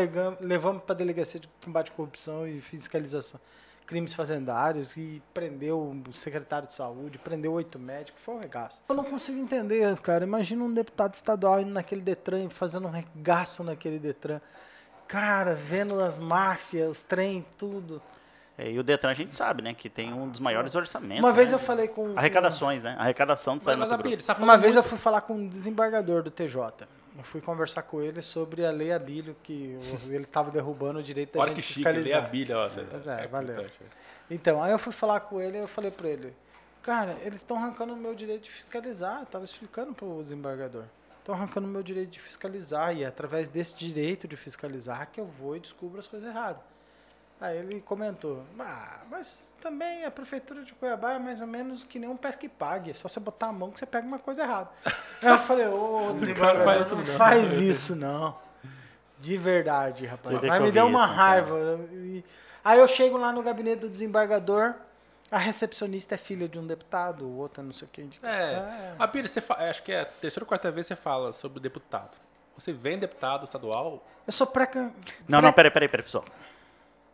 Levamos 0.40 0.82
pra 0.84 0.94
delegacia 0.94 1.40
de 1.40 1.48
combate 1.64 1.90
à 1.90 1.94
corrupção 1.94 2.46
e 2.46 2.60
fiscalização 2.60 3.40
crimes 3.92 4.14
fazendários 4.14 4.96
e 4.96 5.22
prendeu 5.34 5.78
o 6.08 6.12
secretário 6.14 6.66
de 6.66 6.72
saúde, 6.72 7.18
prendeu 7.18 7.52
oito 7.52 7.78
médicos, 7.78 8.24
foi 8.24 8.36
um 8.36 8.38
regaço. 8.38 8.82
Eu 8.88 8.94
não 8.94 9.04
consigo 9.04 9.38
entender, 9.38 9.94
cara. 9.98 10.24
Imagina 10.24 10.64
um 10.64 10.72
deputado 10.72 11.12
estadual 11.12 11.60
indo 11.60 11.72
naquele 11.72 12.00
Detran, 12.00 12.48
fazendo 12.48 12.88
um 12.88 12.90
regaço 12.90 13.62
naquele 13.62 13.98
Detran. 13.98 14.40
Cara, 15.06 15.54
vendo 15.54 16.00
as 16.00 16.16
máfias, 16.16 16.90
os 16.90 17.02
trem, 17.02 17.44
tudo. 17.58 18.00
É, 18.56 18.70
e 18.70 18.78
o 18.78 18.82
Detran 18.82 19.10
a 19.10 19.14
gente 19.14 19.34
sabe, 19.34 19.60
né, 19.60 19.74
que 19.74 19.90
tem 19.90 20.10
um 20.10 20.26
dos 20.26 20.40
maiores 20.40 20.74
orçamentos. 20.74 21.22
Uma 21.22 21.32
vez 21.34 21.50
né? 21.50 21.56
eu 21.56 21.58
falei 21.58 21.86
com. 21.86 22.16
Arrecadações, 22.16 22.82
né? 22.82 22.96
Arrecadação 22.98 23.58
do 23.58 23.62
Mas, 23.62 23.78
mas, 23.78 24.24
tá 24.24 24.36
Uma 24.38 24.56
vez 24.56 24.74
eu 24.74 24.82
fui 24.82 24.96
falar 24.96 25.20
com 25.20 25.34
um 25.34 25.46
desembargador 25.46 26.22
do 26.22 26.30
TJ. 26.30 26.88
Eu 27.16 27.22
fui 27.24 27.40
conversar 27.40 27.82
com 27.82 28.00
ele 28.00 28.22
sobre 28.22 28.64
a 28.64 28.70
lei 28.70 28.92
Abílio, 28.92 29.36
que 29.42 29.78
ele 30.06 30.24
estava 30.24 30.50
derrubando 30.50 30.98
o 30.98 31.02
direito 31.02 31.34
da 31.34 31.40
Olha 31.40 31.54
gente 31.54 31.56
que 31.56 31.62
chique, 31.62 31.74
fiscalizar. 31.80 32.20
lei 32.20 32.28
Abílio, 32.28 32.56
ó. 32.56 32.68
Pois 32.90 33.06
é, 33.06 33.24
é 33.24 33.26
valeu. 33.26 33.70
Então, 34.30 34.62
aí 34.62 34.72
eu 34.72 34.78
fui 34.78 34.92
falar 34.92 35.20
com 35.20 35.40
ele 35.40 35.58
e 35.58 35.60
eu 35.60 35.68
falei 35.68 35.90
para 35.90 36.08
ele, 36.08 36.34
cara, 36.82 37.18
eles 37.20 37.36
estão 37.36 37.58
arrancando 37.58 37.92
o 37.92 37.96
meu 37.96 38.14
direito 38.14 38.44
de 38.44 38.50
fiscalizar. 38.50 39.22
Estava 39.22 39.44
explicando 39.44 39.92
para 39.92 40.06
o 40.06 40.22
desembargador. 40.22 40.84
Estão 41.18 41.34
arrancando 41.34 41.68
o 41.68 41.70
meu 41.70 41.82
direito 41.82 42.10
de 42.10 42.18
fiscalizar 42.18 42.96
e 42.96 43.04
é 43.04 43.06
através 43.06 43.46
desse 43.48 43.76
direito 43.76 44.26
de 44.26 44.36
fiscalizar 44.36 45.08
que 45.12 45.20
eu 45.20 45.26
vou 45.26 45.56
e 45.56 45.60
descubro 45.60 46.00
as 46.00 46.06
coisas 46.06 46.28
erradas. 46.28 46.62
Aí 47.42 47.58
ele 47.58 47.80
comentou, 47.80 48.44
ah, 48.60 49.00
mas 49.10 49.52
também 49.60 50.04
a 50.04 50.12
prefeitura 50.12 50.62
de 50.62 50.72
Cuiabá 50.74 51.14
é 51.14 51.18
mais 51.18 51.40
ou 51.40 51.46
menos 51.48 51.82
que 51.82 51.98
nem 51.98 52.08
um 52.08 52.16
pesca 52.16 52.46
e 52.46 52.48
pague, 52.48 52.92
é 52.92 52.94
só 52.94 53.08
você 53.08 53.18
botar 53.18 53.48
a 53.48 53.52
mão 53.52 53.72
que 53.72 53.80
você 53.80 53.84
pega 53.84 54.06
uma 54.06 54.20
coisa 54.20 54.44
errada. 54.44 54.70
Aí 55.20 55.28
eu 55.28 55.38
falei, 55.40 55.66
ô, 55.66 55.74
oh, 56.06 56.12
não 56.12 56.64
faz 56.64 56.86
isso 56.86 56.94
não. 56.94 57.16
faz 57.16 57.60
isso 57.60 57.96
não. 57.96 58.38
De 59.18 59.36
verdade, 59.36 60.06
rapaz. 60.06 60.40
Mas 60.40 60.62
me 60.62 60.70
deu 60.70 60.86
uma 60.86 61.02
isso, 61.02 61.12
raiva. 61.14 61.80
Aí 62.64 62.78
eu 62.78 62.86
chego 62.86 63.16
lá 63.16 63.32
no 63.32 63.42
gabinete 63.42 63.80
do 63.80 63.90
desembargador, 63.90 64.74
a 65.28 65.38
recepcionista 65.38 66.14
é 66.14 66.18
filha 66.18 66.48
de 66.48 66.60
um 66.60 66.66
deputado, 66.66 67.24
o 67.24 67.38
outro 67.38 67.60
é 67.60 67.66
não 67.66 67.72
sei 67.72 67.88
quem. 67.90 68.08
É. 68.22 68.28
é. 68.28 68.94
A 68.96 69.08
Pires, 69.08 69.32
você 69.32 69.42
acho 69.48 69.82
que 69.82 69.90
é 69.90 70.02
a 70.02 70.04
terceira 70.04 70.44
ou 70.44 70.48
quarta 70.48 70.70
vez 70.70 70.86
que 70.86 70.94
você 70.94 71.00
fala 71.00 71.32
sobre 71.32 71.58
o 71.58 71.60
deputado. 71.60 72.16
Você 72.56 72.72
vem 72.72 73.00
deputado 73.00 73.44
estadual? 73.44 74.06
Eu 74.24 74.32
sou 74.32 74.46
pré... 74.46 74.70
Não, 74.74 74.92
pré... 74.92 75.40
não, 75.40 75.52
peraí, 75.52 75.72
peraí, 75.72 75.88
peraí, 75.88 76.04
pessoal. 76.04 76.24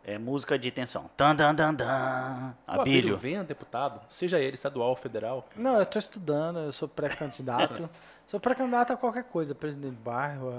É 0.03 0.17
música 0.17 0.57
de 0.57 0.71
tensão. 0.71 1.09
Tan, 1.15 1.35
dan, 1.35 1.53
dan, 1.53 1.73
dan. 1.73 2.55
Abílio. 2.65 3.17
venha 3.17 3.43
deputado, 3.43 4.01
seja 4.09 4.39
ele 4.39 4.55
estadual 4.55 4.89
ou 4.89 4.95
federal. 4.95 5.47
Não, 5.55 5.75
eu 5.75 5.83
estou 5.83 5.99
estudando, 5.99 6.59
eu 6.59 6.71
sou 6.71 6.87
pré-candidato. 6.87 7.89
sou 8.25 8.39
pré-candidato 8.39 8.93
a 8.93 8.97
qualquer 8.97 9.25
coisa, 9.25 9.53
presidente 9.53 9.95
de 9.95 10.01
bairro, 10.01 10.51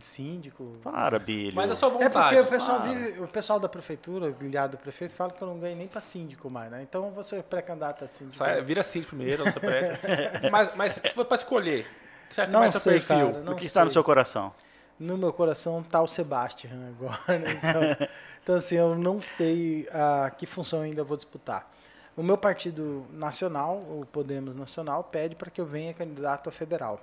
síndico. 0.00 0.76
Para, 0.82 1.18
Bílio. 1.18 1.54
Mas 1.54 1.70
a 1.70 1.74
sua 1.74 1.88
vontade. 1.88 2.06
É 2.06 2.20
porque 2.20 2.40
o 2.40 2.46
pessoal, 2.46 2.82
vive, 2.82 3.20
o 3.20 3.28
pessoal 3.28 3.60
da 3.60 3.68
prefeitura, 3.68 4.34
ligado 4.40 4.72
do 4.72 4.78
prefeito, 4.78 5.14
fala 5.14 5.30
que 5.30 5.42
eu 5.42 5.48
não 5.48 5.58
ganho 5.58 5.76
nem 5.76 5.88
para 5.88 6.00
síndico 6.00 6.50
mais, 6.50 6.70
né? 6.70 6.82
Então 6.82 7.10
você 7.10 7.42
pré-candidato 7.42 8.04
a 8.04 8.08
síndico. 8.08 8.36
Sai, 8.36 8.60
vira 8.62 8.82
síndico 8.82 9.16
primeiro, 9.16 9.44
você 9.44 9.60
pré 9.60 9.98
mas, 10.50 10.74
mas 10.74 10.92
se 10.92 11.14
for 11.14 11.24
para 11.24 11.36
escolher, 11.36 11.86
você 12.28 12.42
acha 12.42 12.50
que 12.50 12.52
não 12.52 12.60
mais 12.60 12.72
sei, 12.72 12.80
seu 12.80 12.92
perfil? 12.92 13.32
Cara, 13.32 13.52
o 13.52 13.54
que 13.54 13.60
sei. 13.60 13.66
está 13.66 13.84
no 13.84 13.90
seu 13.90 14.04
coração? 14.04 14.52
No 14.98 15.16
meu 15.16 15.32
coração 15.32 15.80
está 15.80 16.00
o 16.00 16.08
Sebastião 16.08 16.72
agora, 16.88 17.38
né? 17.38 17.60
Então, 17.62 18.08
então, 18.46 18.54
assim, 18.54 18.76
eu 18.76 18.94
não 18.94 19.20
sei 19.20 19.88
a 19.90 20.30
que 20.30 20.46
função 20.46 20.82
ainda 20.82 21.02
vou 21.02 21.16
disputar. 21.16 21.68
O 22.16 22.22
meu 22.22 22.38
partido 22.38 23.04
nacional, 23.10 23.78
o 23.78 24.06
Podemos 24.12 24.54
Nacional, 24.54 25.02
pede 25.02 25.34
para 25.34 25.50
que 25.50 25.60
eu 25.60 25.66
venha 25.66 25.92
candidato 25.92 26.48
a 26.48 26.52
federal. 26.52 27.00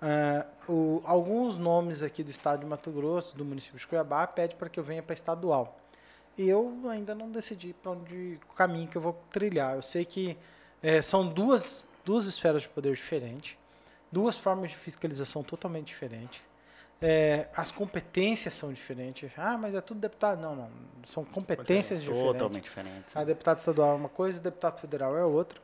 Uh, 0.00 0.72
o, 0.72 1.02
alguns 1.04 1.58
nomes 1.58 2.02
aqui 2.02 2.24
do 2.24 2.30
estado 2.30 2.60
de 2.60 2.66
Mato 2.66 2.90
Grosso, 2.90 3.36
do 3.36 3.44
município 3.44 3.78
de 3.78 3.86
Cuiabá, 3.86 4.26
pede 4.26 4.54
para 4.54 4.70
que 4.70 4.80
eu 4.80 4.82
venha 4.82 5.02
para 5.02 5.12
estadual. 5.12 5.78
E 6.38 6.48
eu 6.48 6.74
ainda 6.88 7.14
não 7.14 7.30
decidi 7.30 7.74
para 7.74 7.92
onde 7.92 8.40
o 8.50 8.54
caminho 8.54 8.88
que 8.88 8.96
eu 8.96 9.02
vou 9.02 9.22
trilhar. 9.30 9.74
Eu 9.74 9.82
sei 9.82 10.06
que 10.06 10.34
é, 10.82 11.02
são 11.02 11.28
duas, 11.28 11.84
duas 12.06 12.24
esferas 12.24 12.62
de 12.62 12.70
poder 12.70 12.94
diferentes, 12.94 13.54
duas 14.10 14.38
formas 14.38 14.70
de 14.70 14.76
fiscalização 14.76 15.42
totalmente 15.42 15.88
diferentes. 15.88 16.40
É, 17.02 17.48
as 17.56 17.70
competências 17.70 18.52
são 18.54 18.72
diferentes. 18.72 19.30
Ah, 19.36 19.56
mas 19.56 19.74
é 19.74 19.80
tudo 19.80 20.00
deputado. 20.00 20.40
Não, 20.40 20.54
não. 20.54 20.70
São 21.04 21.24
competências 21.24 22.00
diferentes. 22.02 22.32
Totalmente 22.32 22.64
diferentes. 22.64 23.16
A 23.16 23.24
deputado 23.24 23.58
estadual 23.58 23.92
é 23.92 23.94
uma 23.94 24.08
coisa, 24.08 24.38
deputado 24.38 24.80
federal 24.80 25.16
é 25.16 25.24
outra. 25.24 25.60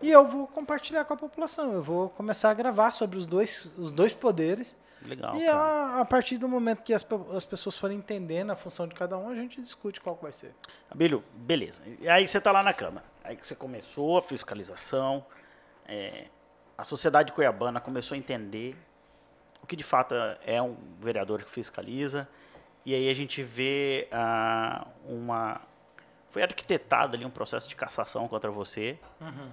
E 0.00 0.10
eu 0.10 0.26
vou 0.26 0.48
compartilhar 0.48 1.04
com 1.04 1.14
a 1.14 1.16
população. 1.16 1.72
Eu 1.72 1.82
vou 1.82 2.10
começar 2.10 2.50
a 2.50 2.54
gravar 2.54 2.90
sobre 2.90 3.16
os 3.16 3.26
dois, 3.26 3.70
os 3.78 3.92
dois 3.92 4.12
poderes. 4.12 4.76
Legal. 5.04 5.36
E 5.36 5.46
a, 5.46 6.00
a, 6.00 6.04
partir 6.04 6.38
do 6.38 6.48
momento 6.48 6.82
que 6.82 6.92
as, 6.92 7.06
as 7.34 7.44
pessoas 7.44 7.76
forem 7.76 7.98
entendendo 7.98 8.50
a 8.50 8.56
função 8.56 8.86
de 8.86 8.94
cada 8.94 9.16
um, 9.16 9.28
a 9.28 9.34
gente 9.34 9.60
discute 9.60 10.00
qual 10.00 10.18
vai 10.20 10.32
ser. 10.32 10.54
Abílio, 10.90 11.22
beleza. 11.34 11.82
E 12.00 12.08
aí 12.08 12.26
você 12.26 12.38
está 12.38 12.50
lá 12.50 12.62
na 12.62 12.72
Câmara. 12.72 13.06
Aí 13.22 13.36
que 13.36 13.46
você 13.46 13.54
começou 13.54 14.18
a 14.18 14.22
fiscalização. 14.22 15.24
É, 15.86 16.26
a 16.76 16.84
sociedade 16.84 17.32
cuiabana 17.32 17.80
começou 17.80 18.14
a 18.14 18.18
entender 18.18 18.76
o 19.62 19.66
que 19.66 19.76
de 19.76 19.84
fato 19.84 20.14
é 20.44 20.60
um 20.60 20.76
vereador 21.00 21.42
que 21.42 21.50
fiscaliza. 21.50 22.28
E 22.84 22.94
aí 22.94 23.08
a 23.08 23.14
gente 23.14 23.42
vê 23.42 24.08
ah, 24.10 24.86
uma. 25.06 25.60
Foi 26.30 26.42
arquitetado 26.42 27.16
ali 27.16 27.24
um 27.24 27.30
processo 27.30 27.68
de 27.68 27.76
cassação 27.76 28.26
contra 28.26 28.50
você. 28.50 28.98
Uhum. 29.20 29.50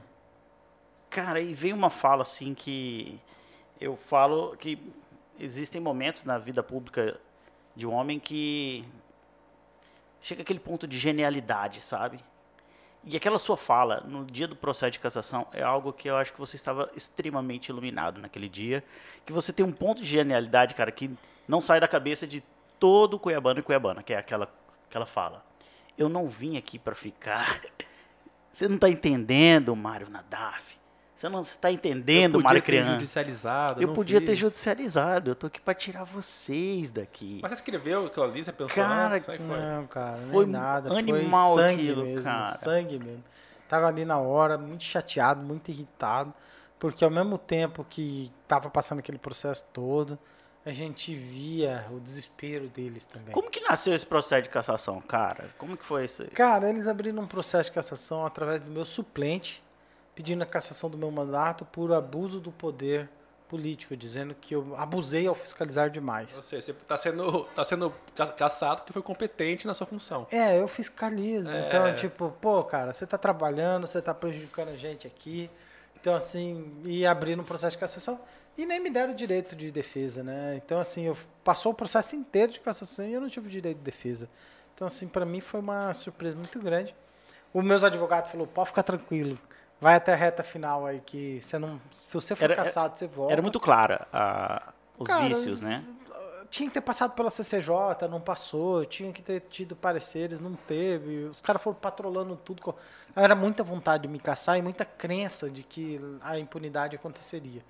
Cara, 1.10 1.40
e 1.40 1.54
veio 1.54 1.76
uma 1.76 1.90
fala 1.90 2.24
assim 2.24 2.54
que 2.54 3.20
eu 3.80 3.96
falo 3.96 4.56
que 4.58 4.82
existem 5.40 5.80
momentos 5.80 6.24
na 6.24 6.38
vida 6.38 6.64
pública 6.64 7.20
de 7.76 7.86
um 7.86 7.94
homem 7.94 8.20
que 8.20 8.86
chega 10.22 10.42
aquele 10.42 10.60
ponto 10.60 10.88
de 10.88 10.98
genialidade, 10.98 11.82
sabe? 11.82 12.20
E 13.04 13.16
aquela 13.16 13.40
sua 13.40 13.56
fala 13.56 14.04
no 14.06 14.26
dia 14.26 14.48
do 14.48 14.56
processo 14.56 14.92
de 14.92 15.00
cassação 15.00 15.48
é 15.54 15.64
algo 15.64 15.94
que 15.94 16.10
eu 16.10 16.18
acho 16.18 16.34
que 16.34 16.40
você 16.40 16.56
estava 16.56 16.90
extremamente 16.96 17.70
iluminado 17.70 18.20
naquele 18.20 18.50
dia. 18.50 18.84
Que 19.26 19.32
você 19.32 19.54
tem 19.54 19.66
um 19.66 19.72
ponto 19.72 20.02
de 20.02 20.08
genialidade, 20.08 20.76
cara, 20.76 20.92
que 20.92 21.10
não 21.48 21.62
sai 21.62 21.80
da 21.80 21.88
cabeça 21.88 22.28
de 22.28 22.44
todo 22.80 23.20
cuiabano 23.20 23.60
e 23.60 23.64
cuiabana, 23.64 24.04
que 24.04 24.14
é 24.14 24.18
aquela, 24.18 24.52
aquela 24.90 25.06
fala. 25.06 25.44
Eu 25.98 26.10
não 26.10 26.28
vim 26.28 26.58
aqui 26.58 26.78
para 26.78 26.96
ficar. 26.96 27.62
Você 28.54 28.68
não 28.68 28.76
está 28.76 28.90
entendendo, 28.90 29.76
Mário 29.76 30.10
Nadaf. 30.10 30.79
Você 31.20 31.28
não 31.28 31.42
está 31.42 31.70
entendendo, 31.70 32.42
Mário 32.42 32.64
Criano. 32.64 32.92
judicializado. 32.94 33.82
Eu 33.82 33.88
não 33.88 33.94
podia 33.94 34.22
ter 34.22 34.28
fiz. 34.28 34.40
judicializado. 34.40 35.32
Eu 35.32 35.36
tô 35.36 35.48
aqui 35.48 35.60
para 35.60 35.74
tirar 35.74 36.06
vocês 36.06 36.90
daqui. 36.90 37.40
Mas 37.42 37.52
você 37.52 37.56
escreveu 37.56 38.06
aquilo 38.06 38.24
ali, 38.24 38.42
você 38.42 38.54
pensou 38.54 38.74
Cara, 38.74 39.16
antes? 39.16 39.28
É 39.28 39.38
que 39.38 39.44
foi? 39.44 39.58
Não, 39.62 39.88
cara, 39.88 40.18
Foi 40.32 40.46
nem 40.46 40.54
nada. 40.54 40.98
animal 40.98 41.56
foi 41.56 41.64
sangue 41.64 41.82
aquilo, 41.82 42.06
mesmo, 42.06 42.24
cara. 42.24 42.48
sangue 42.54 43.00
mesmo. 43.00 43.24
Tava 43.68 43.88
ali 43.88 44.06
na 44.06 44.18
hora, 44.18 44.58
muito 44.58 44.86
chateado, 44.86 45.44
muito 45.46 45.70
irritado, 45.70 46.34
porque 46.80 47.04
ao 47.04 47.12
mesmo 47.12 47.38
tempo 47.38 47.86
que 47.90 48.32
tava 48.48 48.70
passando 48.70 49.00
aquele 49.00 49.18
processo 49.18 49.66
todo, 49.74 50.18
a 50.66 50.72
gente 50.72 51.14
via 51.14 51.86
o 51.92 52.00
desespero 52.00 52.70
deles 52.70 53.06
também. 53.06 53.34
Como 53.34 53.50
que 53.52 53.60
nasceu 53.60 53.94
esse 53.94 54.06
processo 54.06 54.44
de 54.44 54.50
cassação, 54.50 55.02
cara? 55.02 55.50
Como 55.58 55.76
que 55.76 55.84
foi 55.84 56.06
isso 56.06 56.24
aí? 56.24 56.30
Cara, 56.30 56.70
eles 56.70 56.88
abriram 56.88 57.22
um 57.22 57.28
processo 57.28 57.70
de 57.70 57.76
cassação 57.76 58.26
através 58.26 58.62
do 58.62 58.72
meu 58.72 58.86
suplente, 58.86 59.62
pedindo 60.20 60.42
a 60.44 60.46
cassação 60.46 60.90
do 60.90 60.98
meu 60.98 61.10
mandato 61.10 61.64
por 61.64 61.94
abuso 61.94 62.42
do 62.42 62.52
poder 62.52 63.08
político, 63.48 63.96
dizendo 63.96 64.36
que 64.36 64.54
eu 64.54 64.76
abusei 64.76 65.26
ao 65.26 65.34
fiscalizar 65.34 65.90
demais. 65.90 66.36
Ou 66.36 66.44
seja, 66.44 66.62
você 66.66 66.72
está 66.72 66.98
sendo, 66.98 67.44
tá 67.56 67.64
sendo 67.64 67.94
ca- 68.14 68.28
caçado 68.28 68.82
porque 68.82 68.92
foi 68.92 69.02
competente 69.02 69.66
na 69.66 69.74
sua 69.74 69.88
função. 69.88 70.28
É, 70.30 70.60
eu 70.60 70.68
fiscalizo. 70.68 71.50
É. 71.50 71.66
Então, 71.68 71.96
tipo, 71.96 72.36
pô, 72.42 72.62
cara, 72.66 72.92
você 72.92 73.08
tá 73.08 73.18
trabalhando, 73.18 73.88
você 73.88 74.02
tá 74.02 74.14
prejudicando 74.14 74.68
a 74.68 74.76
gente 74.76 75.08
aqui. 75.08 75.50
Então, 75.98 76.14
assim, 76.14 76.70
e 76.84 77.06
abrindo 77.06 77.40
um 77.42 77.46
processo 77.46 77.78
de 77.78 77.80
cassação. 77.80 78.20
E 78.58 78.66
nem 78.66 78.78
me 78.82 78.90
deram 78.90 79.14
direito 79.16 79.56
de 79.56 79.72
defesa, 79.72 80.22
né? 80.22 80.56
Então, 80.58 80.82
assim, 80.82 81.06
eu 81.06 81.16
passou 81.46 81.72
o 81.72 81.76
processo 81.76 82.14
inteiro 82.14 82.52
de 82.52 82.60
cassação 82.60 83.06
e 83.06 83.14
eu 83.14 83.22
não 83.22 83.30
tive 83.30 83.50
direito 83.50 83.78
de 83.78 83.84
defesa. 83.84 84.28
Então, 84.76 84.86
assim, 84.86 85.08
pra 85.08 85.26
mim 85.26 85.40
foi 85.40 85.62
uma 85.62 85.94
surpresa 85.94 86.36
muito 86.36 86.60
grande. 86.60 86.94
Os 87.54 87.64
meus 87.64 87.86
advogados 87.86 88.30
falou, 88.30 88.46
pode 88.46 88.68
ficar 88.68 88.84
tranquilo. 88.84 89.40
Vai 89.82 89.96
até 89.96 90.14
a 90.14 90.16
reta 90.16 90.44
final 90.44 90.86
aí, 90.86 91.00
que 91.00 91.40
você 91.40 91.58
não. 91.58 91.80
Se 91.90 92.14
você 92.14 92.36
for 92.36 92.44
Era- 92.46 92.56
caçado, 92.56 92.98
você 92.98 93.08
volta. 93.08 93.32
Era 93.34 93.42
muito 93.42 93.60
clara 93.60 94.08
a- 94.12 94.74
os 94.98 95.08
Cara, 95.08 95.28
vícios, 95.30 95.62
né? 95.62 95.84
tinha 96.50 96.68
que 96.68 96.74
ter 96.74 96.82
passado 96.82 97.12
pela 97.12 97.30
CCJ, 97.30 98.08
não 98.10 98.20
passou, 98.20 98.84
tinha 98.84 99.12
que 99.14 99.22
ter 99.22 99.40
tido 99.42 99.76
pareceres, 99.76 100.40
não 100.42 100.56
teve. 100.56 101.26
Os 101.26 101.40
caras 101.42 101.62
foram 101.62 101.78
patrolando 101.78 102.36
tudo. 102.36 102.74
Era 103.16 103.36
muita 103.36 103.64
vontade 103.64 104.04
de 104.04 104.08
me 104.10 104.20
caçar 104.20 104.58
e 104.58 104.62
muita 104.62 104.84
crença 104.84 105.50
de 105.50 105.62
que 105.64 106.02
a 106.22 106.40
impunidade 106.40 106.96
aconteceria. 106.96 107.64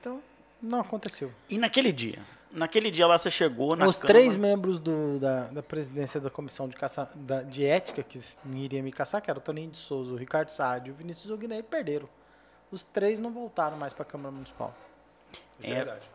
Então, 0.00 0.20
não 0.64 0.80
aconteceu. 0.80 1.32
E 1.48 1.58
naquele 1.58 1.92
dia? 1.92 2.18
Naquele 2.50 2.90
dia 2.90 3.06
lá 3.06 3.18
você 3.18 3.30
chegou 3.30 3.74
na 3.74 3.86
Os 3.86 3.98
Câmara- 3.98 4.14
três 4.20 4.36
membros 4.36 4.78
do- 4.78 5.18
da, 5.18 5.44
da 5.48 5.62
presidência 5.62 6.20
da 6.20 6.30
comissão 6.30 6.68
de, 6.68 6.76
caça, 6.76 7.10
da- 7.14 7.42
de 7.42 7.64
ética 7.66 8.02
que 8.02 8.18
iria 8.54 8.80
me 8.82 8.92
caçar, 8.92 9.20
que 9.20 9.28
era 9.28 9.38
o 9.38 9.42
Toninho 9.42 9.70
de 9.70 9.76
Souza, 9.76 10.12
o 10.12 10.16
Ricardo 10.16 10.50
Saad 10.50 10.88
e 10.88 10.92
o 10.92 10.94
Vinícius 10.94 11.30
Ognei, 11.30 11.62
perderam. 11.62 12.08
Os 12.70 12.84
três 12.84 13.18
não 13.18 13.32
voltaram 13.32 13.76
mais 13.76 13.92
para 13.92 14.02
a 14.02 14.06
Câmara 14.06 14.30
Municipal. 14.32 14.72
Isso 15.58 15.70
é, 15.70 15.72
É. 15.72 15.76
verdade. 15.84 16.08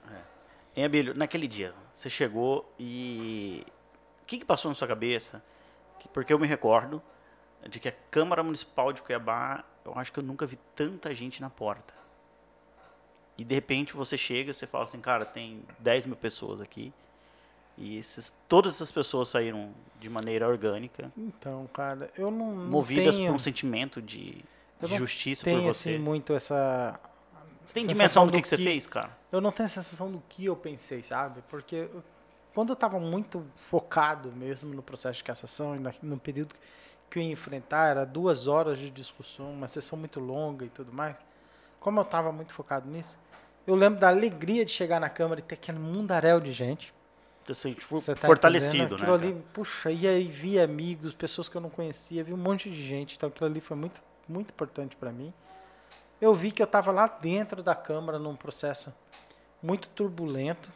Hein, 0.76 0.86
Abílio, 0.86 1.14
naquele 1.14 1.48
dia, 1.48 1.74
você 1.94 2.10
chegou 2.10 2.72
e. 2.80 3.66
O 4.22 4.26
que, 4.26 4.38
que 4.40 4.46
passou 4.46 4.70
na 4.70 4.76
sua 4.76 4.88
cabeça? 4.88 5.44
Que- 6.00 6.08
Porque 6.08 6.32
eu 6.32 6.40
me 6.40 6.48
recordo 6.48 7.02
de 7.68 7.80
que 7.80 7.90
a 7.90 7.94
Câmara 8.12 8.42
Municipal 8.44 8.94
de 8.94 9.02
Cuiabá, 9.02 9.64
eu 9.84 9.92
acho 9.98 10.14
que 10.14 10.20
eu 10.20 10.24
nunca 10.24 10.46
vi 10.46 10.58
tanta 10.76 11.14
gente 11.14 11.42
na 11.42 11.50
porta. 11.50 11.94
E 13.40 13.44
de 13.46 13.56
repente 13.56 13.94
você 13.94 14.18
chega 14.18 14.52
e 14.52 14.54
você 14.54 14.68
fala 14.68 14.84
assim, 14.84 15.00
cara, 15.00 15.24
tem 15.26 15.64
10 15.80 16.06
mil 16.06 16.16
pessoas 16.16 16.60
aqui. 16.60 16.92
E 17.78 17.98
esses, 17.98 18.34
todas 18.48 18.76
essas 18.76 18.92
pessoas 18.92 19.30
saíram 19.30 19.72
de 20.00 20.10
maneira 20.10 20.48
orgânica, 20.48 21.12
Então, 21.18 21.66
cara, 21.74 22.12
eu 22.18 22.30
não, 22.30 22.46
movidas 22.54 23.16
tenho, 23.16 23.30
por 23.30 23.36
um 23.36 23.40
sentimento 23.40 24.02
de, 24.02 24.44
de 24.82 24.96
justiça 24.98 25.46
por 25.46 25.52
tenho 25.52 25.64
você. 25.64 25.92
assim, 25.92 26.00
muito 26.00 26.34
essa. 26.34 27.00
você 27.64 27.74
tem 27.76 27.88
dimensão 27.88 28.26
do 28.26 28.34
que, 28.34 28.42
que 28.42 28.48
você 28.48 28.58
fez, 28.58 28.86
cara? 28.86 29.18
Eu 29.32 29.40
não 29.40 29.52
tenho 29.52 29.66
a 29.66 29.70
sensação 29.70 30.12
do 30.12 30.22
que 30.28 30.46
eu 30.46 30.56
pensei, 30.58 31.02
sabe? 31.02 31.42
Porque 31.48 31.76
eu- 31.76 32.04
quando 32.54 32.70
eu 32.70 32.74
estava 32.74 33.00
muito 33.00 33.46
focado 33.56 34.30
mesmo 34.34 34.74
no 34.74 34.82
processo 34.82 35.18
de 35.20 35.24
cassação 35.24 35.76
e 35.76 35.80
no 36.06 36.20
período 36.20 36.56
que 37.10 37.20
eu 37.20 37.24
ia 37.24 37.32
enfrentar, 37.32 37.88
era 37.92 38.06
duas 38.06 38.48
horas 38.48 38.78
de 38.78 38.90
discussão, 38.90 39.54
uma 39.54 39.68
sessão 39.70 39.98
muito 39.98 40.20
longa 40.20 40.66
e 40.66 40.70
tudo 40.70 40.92
mais. 40.92 41.16
Como 41.80 42.00
eu 42.00 42.04
estava 42.04 42.32
muito 42.32 42.54
focado 42.54 42.90
nisso, 42.90 43.18
eu 43.66 43.76
lembro 43.76 44.00
da 44.00 44.10
alegria 44.10 44.66
de 44.66 44.72
chegar 44.72 45.00
na 45.00 45.10
Câmara 45.10 45.40
e 45.40 45.44
ter 45.44 45.56
aquele 45.56 45.80
mundaréu 45.80 46.40
de 46.40 46.52
gente. 46.52 46.94
Assim, 47.50 47.74
for- 47.76 48.00
Você 48.00 48.14
tá 48.14 48.28
fortalecido, 48.28 48.96
né? 48.98 49.12
Ali, 49.12 49.46
puxa, 49.54 49.90
e 49.92 50.08
aí 50.08 50.26
vi 50.26 50.60
amigos, 50.60 51.16
pessoas 51.16 51.50
que 51.50 51.56
eu 51.58 51.62
não 51.62 51.70
conhecia, 51.70 52.24
vi 52.24 52.32
um 52.34 52.38
monte 52.38 52.70
de 52.70 52.82
gente. 52.88 53.16
Então 53.16 53.30
aquilo 53.30 53.50
ali 53.50 53.60
foi 53.60 53.76
muito, 53.76 54.02
muito 54.28 54.52
importante 54.52 54.96
para 54.96 55.12
mim. 55.12 55.34
Eu 56.22 56.36
vi 56.36 56.52
que 56.52 56.62
eu 56.62 56.66
estava 56.66 56.92
lá 56.92 57.08
dentro 57.08 57.64
da 57.64 57.74
Câmara 57.74 58.20
num 58.20 58.36
processo 58.36 58.94
muito 59.64 59.88
turbulento. 59.90 60.72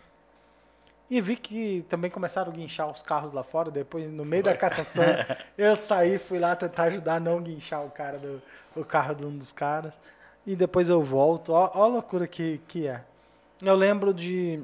E 1.09 1.21
vi 1.21 1.35
que 1.35 1.85
também 1.89 2.09
começaram 2.09 2.51
a 2.51 2.55
guinchar 2.55 2.89
os 2.89 3.03
carros 3.03 3.31
lá 3.33 3.43
fora. 3.43 3.69
Depois, 3.69 4.09
no 4.09 4.25
meio 4.25 4.41
da 4.41 4.55
cassação, 4.57 5.03
eu 5.57 5.75
saí, 5.75 6.17
fui 6.17 6.39
lá 6.39 6.55
tentar 6.55 6.83
ajudar 6.85 7.15
a 7.15 7.19
não 7.19 7.39
guinchar 7.41 7.85
o, 7.85 7.91
cara 7.91 8.17
do, 8.17 8.41
o 8.75 8.83
carro 8.83 9.13
de 9.13 9.25
um 9.25 9.37
dos 9.37 9.51
caras. 9.51 9.99
E 10.45 10.55
depois 10.55 10.89
eu 10.89 11.01
volto. 11.01 11.53
Ó 11.53 11.83
a 11.83 11.87
loucura 11.87 12.27
que, 12.27 12.59
que 12.67 12.87
é. 12.87 13.03
Eu 13.61 13.75
lembro 13.75 14.13
de 14.13 14.63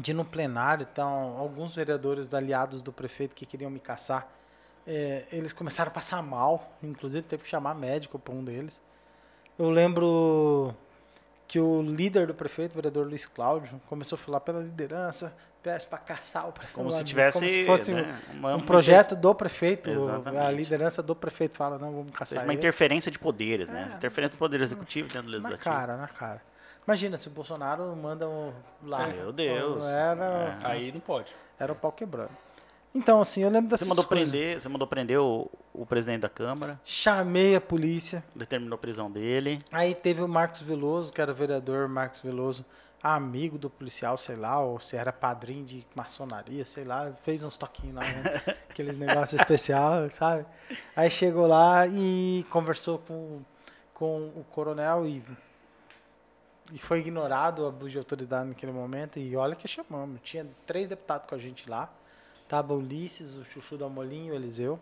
de 0.00 0.12
no 0.12 0.24
plenário, 0.24 0.86
então, 0.90 1.36
alguns 1.38 1.74
vereadores 1.74 2.32
aliados 2.32 2.82
do 2.82 2.92
prefeito 2.92 3.34
que 3.34 3.46
queriam 3.46 3.70
me 3.70 3.80
caçar, 3.80 4.28
eh, 4.86 5.24
eles 5.32 5.52
começaram 5.52 5.90
a 5.90 5.94
passar 5.94 6.22
mal, 6.22 6.70
inclusive 6.82 7.22
teve 7.26 7.42
que 7.44 7.48
chamar 7.48 7.74
médico 7.74 8.18
para 8.18 8.34
um 8.34 8.44
deles. 8.44 8.82
Eu 9.58 9.70
lembro 9.70 10.74
que 11.48 11.60
o 11.60 11.82
líder 11.82 12.26
do 12.26 12.34
prefeito, 12.34 12.72
o 12.72 12.74
vereador 12.76 13.06
Luiz 13.06 13.24
Cláudio, 13.26 13.80
começou 13.88 14.16
a 14.16 14.18
falar 14.18 14.40
pela 14.40 14.60
liderança, 14.60 15.32
peço 15.62 15.86
para 15.88 15.98
caçar 15.98 16.48
o 16.48 16.52
prefeito. 16.52 16.74
Como 16.74 16.90
se 16.90 16.98
Como 16.98 17.08
tivesse 17.08 17.48
se 17.48 17.64
fosse 17.66 17.92
um- 17.92 17.96
né, 17.96 18.20
um 18.34 18.38
uma 18.38 18.58
projeto 18.62 19.14
do 19.16 19.34
prefeito, 19.34 19.90
a 19.90 19.92
Exatamente. 19.94 20.54
liderança 20.54 21.02
do 21.02 21.14
prefeito 21.14 21.56
fala, 21.56 21.78
não, 21.78 21.90
vamos 21.92 22.06
Seja 22.06 22.18
caçar 22.18 22.42
uma 22.44 22.52
ele. 22.52 22.58
interferência 22.58 23.10
de 23.10 23.18
poderes, 23.18 23.68
né? 23.68 23.90
É. 23.92 23.96
Interferência 23.96 24.36
do 24.36 24.38
poder 24.38 24.60
executivo 24.60 25.08
dentro 25.08 25.22
do 25.30 25.40
Na 25.40 25.48
legislativo. 25.48 25.64
cara, 25.64 25.96
na 25.96 26.08
cara. 26.08 26.42
Imagina 26.86 27.16
se 27.16 27.26
o 27.26 27.30
Bolsonaro 27.32 27.96
manda 27.96 28.28
um 28.28 28.52
lá. 28.84 29.08
Meu 29.08 29.32
Deus. 29.32 29.84
Era, 29.86 30.56
É. 30.62 30.66
Aí 30.68 30.92
não 30.92 31.00
pode. 31.00 31.34
era 31.58 31.72
o 31.72 31.76
pau 31.76 31.90
quebrando. 31.90 32.30
Então, 32.96 33.20
assim, 33.20 33.42
eu 33.42 33.50
lembro 33.50 33.68
Você 33.68 33.74
dessas 33.84 33.88
mandou 33.88 34.04
coisas. 34.04 34.28
prender, 34.30 34.60
você 34.60 34.68
mandou 34.70 34.88
prender 34.88 35.20
o, 35.20 35.50
o 35.74 35.84
presidente 35.84 36.22
da 36.22 36.28
Câmara, 36.30 36.80
Chamei 36.82 37.54
a 37.54 37.60
polícia. 37.60 38.24
determinou 38.34 38.76
a 38.76 38.78
prisão 38.78 39.10
dele. 39.10 39.58
Aí 39.70 39.94
teve 39.94 40.22
o 40.22 40.28
Marcos 40.28 40.62
Veloso, 40.62 41.12
que 41.12 41.20
era 41.20 41.30
o 41.30 41.34
vereador 41.34 41.88
Marcos 41.88 42.20
Veloso, 42.20 42.64
amigo 43.02 43.58
do 43.58 43.68
policial, 43.68 44.16
sei 44.16 44.34
lá, 44.34 44.60
ou 44.60 44.80
se 44.80 44.96
era 44.96 45.12
padrinho 45.12 45.64
de 45.64 45.86
maçonaria, 45.94 46.64
sei 46.64 46.84
lá, 46.84 47.12
fez 47.22 47.42
uns 47.42 47.58
toquinhos 47.58 47.96
lá, 47.96 48.02
né? 48.02 48.42
aqueles 48.70 48.96
negócios 48.96 49.38
especial, 49.40 50.10
sabe? 50.10 50.46
Aí 50.96 51.10
chegou 51.10 51.46
lá 51.46 51.86
e 51.86 52.46
conversou 52.48 52.98
com, 53.00 53.42
com 53.92 54.28
o 54.34 54.44
coronel 54.50 55.06
e, 55.06 55.22
e 56.72 56.78
foi 56.78 57.00
ignorado 57.00 57.62
o 57.62 57.66
abuso 57.68 57.90
de 57.90 57.98
autoridade 57.98 58.48
naquele 58.48 58.72
momento. 58.72 59.18
E 59.18 59.36
olha 59.36 59.54
que 59.54 59.68
chamamos, 59.68 60.18
tinha 60.22 60.46
três 60.66 60.88
deputados 60.88 61.28
com 61.28 61.34
a 61.34 61.38
gente 61.38 61.68
lá, 61.68 61.92
tava 62.48 62.72
o 62.74 62.78
Ulisses, 62.78 63.34
o 63.34 63.44
Chuchu 63.44 63.76
da 63.76 63.88
Molinho, 63.88 64.32
o 64.32 64.36
Eliseu. 64.36 64.78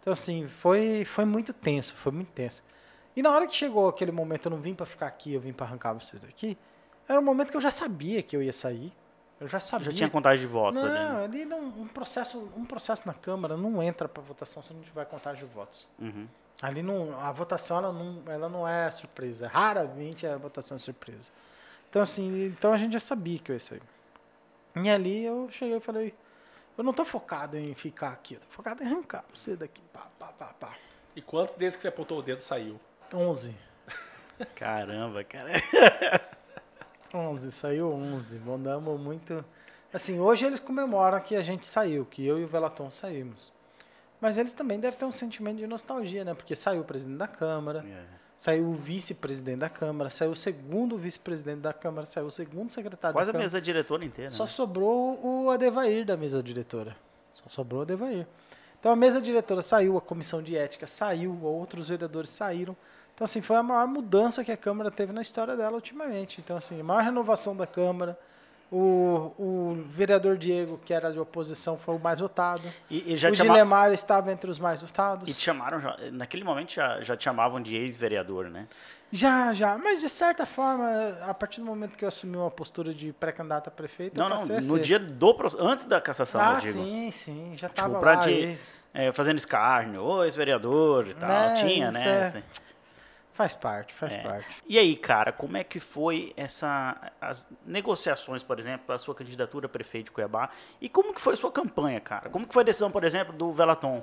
Então, 0.00 0.12
assim, 0.12 0.46
foi, 0.48 1.04
foi 1.04 1.24
muito 1.24 1.52
tenso, 1.52 1.94
foi 1.94 2.12
muito 2.12 2.28
tenso. 2.32 2.62
E 3.16 3.22
na 3.22 3.30
hora 3.30 3.46
que 3.46 3.54
chegou 3.54 3.88
aquele 3.88 4.12
momento, 4.12 4.46
eu 4.46 4.50
não 4.50 4.60
vim 4.60 4.74
para 4.74 4.86
ficar 4.86 5.06
aqui, 5.06 5.32
eu 5.32 5.40
vim 5.40 5.52
para 5.52 5.66
arrancar 5.66 5.92
vocês 5.94 6.22
daqui, 6.22 6.56
era 7.08 7.18
um 7.18 7.24
momento 7.24 7.50
que 7.50 7.56
eu 7.56 7.60
já 7.60 7.70
sabia 7.70 8.22
que 8.22 8.36
eu 8.36 8.42
ia 8.42 8.52
sair. 8.52 8.92
Eu 9.40 9.48
já 9.48 9.60
sabia. 9.60 9.90
Já 9.90 9.96
tinha 9.96 10.10
contagem 10.10 10.46
de 10.46 10.52
votos 10.52 10.80
não, 10.80 10.88
ali. 10.88 10.98
né? 10.98 11.24
ali 11.24 11.44
não, 11.44 11.60
um 11.60 11.86
processo, 11.86 12.50
um 12.56 12.64
processo 12.64 13.06
na 13.06 13.12
Câmara 13.12 13.56
não 13.56 13.82
entra 13.82 14.08
para 14.08 14.22
votação 14.22 14.62
se 14.62 14.72
não 14.72 14.80
tiver 14.82 15.04
contagem 15.06 15.46
de 15.46 15.52
votos. 15.52 15.86
Uhum. 15.98 16.26
Ali 16.62 16.82
não, 16.82 17.18
a 17.20 17.30
votação 17.32 17.78
ela 17.78 17.92
não, 17.92 18.22
ela 18.26 18.48
não 18.48 18.66
é 18.66 18.90
surpresa. 18.90 19.46
Raramente 19.46 20.26
a 20.26 20.38
votação 20.38 20.76
é 20.76 20.78
surpresa. 20.78 21.30
Então 21.90 22.00
assim, 22.00 22.46
então 22.46 22.72
a 22.72 22.78
gente 22.78 22.94
já 22.94 23.00
sabia 23.00 23.38
que 23.38 23.52
eu 23.52 23.56
ia 23.56 23.60
sair. 23.60 23.82
E 24.74 24.88
ali 24.88 25.24
eu 25.24 25.48
cheguei 25.50 25.76
e 25.76 25.80
falei, 25.80 26.14
eu 26.76 26.84
não 26.84 26.92
tô 26.92 27.04
focado 27.04 27.56
em 27.56 27.74
ficar 27.74 28.10
aqui, 28.10 28.34
eu 28.34 28.40
tô 28.40 28.46
focado 28.48 28.82
em 28.82 28.86
arrancar 28.86 29.24
você 29.32 29.56
daqui. 29.56 29.82
Pá, 29.92 30.06
pá, 30.18 30.26
pá, 30.28 30.54
pá. 30.58 30.74
E 31.14 31.22
quantos 31.22 31.56
desde 31.56 31.78
que 31.78 31.82
você 31.82 31.88
apontou 31.88 32.18
o 32.18 32.22
dedo 32.22 32.40
saiu? 32.40 32.78
11. 33.12 33.56
Caramba, 34.54 35.24
cara. 35.24 35.52
11, 37.14 37.52
saiu 37.52 37.90
11. 37.92 38.38
Mandamos 38.40 39.00
muito. 39.00 39.44
Assim, 39.92 40.18
hoje 40.18 40.44
eles 40.44 40.60
comemoram 40.60 41.18
que 41.20 41.34
a 41.34 41.42
gente 41.42 41.66
saiu, 41.66 42.04
que 42.04 42.26
eu 42.26 42.38
e 42.38 42.44
o 42.44 42.48
Velaton 42.48 42.90
saímos. 42.90 43.52
Mas 44.20 44.36
eles 44.36 44.52
também 44.52 44.78
devem 44.78 44.98
ter 44.98 45.04
um 45.04 45.12
sentimento 45.12 45.58
de 45.58 45.66
nostalgia, 45.66 46.24
né? 46.24 46.34
Porque 46.34 46.54
saiu 46.56 46.80
o 46.82 46.84
presidente 46.84 47.18
da 47.18 47.28
Câmara, 47.28 47.84
É. 47.86 48.04
saiu 48.36 48.66
o 48.68 48.74
vice-presidente 48.74 49.58
da 49.58 49.70
Câmara, 49.70 50.10
saiu 50.10 50.32
o 50.32 50.36
segundo 50.36 50.98
vice-presidente 50.98 51.60
da 51.60 51.72
Câmara, 51.72 52.06
saiu 52.06 52.26
o 52.26 52.30
segundo 52.30 52.70
secretário 52.70 53.14
Quase 53.14 53.26
da 53.26 53.30
a 53.30 53.32
Câmara. 53.32 53.48
mesa 53.48 53.60
diretora 53.60 54.04
inteira. 54.04 54.30
Só 54.30 54.44
né? 54.44 54.50
sobrou 54.50 55.18
o 55.22 55.50
Adevair 55.50 56.04
da 56.04 56.16
mesa 56.16 56.42
diretora. 56.42 56.96
Só 57.32 57.44
sobrou 57.48 57.80
o 57.80 57.82
Adevair. 57.82 58.26
Então 58.78 58.92
a 58.92 58.96
mesa 58.96 59.20
diretora 59.20 59.62
saiu, 59.62 59.96
a 59.96 60.00
comissão 60.00 60.42
de 60.42 60.56
ética 60.56 60.86
saiu, 60.86 61.42
outros 61.42 61.88
vereadores 61.88 62.30
saíram. 62.30 62.76
Então, 63.14 63.24
assim, 63.24 63.40
foi 63.40 63.56
a 63.56 63.62
maior 63.62 63.86
mudança 63.86 64.44
que 64.44 64.52
a 64.52 64.56
Câmara 64.58 64.90
teve 64.90 65.10
na 65.10 65.22
história 65.22 65.56
dela 65.56 65.74
ultimamente. 65.74 66.38
Então, 66.38 66.54
assim, 66.54 66.78
a 66.78 66.84
maior 66.84 67.02
renovação 67.02 67.56
da 67.56 67.66
Câmara. 67.66 68.18
O, 68.70 69.32
o 69.38 69.84
vereador 69.88 70.36
Diego, 70.36 70.80
que 70.84 70.92
era 70.92 71.12
de 71.12 71.18
oposição, 71.20 71.78
foi 71.78 71.94
o 71.94 71.98
mais 72.00 72.18
votado. 72.18 72.62
E, 72.90 73.12
e 73.12 73.16
já 73.16 73.30
o 73.30 73.34
Gilemar 73.34 73.92
estava 73.92 74.32
entre 74.32 74.50
os 74.50 74.58
mais 74.58 74.82
votados. 74.82 75.28
E 75.28 75.32
te 75.34 75.40
chamaram, 75.40 75.80
já, 75.80 75.96
naquele 76.12 76.42
momento 76.42 76.72
já, 76.72 77.00
já 77.00 77.16
te 77.16 77.22
chamavam 77.24 77.60
de 77.60 77.76
ex-vereador, 77.76 78.50
né? 78.50 78.66
Já, 79.12 79.52
já. 79.52 79.78
Mas, 79.78 80.00
de 80.00 80.08
certa 80.08 80.44
forma, 80.44 80.84
a 81.22 81.32
partir 81.32 81.60
do 81.60 81.66
momento 81.66 81.96
que 81.96 82.04
eu 82.04 82.08
assumi 82.08 82.36
uma 82.36 82.50
postura 82.50 82.92
de 82.92 83.12
pré-candidato 83.12 83.68
a 83.68 83.70
prefeito, 83.70 84.18
Não, 84.18 84.28
não, 84.28 84.44
no 84.44 84.80
dia 84.80 84.98
do 84.98 85.36
antes 85.60 85.84
da 85.84 86.00
cassação, 86.00 86.40
Ah, 86.40 86.54
eu 86.54 86.60
digo. 86.60 86.82
sim, 86.82 87.10
sim. 87.12 87.52
Já 87.54 87.68
Tipo, 87.68 87.80
tava 87.82 88.00
pra 88.00 88.16
lá. 88.16 88.26
de- 88.26 88.58
É, 88.92 89.12
fazendo 89.12 89.38
escárnio, 89.38 90.02
ô 90.02 90.24
ex-vereador 90.24 91.06
e 91.06 91.14
tal, 91.14 91.30
É, 91.30 91.54
tinha, 91.54 91.88
isso 91.88 91.98
né? 91.98 92.04
é. 92.08 92.26
assim. 92.26 92.42
Faz 93.36 93.54
parte, 93.54 93.92
faz 93.92 94.14
É. 94.14 94.22
parte. 94.22 94.62
E 94.66 94.78
aí, 94.78 94.96
cara, 94.96 95.30
como 95.30 95.58
é 95.58 95.62
que 95.62 95.78
foi 95.78 96.32
essa 96.38 96.96
as 97.20 97.46
negociações, 97.66 98.42
por 98.42 98.58
exemplo, 98.58 98.86
para 98.86 98.94
a 98.94 98.98
sua 98.98 99.14
candidatura 99.14 99.66
a 99.66 99.68
prefeito 99.68 100.06
de 100.06 100.10
Cuiabá? 100.12 100.48
E 100.80 100.88
como 100.88 101.12
que 101.12 101.20
foi 101.20 101.34
a 101.34 101.36
sua 101.36 101.52
campanha, 101.52 102.00
cara? 102.00 102.30
Como 102.30 102.46
que 102.46 102.54
foi 102.54 102.62
a 102.62 102.64
decisão, 102.64 102.90
por 102.90 103.04
exemplo, 103.04 103.34
do 103.34 103.52
Velaton 103.52 104.02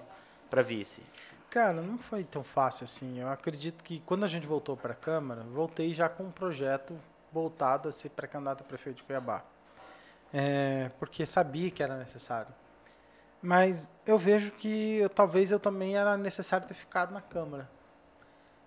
para 0.52 0.62
vice? 0.62 1.02
Cara, 1.50 1.82
não 1.82 1.98
foi 1.98 2.24
tão 2.24 2.44
fácil 2.44 2.84
assim. 2.84 3.20
Eu 3.20 3.28
acredito 3.28 3.84
que 3.84 4.02
quando 4.02 4.24
a 4.24 4.28
gente 4.28 4.46
voltou 4.46 4.78
para 4.78 4.94
a 4.94 4.96
Câmara, 4.96 5.42
voltei 5.42 5.94
já 5.96 6.08
com 6.08 6.26
um 6.26 6.32
projeto 6.32 6.96
voltado 7.32 7.90
a 7.90 7.92
ser 7.92 8.10
pré-candidato 8.10 8.62
a 8.62 8.64
prefeito 8.64 8.98
de 8.98 9.04
Cuiabá. 9.04 9.44
É, 10.32 10.92
porque 11.00 11.26
sabia 11.26 11.72
que 11.72 11.82
era 11.82 11.98
necessário. 11.98 12.54
Mas 13.42 13.92
eu 14.06 14.18
vejo 14.20 14.52
que 14.52 14.98
eu- 14.98 15.10
talvez 15.10 15.52
eu 15.52 15.60
também 15.60 15.96
era 15.98 16.16
necessário 16.18 16.68
ter 16.68 16.74
ficado 16.76 17.12
na 17.12 17.22
Câmara. 17.22 17.68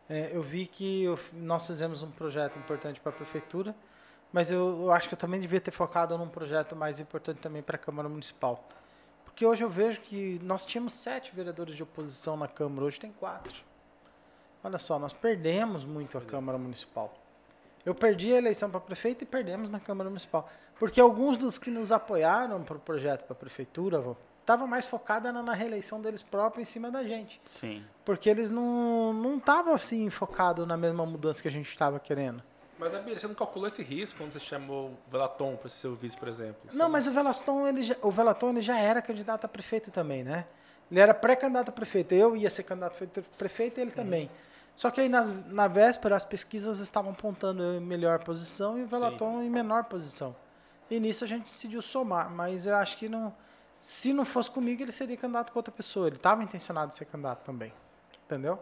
É, 0.08 0.30
eu 0.32 0.42
vi 0.42 0.66
que 0.66 1.04
eu- 1.04 1.18
nós 1.32 1.66
fizemos 1.66 2.02
um 2.02 2.10
projeto 2.10 2.58
importante 2.58 3.00
para 3.00 3.10
a 3.10 3.14
Prefeitura, 3.14 3.74
mas 4.32 4.50
eu, 4.50 4.82
eu 4.82 4.92
acho 4.92 5.08
que 5.08 5.14
eu 5.14 5.18
também 5.18 5.40
devia 5.40 5.60
ter 5.60 5.70
focado 5.70 6.16
num 6.16 6.28
projeto 6.28 6.76
mais 6.76 7.00
importante 7.00 7.38
também 7.38 7.62
para 7.62 7.76
a 7.76 7.78
Câmara 7.78 8.08
Municipal. 8.08 8.62
Porque 9.24 9.44
hoje 9.44 9.64
eu 9.64 9.68
vejo 9.68 10.00
que 10.00 10.40
nós 10.42 10.64
tínhamos 10.64 10.92
sete 10.92 11.34
vereadores 11.34 11.74
de 11.74 11.82
oposição 11.82 12.36
na 12.36 12.48
Câmara, 12.48 12.86
hoje 12.86 13.00
tem 13.00 13.12
quatro. 13.12 13.62
Olha 14.62 14.78
só, 14.78 14.98
nós 14.98 15.12
perdemos 15.12 15.84
muito 15.84 16.16
a 16.16 16.20
Câmara 16.20 16.56
Municipal. 16.58 17.14
Eu 17.84 17.94
perdi 17.94 18.32
a 18.32 18.38
eleição 18.38 18.68
para 18.70 18.80
prefeito 18.80 19.22
e 19.22 19.26
perdemos 19.26 19.70
na 19.70 19.78
Câmara 19.78 20.08
Municipal. 20.08 20.48
Porque 20.78 21.00
alguns 21.00 21.36
dos 21.36 21.58
que 21.58 21.70
nos 21.70 21.92
apoiaram 21.92 22.62
para 22.62 22.76
o 22.76 22.80
projeto 22.80 23.24
para 23.24 23.32
a 23.32 23.36
prefeitura 23.38 24.00
estavam 24.46 24.68
mais 24.68 24.86
focados 24.86 25.34
na, 25.34 25.42
na 25.42 25.52
reeleição 25.52 26.00
deles 26.00 26.22
próprios 26.22 26.68
em 26.68 26.70
cima 26.70 26.88
da 26.88 27.02
gente. 27.02 27.40
Sim. 27.44 27.84
Porque 28.04 28.30
eles 28.30 28.52
não 28.52 29.12
não 29.12 29.38
estavam 29.38 29.74
assim 29.74 30.08
focados 30.08 30.66
na 30.66 30.76
mesma 30.76 31.04
mudança 31.04 31.42
que 31.42 31.48
a 31.48 31.50
gente 31.50 31.68
estava 31.68 31.98
querendo. 31.98 32.40
Mas, 32.78 32.94
Abílio, 32.94 33.18
você 33.18 33.26
não 33.26 33.34
calculou 33.34 33.66
esse 33.68 33.82
risco 33.82 34.18
quando 34.18 34.32
você 34.32 34.40
chamou 34.40 34.90
o 34.90 35.10
Velaton 35.10 35.56
para 35.56 35.68
ser 35.68 35.78
seu 35.78 35.94
vice, 35.94 36.16
por 36.16 36.28
exemplo? 36.28 36.70
Não, 36.72 36.90
mas 36.90 37.06
o 37.06 37.10
Velaston, 37.10 37.66
ele 37.66 37.82
já, 37.82 37.96
o 38.02 38.10
Velaton 38.10 38.50
ele 38.50 38.60
já 38.60 38.78
era 38.78 39.00
candidato 39.00 39.46
a 39.46 39.48
prefeito 39.48 39.90
também, 39.90 40.22
né? 40.22 40.44
Ele 40.90 41.00
era 41.00 41.14
pré-candidato 41.14 41.70
a 41.70 41.72
prefeito. 41.72 42.14
Eu 42.14 42.36
ia 42.36 42.50
ser 42.50 42.62
candidato 42.62 43.02
a 43.02 43.36
prefeito 43.38 43.78
e 43.78 43.80
ele 43.80 43.90
também. 43.90 44.30
Só 44.74 44.90
que 44.90 45.00
aí 45.00 45.08
nas, 45.08 45.32
na 45.46 45.66
véspera 45.66 46.14
as 46.14 46.24
pesquisas 46.24 46.78
estavam 46.78 47.12
apontando 47.12 47.62
eu 47.62 47.78
em 47.78 47.80
melhor 47.80 48.22
posição 48.22 48.78
e 48.78 48.84
o 48.84 48.86
Velaton 48.86 49.42
em 49.42 49.48
menor 49.48 49.84
posição. 49.84 50.36
E 50.90 51.00
nisso 51.00 51.24
a 51.24 51.26
gente 51.26 51.46
decidiu 51.46 51.80
somar, 51.80 52.30
mas 52.30 52.66
eu 52.66 52.76
acho 52.76 52.98
que 52.98 53.08
não, 53.08 53.34
se 53.86 54.12
não 54.12 54.24
fosse 54.24 54.50
comigo 54.50 54.82
ele 54.82 54.90
seria 54.90 55.16
candidato 55.16 55.52
com 55.52 55.60
outra 55.60 55.72
pessoa. 55.72 56.08
Ele 56.08 56.16
estava 56.16 56.42
intencionado 56.42 56.88
a 56.88 56.90
ser 56.90 57.04
candidato 57.04 57.44
também, 57.44 57.72
entendeu? 58.24 58.58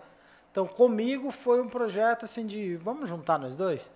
Então 0.52 0.66
comigo 0.66 1.30
foi 1.30 1.62
um 1.62 1.68
projeto 1.68 2.26
assim 2.26 2.46
de 2.46 2.76
vamos 2.76 3.08
juntar 3.08 3.38
nós 3.38 3.56
dois. 3.56 3.90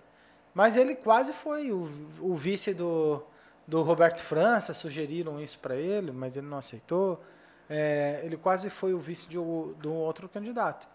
Mas 0.55 0.75
ele 0.75 0.95
quase 0.95 1.31
foi 1.31 1.71
o, 1.71 1.87
o 2.19 2.35
vice 2.35 2.73
do, 2.73 3.21
do 3.67 3.83
Roberto 3.83 4.23
França, 4.23 4.73
sugeriram 4.73 5.39
isso 5.39 5.59
para 5.59 5.75
ele, 5.75 6.11
mas 6.11 6.35
ele 6.35 6.47
não 6.47 6.57
aceitou. 6.57 7.23
É, 7.69 8.21
ele 8.23 8.35
quase 8.35 8.71
foi 8.71 8.95
o 8.95 8.99
vice 8.99 9.27
de, 9.27 9.37
de 9.37 9.87
um 9.87 9.97
outro 9.97 10.27
candidato. 10.27 10.87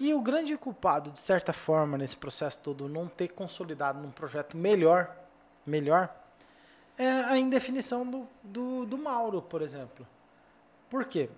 E 0.00 0.14
o 0.14 0.22
grande 0.22 0.56
culpado, 0.56 1.10
de 1.10 1.20
certa 1.20 1.52
forma, 1.52 1.98
nesse 1.98 2.16
processo 2.16 2.58
todo, 2.60 2.88
não 2.88 3.06
ter 3.06 3.28
consolidado 3.28 4.00
num 4.00 4.10
projeto 4.10 4.56
melhor, 4.56 5.14
melhor, 5.66 6.08
é 6.96 7.08
a 7.08 7.36
indefinição 7.36 8.08
do, 8.08 8.28
do, 8.42 8.86
do 8.86 8.98
Mauro, 8.98 9.42
por 9.42 9.62
exemplo. 9.62 10.06
Por 10.88 11.04
quê? 11.04 11.28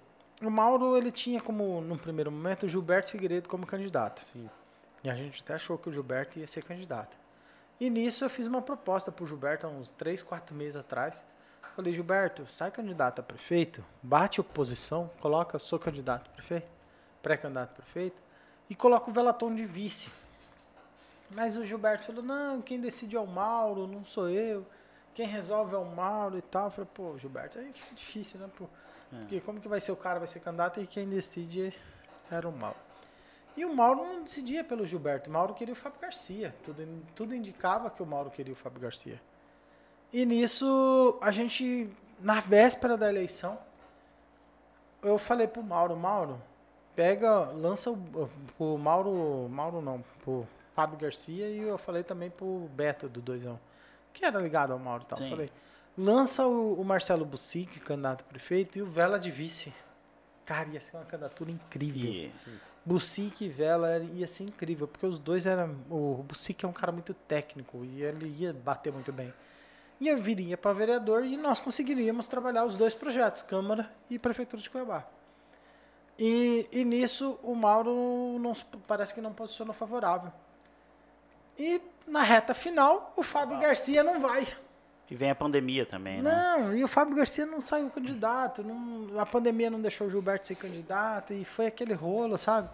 O 0.42 0.50
Mauro 0.50 0.96
ele 0.96 1.10
tinha 1.10 1.40
como, 1.40 1.80
num 1.80 1.96
primeiro 1.96 2.30
momento, 2.30 2.66
o 2.66 2.68
Gilberto 2.68 3.10
Figueiredo 3.10 3.48
como 3.48 3.66
candidato. 3.66 4.24
Sim. 4.24 4.50
E 5.02 5.08
a 5.08 5.14
gente 5.14 5.42
até 5.42 5.54
achou 5.54 5.78
que 5.78 5.88
o 5.88 5.92
Gilberto 5.92 6.38
ia 6.38 6.46
ser 6.46 6.62
candidato. 6.62 7.16
E 7.80 7.88
nisso 7.88 8.24
eu 8.24 8.30
fiz 8.30 8.46
uma 8.46 8.60
proposta 8.60 9.10
para 9.12 9.24
o 9.24 9.26
Gilberto 9.26 9.66
há 9.66 9.70
uns 9.70 9.90
3, 9.90 10.22
4 10.22 10.54
meses 10.54 10.76
atrás. 10.76 11.24
Falei, 11.74 11.92
Gilberto, 11.92 12.46
sai 12.46 12.70
candidato 12.70 13.20
a 13.20 13.22
prefeito, 13.22 13.84
bate 14.02 14.40
oposição, 14.40 15.10
coloca, 15.20 15.58
sou 15.58 15.78
candidato 15.78 16.30
a 16.30 16.34
prefeito, 16.34 16.66
pré-candidato 17.22 17.70
a 17.72 17.82
prefeito, 17.82 18.16
e 18.70 18.74
coloca 18.74 19.10
o 19.10 19.12
Velaton 19.12 19.54
de 19.54 19.66
vice. 19.66 20.10
Mas 21.30 21.54
o 21.54 21.64
Gilberto 21.64 22.04
falou, 22.04 22.22
não, 22.22 22.62
quem 22.62 22.80
decide 22.80 23.14
é 23.16 23.20
o 23.20 23.26
Mauro, 23.26 23.86
não 23.86 24.04
sou 24.04 24.30
eu. 24.30 24.66
Quem 25.16 25.26
resolve 25.26 25.74
é 25.74 25.78
o 25.78 25.84
Mauro 25.86 26.36
e 26.36 26.42
tal. 26.42 26.66
Eu 26.66 26.70
falei, 26.70 26.90
pô, 26.92 27.16
Gilberto, 27.16 27.58
aí 27.58 27.72
fica 27.72 27.94
difícil, 27.94 28.38
né? 28.38 28.50
Pô? 28.54 28.66
Porque 29.08 29.40
como 29.40 29.58
que 29.58 29.66
vai 29.66 29.80
ser 29.80 29.90
o 29.90 29.96
cara, 29.96 30.18
vai 30.18 30.28
ser 30.28 30.40
candidato 30.40 30.78
e 30.78 30.86
quem 30.86 31.08
decide 31.08 31.72
era 32.30 32.46
o 32.46 32.52
Mauro. 32.52 32.76
E 33.56 33.64
o 33.64 33.74
Mauro 33.74 34.04
não 34.04 34.22
decidia 34.22 34.62
pelo 34.62 34.84
Gilberto, 34.84 35.30
o 35.30 35.32
Mauro 35.32 35.54
queria 35.54 35.72
o 35.72 35.76
Fábio 35.76 35.98
Garcia. 35.98 36.54
Tudo, 36.62 36.86
tudo 37.14 37.34
indicava 37.34 37.88
que 37.88 38.02
o 38.02 38.06
Mauro 38.06 38.30
queria 38.30 38.52
o 38.52 38.56
Fábio 38.56 38.78
Garcia. 38.78 39.18
E 40.12 40.26
nisso, 40.26 41.18
a 41.22 41.30
gente, 41.30 41.88
na 42.20 42.40
véspera 42.40 42.94
da 42.94 43.08
eleição, 43.08 43.58
eu 45.02 45.16
falei 45.16 45.46
pro 45.46 45.62
Mauro, 45.62 45.96
Mauro, 45.96 46.42
pega, 46.94 47.50
lança 47.52 47.90
o, 47.90 48.30
o 48.58 48.76
Mauro, 48.76 49.48
Mauro 49.48 49.80
não, 49.80 50.04
pro 50.22 50.46
Fábio 50.74 50.98
Garcia 50.98 51.48
e 51.48 51.60
eu 51.60 51.78
falei 51.78 52.02
também 52.02 52.28
pro 52.28 52.68
Beto 52.74 53.08
do 53.08 53.22
Doisão, 53.22 53.58
que 54.16 54.24
era 54.24 54.40
ligado 54.40 54.72
ao 54.72 54.78
Mauro 54.78 55.04
e 55.04 55.06
tal. 55.06 55.18
Sim. 55.18 55.28
Falei, 55.30 55.50
lança 55.96 56.46
o, 56.46 56.80
o 56.80 56.84
Marcelo 56.84 57.24
Bussic, 57.24 57.78
candidato 57.80 58.22
a 58.22 58.24
prefeito, 58.24 58.78
e 58.78 58.82
o 58.82 58.86
Vela 58.86 59.18
de 59.18 59.30
vice. 59.30 59.72
Cara, 60.44 60.68
ia 60.68 60.80
ser 60.80 60.96
uma 60.96 61.04
candidatura 61.04 61.50
incrível. 61.50 62.30
Bussic 62.84 63.44
e 63.44 63.48
Vela 63.48 63.98
ia 63.98 64.26
ser 64.26 64.44
incrível, 64.44 64.86
porque 64.86 65.04
os 65.04 65.18
dois 65.18 65.44
eram. 65.44 65.76
O 65.90 66.22
Bussic 66.22 66.64
é 66.64 66.68
um 66.68 66.72
cara 66.72 66.92
muito 66.92 67.12
técnico 67.12 67.84
e 67.84 68.02
ele 68.02 68.28
ia 68.28 68.52
bater 68.52 68.92
muito 68.92 69.12
bem. 69.12 69.34
E 70.00 70.08
eu 70.08 70.18
viria 70.18 70.56
para 70.56 70.72
vereador 70.72 71.24
e 71.24 71.36
nós 71.36 71.58
conseguiríamos 71.58 72.28
trabalhar 72.28 72.64
os 72.64 72.76
dois 72.76 72.94
projetos, 72.94 73.42
Câmara 73.42 73.90
e 74.08 74.18
Prefeitura 74.18 74.62
de 74.62 74.70
Cuiabá. 74.70 75.06
E, 76.18 76.68
e 76.70 76.84
nisso 76.84 77.38
o 77.42 77.54
Mauro 77.54 78.38
não, 78.38 78.52
parece 78.86 79.12
que 79.12 79.20
não 79.20 79.32
posicionou 79.32 79.74
favorável. 79.74 80.32
E 81.58 81.80
na 82.06 82.22
reta 82.22 82.54
final, 82.54 83.12
o 83.16 83.22
Fábio 83.22 83.58
Garcia 83.58 84.02
não 84.02 84.20
vai. 84.20 84.46
e 85.10 85.14
vem 85.14 85.30
a 85.30 85.34
pandemia 85.36 85.86
também, 85.86 86.20
né? 86.20 86.30
Não, 86.58 86.76
e 86.76 86.82
o 86.82 86.88
Fábio 86.88 87.14
Garcia 87.16 87.46
não 87.46 87.60
saiu 87.60 87.88
candidato. 87.90 88.62
não- 88.64 89.18
a 89.20 89.24
pandemia 89.26 89.70
não 89.70 89.80
deixou 89.80 90.06
o 90.06 90.10
Gilberto 90.10 90.46
ser 90.46 90.56
candidato 90.56 91.32
e 91.32 91.44
foi 91.44 91.66
aquele 91.66 91.94
rolo, 91.94 92.36
sabe? 92.36 92.68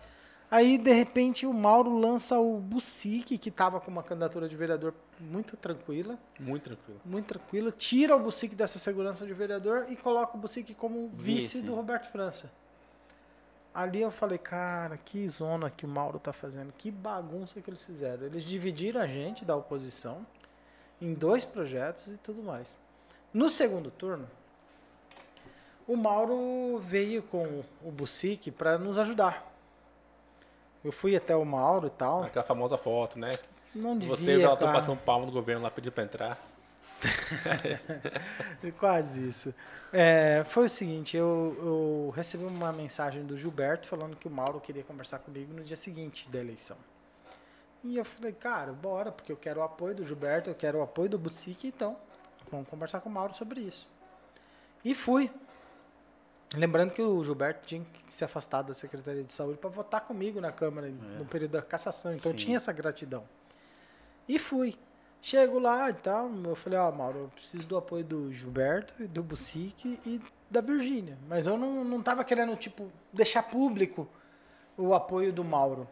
Aí, 0.51 0.77
de 0.77 0.93
repente, 0.93 1.47
o 1.47 1.53
Mauro 1.53 1.97
lança 1.99 2.39
o 2.39 2.59
Bussic, 2.59 3.39
que 3.39 3.49
estava 3.49 3.81
com 3.81 3.91
uma 3.91 4.03
candidatura 4.03 4.47
de 4.47 4.55
vereador 4.55 4.93
muito 5.19 5.57
tranquila, 5.57 6.19
Muito 6.39 6.65
tranquilo. 6.65 7.01
muito 7.07 7.27
tranquila, 7.27 7.73
tira 7.73 8.15
o 8.15 8.21
Bussic 8.21 8.55
dessa 8.55 8.79
segurança 8.79 9.25
de 9.27 9.33
vereador 9.33 9.87
e 9.89 9.97
coloca 9.97 10.37
o 10.37 10.41
Bussic 10.41 10.75
como 10.75 11.09
vice, 11.15 11.41
Vice. 11.59 11.63
do 11.63 11.75
Roberto 11.75 12.11
França. 12.11 12.51
Ali 13.75 14.03
eu 14.03 14.11
falei, 14.11 14.37
cara, 14.39 14.99
que 14.99 15.27
zona 15.29 15.71
que 15.71 15.87
o 15.87 15.89
Mauro 15.89 16.19
tá 16.19 16.33
fazendo, 16.33 16.73
que 16.77 16.91
bagunça 16.91 17.61
que 17.61 17.71
eles 17.71 17.85
fizeram. 17.85 18.27
Eles 18.27 18.45
dividiram 18.45 19.01
a 19.01 19.07
gente 19.07 19.45
da 19.45 19.57
oposição 19.57 20.27
em 21.01 21.15
dois 21.15 21.45
projetos 21.45 22.09
e 22.09 22.17
tudo 22.19 22.43
mais. 22.43 22.77
No 23.33 23.49
segundo 23.49 23.91
turno, 23.91 24.29
o 25.89 25.97
Mauro 25.97 26.79
veio 26.81 27.23
com 27.23 27.65
o 27.83 27.91
Bussic 27.91 28.51
para 28.51 28.77
nos 28.77 28.99
ajudar. 28.99 29.51
Eu 30.85 30.93
fui 30.93 31.17
até 31.17 31.35
o 31.35 31.45
Mauro 31.45 31.87
e 31.87 31.91
tal. 31.91 32.25
Aquela 32.25 32.45
famosa 32.45 32.77
foto, 32.77 33.19
né? 33.19 33.39
Não 33.75 33.97
devia, 33.97 34.15
Você 34.17 34.33
e 34.33 34.45
o 34.45 34.57
cara. 34.57 34.81
batendo 34.81 34.97
palma 34.99 35.25
no 35.25 35.33
governo 35.33 35.63
lá, 35.63 35.71
pediu 35.71 35.91
pra 35.91 36.05
entrar. 36.05 36.39
Quase 38.79 39.27
isso. 39.27 39.55
É, 39.93 40.43
foi 40.47 40.67
o 40.67 40.71
seguinte, 40.71 41.17
eu, 41.17 41.57
eu 41.59 42.13
recebi 42.15 42.45
uma 42.45 42.73
mensagem 42.73 43.25
do 43.25 43.37
Gilberto 43.37 43.87
falando 43.87 44.17
que 44.17 44.27
o 44.27 44.31
Mauro 44.31 44.61
queria 44.61 44.83
conversar 44.83 45.19
comigo 45.19 45.53
no 45.53 45.63
dia 45.63 45.77
seguinte 45.77 46.29
da 46.31 46.39
eleição. 46.39 46.77
E 47.85 47.97
eu 47.97 48.05
falei, 48.05 48.33
cara, 48.33 48.73
bora, 48.73 49.11
porque 49.11 49.33
eu 49.33 49.37
quero 49.37 49.61
o 49.61 49.63
apoio 49.63 49.95
do 49.95 50.07
Gilberto, 50.07 50.49
eu 50.49 50.55
quero 50.55 50.79
o 50.79 50.83
apoio 50.83 51.11
do 51.11 51.19
Bucique, 51.19 51.67
então 51.69 51.97
vamos 52.51 52.69
conversar 52.69 53.01
com 53.01 53.09
o 53.09 53.13
Mauro 53.13 53.35
sobre 53.35 53.61
isso. 53.61 53.89
E 54.85 54.95
fui. 54.95 55.31
Lembrando 56.55 56.93
que 56.93 57.01
o 57.01 57.25
Gilberto 57.25 57.67
tinha 57.67 57.83
que 57.83 58.13
se 58.13 58.25
afastar 58.25 58.63
da 58.63 58.75
Secretaria 58.75 59.25
de 59.25 59.33
Saúde 59.33 59.59
para 59.59 59.71
votar 59.71 60.03
comigo 60.03 60.41
na 60.41 60.53
Câmara 60.53 60.89
no 60.89 61.25
período 61.25 61.53
da 61.53 61.63
cassação. 61.63 62.15
Então 62.15 62.31
Sim. 62.33 62.37
tinha 62.37 62.57
essa 62.57 62.73
gratidão. 62.73 63.25
E 64.29 64.39
fui. 64.39 64.79
Chego 65.25 65.61
lá 65.61 65.89
e 65.89 65.95
tal, 65.95 66.29
eu 66.45 66.57
falei, 66.57 66.77
ó, 66.79 66.91
Mauro, 66.91 67.19
eu 67.21 67.29
preciso 67.29 67.65
do 67.67 67.77
apoio 67.77 68.03
do 68.05 68.33
Gilberto, 68.33 68.93
do 69.07 69.23
Bucique 69.23 69.97
e 70.05 70.21
da 70.51 70.61
Virgínia. 70.61 71.17
Mas 71.29 71.47
eu 71.47 71.57
não, 71.57 71.85
não 71.85 72.03
tava 72.03 72.25
querendo, 72.25 72.57
tipo, 72.57 72.91
deixar 73.13 73.45
público 73.45 74.09
o 74.77 74.93
apoio 74.93 75.33
do 75.33 75.45
Mauro. 75.45 75.89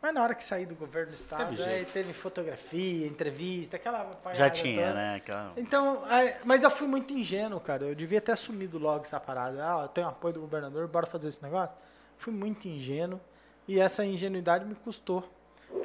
Mas 0.00 0.12
na 0.12 0.22
hora 0.24 0.34
que 0.34 0.42
saí 0.42 0.66
do 0.66 0.74
governo 0.74 1.12
do 1.12 1.14
estado, 1.14 1.50
Teve 1.54 1.62
aí 1.62 1.84
teve 1.84 2.12
fotografia, 2.12 3.06
entrevista, 3.06 3.76
aquela 3.76 3.98
Já 3.98 4.04
apagada 4.10 4.50
tinha, 4.50 4.86
toda. 4.88 4.94
né? 4.94 5.14
Aquela... 5.16 5.52
Então, 5.56 6.02
aí- 6.06 6.34
mas 6.44 6.64
eu 6.64 6.70
fui 6.70 6.88
muito 6.88 7.12
ingênuo, 7.14 7.60
cara. 7.60 7.84
Eu 7.84 7.94
devia 7.94 8.20
ter 8.20 8.32
assumido 8.32 8.76
logo 8.76 9.02
essa 9.04 9.20
parada. 9.20 9.62
Ah, 9.64 9.82
eu 9.82 9.88
tenho 9.88 10.08
apoio 10.08 10.34
do 10.34 10.40
governador, 10.40 10.88
bora 10.88 11.06
fazer 11.06 11.28
esse 11.28 11.40
negócio. 11.44 11.76
Fui 12.18 12.32
muito 12.32 12.66
ingênuo 12.66 13.20
e 13.68 13.78
essa 13.78 14.04
ingenuidade 14.04 14.64
me 14.64 14.74
custou 14.74 15.28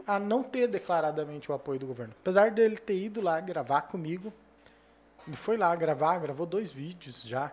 a 0.06 0.20
não 0.20 0.44
ter 0.44 0.68
declaradamente 0.68 1.52
o 1.52 1.54
apoio 1.54 1.80
do 1.80 1.88
governo. 1.88 2.14
Apesar 2.22 2.52
dele 2.52 2.78
ter 2.78 2.98
ido 2.98 3.22
lá 3.22 3.40
gravar 3.40 3.82
comigo, 3.84 4.34
ele 5.28 5.36
foi 5.36 5.58
lá 5.58 5.76
gravar, 5.76 6.18
gravou 6.20 6.46
dois 6.46 6.72
vídeos 6.72 7.24
já, 7.24 7.52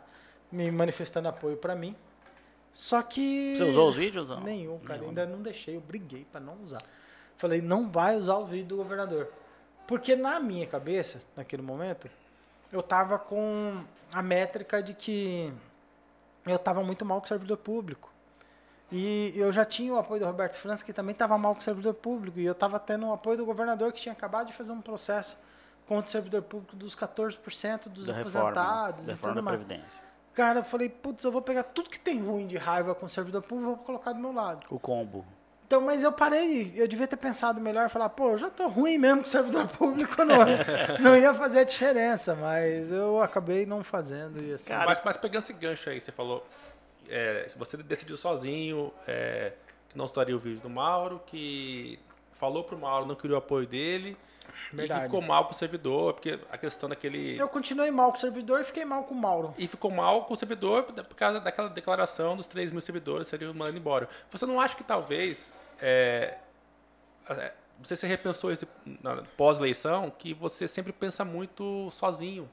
me 0.51 0.71
manifestando 0.71 1.29
apoio 1.29 1.57
pra 1.57 1.75
mim. 1.75 1.97
Só 2.73 3.03
que. 3.03 3.57
Você 3.57 3.65
usou 3.65 3.89
os 3.89 3.97
vídeos 3.97 4.31
ou 4.31 4.37
não? 4.37 4.45
Nenhum, 4.45 4.79
cara. 4.81 4.99
Nenhum. 4.99 5.11
Ainda 5.11 5.27
não 5.27 5.43
deixei, 5.43 5.77
eu 5.77 5.81
briguei 5.81 6.27
pra 6.31 6.41
não 6.41 6.57
usar. 6.63 6.83
Falei, 7.37 7.61
não 7.61 7.91
vai 7.91 8.17
usar 8.17 8.37
o 8.37 8.47
vídeo 8.47 8.67
do 8.67 8.77
governador. 8.77 9.33
Porque 9.87 10.17
na 10.17 10.41
minha 10.41 10.67
cabeça, 10.67 11.23
naquele 11.37 11.63
momento, 11.63 12.09
eu 12.73 12.83
tava 12.83 13.19
com 13.19 13.85
a 14.13 14.23
métrica 14.23 14.83
de 14.83 14.95
que 14.95 15.53
eu 16.47 16.59
tava 16.59 16.83
muito 16.83 17.05
mal 17.05 17.21
com 17.21 17.27
o 17.27 17.29
servidor 17.29 17.59
público. 17.59 18.14
E 18.97 19.33
eu 19.35 19.51
já 19.51 19.65
tinha 19.65 19.93
o 19.93 19.99
apoio 19.99 20.21
do 20.21 20.27
Roberto 20.27 20.55
França, 20.55 20.85
que 20.85 20.93
também 20.93 21.15
estava 21.15 21.37
mal 21.37 21.53
com 21.53 21.61
o 21.61 21.65
servidor 21.65 21.95
público. 21.95 22.39
E 22.39 22.45
eu 22.45 22.53
estava 22.53 22.79
tendo 22.79 23.09
o 23.09 23.13
apoio 23.13 23.37
do 23.37 23.45
governador, 23.45 23.93
que 23.93 24.01
tinha 24.01 24.13
acabado 24.13 24.47
de 24.47 24.53
fazer 24.53 24.71
um 24.71 24.81
processo 24.81 25.37
contra 25.89 26.07
o 26.07 26.11
servidor 26.11 26.43
público 26.43 26.77
dos 26.77 26.95
14% 26.95 27.89
dos 27.89 28.07
da 28.07 28.15
reforma, 28.15 28.51
aposentados 28.51 29.07
da 29.07 29.13
e 29.13 29.15
reforma 29.17 29.35
tudo 29.35 29.35
da 29.35 29.43
mais. 29.43 29.57
Previdência. 29.57 30.03
Cara, 30.33 30.61
eu 30.61 30.65
falei, 30.65 30.89
putz, 30.89 31.25
eu 31.25 31.33
vou 31.33 31.43
pegar 31.43 31.65
tudo 31.65 31.91
que 31.91 31.99
tem 31.99 32.21
ruim 32.21 32.47
de 32.47 32.57
raiva 32.57 32.95
com 32.95 33.07
o 33.07 33.09
servidor 33.09 33.43
público 33.43 33.73
e 33.73 33.75
vou 33.75 33.85
colocar 33.85 34.13
do 34.13 34.21
meu 34.21 34.33
lado. 34.33 34.65
O 34.71 34.79
combo. 34.79 35.25
Então, 35.67 35.81
mas 35.81 36.05
eu 36.05 36.13
parei, 36.13 36.73
eu 36.77 36.87
devia 36.87 37.09
ter 37.09 37.17
pensado 37.17 37.61
melhor, 37.61 37.89
falar, 37.89 38.11
pô, 38.11 38.31
eu 38.31 38.39
já 38.39 38.51
tô 38.51 38.69
ruim 38.69 38.97
mesmo 38.97 39.23
com 39.23 39.27
o 39.27 39.31
servidor 39.31 39.67
público, 39.67 40.25
não, 40.25 40.39
não 41.01 41.17
ia 41.17 41.35
fazer 41.35 41.61
a 41.61 41.65
diferença, 41.65 42.37
mas 42.37 42.93
eu 42.93 43.21
acabei 43.21 43.67
não 43.67 43.83
fazendo 43.83 44.41
e 44.41 44.53
assim. 44.53 44.69
Cara, 44.69 44.87
mas, 44.87 45.03
mas 45.05 45.17
pegando 45.17 45.43
esse 45.43 45.53
gancho 45.53 45.91
aí, 45.91 46.01
você 46.01 46.13
falou 46.13 46.47
é, 47.09 47.49
que 47.53 47.59
você 47.59 47.77
decidiu 47.77 48.17
sozinho 48.17 48.93
é, 49.07 49.53
que 49.89 49.97
não 49.97 50.05
estaria 50.05 50.35
o 50.35 50.39
vídeo 50.39 50.61
do 50.61 50.71
Mauro, 50.71 51.21
que 51.27 51.99
falou 52.33 52.65
pro 52.65 52.79
Mauro, 52.79 53.07
não 53.07 53.15
queria 53.15 53.37
o 53.37 53.39
apoio 53.39 53.67
dele, 53.67 54.17
e 54.73 54.77
Verdade. 54.77 55.01
que 55.01 55.07
ficou 55.07 55.23
mal 55.23 55.45
com 55.47 55.53
o 55.53 55.55
servidor, 55.55 56.15
porque 56.15 56.39
a 56.51 56.59
questão 56.59 56.89
daquele... 56.89 57.39
Eu 57.39 57.49
continuei 57.49 57.91
mal 57.91 58.11
com 58.11 58.19
o 58.19 58.21
servidor 58.21 58.61
e 58.61 58.65
fiquei 58.65 58.85
mal 58.85 59.05
com 59.05 59.15
o 59.15 59.17
Mauro. 59.17 59.55
E 59.57 59.67
ficou 59.67 59.91
mal 59.91 60.25
com 60.25 60.35
o 60.35 60.37
servidor 60.37 60.85
por 60.85 61.15
causa 61.15 61.41
daquela 61.41 61.69
declaração 61.69 62.37
dos 62.37 62.47
3 62.47 62.73
mil 62.73 62.81
servidores 62.81 63.29
seriam 63.29 63.55
mandando 63.55 63.79
embora. 63.79 64.09
Você 64.31 64.45
não 64.47 64.61
acha 64.61 64.77
que 64.77 64.85
talvez 64.85 65.53
é, 65.81 66.39
é, 67.31 67.53
você 67.79 67.97
se 67.97 68.07
repensou 68.07 68.51
pós-eleição, 69.37 70.11
que 70.11 70.35
você 70.35 70.69
sempre 70.69 70.93
pensa 70.93 71.25
muito 71.25 71.91
sozinho? 71.91 72.49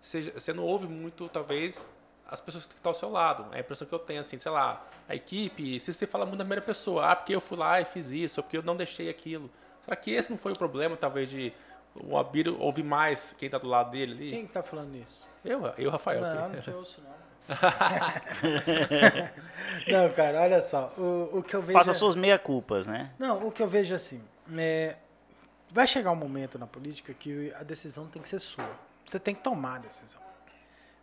Você, 0.00 0.30
você 0.30 0.52
não 0.52 0.64
ouve 0.64 0.86
muito, 0.86 1.28
talvez, 1.28 1.92
as 2.28 2.40
pessoas 2.40 2.66
que 2.66 2.74
estão 2.74 2.90
ao 2.90 2.94
seu 2.94 3.10
lado. 3.10 3.46
É 3.52 3.58
a 3.58 3.60
impressão 3.60 3.86
que 3.86 3.94
eu 3.94 3.98
tenho, 3.98 4.20
assim, 4.20 4.38
sei 4.38 4.50
lá, 4.50 4.84
a 5.08 5.14
equipe, 5.14 5.78
se 5.78 5.92
você 5.92 6.06
fala 6.06 6.24
muito 6.24 6.38
da 6.38 6.44
primeira 6.44 6.62
pessoa, 6.62 7.10
ah, 7.12 7.16
porque 7.16 7.34
eu 7.34 7.40
fui 7.40 7.56
lá 7.56 7.80
e 7.80 7.84
fiz 7.84 8.10
isso, 8.10 8.40
ou 8.40 8.44
porque 8.44 8.56
eu 8.56 8.62
não 8.62 8.76
deixei 8.76 9.08
aquilo. 9.08 9.50
Será 9.84 9.96
que 9.96 10.10
esse 10.10 10.30
não 10.30 10.38
foi 10.38 10.52
o 10.52 10.56
problema, 10.56 10.96
talvez, 10.96 11.30
de 11.30 11.52
o 12.02 12.16
Abiro 12.16 12.60
ouvir 12.60 12.82
mais 12.82 13.34
quem 13.38 13.46
está 13.46 13.58
do 13.58 13.68
lado 13.68 13.90
dele 13.90 14.12
ali? 14.12 14.30
Quem 14.30 14.46
que 14.46 14.52
tá 14.52 14.62
falando 14.62 14.94
isso? 14.96 15.28
Eu, 15.44 15.66
eu, 15.78 15.90
Rafael. 15.90 16.20
não, 16.20 16.48
não 16.48 16.60
te 16.60 16.70
ouço, 16.70 17.00
não. 17.00 17.16
não, 19.86 20.12
cara, 20.12 20.40
olha 20.42 20.60
só. 20.60 20.92
O, 20.98 21.38
o 21.38 21.42
que 21.42 21.54
eu 21.54 21.62
vejo. 21.62 21.78
Faça 21.78 21.92
é- 21.92 21.94
suas 21.94 22.16
meia-culpas, 22.16 22.86
né? 22.86 23.12
Não, 23.18 23.46
o 23.46 23.52
que 23.52 23.62
eu 23.62 23.68
vejo 23.68 23.94
assim, 23.94 24.20
é, 24.58 24.96
vai 25.70 25.86
chegar 25.86 26.10
um 26.10 26.16
momento 26.16 26.58
na 26.58 26.66
política 26.66 27.14
que 27.14 27.52
a 27.54 27.62
decisão 27.62 28.08
tem 28.08 28.20
que 28.20 28.28
ser 28.28 28.40
sua. 28.40 28.68
Você 29.04 29.20
tem 29.20 29.34
que 29.34 29.42
tomar 29.42 29.76
a 29.76 29.78
decisão. 29.78 30.25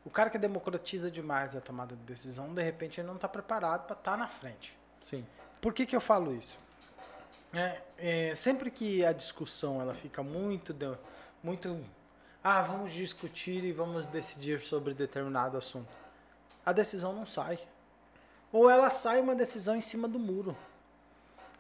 O 0.06 0.10
cara 0.10 0.30
que 0.30 0.38
democratiza 0.38 1.10
demais 1.10 1.56
a 1.56 1.62
tomada 1.62 1.96
de 1.96 2.02
decisão, 2.04 2.54
de 2.54 2.62
repente 2.62 3.00
ele 3.00 3.08
não 3.08 3.16
está 3.16 3.28
preparado 3.28 3.86
para 3.88 3.96
estar 3.96 4.18
na 4.18 4.28
frente. 4.28 4.78
Sim. 5.02 5.26
Por 5.62 5.74
que, 5.74 5.86
que 5.86 5.96
eu 5.96 6.02
falo 6.02 6.34
isso? 6.36 6.58
É, 7.54 7.82
é, 7.98 8.36
sempre 8.36 8.70
que 8.70 9.06
a 9.06 9.14
discussão 9.14 9.80
ela 9.80 9.94
fica 9.94 10.22
muito, 10.24 10.74
de- 10.74 10.98
muito, 11.42 11.80
ah, 12.44 12.62
vamos 12.62 12.92
discutir 12.92 13.64
e 13.64 13.72
vamos 13.72 14.06
decidir 14.08 14.60
sobre 14.60 14.94
determinado 14.94 15.58
assunto, 15.58 15.96
a 16.66 16.74
decisão 16.74 17.14
não 17.14 17.26
sai. 17.26 17.60
Ou 18.52 18.70
ela 18.70 18.90
sai 18.90 19.22
uma 19.22 19.36
decisão 19.36 19.76
em 19.76 19.82
cima 19.82 20.08
do 20.08 20.20
muro. 20.20 20.56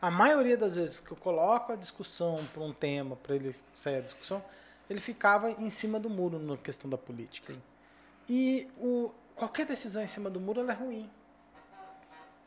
A 0.02 0.12
maioria 0.12 0.58
das 0.58 0.76
vezes 0.76 1.00
que 1.00 1.12
eu 1.12 1.18
coloco 1.18 1.72
a 1.72 1.76
discussão 1.76 2.44
para 2.54 2.62
um 2.62 2.74
tema, 2.74 3.16
para 3.16 3.36
ele 3.36 3.56
sair 3.74 3.98
a 3.98 4.02
discussão, 4.02 4.44
ele 4.89 5.00
ficava 5.00 5.50
em 5.50 5.70
cima 5.70 5.98
do 6.00 6.10
muro 6.10 6.38
na 6.39 6.58
questão 6.58 6.89
da 6.89 6.98
política. 6.98 7.56
E 8.30 8.70
o, 8.78 9.12
qualquer 9.36 9.66
decisão 9.66 10.02
em 10.02 10.08
cima 10.08 10.30
do 10.30 10.40
muro 10.40 10.62
ela 10.62 10.72
é 10.72 10.76
ruim. 10.76 11.10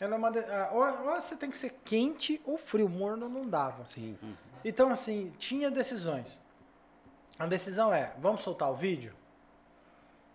Ela 0.00 0.14
é 0.14 0.18
uma 0.18 0.30
de- 0.30 0.44
ou, 0.72 1.08
ou 1.12 1.20
você 1.20 1.36
tem 1.36 1.50
que 1.50 1.56
ser 1.56 1.70
quente 1.84 2.40
ou 2.44 2.58
frio, 2.58 2.88
morno 2.88 3.28
não 3.28 3.48
dava. 3.48 3.84
Sim. 3.86 4.18
Então, 4.64 4.90
assim, 4.90 5.32
tinha 5.38 5.70
decisões. 5.70 6.40
A 7.38 7.46
decisão 7.46 7.92
é, 7.92 8.14
vamos 8.18 8.40
soltar 8.40 8.70
o 8.70 8.74
vídeo? 8.74 9.14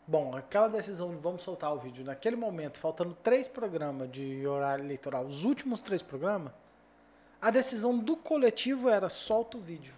Bom, 0.07 0.35
aquela 0.35 0.67
decisão 0.67 1.09
de 1.11 1.17
vamos 1.17 1.41
soltar 1.41 1.73
o 1.73 1.79
vídeo 1.79 2.03
naquele 2.03 2.35
momento, 2.35 2.79
faltando 2.79 3.15
três 3.23 3.47
programas 3.47 4.11
de 4.11 4.45
horário 4.45 4.83
eleitoral, 4.83 5.25
os 5.25 5.43
últimos 5.43 5.81
três 5.81 6.01
programas, 6.01 6.51
a 7.41 7.49
decisão 7.49 7.97
do 7.97 8.15
coletivo 8.15 8.89
era 8.89 9.09
solta 9.09 9.57
o 9.57 9.61
vídeo. 9.61 9.95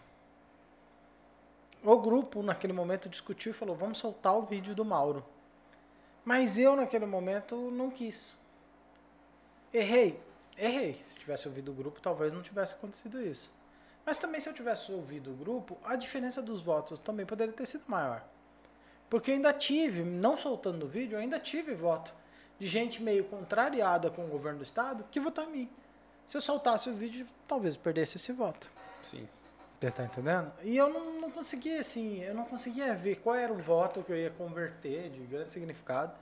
O 1.83 1.97
grupo, 1.97 2.41
naquele 2.43 2.73
momento, 2.73 3.09
discutiu 3.09 3.51
e 3.51 3.53
falou, 3.53 3.75
vamos 3.75 3.97
soltar 3.97 4.37
o 4.37 4.43
vídeo 4.43 4.73
do 4.75 4.85
Mauro. 4.85 5.25
Mas 6.25 6.57
eu, 6.57 6.75
naquele 6.75 7.05
momento, 7.05 7.69
não 7.71 7.89
quis. 7.89 8.37
Errei. 9.73 10.19
Errei. 10.57 10.99
Se 11.03 11.17
tivesse 11.17 11.47
ouvido 11.47 11.71
o 11.71 11.73
grupo, 11.73 11.99
talvez 12.01 12.31
não 12.31 12.41
tivesse 12.41 12.75
acontecido 12.75 13.21
isso. 13.21 13.53
Mas 14.05 14.17
também, 14.17 14.39
se 14.39 14.47
eu 14.47 14.53
tivesse 14.53 14.91
ouvido 14.91 15.31
o 15.31 15.35
grupo, 15.35 15.77
a 15.83 15.95
diferença 15.95 16.41
dos 16.41 16.61
votos 16.61 16.99
também 16.99 17.25
poderia 17.25 17.53
ter 17.53 17.65
sido 17.65 17.83
maior. 17.87 18.23
Porque 19.09 19.31
eu 19.31 19.35
ainda 19.35 19.53
tive, 19.53 20.03
não 20.03 20.37
soltando 20.37 20.85
o 20.85 20.89
vídeo, 20.89 21.15
eu 21.15 21.19
ainda 21.19 21.39
tive 21.39 21.73
voto 21.73 22.13
de 22.59 22.67
gente 22.67 23.01
meio 23.01 23.23
contrariada 23.25 24.09
com 24.09 24.25
o 24.25 24.27
governo 24.27 24.59
do 24.59 24.63
estado 24.63 25.05
que 25.11 25.19
votou 25.19 25.43
em 25.45 25.51
mim. 25.51 25.69
Se 26.25 26.37
eu 26.37 26.41
soltasse 26.41 26.89
o 26.89 26.95
vídeo, 26.95 27.27
talvez 27.47 27.75
perdesse 27.75 28.17
esse 28.17 28.31
voto. 28.31 28.71
Sim. 29.03 29.27
Você 29.83 29.91
tá 29.91 30.05
entendendo? 30.05 30.49
E 30.63 30.77
eu 30.77 30.87
não, 30.87 31.19
não 31.19 31.29
conseguia, 31.29 31.81
assim, 31.81 32.23
eu 32.23 32.33
não 32.33 32.45
conseguia 32.45 32.95
ver 32.95 33.17
qual 33.17 33.35
era 33.35 33.51
o 33.51 33.57
voto 33.57 34.01
que 34.01 34.13
eu 34.13 34.15
ia 34.17 34.29
converter 34.29 35.09
de 35.09 35.19
grande 35.25 35.51
significado, 35.51 36.13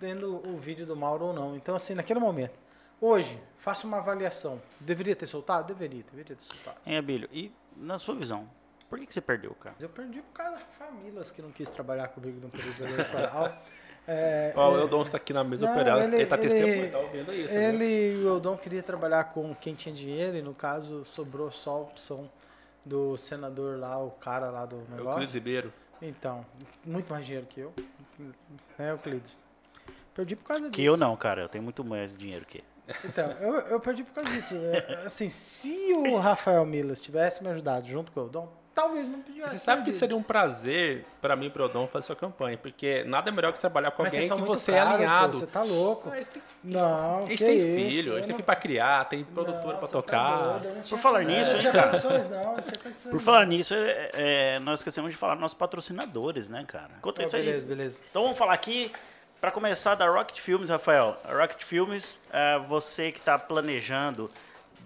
tendo 0.00 0.36
o 0.48 0.56
vídeo 0.56 0.86
do 0.86 0.96
Mauro 0.96 1.26
ou 1.26 1.32
não. 1.34 1.54
Então, 1.54 1.76
assim, 1.76 1.92
naquele 1.94 2.18
momento. 2.20 2.58
Hoje, 2.98 3.38
faço 3.58 3.86
uma 3.86 3.98
avaliação. 3.98 4.62
Deveria 4.80 5.14
ter 5.14 5.26
soltado? 5.26 5.66
Deveria, 5.74 6.02
deveria 6.10 6.34
ter 6.34 6.42
soltado. 6.42 6.78
Hein, 6.86 6.96
Abílio? 6.96 7.28
E 7.30 7.52
na 7.76 7.98
sua 7.98 8.14
visão, 8.14 8.48
por 8.88 8.98
que, 8.98 9.04
que 9.04 9.12
você 9.12 9.20
perdeu, 9.20 9.54
cara? 9.56 9.76
Eu 9.78 9.90
perdi 9.90 10.22
por 10.22 10.32
causa 10.32 10.52
da 10.52 10.60
famílias 10.78 11.30
que 11.30 11.42
não 11.42 11.52
quis 11.52 11.68
trabalhar 11.68 12.08
comigo 12.08 12.40
no 12.40 12.48
período 12.48 12.82
eleitoral. 12.82 13.54
É, 14.08 14.52
Ó, 14.54 14.70
o 14.70 14.78
é, 14.78 14.82
Eldon 14.82 15.02
está 15.02 15.16
aqui 15.16 15.32
na 15.32 15.42
mesa 15.42 15.68
operária, 15.68 16.04
ele, 16.04 16.14
ele- 16.14 16.26
tá 16.26 16.36
ele- 16.36 16.48
testemunhando, 16.48 16.92
tá 16.92 16.98
ouvindo 17.00 17.32
isso. 17.32 17.52
né? 17.52 17.68
Ele 17.70 18.12
e 18.12 18.24
o 18.24 18.28
Eldon 18.28 18.56
queria 18.56 18.80
trabalhar 18.80 19.24
com 19.32 19.52
quem 19.52 19.74
tinha 19.74 19.92
dinheiro 19.92 20.36
e 20.36 20.42
no 20.42 20.54
caso 20.54 21.04
sobrou 21.04 21.50
só 21.50 21.72
a 21.72 21.80
opção 21.80 22.30
do 22.86 23.16
senador 23.16 23.78
lá, 23.78 23.98
o 23.98 24.12
cara 24.12 24.48
lá 24.48 24.64
do 24.64 24.76
negócio. 24.88 25.08
Euclides 25.10 25.34
Ribeiro. 25.34 25.72
Então, 26.00 26.46
muito 26.84 27.10
mais 27.10 27.26
dinheiro 27.26 27.46
que 27.46 27.60
eu. 27.60 27.74
Né, 28.78 28.92
Euclides? 28.92 29.36
Perdi 30.14 30.36
por 30.36 30.44
causa 30.44 30.62
disso. 30.62 30.72
Que 30.72 30.84
eu 30.84 30.96
não, 30.96 31.16
cara. 31.16 31.42
Eu 31.42 31.48
tenho 31.48 31.64
muito 31.64 31.84
mais 31.84 32.16
dinheiro 32.16 32.46
que 32.46 32.58
ele. 32.58 32.64
Então, 33.04 33.30
eu, 33.32 33.54
eu 33.62 33.80
perdi 33.80 34.04
por 34.04 34.14
causa 34.14 34.30
disso. 34.30 34.54
É, 34.54 35.02
Assim, 35.04 35.28
se 35.28 35.92
o 35.92 36.16
Rafael 36.18 36.64
Milas 36.64 37.00
tivesse 37.00 37.42
me 37.42 37.48
ajudado 37.50 37.88
junto 37.88 38.12
com 38.12 38.20
o 38.20 38.22
Eldon, 38.24 38.48
talvez 38.76 39.08
não 39.08 39.20
pediu 39.22 39.48
Você 39.48 39.56
sabe 39.56 39.82
que 39.82 39.90
seria 39.90 40.14
um 40.16 40.22
prazer 40.22 41.04
pra 41.20 41.34
mim 41.34 41.46
e 41.46 41.50
pro 41.50 41.64
Odon 41.64 41.86
fazer 41.88 42.06
sua 42.06 42.14
campanha, 42.14 42.56
porque 42.58 43.02
nada 43.04 43.32
melhor 43.32 43.52
que 43.52 43.58
trabalhar 43.58 43.90
com 43.90 44.02
Mas 44.04 44.12
alguém 44.14 44.28
que 44.28 44.42
você 44.42 44.70
caro, 44.72 44.90
é 44.90 44.94
alinhado. 44.94 45.32
Pô, 45.32 45.38
você 45.38 45.46
tá 45.46 45.62
louco. 45.62 46.10
A 46.10 46.16
gente 46.16 46.26
tem, 46.28 46.42
Não, 46.62 47.16
a 47.16 47.20
gente 47.22 47.36
que 47.38 47.44
tem 47.44 47.56
isso, 47.56 47.66
filho, 47.66 48.12
a 48.12 48.14
eu 48.14 48.16
gente 48.18 48.24
tem 48.24 48.28
não- 48.32 48.36
filho 48.36 48.44
pra 48.44 48.56
criar, 48.56 49.04
tem 49.06 49.24
produtora 49.24 49.76
você 49.78 49.80
tá 49.80 49.86
tocar. 49.88 50.60
não 50.62 50.82
tinha- 50.82 51.00
falar 51.00 51.24
nisso, 51.24 51.52
não 51.54 51.58
tinha 51.58 51.72
condições, 51.72 52.30
não, 52.30 52.44
não 52.56 52.62
tinha 52.62 52.78
condições. 52.82 53.10
Por 53.12 53.20
falar 53.22 53.46
nisso, 53.46 53.74
é- 53.74 54.10
é, 54.12 54.58
nós 54.60 54.80
esquecemos 54.80 55.10
de 55.10 55.16
falar 55.16 55.34
dos 55.34 55.40
nossos 55.40 55.56
patrocinadores, 55.58 56.48
né, 56.48 56.62
cara? 56.66 56.90
Enquanto 56.98 57.18
não. 57.18 57.26
isso, 57.26 57.34
a 57.36 57.38
gente- 57.38 57.46
beleza, 57.48 57.66
beleza. 57.66 57.98
Então 58.10 58.22
vamos 58.22 58.36
falar 58.38 58.52
aqui, 58.52 58.92
para 59.40 59.50
começar, 59.50 59.94
da 59.94 60.06
Rocket 60.08 60.38
Filmes, 60.40 60.68
Rafael. 60.70 61.16
A 61.24 61.32
Rocket 61.32 61.62
Filmes, 61.62 62.20
é, 62.32 62.58
você 62.58 63.10
que 63.10 63.18
está 63.18 63.38
planejando 63.38 64.30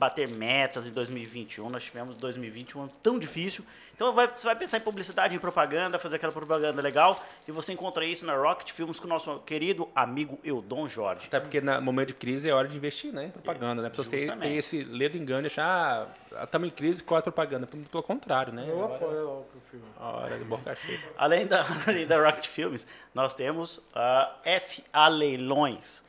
bater 0.01 0.27
metas 0.31 0.87
em 0.87 0.91
2021, 0.93 1.69
nós 1.69 1.85
tivemos 1.85 2.15
2021 2.17 2.89
tão 3.03 3.19
difícil. 3.19 3.63
Então 3.95 4.15
vai- 4.15 4.27
você 4.29 4.47
vai 4.47 4.57
pensar 4.57 4.79
em 4.79 4.81
publicidade, 4.81 5.37
em 5.37 5.39
propaganda, 5.39 5.99
fazer 5.99 6.17
aquela 6.17 6.33
propaganda 6.33 6.81
legal, 6.81 7.23
e 7.47 7.53
você 7.53 7.75
encontra 7.75 8.03
isso 8.07 8.25
na 8.25 8.35
Rocket 8.35 8.71
Filmes 8.73 8.99
com 8.99 9.05
o 9.05 9.09
nosso 9.11 9.39
querido 9.41 9.87
amigo 9.95 10.39
Eudon 10.43 10.89
Jorge. 10.89 11.27
Até 11.27 11.39
porque 11.39 11.61
no 11.61 11.83
momento 11.83 12.09
de 12.09 12.15
crise 12.15 12.49
é 12.49 12.55
hora 12.55 12.67
de 12.67 12.75
investir 12.79 13.13
né, 13.13 13.27
em 13.27 13.31
propaganda, 13.31 13.83
né? 13.83 13.89
As 13.89 13.97
pessoas 13.97 14.09
têm, 14.41 14.57
esse 14.57 14.83
ledo 14.85 15.19
engano 15.19 15.43
de 15.43 15.49
achar, 15.49 16.09
ah, 16.35 16.45
estamos 16.45 16.69
em 16.69 16.71
crise, 16.71 17.03
corta 17.03 17.31
propaganda. 17.31 17.67
Pelo 17.67 18.03
contrário, 18.03 18.55
né? 18.55 18.65
Eu 18.67 18.83
apoio 18.83 19.29
o 19.29 19.47
filme. 19.71 19.85
A 19.99 20.09
hora 20.09 20.39
de 20.39 20.45
boca 20.45 20.75
cheia. 20.77 20.99
Além 21.19 21.47
da, 21.47 21.67
além 21.87 22.07
da 22.07 22.25
Rocket 22.25 22.47
Filmes, 22.47 22.87
nós 23.15 23.35
temos 23.35 23.87
a 23.95 24.33
FA 24.67 25.09
Leilões. 25.09 26.03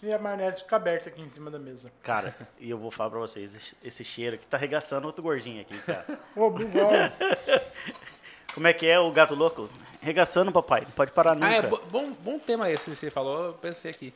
E 0.00 0.12
a 0.12 0.18
maionese 0.18 0.60
fica 0.62 0.76
aberta 0.76 1.08
aqui 1.08 1.22
em 1.22 1.28
cima 1.28 1.50
da 1.50 1.58
mesa. 1.58 1.92
Cara, 2.02 2.34
e 2.58 2.70
eu 2.70 2.78
vou 2.78 2.90
falar 2.90 3.10
pra 3.10 3.18
vocês, 3.20 3.76
esse- 3.84 4.04
cheiro 4.04 4.34
aqui 4.36 4.46
tá 4.46 4.56
arregaçando 4.56 5.06
outro 5.06 5.22
gordinho 5.22 5.60
aqui, 5.62 5.78
cara. 5.80 6.06
Ô, 6.36 6.42
obrigado. 6.42 7.12
Como 8.54 8.66
é 8.66 8.72
que 8.72 8.86
é 8.86 8.98
o 8.98 9.10
gato 9.10 9.34
louco? 9.34 9.68
Arregaçando, 10.02 10.52
papai. 10.52 10.82
Não 10.82 10.90
pode 10.90 11.12
parar 11.12 11.34
nunca. 11.34 11.46
Ah, 11.46 11.52
é 11.54 11.62
bo- 11.62 11.80
bom, 11.90 12.12
bom 12.12 12.38
tema 12.38 12.70
esse 12.70 12.84
que 12.90 12.96
você 12.96 13.10
falou, 13.10 13.46
eu 13.46 13.52
pensei 13.54 13.90
aqui. 13.90 14.12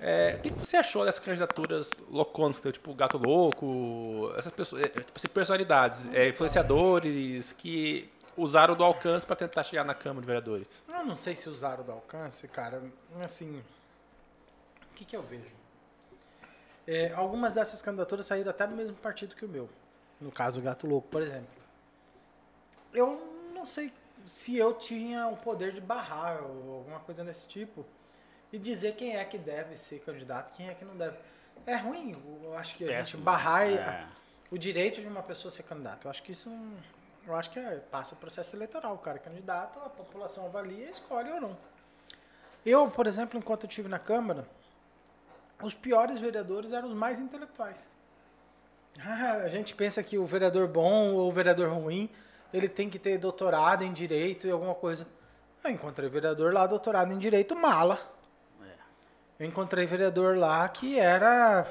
É, 0.00 0.36
o 0.38 0.40
que 0.42 0.50
você 0.50 0.76
achou 0.76 1.04
dessas 1.04 1.22
candidaturas 1.24 1.88
louconas, 2.10 2.58
tipo 2.60 2.92
Gato 2.94 3.16
Louco, 3.16 4.32
essas 4.36 4.52
pessoas, 4.52 4.82
é, 4.84 4.88
tipo 4.88 5.12
assim, 5.14 5.28
personalidades, 5.28 6.06
é, 6.12 6.28
influenciadores 6.28 7.52
que 7.52 8.10
usaram 8.36 8.74
do 8.74 8.82
alcance 8.84 9.24
para 9.24 9.36
tentar 9.36 9.62
chegar 9.62 9.84
na 9.84 9.94
Câmara 9.94 10.20
de 10.20 10.26
Vereadores? 10.26 10.66
Eu 10.88 11.04
não 11.04 11.16
sei 11.16 11.36
se 11.36 11.48
usaram 11.48 11.84
do 11.84 11.92
alcance, 11.92 12.46
cara. 12.48 12.82
Assim, 13.22 13.62
o 14.94 14.96
que, 14.96 15.04
que 15.04 15.16
eu 15.16 15.22
vejo? 15.22 15.50
É, 16.86 17.12
algumas 17.14 17.54
dessas 17.54 17.82
candidaturas 17.82 18.26
saíram 18.26 18.50
até 18.50 18.66
do 18.66 18.76
mesmo 18.76 18.96
partido 18.96 19.34
que 19.34 19.44
o 19.44 19.48
meu. 19.48 19.68
No 20.20 20.30
caso, 20.30 20.60
o 20.60 20.62
Gato 20.62 20.86
Louco, 20.86 21.08
por 21.08 21.20
exemplo. 21.20 21.48
Eu 22.92 23.50
não 23.52 23.66
sei 23.66 23.92
se 24.26 24.56
eu 24.56 24.72
tinha 24.74 25.26
o 25.26 25.36
poder 25.36 25.72
de 25.72 25.80
barrar 25.80 26.42
ou 26.44 26.76
alguma 26.76 27.00
coisa 27.00 27.24
desse 27.24 27.46
tipo 27.48 27.84
e 28.52 28.58
dizer 28.58 28.94
quem 28.94 29.16
é 29.16 29.24
que 29.24 29.36
deve 29.36 29.76
ser 29.76 29.98
candidato, 30.00 30.54
quem 30.56 30.68
é 30.68 30.74
que 30.74 30.84
não 30.84 30.96
deve. 30.96 31.16
É 31.66 31.76
ruim, 31.76 32.16
eu 32.44 32.56
acho 32.56 32.76
que 32.76 32.84
a 32.84 32.88
gente 32.88 32.96
Péssimo. 32.98 33.22
barrar 33.22 33.66
É. 33.66 34.06
o 34.50 34.56
direito 34.58 35.00
de 35.00 35.06
uma 35.08 35.22
pessoa 35.22 35.50
ser 35.50 35.64
candidata. 35.64 36.06
Eu 36.06 36.10
acho 36.10 36.22
que 36.22 36.32
isso 36.32 36.50
eu 37.26 37.34
acho 37.34 37.50
que 37.50 37.58
é, 37.58 37.76
passa 37.90 38.14
o 38.14 38.18
processo 38.18 38.54
eleitoral. 38.54 38.94
O 38.94 38.98
cara 38.98 39.16
é 39.16 39.20
candidato, 39.20 39.78
a 39.80 39.88
população 39.88 40.44
avalia 40.46 40.86
e 40.86 40.90
escolhe 40.90 41.30
ou 41.32 41.40
não. 41.40 41.56
Eu, 42.64 42.90
por 42.90 43.06
exemplo, 43.06 43.38
enquanto 43.38 43.64
eu 43.64 43.68
estive 43.68 43.88
na 43.88 43.98
Câmara, 43.98 44.46
os 45.66 45.74
piores 45.74 46.18
vereadores 46.18 46.72
eram 46.72 46.88
os 46.88 46.94
mais 46.94 47.20
intelectuais. 47.20 47.86
Ah, 49.00 49.40
a 49.44 49.48
gente 49.48 49.74
pensa 49.74 50.02
que 50.02 50.18
o 50.18 50.26
vereador 50.26 50.68
bom 50.68 51.14
ou 51.14 51.28
o 51.28 51.32
vereador 51.32 51.68
ruim, 51.68 52.08
ele 52.52 52.68
tem 52.68 52.88
que 52.88 52.98
ter 52.98 53.18
doutorado 53.18 53.82
em 53.82 53.92
direito 53.92 54.46
e 54.46 54.50
alguma 54.50 54.74
coisa. 54.74 55.06
Eu 55.62 55.70
encontrei 55.70 56.08
vereador 56.08 56.52
lá, 56.52 56.66
doutorado 56.66 57.12
em 57.12 57.18
direito, 57.18 57.56
mala. 57.56 57.98
Eu 59.38 59.46
encontrei 59.46 59.86
vereador 59.86 60.36
lá 60.36 60.68
que 60.68 60.98
era. 60.98 61.66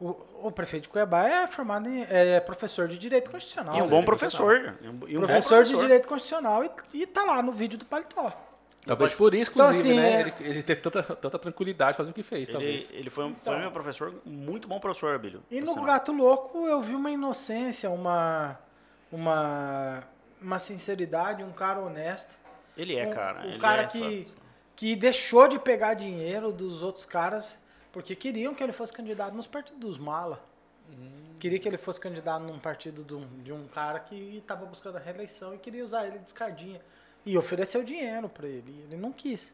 O, 0.00 0.16
o 0.42 0.50
prefeito 0.50 0.84
de 0.84 0.88
Cuiabá 0.88 1.28
é 1.28 1.46
formado 1.46 1.88
em. 1.88 2.06
é 2.08 2.40
professor 2.40 2.88
de 2.88 2.98
direito 2.98 3.30
constitucional. 3.30 3.76
E 3.76 3.82
um 3.82 3.88
bom 3.88 4.02
professor. 4.02 4.76
E 4.80 4.88
um, 4.88 5.08
e 5.08 5.16
um 5.16 5.20
bom 5.20 5.26
professor 5.26 5.64
de 5.64 5.76
direito 5.76 6.08
constitucional 6.08 6.64
e, 6.64 6.70
e 6.94 7.06
tá 7.06 7.24
lá 7.24 7.42
no 7.42 7.52
vídeo 7.52 7.78
do 7.78 7.84
paletó. 7.84 8.32
Talvez 8.86 9.12
por 9.14 9.34
isso, 9.34 9.50
Então, 9.52 9.66
assim, 9.66 9.94
né? 9.94 10.12
é- 10.12 10.20
Ele, 10.20 10.34
ele 10.40 10.62
teve 10.62 10.80
tanta, 10.80 11.02
tanta 11.02 11.38
tranquilidade 11.38 11.92
de 11.92 11.96
fazer 11.96 12.10
o 12.10 12.14
que 12.14 12.22
fez, 12.22 12.48
Ele, 12.48 12.52
talvez. 12.52 12.90
ele 12.90 13.08
foi, 13.10 13.24
um- 13.24 13.34
foi 13.34 13.38
Então. 13.52 13.58
meu 13.58 13.70
professor, 13.72 14.14
muito 14.24 14.68
bom 14.68 14.78
professor, 14.78 15.14
Abílio. 15.14 15.42
E 15.50 15.60
no 15.60 15.70
sinal. 15.70 15.84
Gato 15.86 16.12
Louco 16.12 16.66
eu 16.66 16.82
vi 16.82 16.94
uma 16.94 17.10
inocência, 17.10 17.88
uma, 17.90 18.58
uma, 19.10 20.04
uma 20.40 20.58
sinceridade, 20.58 21.42
um 21.42 21.52
cara 21.52 21.80
honesto. 21.80 22.34
Ele 22.76 22.96
é, 22.96 23.06
um, 23.06 23.10
cara. 23.10 23.40
um 23.40 23.44
ele 23.50 23.58
cara 23.58 23.82
é 23.82 23.86
que, 23.86 24.22
essa- 24.22 24.34
que 24.76 24.96
deixou 24.96 25.48
de 25.48 25.58
pegar 25.58 25.94
dinheiro 25.94 26.52
dos 26.52 26.82
outros 26.82 27.04
caras 27.04 27.58
porque 27.92 28.14
queriam 28.16 28.52
que 28.54 28.62
ele 28.62 28.72
fosse 28.72 28.92
candidato 28.92 29.34
nos 29.34 29.46
partidos 29.46 29.80
dos 29.80 29.98
mala. 29.98 30.44
Queria 31.38 31.58
que 31.58 31.68
ele 31.68 31.76
fosse 31.78 32.00
candidato 32.00 32.42
num 32.42 32.58
partido 32.58 33.02
de 33.04 33.14
um, 33.14 33.26
de 33.42 33.52
um 33.52 33.66
cara 33.68 33.98
que 34.00 34.36
estava 34.38 34.66
buscando 34.66 34.96
a 34.96 35.00
reeleição 35.00 35.54
e 35.54 35.58
queria 35.58 35.84
usar 35.84 36.06
ele 36.06 36.18
de 36.18 36.26
escadinha. 36.26 36.80
E 37.26 37.36
ofereceu 37.38 37.82
dinheiro 37.82 38.28
para 38.28 38.46
ele. 38.46 38.84
Ele 38.88 38.96
não 38.96 39.12
quis. 39.12 39.52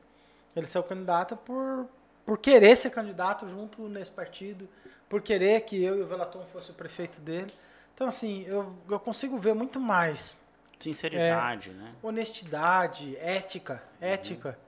Ele 0.56 0.66
saiu 0.66 0.82
candidato 0.82 1.36
por, 1.36 1.86
por 2.26 2.38
querer 2.38 2.76
ser 2.76 2.90
candidato 2.90 3.48
junto 3.48 3.88
nesse 3.88 4.10
partido, 4.10 4.68
por 5.08 5.22
querer 5.22 5.60
que 5.62 5.82
eu 5.82 5.98
e 5.98 6.02
o 6.02 6.06
Velaton 6.06 6.44
fosse 6.52 6.70
o 6.70 6.74
prefeito 6.74 7.20
dele. 7.20 7.52
Então, 7.94 8.06
assim, 8.08 8.44
eu, 8.48 8.72
eu 8.88 8.98
consigo 8.98 9.38
ver 9.38 9.54
muito 9.54 9.78
mais 9.78 10.36
Sinceridade, 10.78 11.70
né? 11.70 11.92
honestidade, 12.02 13.16
ética, 13.18 13.82
ética, 14.00 14.58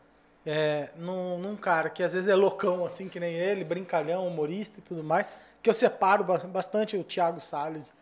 é, 0.44 0.90
num, 0.96 1.38
num 1.38 1.56
cara 1.56 1.88
que 1.88 2.02
às 2.02 2.12
vezes 2.12 2.28
é 2.28 2.34
loucão, 2.34 2.84
assim, 2.84 3.08
que 3.08 3.18
nem 3.18 3.34
ele, 3.34 3.64
brincalhão, 3.64 4.26
humorista 4.26 4.78
e 4.78 4.82
tudo 4.82 5.02
mais, 5.02 5.26
que 5.62 5.70
eu 5.70 5.74
separo 5.74 6.22
ba- 6.24 6.38
bastante 6.38 6.96
o 6.96 7.04
Thiago 7.04 7.40
Salles 7.40 7.92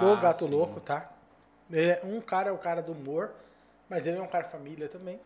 do 0.00 0.12
Ah, 0.12 0.16
Gato 0.16 0.46
sim. 0.46 0.50
Louco, 0.50 0.80
tá? 0.80 1.10
É, 1.72 2.00
um 2.02 2.20
cara 2.20 2.48
é 2.48 2.52
o 2.52 2.58
cara 2.58 2.82
do 2.82 2.92
humor, 2.92 3.30
mas 3.90 4.06
ele 4.06 4.16
é 4.18 4.22
um 4.22 4.28
cara 4.28 4.44
família 4.44 4.88
também. 4.88 5.20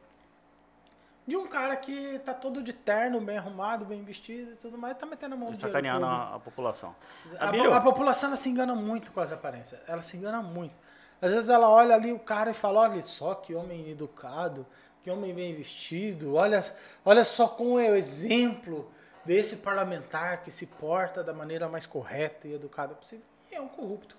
De 1.26 1.36
um 1.36 1.46
cara 1.46 1.76
que 1.76 2.18
tá 2.20 2.34
todo 2.34 2.62
de 2.62 2.72
terno, 2.72 3.20
bem 3.20 3.38
arrumado, 3.38 3.84
bem 3.84 4.02
vestido 4.02 4.52
e 4.52 4.56
tudo 4.56 4.76
mais, 4.76 4.96
tá 4.96 5.06
metendo 5.06 5.34
a 5.34 5.38
mão 5.38 5.48
E 5.48 5.52
no 5.52 5.56
dinheiro 5.56 5.72
sacaneando 5.72 6.04
a, 6.04 6.34
a 6.34 6.40
população. 6.40 6.96
A, 7.38 7.48
Abílio, 7.48 7.72
a 7.72 7.80
população 7.80 8.30
ela 8.30 8.36
se 8.36 8.48
engana 8.48 8.74
muito 8.74 9.12
com 9.12 9.20
as 9.20 9.30
aparências. 9.30 9.80
Ela 9.86 10.02
se 10.02 10.16
engana 10.16 10.42
muito. 10.42 10.74
Às 11.22 11.32
vezes 11.32 11.48
ela 11.48 11.70
olha 11.70 11.94
ali 11.94 12.12
o 12.12 12.18
cara 12.18 12.50
e 12.50 12.54
fala: 12.54 12.80
olha 12.80 13.00
só 13.02 13.34
que 13.34 13.54
homem 13.54 13.90
educado, 13.90 14.66
que 15.02 15.10
homem 15.10 15.34
bem 15.34 15.54
vestido, 15.54 16.34
olha, 16.34 16.64
olha 17.04 17.24
só 17.24 17.48
como 17.48 17.78
é 17.78 17.90
o 17.90 17.94
exemplo 17.94 18.90
desse 19.24 19.56
parlamentar 19.56 20.42
que 20.42 20.50
se 20.50 20.66
porta 20.66 21.24
da 21.24 21.32
maneira 21.32 21.68
mais 21.68 21.86
correta 21.86 22.46
e 22.46 22.54
educada 22.54 22.94
possível. 22.94 23.24
E 23.50 23.54
é 23.54 23.60
um 23.60 23.68
corrupto. 23.68 24.16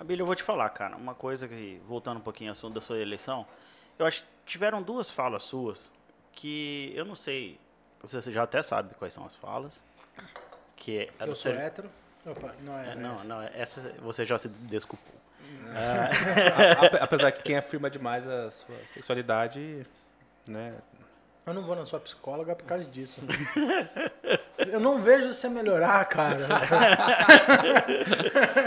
Abílio, 0.00 0.22
eu 0.22 0.26
vou 0.26 0.34
te 0.34 0.42
falar, 0.42 0.68
cara, 0.70 0.96
uma 0.96 1.14
coisa 1.14 1.46
que, 1.46 1.80
voltando 1.86 2.16
um 2.16 2.22
pouquinho 2.22 2.50
ao 2.50 2.52
assunto 2.52 2.74
da 2.74 2.80
sua 2.80 2.98
eleição, 2.98 3.46
eu 3.98 4.06
acho 4.06 4.22
que 4.22 4.28
tiveram 4.46 4.82
duas 4.82 5.10
falas 5.10 5.42
suas 5.42 5.92
que 6.32 6.90
eu 6.96 7.04
não 7.04 7.14
sei 7.14 7.58
você 8.02 8.32
já 8.32 8.44
até 8.44 8.62
sabe 8.62 8.94
quais 8.94 9.12
são 9.12 9.26
as 9.26 9.34
falas. 9.34 9.84
Que 10.74 11.00
é 11.00 11.04
Que 11.06 11.22
eu 11.22 11.34
sou 11.34 11.52
ser- 11.52 11.60
hétero. 11.60 11.90
Opa, 12.24 12.54
não 12.62 12.78
é. 12.78 12.92
É, 12.92 12.94
não, 12.94 13.14
essa. 13.14 13.28
não, 13.28 13.42
essa 13.42 13.94
você 14.00 14.24
já 14.24 14.38
se 14.38 14.48
desculpou. 14.48 15.14
A- 15.74 16.86
ape- 16.86 16.98
Apesar 17.00 17.30
que 17.32 17.42
quem 17.42 17.56
afirma 17.58 17.90
demais 17.90 18.26
a 18.26 18.50
sua 18.52 18.76
sexualidade, 18.94 19.86
né? 20.48 20.74
Eu 21.50 21.54
não 21.54 21.62
vou 21.62 21.74
na 21.74 21.84
sua 21.84 21.98
psicóloga 21.98 22.54
por 22.54 22.64
causa 22.64 22.84
disso. 22.84 23.20
eu 24.58 24.78
não 24.78 25.00
vejo 25.00 25.32
você 25.34 25.48
melhorar, 25.48 26.04
cara. 26.04 26.46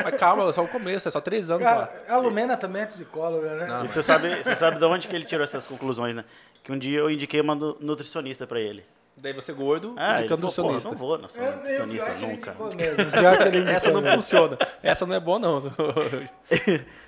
Mas 0.04 0.18
calma, 0.18 0.50
é 0.50 0.52
só 0.52 0.64
o 0.64 0.68
começo, 0.68 1.08
é 1.08 1.12
só 1.12 1.22
três 1.22 1.50
anos 1.50 1.64
lá. 1.64 1.88
cara 1.88 2.04
a 2.10 2.18
Lumena 2.18 2.58
também 2.58 2.82
é 2.82 2.86
psicóloga, 2.86 3.56
né? 3.56 3.66
Não. 3.68 3.86
E 3.86 3.88
você 3.88 4.04
sabe, 4.04 4.44
você 4.44 4.56
sabe 4.56 4.78
de 4.78 4.86
onde 4.86 5.08
que 5.08 5.16
ele 5.16 5.26
tirou 5.26 5.44
essas 5.44 5.66
conclusões, 5.66 6.16
né? 6.16 6.26
Que 6.62 6.72
um 6.72 6.78
dia 6.78 7.00
eu 7.00 7.10
indiquei 7.10 7.40
uma 7.42 7.56
nu- 7.56 7.78
nutricionista 7.80 8.46
pra 8.46 8.60
ele. 8.60 8.84
Daí 9.16 9.32
você 9.32 9.54
gordo, 9.54 9.94
Ah, 9.96 10.20
indicando 10.20 10.52
falou, 10.52 10.72
pô, 10.72 10.74
nutricionista. 10.76 10.90
não 10.90 10.98
vou 10.98 11.18
no 11.18 11.28
É, 11.28 11.46
é, 11.46 11.50
o 11.50 11.56
nutricionista 11.56 12.06
pior 12.12 12.18
que 12.18 12.24
ele 12.26 12.32
nunca. 12.34 12.54
mesmo. 13.52 13.70
Essa 13.70 13.92
não 13.92 14.02
mesmo. 14.02 14.16
funciona. 14.22 14.58
Essa 14.82 15.06
não 15.06 15.16
é 15.16 15.20
boa, 15.20 15.40
não. 15.40 15.62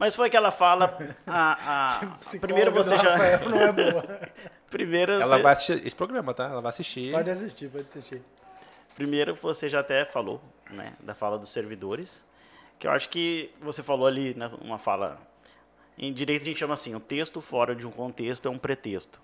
Mas 0.00 0.16
foi 0.16 0.30
que 0.30 0.36
ela 0.36 0.50
fala. 0.50 0.96
A, 1.26 1.98
a- 1.98 2.06
Psicóloga 2.20 2.46
primeiro 2.46 2.72
você 2.72 2.96
já. 2.96 3.10
Rafael 3.12 3.48
não 3.50 3.60
é 3.60 3.70
boa. 3.92 4.20
Primeiro, 4.70 5.12
Ela 5.12 5.36
você, 5.36 5.42
vai 5.42 5.52
assistir 5.52 5.86
esse 5.86 5.94
programa, 5.94 6.32
tá? 6.32 6.44
Ela 6.44 6.62
vai 6.62 6.70
assistir. 6.70 7.12
Pode 7.12 7.28
assistir, 7.28 7.68
pode 7.68 7.84
assistir. 7.84 8.22
primeiro 8.94 9.34
você 9.34 9.68
já 9.68 9.80
até 9.80 10.06
falou, 10.06 10.40
né? 10.70 10.94
Da 11.00 11.14
fala 11.14 11.38
dos 11.38 11.50
servidores. 11.50 12.24
Que 12.78 12.86
eu 12.86 12.92
acho 12.92 13.10
que 13.10 13.54
você 13.60 13.82
falou 13.82 14.06
ali, 14.06 14.32
né, 14.34 14.50
uma 14.62 14.78
fala. 14.78 15.18
Em 15.98 16.10
direito 16.14 16.42
a 16.42 16.44
gente 16.46 16.58
chama 16.58 16.72
assim: 16.72 16.94
um 16.94 17.00
texto 17.00 17.42
fora 17.42 17.74
de 17.76 17.86
um 17.86 17.90
contexto 17.90 18.48
é 18.48 18.50
um 18.50 18.56
pretexto. 18.56 19.20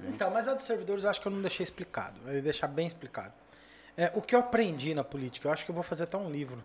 Então, 0.00 0.30
mas 0.30 0.46
a 0.48 0.52
dos 0.54 0.66
servidores 0.66 1.04
eu 1.04 1.10
acho 1.10 1.20
que 1.20 1.28
eu 1.28 1.32
não 1.32 1.40
deixei 1.40 1.64
explicado. 1.64 2.20
Eu 2.26 2.34
ia 2.34 2.42
deixar 2.42 2.66
bem 2.68 2.86
explicado. 2.86 3.32
É, 3.96 4.12
o 4.14 4.20
que 4.20 4.34
eu 4.34 4.40
aprendi 4.40 4.94
na 4.94 5.02
política, 5.02 5.48
eu 5.48 5.52
acho 5.52 5.64
que 5.64 5.70
eu 5.70 5.74
vou 5.74 5.82
fazer 5.82 6.04
até 6.04 6.18
um 6.18 6.30
livro. 6.30 6.62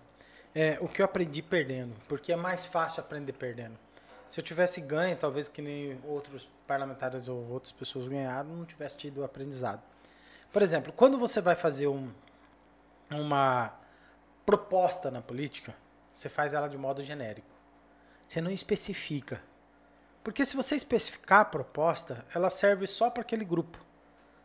É, 0.58 0.78
o 0.80 0.88
que 0.88 1.02
eu 1.02 1.06
aprendi 1.06 1.42
perdendo, 1.42 1.94
porque 2.08 2.32
é 2.32 2.36
mais 2.38 2.64
fácil 2.64 3.02
aprender 3.02 3.34
perdendo. 3.34 3.78
Se 4.30 4.40
eu 4.40 4.44
tivesse 4.44 4.80
ganho, 4.80 5.16
talvez 5.18 5.50
que 5.50 5.62
nem 5.62 6.00
outros 6.06 6.50
parlamentares 6.66 7.28
ou 7.28 7.52
outras 7.52 7.74
pessoas 7.74 8.08
ganharam, 8.08 8.50
não 8.50 8.66
tivesse 8.66 8.96
tido 8.96 9.24
aprendizado. 9.24 9.84
Por 10.54 10.62
exemplo, 10.62 10.94
quando 10.94 11.18
você 11.18 11.42
vai 11.42 11.56
fazer 11.56 11.88
um, 11.88 12.10
uma 13.12 13.74
proposta 14.46 15.12
na 15.12 15.22
política, 15.22 15.76
você 16.14 16.30
faz 16.30 16.54
ela 16.54 16.70
de 16.70 16.78
modo 16.78 17.04
genérico. 17.04 17.48
Você 18.26 18.40
não 18.40 18.50
especifica. 18.50 19.42
Porque 20.24 20.46
se 20.46 20.56
você 20.56 20.76
especificar 20.76 21.42
a 21.42 21.46
proposta, 21.46 22.26
ela 22.34 22.50
serve 22.50 22.88
só 22.88 23.10
para 23.10 23.22
aquele 23.22 23.44
grupo. 23.44 23.78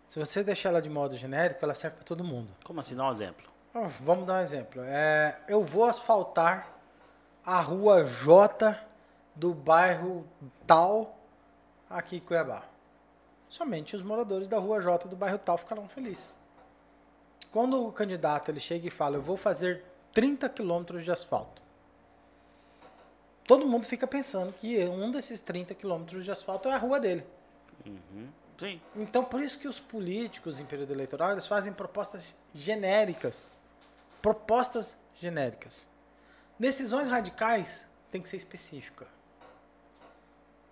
Se 0.08 0.18
você 0.18 0.42
deixar 0.42 0.70
ela 0.70 0.82
de 0.82 0.90
modo 0.90 1.16
genérico, 1.16 1.64
ela 1.64 1.74
serve 1.74 1.98
para 1.98 2.04
todo 2.04 2.24
mundo. 2.24 2.52
Como 2.64 2.80
assim? 2.80 2.96
Dá 2.96 3.08
um 3.08 3.12
exemplo. 3.12 3.49
Vamos 3.72 4.26
dar 4.26 4.34
um 4.34 4.40
exemplo. 4.40 4.82
É, 4.84 5.40
eu 5.48 5.62
vou 5.62 5.84
asfaltar 5.84 6.68
a 7.44 7.60
rua 7.60 8.04
J 8.04 8.76
do 9.34 9.54
bairro 9.54 10.26
tal 10.66 11.16
aqui 11.88 12.16
em 12.16 12.20
Cuiabá. 12.20 12.64
Somente 13.48 13.94
os 13.94 14.02
moradores 14.02 14.48
da 14.48 14.58
rua 14.58 14.80
J 14.80 15.08
do 15.08 15.16
bairro 15.16 15.38
tal 15.38 15.56
ficarão 15.56 15.88
felizes. 15.88 16.34
Quando 17.52 17.84
o 17.84 17.92
candidato 17.92 18.50
ele 18.50 18.60
chega 18.60 18.86
e 18.86 18.90
fala, 18.90 19.16
eu 19.16 19.22
vou 19.22 19.36
fazer 19.36 19.84
30 20.12 20.48
quilômetros 20.48 21.04
de 21.04 21.10
asfalto. 21.10 21.62
Todo 23.44 23.66
mundo 23.66 23.86
fica 23.86 24.06
pensando 24.06 24.52
que 24.52 24.84
um 24.84 25.10
desses 25.10 25.40
30 25.40 25.74
quilômetros 25.74 26.24
de 26.24 26.30
asfalto 26.30 26.68
é 26.68 26.74
a 26.74 26.78
rua 26.78 27.00
dele. 27.00 27.24
Sim. 28.58 28.80
Então, 28.94 29.24
por 29.24 29.40
isso 29.40 29.58
que 29.58 29.66
os 29.66 29.80
políticos 29.80 30.60
em 30.60 30.66
período 30.66 30.92
eleitoral 30.92 31.32
eles 31.32 31.46
fazem 31.46 31.72
propostas 31.72 32.36
genéricas. 32.54 33.50
Propostas 34.22 34.96
genéricas. 35.14 35.88
Decisões 36.58 37.08
radicais 37.08 37.88
tem 38.10 38.20
que 38.20 38.28
ser 38.28 38.36
específica. 38.36 39.06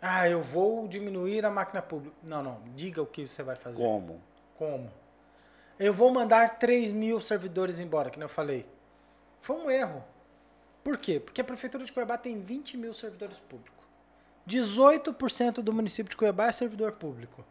Ah, 0.00 0.28
eu 0.28 0.42
vou 0.42 0.86
diminuir 0.86 1.44
a 1.44 1.50
máquina 1.50 1.82
pública. 1.82 2.16
Não, 2.22 2.42
não. 2.42 2.60
Diga 2.76 3.02
o 3.02 3.06
que 3.06 3.26
você 3.26 3.42
vai 3.42 3.56
fazer. 3.56 3.82
Como? 3.82 4.20
Como? 4.56 4.90
Eu 5.78 5.92
vou 5.94 6.12
mandar 6.12 6.58
3 6.58 6.92
mil 6.92 7.20
servidores 7.20 7.78
embora, 7.78 8.10
que 8.10 8.18
nem 8.18 8.24
eu 8.24 8.28
falei. 8.28 8.66
Foi 9.40 9.56
um 9.56 9.70
erro. 9.70 10.04
Por 10.84 10.96
quê? 10.96 11.20
Porque 11.20 11.40
a 11.40 11.44
Prefeitura 11.44 11.84
de 11.84 11.92
Cuiabá 11.92 12.16
tem 12.16 12.40
20 12.40 12.76
mil 12.76 12.94
servidores 12.94 13.38
públicos. 13.38 13.78
18% 14.48 15.54
do 15.54 15.72
município 15.72 16.10
de 16.10 16.16
Cuiabá 16.16 16.46
é 16.46 16.52
servidor 16.52 16.92
público. 16.92 17.44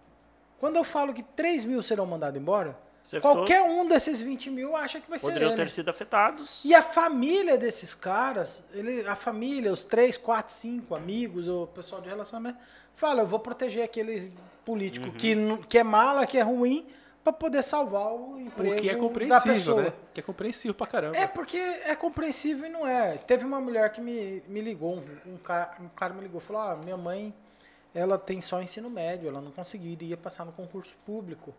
Quando 0.59 0.77
eu 0.77 0.83
falo 0.83 1.13
que 1.13 1.21
3 1.21 1.63
mil 1.63 1.83
serão 1.83 2.05
mandados 2.05 2.39
embora, 2.39 2.77
Você 3.07 3.21
qualquer 3.21 3.61
um 3.61 3.87
desses 3.87 4.21
20 4.21 4.49
mil 4.49 4.75
acha 4.75 4.99
que 4.99 5.09
vai 5.09 5.17
ser 5.17 5.27
Poderiam 5.27 5.51
ele. 5.53 5.61
ter 5.63 5.69
sido 5.71 5.87
afetados. 5.89 6.61
E 6.65 6.75
a 6.75 6.83
família 6.83 7.57
desses 7.57 7.95
caras, 7.95 8.65
ele, 8.73 9.07
a 9.07 9.15
família, 9.15 9.71
os 9.71 9.85
três, 9.85 10.17
quatro, 10.17 10.53
cinco 10.53 10.93
amigos, 10.93 11.47
o 11.47 11.67
pessoal 11.67 12.01
de 12.01 12.09
relacionamento, 12.09 12.57
fala, 12.93 13.21
eu 13.21 13.27
vou 13.27 13.39
proteger 13.39 13.83
aquele 13.83 14.33
político 14.65 15.09
que, 15.11 15.33
não- 15.35 15.55
que 15.57 15.77
é 15.77 15.83
mala, 15.83 16.27
que 16.27 16.37
é 16.37 16.41
ruim, 16.41 16.85
para 17.23 17.31
poder 17.31 17.63
salvar 17.63 18.11
o 18.13 18.37
emprego 18.41 18.75
O 18.75 18.81
que 18.81 18.89
é 18.89 18.93
da 18.93 18.99
compreensível, 18.99 19.53
pessoa. 19.53 19.81
né? 19.83 19.93
Que 20.13 20.19
é 20.19 20.23
compreensível 20.23 20.73
pra 20.73 20.87
caramba. 20.87 21.15
É 21.17 21.27
porque 21.27 21.57
é 21.57 21.95
compreensível 21.95 22.65
e 22.65 22.69
não 22.69 22.85
é. 22.85 23.17
Teve 23.17 23.45
uma 23.45 23.61
mulher 23.61 23.89
que 23.93 24.01
me, 24.01 24.43
me 24.49 24.59
ligou, 24.59 24.97
um, 24.97 25.33
um, 25.33 25.37
cara, 25.37 25.71
um 25.79 25.87
cara 25.89 26.13
me 26.13 26.21
ligou, 26.21 26.41
falou, 26.41 26.61
ah, 26.61 26.75
minha 26.75 26.97
mãe, 26.97 27.33
ela 27.95 28.17
tem 28.17 28.41
só 28.41 28.61
ensino 28.61 28.89
médio, 28.89 29.29
ela 29.29 29.39
não 29.41 29.51
conseguiria 29.51 30.17
passar 30.17 30.43
no 30.45 30.51
concurso 30.51 30.95
público. 31.05 31.53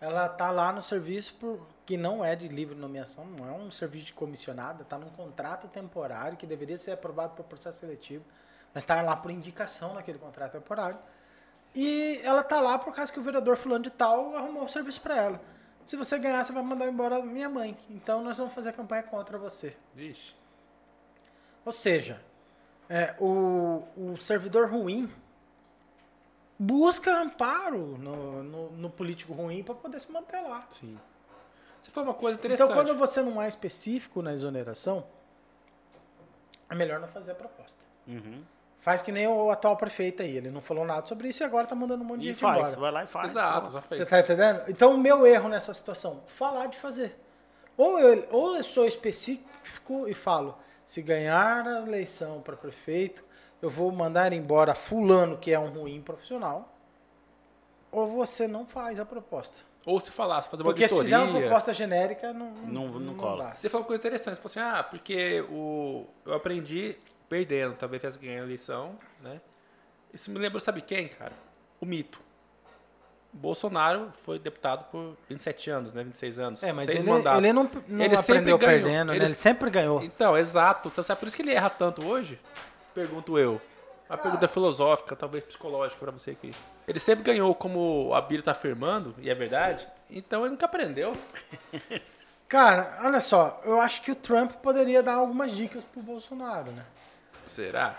Ela 0.00 0.28
tá 0.28 0.50
lá 0.50 0.72
no 0.72 0.80
serviço 0.80 1.34
por, 1.34 1.66
que 1.84 1.96
não 1.96 2.24
é 2.24 2.36
de 2.36 2.46
livre 2.46 2.74
nomeação, 2.74 3.26
não 3.26 3.48
é 3.48 3.52
um 3.52 3.70
serviço 3.70 4.06
de 4.06 4.12
comissionada, 4.12 4.84
tá 4.84 4.96
num 4.96 5.10
contrato 5.10 5.66
temporário 5.66 6.36
que 6.36 6.46
deveria 6.46 6.78
ser 6.78 6.92
aprovado 6.92 7.34
por 7.34 7.44
processo 7.44 7.80
seletivo, 7.80 8.24
mas 8.72 8.84
está 8.84 9.02
lá 9.02 9.16
por 9.16 9.30
indicação 9.30 9.94
naquele 9.94 10.18
contrato 10.18 10.52
temporário. 10.52 10.98
E 11.74 12.20
ela 12.22 12.42
tá 12.42 12.60
lá 12.60 12.78
por 12.78 12.94
causa 12.94 13.12
que 13.12 13.18
o 13.18 13.22
vereador 13.22 13.56
fulano 13.56 13.84
de 13.84 13.90
tal 13.90 14.36
arrumou 14.36 14.64
o 14.64 14.68
serviço 14.68 15.00
para 15.00 15.16
ela. 15.16 15.40
Se 15.82 15.96
você 15.96 16.18
ganhar, 16.18 16.44
você 16.44 16.52
vai 16.52 16.62
mandar 16.62 16.86
embora 16.86 17.22
minha 17.22 17.48
mãe. 17.48 17.76
Então 17.90 18.22
nós 18.22 18.38
vamos 18.38 18.54
fazer 18.54 18.72
campanha 18.72 19.02
contra 19.02 19.38
você. 19.38 19.76
Vixe. 19.94 20.34
Ou 21.64 21.72
seja, 21.72 22.20
é, 22.88 23.14
o, 23.18 23.84
o 23.96 24.16
servidor 24.16 24.70
ruim 24.70 25.10
busca 26.58 27.10
amparo 27.22 27.96
no, 27.98 28.42
no, 28.42 28.70
no 28.72 28.90
político 28.90 29.32
ruim 29.32 29.62
para 29.62 29.74
poder 29.74 30.00
se 30.00 30.10
manter 30.10 30.40
lá. 30.40 30.66
Sim. 30.80 30.98
Você 31.80 31.90
falou 31.90 32.10
uma 32.10 32.14
coisa 32.14 32.38
interessante. 32.38 32.70
Então, 32.70 32.76
quando 32.84 32.98
você 32.98 33.22
não 33.22 33.40
é 33.40 33.48
específico 33.48 34.20
na 34.20 34.32
exoneração, 34.32 35.04
é 36.68 36.74
melhor 36.74 37.00
não 37.00 37.08
fazer 37.08 37.32
a 37.32 37.34
proposta. 37.34 37.78
Uhum. 38.06 38.42
Faz 38.80 39.02
que 39.02 39.12
nem 39.12 39.26
o 39.26 39.50
atual 39.50 39.76
prefeito 39.76 40.22
aí. 40.22 40.36
Ele 40.36 40.50
não 40.50 40.60
falou 40.60 40.84
nada 40.84 41.06
sobre 41.06 41.28
isso 41.28 41.42
e 41.42 41.44
agora 41.44 41.66
tá 41.66 41.74
mandando 41.74 42.02
um 42.02 42.06
monte 42.06 42.22
de 42.22 42.28
E 42.28 42.32
gente 42.32 42.40
faz, 42.40 42.58
embora. 42.58 42.80
vai 42.80 42.90
lá 42.92 43.04
e 43.04 43.06
faz. 43.06 43.30
Exato, 43.32 43.66
pô. 43.66 43.72
só 43.72 43.80
Você 43.82 43.96
fez. 43.96 44.08
tá 44.08 44.20
entendendo? 44.20 44.62
Então, 44.68 44.94
o 44.94 44.98
meu 44.98 45.26
erro 45.26 45.48
nessa 45.48 45.72
situação, 45.74 46.22
falar 46.26 46.66
de 46.66 46.76
fazer. 46.78 47.16
Ou 47.76 47.98
eu, 47.98 48.26
ou 48.30 48.56
eu 48.56 48.64
sou 48.64 48.86
específico 48.86 50.08
e 50.08 50.14
falo, 50.14 50.58
se 50.86 51.00
ganhar 51.02 51.66
a 51.66 51.82
eleição 51.82 52.40
para 52.40 52.56
prefeito, 52.56 53.24
eu 53.60 53.70
vou 53.70 53.90
mandar 53.92 54.32
embora 54.32 54.74
fulano 54.74 55.36
que 55.38 55.52
é 55.52 55.58
um 55.58 55.68
ruim 55.68 56.00
profissional, 56.00 56.74
ou 57.90 58.06
você 58.06 58.46
não 58.46 58.66
faz 58.66 59.00
a 59.00 59.04
proposta. 59.04 59.66
Ou 59.86 59.98
se 60.00 60.10
falasse, 60.10 60.48
fazer 60.50 60.62
uma 60.62 60.70
Porque 60.72 60.86
se 60.86 60.98
fizer 60.98 61.16
uma 61.16 61.22
auditoria. 61.22 61.48
proposta 61.48 61.72
genérica, 61.72 62.32
não, 62.34 62.50
Não- 62.50 62.88
não 63.00 63.14
cola. 63.14 63.44
dá. 63.44 63.52
Você 63.52 63.68
falou 63.70 63.82
uma 63.82 63.86
coisa 63.86 64.00
interessante. 64.00 64.36
Você 64.36 64.42
falou 64.48 64.68
assim, 64.68 64.78
ah, 64.78 64.82
porque 64.82 65.40
o, 65.48 66.04
eu 66.26 66.34
aprendi 66.34 66.96
perdendo, 67.28 67.74
talvez 67.76 68.00
tivesse 68.02 68.18
ganhado 68.18 68.42
a 68.42 68.46
eleição, 68.46 68.98
né? 69.22 69.40
Isso 70.12 70.30
me 70.30 70.38
lembrou, 70.38 70.60
sabe 70.60 70.82
quem, 70.82 71.08
cara? 71.08 71.32
O 71.80 71.86
mito. 71.86 72.20
Bolsonaro 73.32 74.10
foi 74.24 74.38
deputado 74.38 74.84
por 74.90 75.16
27 75.28 75.70
anos, 75.70 75.92
né? 75.92 76.02
26 76.02 76.38
anos. 76.38 76.62
É, 76.62 76.72
mas 76.72 76.86
seis 76.86 76.98
ele, 76.98 77.10
mandatos. 77.10 77.38
ele 77.44 77.52
não, 77.52 77.64
não 77.64 78.04
Ele 78.04 78.16
sempre 78.16 78.32
aprendeu 78.36 78.58
ganhou. 78.58 78.82
perdendo, 78.82 79.12
Ele- 79.12 79.18
né? 79.20 79.24
Ele 79.26 79.34
sempre 79.34 79.70
ganhou. 79.70 80.02
Então, 80.02 80.36
exato. 80.36 80.88
Então, 80.88 81.04
sabe 81.04 81.20
por 81.20 81.26
isso 81.28 81.36
que 81.36 81.42
ele 81.42 81.52
erra 81.52 81.70
tanto 81.70 82.06
hoje? 82.06 82.38
Pergunto 82.98 83.38
eu. 83.38 83.60
Uma 84.10 84.18
pergunta 84.18 84.48
filosófica, 84.48 85.14
talvez 85.14 85.44
psicológica 85.44 86.00
pra 86.00 86.10
você 86.10 86.32
aqui. 86.32 86.50
Ele 86.88 86.98
sempre 86.98 87.22
ganhou, 87.22 87.54
como 87.54 88.12
a 88.12 88.20
Bíblia 88.20 88.42
tá 88.42 88.50
afirmando, 88.50 89.14
e 89.18 89.30
é 89.30 89.34
verdade, 89.36 89.86
então 90.10 90.40
ele 90.40 90.50
nunca 90.50 90.66
aprendeu. 90.66 91.16
Cara, 92.48 92.98
olha 93.04 93.20
só, 93.20 93.60
eu 93.64 93.80
acho 93.80 94.02
que 94.02 94.10
o 94.10 94.16
Trump 94.16 94.50
poderia 94.54 95.00
dar 95.00 95.14
algumas 95.14 95.52
dicas 95.52 95.84
pro 95.84 96.02
Bolsonaro, 96.02 96.72
né? 96.72 96.84
Será? 97.46 97.94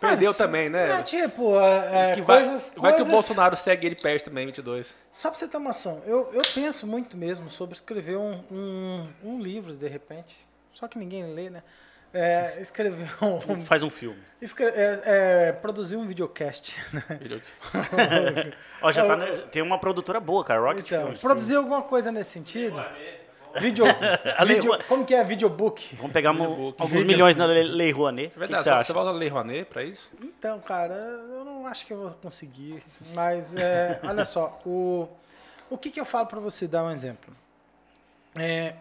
Perdeu 0.00 0.30
Mas, 0.30 0.36
também, 0.36 0.68
né? 0.68 0.98
É, 0.98 1.02
tipo, 1.04 1.60
é, 1.60 2.10
é, 2.10 2.14
que 2.16 2.22
vai, 2.22 2.42
coisas, 2.42 2.72
vai 2.76 2.96
que 2.96 3.02
o 3.02 3.06
Bolsonaro 3.06 3.56
segue 3.56 3.86
ele 3.86 3.94
perto 3.94 4.24
também, 4.24 4.46
22. 4.46 4.92
Só 5.12 5.30
pra 5.30 5.38
você 5.38 5.46
ter 5.46 5.58
uma 5.58 5.68
noção, 5.68 6.02
eu, 6.06 6.28
eu 6.32 6.42
penso 6.52 6.88
muito 6.88 7.16
mesmo 7.16 7.48
sobre 7.50 7.76
escrever 7.76 8.16
um, 8.16 8.42
um, 8.50 9.08
um 9.22 9.40
livro, 9.40 9.76
de 9.76 9.86
repente, 9.86 10.44
só 10.72 10.88
que 10.88 10.98
ninguém 10.98 11.32
lê, 11.32 11.50
né? 11.50 11.62
É, 12.14 12.60
escreveu. 12.60 13.06
um- 13.48 13.64
Faz 13.64 13.82
um 13.82 13.90
filme. 13.90 14.18
escre- 14.40 14.66
é, 14.74 15.02
é, 15.48 15.52
produziu 15.52 15.98
um 15.98 16.06
videocast. 16.06 16.76
né? 16.92 17.02
Ele- 17.20 17.42
Ó, 18.80 18.92
já 18.92 19.04
tá 19.06 19.16
na- 19.16 19.26
tem 19.50 19.60
uma 19.62 19.78
produtora 19.78 20.20
boa, 20.20 20.44
cara, 20.44 20.60
Rocket 20.60 20.86
Então, 20.86 21.02
Films. 21.06 21.20
produziu 21.20 21.58
alguma 21.58 21.82
coisa 21.82 22.12
nesse 22.12 22.30
sentido? 22.30 22.82
Video, 23.60 23.84
Lei 24.44 24.46
video, 24.56 24.64
Rouanet. 24.70 24.88
como 24.88 25.04
que 25.04 25.14
é 25.14 25.22
videobook? 25.22 25.94
Vamos 25.96 26.12
pegar 26.12 26.32
Videobook. 26.32 26.80
alguns 26.82 27.04
milhões 27.04 27.36
na 27.36 27.46
Le- 27.46 27.62
Lei 27.62 27.90
Rouanet. 27.92 28.26
O 28.26 28.26
É 28.26 28.32
que, 28.32 28.38
verdade, 28.38 28.58
que 28.58 28.64
você 28.64 28.70
acha? 28.70 28.84
você 28.84 28.92
volta 28.92 29.10
a 29.10 29.12
Lei 29.12 29.28
Rouanet 29.28 29.64
pra 29.66 29.84
isso? 29.84 30.10
Então, 30.20 30.58
cara, 30.60 30.92
eu 30.94 31.44
não 31.44 31.64
acho 31.66 31.86
que 31.86 31.92
eu 31.92 31.98
vou 31.98 32.10
conseguir. 32.22 32.82
Mas, 33.14 33.54
é, 33.54 34.00
olha 34.04 34.24
só, 34.24 34.60
o, 34.66 35.08
o 35.70 35.78
que, 35.78 35.90
que 35.90 36.00
eu 36.00 36.04
falo 36.04 36.26
para 36.26 36.40
você 36.40 36.66
dar 36.66 36.82
um 36.84 36.90
exemplo? 36.90 37.32
É, 38.36 38.74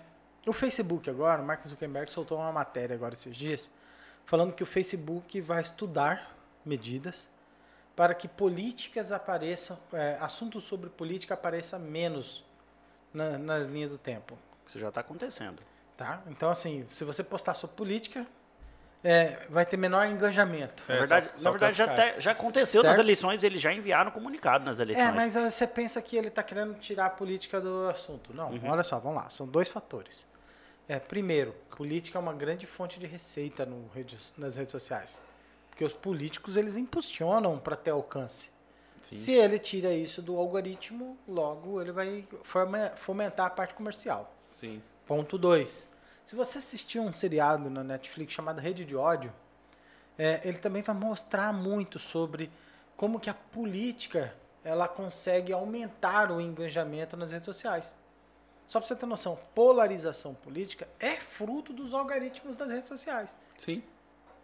o 0.46 0.54
Facebook 0.54 1.10
agora, 1.10 1.42
o 1.42 1.46
Mark 1.46 1.66
Zuckerberg 1.66 2.12
soltou 2.12 2.38
uma 2.38 2.52
matéria 2.52 2.96
agora 2.96 3.14
esses 3.14 3.36
dias, 3.36 3.70
falando 4.26 4.54
que 4.54 4.64
o 4.64 4.66
Facebook 4.66 5.40
vai 5.42 5.62
estudar 5.62 6.36
medidas 6.66 7.30
para 7.96 8.14
que 8.14 8.28
políticas 8.28 9.12
apareçam, 9.12 9.78
é, 9.94 10.18
assuntos 10.20 10.64
sobre 10.64 10.90
política 10.90 11.34
apareçam 11.36 11.80
menos 11.80 12.44
na- 13.14 13.38
nas 13.38 13.68
linhas 13.68 13.92
do 13.92 13.98
tempo. 13.98 14.38
Isso 14.68 14.80
já 14.80 14.92
tá 14.92 15.02
acontecendo. 15.02 15.62
Tá? 15.96 16.22
Então, 16.28 16.50
assim, 16.50 16.86
se 16.90 17.04
você 17.04 17.24
postar 17.24 17.54
sobre 17.54 17.76
política, 17.76 18.26
é, 19.04 19.46
vai 19.50 19.64
ter 19.66 19.78
menor 19.78 20.08
engajamento. 20.08 20.84
Na 20.88 20.96
É, 20.96 20.98
verdade, 21.00 21.28
só- 21.28 21.34
na 21.34 21.40
só 21.40 21.52
verdade 21.52 21.76
já, 21.76 22.20
já 22.20 22.32
aconteceu 22.32 22.82
nas 22.82 22.96
Certo. 22.96 23.06
eleições, 23.06 23.44
eles 23.44 23.62
já 23.62 23.72
enviaram 23.72 24.10
comunicado 24.10 24.66
nas 24.66 24.80
eleições. 24.80 25.06
É, 25.08 25.12
mas 25.12 25.36
você 25.36 25.68
pensa 25.68 26.02
que 26.02 26.16
ele 26.18 26.30
está 26.30 26.42
querendo 26.42 26.74
tirar 26.80 27.06
a 27.06 27.10
política 27.12 27.62
do 27.62 27.88
assunto. 27.90 28.34
Não, 28.34 28.52
olha 28.66 28.82
só, 28.84 29.00
vamos 29.00 29.22
lá. 29.22 29.30
São 29.30 29.46
dois 29.46 29.70
fatores. 29.70 30.26
É, 30.94 31.00
primeiro, 31.00 31.56
política 31.76 32.20
é 32.20 32.22
uma 32.22 32.34
grande 32.34 32.68
fonte 32.68 33.00
de 33.00 33.08
receita 33.08 33.66
no 33.66 33.90
nas 34.38 34.58
redes 34.58 34.72
sociais. 34.72 35.20
Porque 35.68 35.84
os 35.84 35.92
políticos, 35.92 36.56
eles 36.56 36.78
impulsionam 36.78 37.58
para 37.58 37.76
ter 37.76 37.90
alcance. 37.90 38.52
Se 39.02 39.32
ele 39.32 39.58
tira 39.58 39.92
isso 39.92 40.22
do 40.22 40.38
algoritmo, 40.38 41.18
logo 41.28 41.82
ele 41.82 41.92
vai 41.92 42.28
fomentar 42.96 43.48
a 43.48 43.50
parte 43.50 43.74
comercial. 43.74 44.36
Sim. 44.52 44.84
Ponto 45.08 45.36
2. 45.36 45.90
Se 46.24 46.36
você 46.36 46.60
assistir 46.60 47.00
um 47.00 47.12
seriado 47.12 47.72
na 47.72 47.84
Netflix 47.84 48.32
chamado 48.32 48.62
Rede 48.62 48.86
de 48.86 48.96
Ódio, 48.96 49.34
é, 50.16 50.48
ele 50.48 50.60
também 50.60 50.84
vai 50.84 50.96
mostrar 50.96 51.52
muito 51.52 51.98
sobre 51.98 52.52
como 52.96 53.20
que 53.20 53.32
a 53.32 53.34
política 53.34 54.32
ela 54.64 54.88
consegue 54.88 55.52
aumentar 55.52 56.32
o 56.32 56.40
engajamento 56.40 57.18
nas 57.18 57.32
redes 57.32 57.46
sociais. 57.46 57.96
Só 58.66 58.80
para 58.80 58.88
você 58.88 58.96
ter 58.96 59.06
noção, 59.06 59.38
polarização 59.54 60.34
política 60.34 60.88
é 61.00 61.16
fruto 61.16 61.74
dos 61.74 61.94
algoritmos 61.94 62.56
das 62.56 62.70
redes 62.70 62.88
sociais. 62.88 63.36
Sim. 63.58 63.84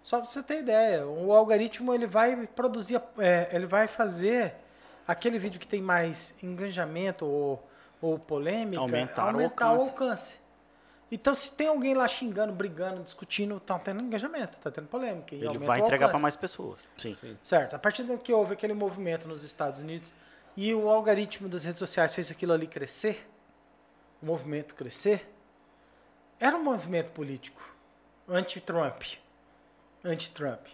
Só 0.03 0.17
para 0.17 0.25
você 0.27 0.41
ter 0.43 0.59
ideia, 0.59 1.05
o 1.05 1.33
algoritmo 1.33 1.93
ele 1.93 2.07
vai 2.07 2.47
produzir, 2.47 3.01
é, 3.17 3.49
ele 3.51 3.65
vai 3.65 3.87
fazer 3.87 4.55
aquele 5.07 5.37
vídeo 5.39 5.59
que 5.59 5.67
tem 5.67 5.81
mais 5.81 6.35
engajamento 6.43 7.25
ou, 7.25 7.67
ou 8.01 8.17
polêmica, 8.19 8.81
Aumentar 8.81 9.25
o 9.25 9.27
aumentar 9.29 9.67
o 9.71 9.81
alcance. 9.81 9.89
alcance. 9.89 10.39
Então, 11.11 11.33
se 11.33 11.51
tem 11.51 11.67
alguém 11.67 11.95
lá 11.95 12.07
xingando, 12.07 12.53
brigando, 12.53 13.01
discutindo, 13.01 13.59
tá 13.59 13.79
tendo 13.79 14.01
engajamento, 14.03 14.59
tá 14.59 14.69
tendo 14.69 14.87
polêmica. 14.87 15.33
e 15.33 15.43
Ele 15.43 15.57
vai 15.57 15.81
o 15.81 15.83
entregar 15.83 16.09
para 16.09 16.19
mais 16.19 16.35
pessoas. 16.35 16.87
Sim. 16.97 17.15
Sim. 17.15 17.35
Certo. 17.41 17.75
A 17.75 17.79
partir 17.79 18.03
do 18.03 18.15
que 18.17 18.31
houve 18.31 18.53
aquele 18.53 18.73
movimento 18.73 19.27
nos 19.27 19.43
Estados 19.43 19.79
Unidos 19.79 20.13
e 20.55 20.71
o 20.73 20.87
algoritmo 20.87 21.49
das 21.49 21.63
redes 21.63 21.79
sociais 21.79 22.13
fez 22.13 22.29
aquilo 22.29 22.53
ali 22.53 22.67
crescer, 22.67 23.27
o 24.21 24.25
movimento 24.25 24.75
crescer, 24.75 25.29
era 26.39 26.55
um 26.55 26.63
movimento 26.63 27.11
político 27.11 27.61
anti-Trump. 28.27 29.03
Anti-Trump. 30.03 30.65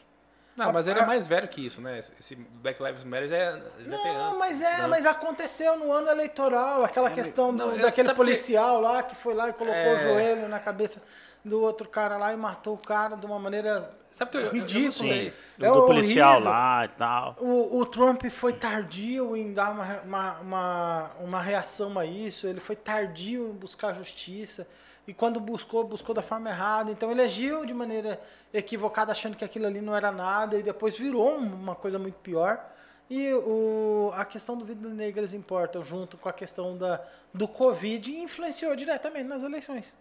Não, 0.55 0.71
mas 0.71 0.87
ele 0.87 0.99
é 0.99 1.05
mais 1.05 1.27
velho 1.27 1.47
que 1.49 1.65
isso, 1.65 1.81
né? 1.81 1.99
Esse 1.99 2.33
Black 2.35 2.81
Lives 2.81 3.03
Matter 3.03 3.27
já, 3.27 3.35
é- 3.35 3.51
já 3.59 3.97
tem 3.97 4.13
Não, 4.13 4.27
antes. 4.27 4.39
mas 4.39 4.61
é, 4.61 4.77
Não. 4.83 4.89
mas 4.89 5.05
aconteceu 5.05 5.77
no 5.77 5.91
ano 5.91 6.09
eleitoral, 6.09 6.83
aquela 6.83 7.11
questão 7.11 7.51
do- 7.51 7.57
não, 7.57 7.75
eu- 7.75 7.81
daquele 7.81 8.07
sabe 8.07 8.17
que- 8.17 8.25
policial 8.25 8.79
lá 8.79 9.03
que 9.03 9.15
foi 9.15 9.33
lá 9.33 9.49
e 9.49 9.53
colocou 9.53 9.75
É. 9.77 9.95
o 9.95 9.99
joelho 9.99 10.47
na 10.47 10.59
cabeça 10.59 11.01
do 11.45 11.61
outro 11.61 11.87
cara 11.87 12.17
lá 12.17 12.33
e 12.33 12.35
matou 12.37 12.73
o 12.73 12.77
cara 12.77 13.15
de 13.15 13.25
uma 13.25 13.37
maneira 13.39 13.89
Sabe 14.11 14.31
que 14.31 14.37
eu, 14.37 14.41
eu- 14.41 14.47
eu 14.47 14.53
não 14.53 14.59
ridícula. 14.61 14.91
sei. 14.91 15.33
Do, 15.57 15.65
É 15.65 15.69
do 15.71 15.85
policial 15.85 16.31
horrível. 16.33 16.51
lá 16.51 16.85
e 16.85 16.87
tal. 16.89 17.35
O, 17.39 17.77
o 17.79 17.85
Trump 17.85 18.25
foi 18.25 18.53
tardio 18.53 19.35
em 19.37 19.53
dar 19.53 19.71
uma, 19.71 20.01
uma, 20.01 20.39
uma, 20.39 21.11
uma 21.21 21.41
reação 21.41 21.97
a 21.99 22.05
isso, 22.05 22.47
ele 22.47 22.59
foi 22.59 22.75
tardio 22.75 23.49
em 23.49 23.53
buscar 23.53 23.93
justiça, 23.93 24.67
e 25.07 25.13
quando 25.13 25.39
buscou, 25.39 25.83
buscou 25.83 26.15
da 26.15 26.21
forma 26.23 26.49
errada. 26.49 26.89
Então 26.91 27.11
ele 27.11 27.21
agiu 27.21 27.63
de 27.65 27.73
maneira 27.73 28.19
equivocada, 28.53 29.11
achando 29.11 29.35
que 29.37 29.45
aquilo 29.45 29.67
ali 29.67 29.81
não 29.81 29.95
era 29.95 30.11
nada, 30.11 30.57
e 30.57 30.63
depois 30.63 30.97
virou 30.97 31.37
um- 31.37 31.53
uma 31.53 31.75
coisa 31.75 31.99
muito 31.99 32.15
pior. 32.15 32.59
E 33.07 33.31
o, 33.35 34.11
a 34.15 34.25
questão 34.25 34.57
do 34.57 34.65
Vidas 34.65 34.91
Negras 34.93 35.31
importa, 35.33 35.79
junto 35.83 36.17
com 36.17 36.27
a 36.27 36.33
questão 36.33 36.75
da, 36.75 36.99
do 37.31 37.47
Covid, 37.47 38.11
influenciou 38.17 38.75
diretamente 38.75 39.25
nas 39.25 39.43
eleições. 39.43 39.93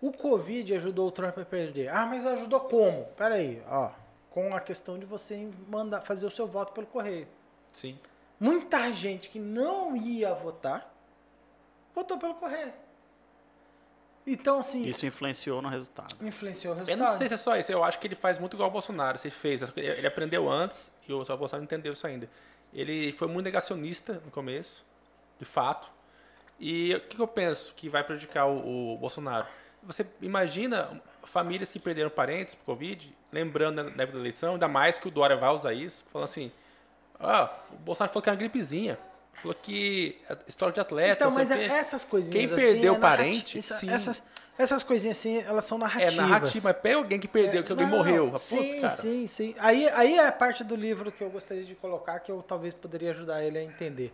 O 0.00 0.12
Covid 0.12 0.74
ajudou 0.74 1.08
o 1.08 1.10
Trump 1.10 1.36
a 1.38 1.44
perder. 1.44 1.88
Ah, 1.88 2.06
mas 2.06 2.26
ajudou 2.26 2.60
como? 2.60 3.04
Peraí, 3.16 3.62
ó. 3.68 3.90
Com 4.30 4.54
a 4.54 4.60
questão 4.60 4.98
de 4.98 5.04
você 5.04 5.48
mandar, 5.68 6.00
fazer 6.02 6.26
o 6.26 6.30
seu 6.30 6.46
voto 6.46 6.72
pelo 6.72 6.86
correio. 6.86 7.26
Sim. 7.72 7.98
Muita 8.38 8.92
gente 8.92 9.28
que 9.28 9.38
não 9.38 9.94
ia 9.96 10.32
votar, 10.32 10.90
votou 11.94 12.16
pelo 12.18 12.34
correio. 12.34 12.72
Então, 14.26 14.58
assim, 14.60 14.84
Isso 14.86 15.04
influenciou 15.06 15.60
no 15.60 15.68
resultado. 15.68 16.14
influenciou 16.24 16.74
o 16.74 16.76
Eu 16.78 16.84
resultado. 16.84 17.08
não 17.10 17.18
sei 17.18 17.28
se 17.28 17.34
é 17.34 17.36
só 17.36 17.56
isso, 17.56 17.72
eu 17.72 17.82
acho 17.82 17.98
que 17.98 18.06
ele 18.06 18.14
faz 18.14 18.38
muito 18.38 18.54
igual 18.54 18.68
o 18.68 18.72
Bolsonaro. 18.72 19.18
Você 19.18 19.30
fez, 19.30 19.62
ele 19.62 19.72
ele 19.76 20.06
aprendeu 20.06 20.48
antes 20.48 20.90
e 21.08 21.12
o 21.12 21.16
Bolsonaro 21.24 21.56
não 21.58 21.64
entendeu 21.64 21.92
isso 21.92 22.06
ainda. 22.06 22.28
Ele 22.72 23.12
foi 23.12 23.26
muito 23.28 23.44
negacionista 23.44 24.14
no 24.24 24.30
começo, 24.30 24.84
de 25.38 25.44
fato. 25.44 25.90
E 26.58 26.94
o 26.94 27.00
que 27.00 27.16
que 27.16 27.22
eu 27.22 27.26
penso 27.26 27.74
que 27.74 27.88
vai 27.88 28.04
prejudicar 28.04 28.46
o, 28.46 28.94
o 28.94 28.98
Bolsonaro? 28.98 29.46
Você 29.82 30.06
imagina 30.20 31.00
famílias 31.24 31.70
que 31.70 31.78
perderam 31.78 32.10
parentes 32.10 32.54
por 32.54 32.64
Covid, 32.66 33.16
lembrando 33.32 33.82
na 33.82 34.02
época 34.02 34.12
da 34.12 34.18
eleição, 34.18 34.52
ainda 34.54 34.68
mais 34.68 34.98
que 34.98 35.08
o 35.08 35.10
Dória 35.10 35.36
vai 35.36 35.50
usar 35.50 35.72
isso, 35.72 36.04
falando 36.12 36.24
assim: 36.28 36.52
ah, 37.18 37.50
o 37.72 37.76
Bolsonaro 37.76 38.12
falou 38.12 38.22
que 38.22 38.28
é 38.28 38.32
uma 38.32 38.38
gripezinha. 38.38 38.98
Falou 39.34 39.54
que 39.54 40.18
é 40.28 40.36
história 40.46 40.74
de 40.74 40.80
atleta. 40.80 41.24
Então, 41.24 41.30
mas 41.30 41.50
é- 41.50 41.64
essas 41.64 42.04
coisinhas 42.04 42.34
Quem 42.34 42.44
assim, 42.44 42.72
perdeu 42.72 42.94
é 42.94 42.98
parente, 42.98 43.56
isso- 43.58 43.72
sim. 43.74 43.88
essas, 43.90 44.22
essas 44.58 44.82
coisinhas 44.82 45.16
assim, 45.18 45.38
elas 45.38 45.64
são 45.64 45.78
É 45.78 45.80
narrativas. 45.80 46.16
narrativa, 46.16 46.68
mas 46.72 46.82
pega 46.82 46.96
alguém 46.96 47.18
que 47.18 47.28
perdeu, 47.28 47.64
que 47.64 47.72
alguém 47.72 47.86
Não, 47.86 47.96
morreu. 47.96 48.30
Putz, 48.32 48.42
Sim, 48.42 48.80
cara. 48.82 48.90
sim, 48.94 49.26
sim. 49.26 49.54
Aí, 49.58 49.88
aí 49.90 50.18
é 50.18 50.26
a 50.26 50.32
parte 50.32 50.62
do 50.62 50.76
livro 50.76 51.10
que 51.10 51.24
eu 51.24 51.30
gostaria 51.30 51.64
de 51.64 51.74
colocar, 51.74 52.20
que 52.20 52.30
eu 52.30 52.42
talvez 52.42 52.74
poderia 52.74 53.10
ajudar 53.12 53.42
ele 53.42 53.56
a 53.56 53.62
entender. 53.62 54.12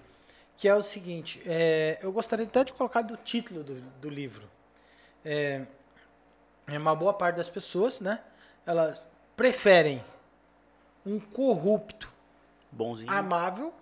Que 0.57 0.69
é 0.69 0.75
o 0.77 0.81
seguinte, 0.83 1.43
é, 1.45 1.99
eu 2.01 2.13
gostaria 2.13 2.47
até 2.47 2.63
de 2.63 2.73
colocar 2.73 3.03
do 3.03 3.17
título 3.17 3.65
do, 3.65 3.75
do 4.01 4.09
livro. 4.09 4.49
É, 5.29 5.63
é 6.69 6.79
uma 6.79 6.95
boa 6.95 7.13
parte 7.13 7.35
das 7.37 7.49
pessoas, 7.51 7.99
né? 7.99 8.21
Elas 8.65 9.11
preferem 9.35 10.03
um 11.05 11.19
corrupto 11.19 12.09
Bonzinho. 12.71 13.11
amável 13.11 13.75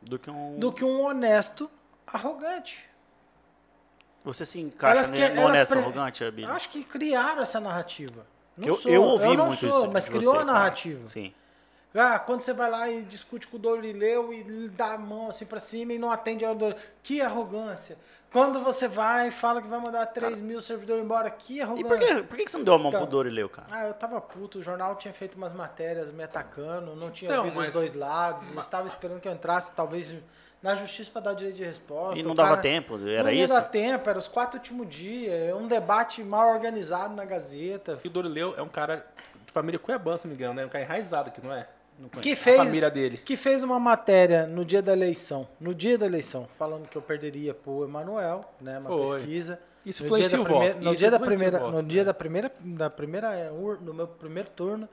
do 0.00 0.18
que 0.18 0.30
um. 0.30 0.58
do 0.58 0.72
que 0.72 0.82
um 0.84 1.02
honesto 1.02 1.70
arrogante. 2.06 2.88
Você 4.24 4.46
se 4.46 4.58
encaixa 4.58 4.94
Elas 4.96 5.10
que- 5.10 5.28
no 5.28 5.42
honesto 5.42 5.70
pre- 5.72 5.78
arrogante, 5.80 6.24
Abílio? 6.24 6.50
Acho 6.50 6.70
que 6.70 6.82
criaram 6.82 7.42
essa 7.42 7.60
narrativa. 7.60 8.26
Não 8.56 8.68
eu, 8.68 8.74
sou, 8.74 8.90
eu 8.90 9.02
ouvi 9.02 9.36
não 9.36 9.46
muito 9.48 9.60
sou, 9.68 9.84
isso. 9.84 9.90
mas 9.92 10.04
criou 10.06 10.22
você, 10.34 10.42
a 10.42 10.46
cara. 10.46 10.52
narrativa. 10.52 11.06
Sim. 11.06 11.34
Ah, 11.98 12.18
quando 12.18 12.42
você 12.42 12.52
vai 12.52 12.70
lá 12.70 12.88
e 12.88 13.02
discute 13.02 13.46
com 13.48 13.56
o 13.56 13.60
Dorileu 13.60 14.32
e 14.32 14.68
dá 14.68 14.92
a 14.94 14.98
mão 14.98 15.28
assim 15.28 15.44
pra 15.44 15.58
cima 15.58 15.92
e 15.92 15.98
não 15.98 16.10
atende 16.10 16.44
ao 16.44 16.54
Dorileu. 16.54 16.80
Que 17.02 17.20
arrogância. 17.20 17.96
Quando 18.30 18.62
você 18.62 18.86
vai 18.86 19.28
e 19.28 19.30
fala 19.30 19.62
que 19.62 19.68
vai 19.68 19.80
mandar 19.80 20.04
3 20.04 20.38
mil 20.38 20.60
servidores 20.60 21.02
embora, 21.02 21.30
que 21.30 21.56
E 21.56 21.60
arrogância. 21.62 21.88
por 21.88 21.98
que, 21.98 22.22
por 22.24 22.36
que 22.36 22.48
você 22.50 22.58
não 22.58 22.64
deu 22.64 22.74
a 22.74 22.78
mão 22.78 22.88
Então. 22.88 23.00
pro 23.00 23.10
Dorileu, 23.10 23.48
cara? 23.48 23.68
Ah, 23.70 23.86
eu 23.86 23.94
tava 23.94 24.20
puto, 24.20 24.58
o 24.58 24.62
jornal 24.62 24.96
tinha 24.96 25.14
feito 25.14 25.34
umas 25.36 25.54
matérias 25.54 26.10
me 26.10 26.22
atacando, 26.22 26.94
não 26.94 27.10
tinha 27.10 27.30
Então, 27.30 27.44
ouvido 27.44 27.58
os 27.58 27.64
mas- 27.66 27.74
dois 27.74 27.94
lados, 27.94 28.54
estava 28.56 28.86
esperando 28.86 29.20
que 29.20 29.28
eu 29.28 29.32
entrasse, 29.32 29.72
talvez, 29.72 30.14
na 30.62 30.76
justiça 30.76 31.10
pra 31.10 31.22
dar 31.22 31.32
o 31.32 31.36
direito 31.36 31.56
de 31.56 31.64
resposta. 31.64 32.20
E 32.20 32.22
não 32.22 32.34
dava 32.34 32.50
cara- 32.50 32.60
tempo, 32.60 32.98
não 32.98 33.08
era 33.08 33.32
ia 33.32 33.44
isso? 33.46 33.54
dar 33.54 33.62
tempo, 33.62 34.10
era 34.10 34.18
os 34.18 34.28
quatro 34.28 34.58
últimos 34.58 34.86
dias, 34.88 35.54
um 35.56 35.66
debate 35.66 36.22
mal 36.22 36.50
organizado 36.50 37.14
na 37.14 37.24
Gazeta. 37.24 37.98
E 38.04 38.08
o 38.08 38.10
Dorileu 38.10 38.54
é 38.58 38.62
um 38.62 38.68
cara 38.68 39.06
de 39.46 39.52
família 39.52 39.78
cuiabana, 39.78 40.18
se 40.18 40.26
não 40.26 40.32
me 40.32 40.36
engano, 40.36 40.52
né? 40.52 40.66
Um 40.66 40.68
cara 40.68 40.84
enraizado 40.84 41.30
aqui, 41.30 41.40
não 41.42 41.54
é? 41.54 41.66
Que 42.20 42.32
A 42.32 42.36
fez, 42.36 42.56
família 42.56 42.90
dele. 42.90 43.18
que 43.18 43.36
fez 43.36 43.62
uma 43.62 43.78
matéria 43.80 44.46
no 44.46 44.64
dia 44.64 44.80
da 44.80 44.92
eleição, 44.92 45.48
no 45.60 45.74
dia 45.74 45.98
da 45.98 46.06
eleição, 46.06 46.48
falando 46.56 46.88
que 46.88 46.96
eu 46.96 47.02
perderia 47.02 47.52
pro 47.52 47.84
Emanuel, 47.84 48.42
né, 48.60 48.78
uma 48.78 48.88
Foi. 48.88 49.16
pesquisa. 49.16 49.58
Isso 49.84 50.04
no 50.04 50.16
dia 50.16 50.28
da 50.28 50.44
primeira, 50.44 50.74
no 50.80 50.94
dia 50.96 51.10
da 51.10 51.18
primeira, 51.18 51.58
voto, 51.58 51.72
no 51.72 51.82
dia 51.82 52.00
né? 52.02 52.04
da 52.04 52.14
primeira, 52.14 52.52
da 52.60 52.90
primeira 52.90 53.52
ur- 53.52 53.80
no 53.80 53.92
meu 53.94 54.06
primeiro 54.06 54.48
turno, 54.50 54.88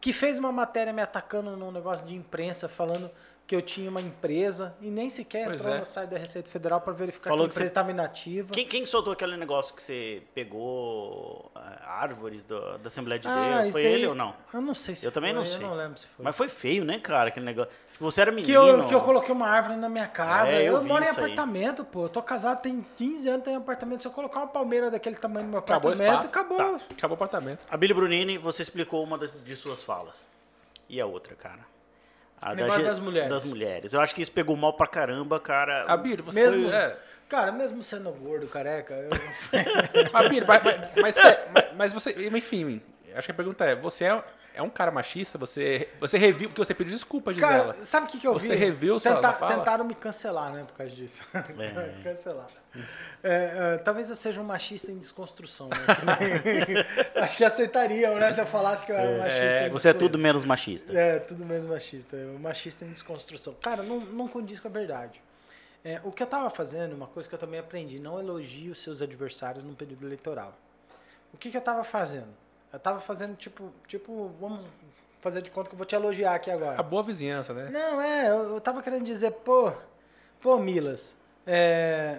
que 0.00 0.12
fez 0.12 0.38
uma 0.38 0.52
matéria 0.52 0.92
me 0.92 1.00
atacando 1.00 1.56
num 1.56 1.72
negócio 1.72 2.06
de 2.06 2.14
imprensa, 2.14 2.68
falando 2.68 3.10
que 3.46 3.54
eu 3.54 3.60
tinha 3.60 3.90
uma 3.90 4.00
empresa 4.00 4.74
e 4.80 4.90
nem 4.90 5.10
sequer 5.10 5.44
Pois 5.44 5.56
entrou 5.60 5.74
é. 5.74 5.78
no 5.80 5.84
site 5.84 6.08
da 6.08 6.16
Receita 6.18 6.48
Federal 6.48 6.80
para 6.80 6.94
verificar 6.94 7.28
Falou 7.28 7.44
que 7.44 7.48
a 7.48 7.48
que 7.50 7.54
você- 7.54 7.60
empresa 7.60 7.70
estava 7.70 7.90
inativa. 7.90 8.50
Quem, 8.52 8.66
quem 8.66 8.86
soltou 8.86 9.12
aquele 9.12 9.36
negócio 9.36 9.74
que 9.74 9.82
você 9.82 10.22
pegou 10.34 11.50
ah, 11.54 11.78
árvores 12.00 12.42
do- 12.42 12.78
da 12.78 12.88
Assembleia 12.88 13.18
de 13.20 13.28
Ah, 13.28 13.60
Deus? 13.60 13.72
Foi 13.72 13.82
daí- 13.82 13.92
ele 13.92 14.06
ou 14.06 14.14
não? 14.14 14.34
Eu 14.52 14.60
não 14.62 14.74
sei 14.74 14.96
se 14.96 15.04
Eu 15.06 15.12
também 15.12 15.32
foi, 15.34 15.38
não 15.38 15.44
sei. 15.44 15.62
Eu 15.62 15.68
não 15.68 15.76
lembro 15.76 15.98
se 15.98 16.06
foi. 16.06 16.24
Mas 16.24 16.34
foi 16.36 16.48
feio, 16.48 16.84
né, 16.84 16.98
cara, 16.98 17.28
aquele 17.28 17.44
negócio. 17.44 17.70
Tipo, 17.92 18.04
você 18.10 18.22
era 18.22 18.32
menino. 18.32 18.46
Que 18.46 18.52
eu, 18.52 18.86
que 18.86 18.94
eu 18.94 19.00
coloquei 19.02 19.32
uma 19.32 19.46
árvore 19.46 19.76
na 19.76 19.88
minha 19.88 20.06
casa. 20.08 20.50
É, 20.50 20.62
eu 20.68 20.76
eu 20.76 20.82
moro 20.84 21.04
em 21.04 21.08
isso 21.08 21.20
aí. 21.20 21.24
apartamento, 21.26 21.84
pô. 21.84 22.04
Eu 22.06 22.08
tô 22.08 22.22
casado 22.22 22.60
tem 22.62 22.84
15 22.96 23.28
anos, 23.28 23.44
tenho 23.44 23.58
apartamento. 23.58 24.00
Se 24.00 24.08
eu 24.08 24.12
colocar 24.12 24.40
uma 24.40 24.48
palmeira 24.48 24.90
daquele 24.90 25.16
tamanho 25.16 25.44
no 25.44 25.50
meu 25.52 25.58
Acabou 25.60 25.92
apartamento, 25.92 26.26
acabou. 26.26 26.56
Tá, 26.56 26.80
acabou 26.90 27.10
o 27.14 27.22
apartamento. 27.22 27.64
A 27.70 27.76
Billy 27.76 27.94
Brunini, 27.94 28.38
você 28.38 28.62
explicou 28.62 29.04
uma 29.04 29.18
de 29.18 29.54
suas 29.54 29.82
falas. 29.82 30.26
E 30.88 31.00
a 31.00 31.06
outra, 31.06 31.34
cara? 31.36 31.60
A 32.44 32.54
da 32.54 32.66
das 32.66 32.98
mulheres. 32.98 33.30
Das 33.30 33.44
mulheres. 33.44 33.94
Eu 33.94 34.00
acho 34.02 34.14
que 34.14 34.20
isso 34.20 34.30
pegou 34.30 34.54
mal 34.54 34.74
pra 34.74 34.86
caramba, 34.86 35.40
cara. 35.40 35.84
Abir, 35.88 36.20
você 36.20 36.38
Mesmo- 36.38 36.68
foi- 36.68 36.76
é. 36.76 36.96
Cara, 37.26 37.50
mesmo 37.50 37.82
sendo 37.82 38.10
gordo, 38.12 38.46
careca, 38.46 38.92
eu... 38.92 39.08
Abir, 40.12 40.46
mas, 40.46 40.62
mas, 40.62 41.16
mas- 41.16 41.72
mas 41.74 41.92
você, 41.94 42.10
enfim, 42.28 42.82
acho 43.14 43.26
que 43.26 43.32
a 43.32 43.34
pergunta 43.34 43.64
é, 43.64 43.74
você 43.74 44.04
é, 44.04 44.22
é 44.54 44.62
um 44.62 44.70
cara 44.70 44.90
machista? 44.90 45.36
Você, 45.38 45.88
você 46.00 46.16
reviu, 46.16 46.48
porque 46.48 46.64
você 46.64 46.72
pediu 46.74 46.94
desculpa, 46.94 47.32
Gisela. 47.32 47.72
Cara, 47.74 47.84
sabe 47.84 48.06
o 48.06 48.08
que, 48.08 48.18
que 48.20 48.26
eu 48.26 48.32
Você 48.32 48.48
vi? 48.48 48.54
reviu 48.56 48.98
sua- 48.98 49.16
Tenta- 49.16 49.28
sua 49.30 49.38
fala? 49.38 49.56
Tentaram 49.58 49.84
me 49.84 49.94
cancelar, 49.94 50.52
né, 50.52 50.64
por 50.66 50.74
causa 50.76 50.92
disso. 50.94 51.26
É. 51.34 51.94
cancelar. 52.04 52.46
É, 53.22 53.74
é, 53.74 53.78
talvez 53.78 54.10
eu 54.10 54.16
seja 54.16 54.40
um 54.40 54.44
machista 54.44 54.90
em 54.92 54.98
desconstrução, 54.98 55.68
né? 55.68 55.76
Que 56.42 56.72
nem- 56.72 57.22
Acho 57.22 57.36
que 57.36 57.44
aceitariam, 57.44 58.14
né, 58.16 58.32
se 58.32 58.40
eu 58.40 58.46
falasse 58.46 58.84
que 58.84 58.92
eu 58.92 58.96
era 58.96 59.10
um 59.10 59.18
machista 59.18 59.44
É, 59.44 59.68
você 59.68 59.88
é 59.90 59.92
tudo 59.94 60.18
menos 60.18 60.44
machista. 60.44 60.92
É, 60.98 61.18
tudo 61.18 61.44
menos 61.44 61.66
machista. 61.66 62.16
O 62.16 62.38
machista 62.38 62.84
em 62.84 62.90
desconstrução. 62.90 63.54
Cara, 63.60 63.82
não, 63.82 64.00
não 64.00 64.28
condiz 64.28 64.60
com 64.60 64.68
a 64.68 64.70
verdade. 64.70 65.20
É, 65.84 66.00
o 66.02 66.10
que 66.10 66.22
eu 66.22 66.26
tava 66.26 66.48
fazendo, 66.48 66.94
uma 66.94 67.06
coisa 67.06 67.28
que 67.28 67.34
eu 67.34 67.38
também 67.38 67.60
aprendi, 67.60 67.98
não 67.98 68.18
elogie 68.18 68.70
os 68.70 68.82
seus 68.82 69.02
adversários 69.02 69.64
no 69.64 69.74
período 69.74 70.06
eleitoral. 70.06 70.56
O 71.32 71.36
que, 71.36 71.50
que 71.50 71.56
eu 71.56 71.60
tava 71.60 71.84
fazendo? 71.84 72.28
Eu 72.74 72.80
tava 72.80 72.98
fazendo 72.98 73.36
tipo, 73.36 73.72
tipo, 73.86 74.32
vamos 74.40 74.66
fazer 75.20 75.40
de 75.42 75.48
conta 75.48 75.68
que 75.68 75.74
eu 75.74 75.78
vou 75.78 75.86
te 75.86 75.94
elogiar 75.94 76.34
aqui 76.34 76.50
agora. 76.50 76.76
A 76.76 76.82
boa 76.82 77.04
vizinhança, 77.04 77.54
né? 77.54 77.70
Não, 77.70 78.00
é, 78.00 78.28
eu, 78.28 78.54
eu 78.54 78.60
tava 78.60 78.82
querendo 78.82 79.04
dizer, 79.04 79.30
pô, 79.30 79.72
pô, 80.40 80.58
Milas, 80.58 81.16
é, 81.46 82.18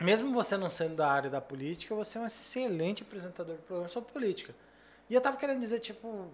mesmo 0.00 0.32
você 0.32 0.56
não 0.56 0.70
sendo 0.70 0.96
da 0.96 1.12
área 1.12 1.28
da 1.28 1.42
política, 1.42 1.94
você 1.94 2.16
é 2.16 2.22
um 2.22 2.24
excelente 2.24 3.02
apresentador 3.02 3.56
de 3.56 3.62
programa 3.62 3.90
sobre 3.90 4.10
política. 4.10 4.54
E 5.10 5.14
eu 5.14 5.20
tava 5.20 5.36
querendo 5.36 5.60
dizer, 5.60 5.78
tipo, 5.80 6.30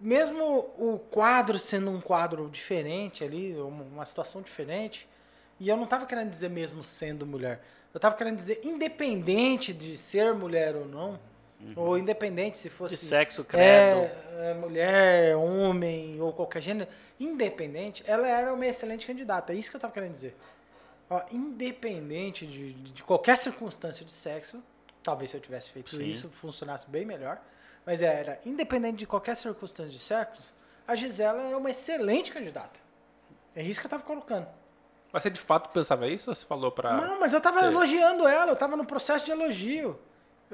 mesmo 0.00 0.70
o 0.78 0.98
quadro 1.10 1.58
sendo 1.58 1.90
um 1.90 2.00
quadro 2.00 2.48
diferente 2.48 3.22
ali, 3.22 3.54
uma, 3.58 4.06
situação 4.06 4.40
diferente, 4.40 5.06
e 5.60 5.68
eu 5.68 5.76
não 5.76 5.86
tava 5.86 6.06
querendo 6.06 6.30
dizer 6.30 6.48
mesmo 6.48 6.82
sendo 6.82 7.26
mulher, 7.26 7.60
eu 7.92 8.00
tava 8.00 8.14
querendo 8.14 8.36
dizer 8.36 8.62
independente 8.64 9.74
de 9.74 9.98
ser 9.98 10.32
mulher 10.32 10.74
ou 10.74 10.86
não, 10.86 11.20
ou 11.74 11.98
independente 11.98 12.58
se 12.58 12.68
fosse 12.68 12.94
De 12.94 13.00
sexo, 13.00 13.44
credo. 13.44 13.64
é, 13.64 14.50
é, 14.50 14.54
mulher, 14.54 15.36
homem 15.36 16.20
ou 16.20 16.32
qualquer 16.32 16.62
gênero, 16.62 16.90
independente, 17.18 18.04
ela 18.06 18.28
era 18.28 18.52
uma 18.52 18.66
excelente 18.66 19.06
candidata. 19.06 19.52
É 19.52 19.56
isso 19.56 19.70
que 19.70 19.76
eu 19.76 19.78
estava 19.78 19.92
querendo 19.92 20.12
dizer. 20.12 20.36
Ó, 21.08 21.22
independente 21.30 22.46
de, 22.46 22.72
de 22.72 23.02
qualquer 23.02 23.38
circunstância 23.38 24.04
de 24.04 24.12
sexo, 24.12 24.62
talvez 25.02 25.30
se 25.30 25.36
eu 25.36 25.40
tivesse 25.40 25.70
feito 25.70 25.90
Sim. 25.90 26.04
isso 26.04 26.28
funcionasse 26.28 26.88
bem 26.88 27.04
melhor, 27.04 27.40
mas 27.84 28.02
era 28.02 28.40
independente 28.44 28.98
de 28.98 29.06
qualquer 29.06 29.36
circunstância 29.36 29.92
de 29.92 30.00
sexo, 30.00 30.42
a 30.86 30.94
Gisela 30.94 31.42
era 31.42 31.56
uma 31.56 31.70
excelente 31.70 32.32
candidata. 32.32 32.80
É 33.54 33.62
isso 33.62 33.80
que 33.80 33.86
eu 33.86 33.88
estava 33.88 34.02
colocando. 34.02 34.46
Mas 35.12 35.22
você 35.22 35.30
de 35.30 35.40
fato 35.40 35.70
pensava 35.70 36.06
isso 36.08 36.30
ou 36.30 36.34
você 36.34 36.44
falou 36.44 36.70
pra... 36.70 36.92
Não, 36.92 37.20
mas 37.20 37.32
eu 37.32 37.40
tava 37.40 37.60
Sei. 37.60 37.68
elogiando 37.68 38.26
ela, 38.26 38.52
eu 38.52 38.56
tava 38.56 38.76
no 38.76 38.84
processo 38.84 39.24
de 39.24 39.30
elogio. 39.30 39.98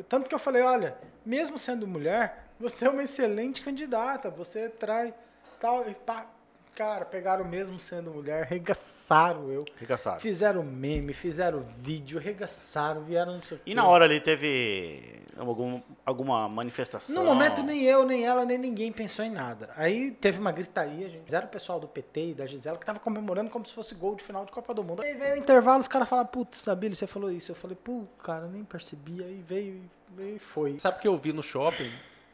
Tanto 0.09 0.29
que 0.29 0.35
eu 0.35 0.39
falei, 0.39 0.63
olha, 0.63 0.97
mesmo 1.25 1.59
sendo 1.59 1.87
mulher, 1.87 2.49
você 2.59 2.87
é 2.87 2.91
uma 2.91 3.03
excelente 3.03 3.61
candidata, 3.61 4.31
você 4.31 4.69
trai 4.69 5.13
tal 5.61 5.89
e 5.89 5.95
pá. 5.95 6.27
Cara, 6.75 7.05
pegaram 7.05 7.45
mesmo 7.45 7.79
sendo 7.79 8.11
mulher, 8.11 8.47
regaçaram 8.47 9.51
eu. 9.51 9.65
Arregaçado. 9.77 10.21
Fizeram 10.21 10.63
meme, 10.63 11.13
fizeram 11.13 11.65
vídeo, 11.79 12.19
regaçaram, 12.19 13.03
vieram 13.03 13.35
não 13.35 13.43
sei 13.43 13.57
o 13.59 13.61
E 13.67 13.71
quê. 13.71 13.75
na 13.75 13.87
hora 13.87 14.07
ali 14.07 14.21
teve 14.21 15.21
algum, 15.37 15.83
alguma 16.05 16.49
manifestação? 16.49 17.15
No 17.15 17.25
momento, 17.25 17.63
nem 17.63 17.83
eu, 17.85 18.07
nem 18.07 18.25
ela, 18.25 18.45
nem 18.47 18.57
ninguém 18.57 18.91
pensou 18.91 19.23
em 19.25 19.31
nada. 19.31 19.69
Aí 19.77 20.13
teve 20.13 20.39
uma 20.39 20.51
gritaria, 20.51 21.09
gente. 21.11 21.25
Fizeram 21.25 21.47
o 21.47 21.51
pessoal 21.51 21.79
do 21.79 21.87
PT 21.87 22.31
e 22.31 22.35
da 22.35 22.47
Gisela 22.47 22.79
que 22.79 22.87
tava 22.87 22.99
comemorando 22.99 23.51
como 23.51 23.67
se 23.67 23.73
fosse 23.75 23.95
gol 23.95 24.15
de 24.15 24.23
final 24.23 24.45
de 24.47 24.53
Copa 24.53 24.73
do 24.73 24.83
Mundo. 24.83 25.03
Aí 25.03 25.13
veio 25.13 25.35
o 25.35 25.39
intervalo, 25.39 25.81
os 25.81 25.89
caras 25.89 26.09
falaram, 26.09 26.29
putz, 26.29 26.59
Sabílio, 26.59 26.97
você 26.97 27.07
falou 27.07 27.31
isso. 27.31 27.53
Eu 27.53 27.57
falei, 27.57 27.77
pô, 27.83 28.05
cara, 28.23 28.47
nem 28.47 28.65
percebi. 28.65 29.23
Aí 29.23 29.45
veio 29.47 29.75
e- 29.75 29.91
veio 30.17 30.37
e 30.37 30.39
foi. 30.39 30.79
Sabe 30.79 30.97
o 30.97 31.01
que 31.01 31.09
eu 31.09 31.17
vi 31.19 31.33
no 31.35 31.43
shopping, 31.43 31.91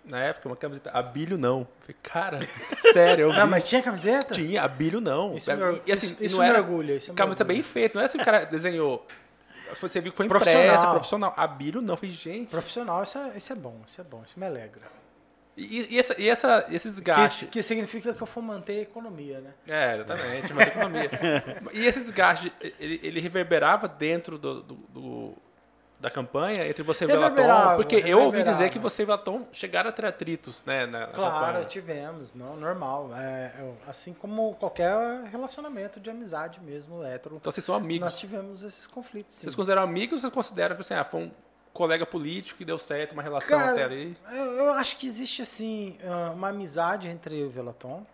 na 0.08 0.20
época, 0.20 0.48
uma 0.48 0.56
camiseta, 0.56 0.90
Abílio 0.90 1.38
não. 1.38 1.66
Falei, 1.80 1.96
cara, 2.02 2.40
sério, 2.92 3.24
eu 3.26 3.30
vi. 3.32 3.38
Não, 3.38 3.46
mas 3.46 3.64
tinha 3.64 3.82
camiseta? 3.82 4.34
Tinha, 4.34 4.62
Abílio 4.62 5.00
não. 5.00 5.34
Isso, 5.36 5.50
E, 5.50 5.92
assim, 5.92 6.06
isso, 6.06 6.16
isso 6.20 6.36
não 6.36 6.42
era 6.44 6.58
orgulha. 6.60 6.94
Isso 6.94 7.12
camiseta 7.14 7.44
bem 7.44 7.62
feita, 7.62 7.98
não 7.98 8.02
é 8.02 8.06
assim 8.06 8.18
que 8.18 8.22
o 8.22 8.24
cara 8.24 8.44
desenhou. 8.44 9.06
Você 9.80 10.00
viu 10.00 10.10
que 10.12 10.16
foi 10.16 10.26
Profissional. 10.26 10.64
impressa, 10.64 10.90
profissional. 10.90 11.34
Abílio 11.36 11.82
não. 11.82 11.96
Falei, 11.96 12.10
gente... 12.14 12.48
Profissional, 12.50 13.02
isso 13.02 13.18
é, 13.18 13.36
isso 13.36 13.52
é 13.52 13.56
bom, 13.56 13.80
isso 13.86 14.00
é 14.00 14.04
bom, 14.04 14.22
isso 14.26 14.38
me 14.40 14.46
alegra. 14.46 14.82
E, 15.54 15.94
e 15.94 15.98
essa, 15.98 16.14
e 16.18 16.28
essa, 16.28 16.66
esse 16.70 16.88
Que, 16.88 16.94
desgaste... 16.94 17.46
que 17.46 17.62
significa 17.62 18.14
que 18.14 18.22
eu 18.22 18.26
for 18.26 18.40
manter 18.40 18.78
a 18.78 18.82
economia, 18.82 19.40
né? 19.40 19.50
É, 19.66 19.96
exatamente, 19.96 20.52
mas 20.54 20.66
economia. 20.68 21.10
e 21.74 21.84
esse 21.84 21.98
desgaste, 22.00 22.52
ele, 22.78 23.00
ele 23.02 23.20
reverberava 23.20 23.88
dentro 23.88 24.38
do, 24.38 24.62
do- 24.62 24.74
do- 24.88 25.36
da 26.00 26.10
campanha 26.10 26.66
entre 26.68 26.82
você 26.82 27.04
e 27.04 27.06
o 27.06 27.08
Velaton? 27.08 27.76
Porque 27.76 27.96
eu 27.96 28.20
ouvi 28.20 28.42
dizer 28.44 28.70
que 28.70 28.78
você 28.78 29.02
e 29.02 29.04
o 29.04 29.06
Velaton 29.06 29.46
chegaram 29.52 29.90
a 29.90 29.92
ter 29.92 30.06
atritos, 30.06 30.62
né, 30.64 30.86
na, 30.86 31.08
Claro, 31.08 31.64
tivemos, 31.64 32.34
não, 32.34 32.56
normal. 32.56 33.10
É, 33.16 33.52
eu- 33.58 33.76
assim 33.86 34.12
como 34.12 34.54
qualquer 34.54 34.94
relacionamento 35.24 35.98
de 35.98 36.08
amizade 36.08 36.60
mesmo, 36.60 37.02
hétero. 37.02 37.36
Então 37.36 37.50
vocês 37.50 37.64
são 37.64 37.74
amigos. 37.74 38.04
Nós 38.04 38.18
tivemos 38.18 38.62
esses 38.62 38.86
conflitos, 38.86 39.34
sim. 39.34 39.42
Vocês 39.42 39.54
consideram 39.54 39.82
amigos 39.82 40.22
ou 40.24 40.30
vocês 40.30 40.32
consideram, 40.34 40.76
tipo 40.76 40.82
assim, 40.82 40.94
ah, 40.94 41.04
foi 41.04 41.20
um 41.22 41.30
colega 41.72 42.06
político 42.06 42.58
que 42.58 42.64
deu 42.64 42.78
certo, 42.78 43.12
uma 43.12 43.22
relação 43.22 43.58
Cara, 43.58 43.72
até 43.72 43.84
ali? 43.84 44.16
Eu, 44.30 44.52
eu 44.56 44.72
acho 44.74 44.96
que 44.96 45.06
existe, 45.06 45.42
assim, 45.42 45.98
ah, 46.04 46.30
uma 46.32 46.48
amizade 46.48 47.08
entre 47.08 47.36
eu 47.36 47.46
e 47.46 47.48
o 47.48 47.50
Velaton, 47.50 48.06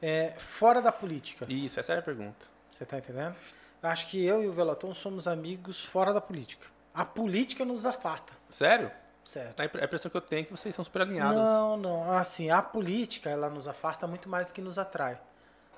é, 0.00 0.32
fora 0.38 0.80
da 0.80 0.92
política. 0.92 1.44
Isso, 1.48 1.78
essa 1.78 1.92
é 1.92 1.98
a 1.98 2.02
pergunta. 2.02 2.46
Você 2.70 2.84
tá 2.86 2.98
entendendo? 2.98 3.34
Eu 3.82 3.88
acho 3.88 4.06
que 4.08 4.24
eu 4.24 4.42
e 4.42 4.48
o 4.48 4.52
Velaton 4.52 4.94
somos 4.94 5.26
amigos 5.28 5.84
fora 5.84 6.12
da 6.12 6.20
política. 6.20 6.66
A 6.94 7.04
política 7.04 7.64
nos 7.64 7.86
afasta, 7.86 8.32
Sério? 8.50 8.90
certo? 9.24 9.60
A 9.60 9.64
impre- 9.64 9.80
a 9.82 9.84
impressão 9.84 10.10
que 10.10 10.16
eu 10.16 10.20
tenho 10.20 10.40
é 10.40 10.44
que 10.44 10.50
vocês 10.50 10.74
são 10.74 10.84
super 10.84 11.02
alinhados. 11.02 11.36
Não, 11.36 11.76
não. 11.76 12.12
Assim, 12.12 12.50
a 12.50 12.60
política, 12.62 13.28
ela 13.30 13.48
nos 13.48 13.68
afasta 13.68 14.06
muito 14.06 14.28
mais 14.28 14.48
do 14.48 14.54
que 14.54 14.60
nos 14.60 14.78
atrai. 14.78 15.20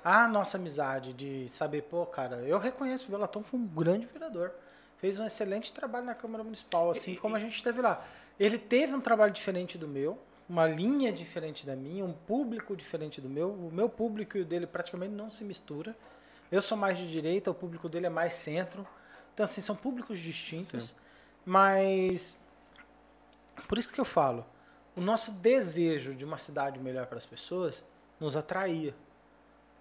A 0.04 0.26
nossa 0.28 0.56
amizade 0.56 1.12
de 1.12 1.48
saber, 1.48 1.82
pô, 1.82 2.06
cara, 2.06 2.36
eu 2.36 2.58
reconheço 2.58 3.06
o 3.08 3.10
Velaton 3.10 3.42
foi 3.42 3.58
um 3.60 3.66
grande 3.66 4.06
vereador. 4.06 4.52
Fez 4.96 5.18
um 5.18 5.26
excelente 5.26 5.72
trabalho 5.72 6.06
na 6.06 6.14
Câmara 6.14 6.44
Municipal, 6.44 6.90
assim 6.90 7.14
como 7.14 7.34
a 7.36 7.38
gente 7.38 7.56
esteve 7.56 7.82
lá. 7.82 8.02
Ele 8.38 8.56
teve 8.58 8.94
um 8.94 9.00
trabalho 9.00 9.32
diferente 9.32 9.76
do 9.76 9.88
meu, 9.88 10.18
uma 10.48 10.66
linha 10.66 11.12
diferente 11.12 11.66
da 11.66 11.76
minha, 11.76 12.04
um 12.04 12.12
público 12.12 12.74
diferente 12.76 13.20
do 13.20 13.28
meu. 13.28 13.50
O 13.50 13.70
meu 13.72 13.88
público 13.88 14.38
e 14.38 14.42
o 14.42 14.44
dele 14.44 14.66
praticamente 14.66 15.12
não 15.12 15.30
se 15.30 15.44
mistura. 15.44 15.94
Eu 16.50 16.62
sou 16.62 16.76
mais 16.78 16.96
de 16.96 17.10
direita, 17.10 17.50
o 17.50 17.54
público 17.54 17.88
dele 17.88 18.06
é 18.06 18.10
mais 18.10 18.32
centro. 18.34 18.86
Então, 19.40 19.46
assim, 19.46 19.62
são 19.62 19.74
públicos 19.74 20.18
distintos. 20.18 20.94
Mas 21.46 22.38
por 23.66 23.78
isso 23.78 23.90
que 23.90 23.98
eu 23.98 24.04
falo, 24.04 24.44
o 24.94 25.00
nosso 25.00 25.32
desejo 25.32 26.14
de 26.14 26.26
uma 26.26 26.36
cidade 26.36 26.78
melhor 26.78 27.06
para 27.06 27.16
as 27.16 27.24
pessoas 27.24 27.82
nos 28.20 28.36
atraía. 28.36 28.94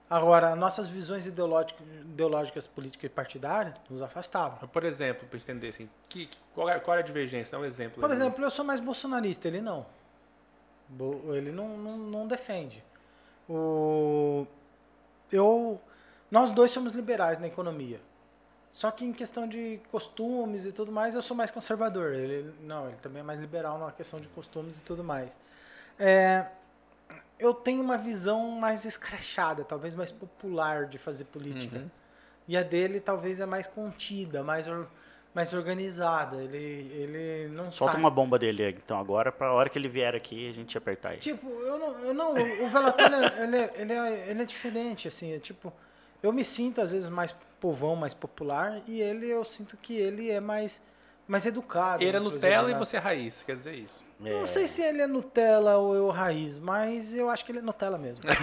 Agora, 0.10 0.56
nossas 0.56 0.88
visões 0.88 1.26
ideológicas, 1.26 1.86
ideológicas 1.86 2.65
políticas 2.65 3.11
e 3.11 3.14
partidárias 3.14 3.76
nos 3.90 4.02
afastavam. 4.02 4.65
Por 4.69 4.86
exemplo, 4.86 5.27
para 5.27 5.38
entender 5.38 5.68
assim, 5.68 5.90
que, 6.07 6.30
qual, 6.56 6.69
é, 6.69 6.80
qual 6.80 6.95
é 6.95 7.02
a 7.02 7.03
divergência? 7.03 7.52
Dá 7.52 7.61
um 7.61 7.65
exemplo. 7.65 7.99
Por 7.99 8.11
exemplo, 8.11 8.41
eu 8.41 8.49
sou 8.49 8.64
mais 8.64 8.80
bolsonarista, 8.80 9.49
ele 9.49 9.60
não. 9.60 9.86
Ele 11.36 11.52
não, 11.52 11.77
não, 11.77 11.98
não 11.98 12.27
defende. 12.27 12.81
O, 13.49 14.48
eu, 15.30 15.81
nós 16.31 16.49
dois 16.52 16.72
somos 16.72 16.94
liberais 16.94 17.38
na 17.40 17.48
economia. 17.48 17.99
Só 18.72 18.91
que 18.91 19.04
em 19.04 19.12
questão 19.12 19.48
de 19.48 19.80
costumes 19.91 20.66
e 20.66 20.72
tudo 20.72 20.91
mais, 20.91 21.16
eu 21.16 21.22
sou 21.22 21.36
mais 21.36 21.50
conservador. 21.52 22.14
Ele 22.14 22.54
não, 22.62 22.88
ele 22.88 22.98
também 23.02 23.22
é 23.22 23.24
mais 23.24 23.40
liberal 23.40 23.80
na 23.80 23.91
questão 23.91 24.20
de 24.20 24.28
costumes 24.30 24.78
e 24.80 24.84
tudo 24.84 25.04
mais. 25.04 25.38
É, 25.98 26.46
eu 27.40 27.54
tenho 27.54 27.82
uma 27.82 27.98
visão 27.98 28.52
mais 28.52 28.86
escrachada, 28.86 29.64
talvez 29.64 29.96
mais 29.96 30.12
popular 30.12 30.86
de 30.86 30.98
fazer 30.98 31.26
política. 31.26 31.78
Uhum. 31.80 31.90
E 32.48 32.56
a 32.58 32.64
dele 32.64 33.00
talvez 33.00 33.40
é 33.40 33.46
mais 33.46 33.68
contida, 33.68 34.44
mais 34.44 34.68
or- 34.68 34.88
mais 35.34 35.52
organizada. 35.54 36.38
Ele, 36.38 36.58
ele 36.94 37.48
não 37.54 37.72
Solta 37.72 37.94
sai. 37.94 38.02
uma 38.02 38.10
bomba 38.10 38.38
dele, 38.40 38.70
então, 38.70 39.00
agora, 39.00 39.32
pra 39.32 39.52
hora 39.52 39.68
que 39.70 39.78
ele 39.80 39.88
vier 39.90 40.16
aqui, 40.16 40.50
a 40.50 40.54
gente 40.54 40.78
apertar 40.78 41.12
ele. 41.14 41.22
Tipo, 41.22 41.48
eu 41.48 41.78
não, 41.78 42.00
eu 42.02 42.14
não 42.14 42.32
o 42.34 42.70
Velatone, 42.70 43.16
ele, 43.44 43.58
é- 43.58 43.74
ele, 43.78 43.94
é, 43.94 44.30
ele 44.30 44.41
é 44.41 44.46
diferente, 44.46 45.08
assim, 45.08 45.34
é 45.34 45.40
tipo, 45.40 45.72
eu 46.24 46.32
me 46.34 46.44
sinto 46.46 46.82
às 46.82 46.91
vezes 46.91 47.10
mais 47.10 47.36
povão, 47.60 47.95
mais 47.95 48.14
popular, 48.14 48.81
e 48.88 49.02
ele, 49.02 49.27
eu 49.27 49.44
sinto 49.44 49.76
que 49.77 49.95
ele 49.95 50.30
é 50.31 50.40
mais, 50.40 50.81
mais 51.27 51.45
educado. 51.45 52.03
Ele 52.03 52.15
é 52.15 52.19
Nutella 52.19 52.69
e 52.69 52.73
né? 52.73 52.80
você 52.80 52.98
é 52.98 52.99
raiz, 52.99 53.44
quer 53.44 53.56
dizer 53.56 53.73
isso. 53.76 54.03
Não 54.19 54.45
sei 54.45 54.68
se 54.68 54.81
ele 54.81 55.02
é 55.02 55.07
Nutella 55.07 55.77
ou 55.77 55.94
eu 55.95 56.10
raiz, 56.10 56.57
mas 56.57 57.14
eu 57.14 57.30
acho 57.30 57.45
que 57.45 57.52
ele 57.52 57.60
é 57.60 57.61
Nutella 57.61 57.98
mesmo. 57.98 58.23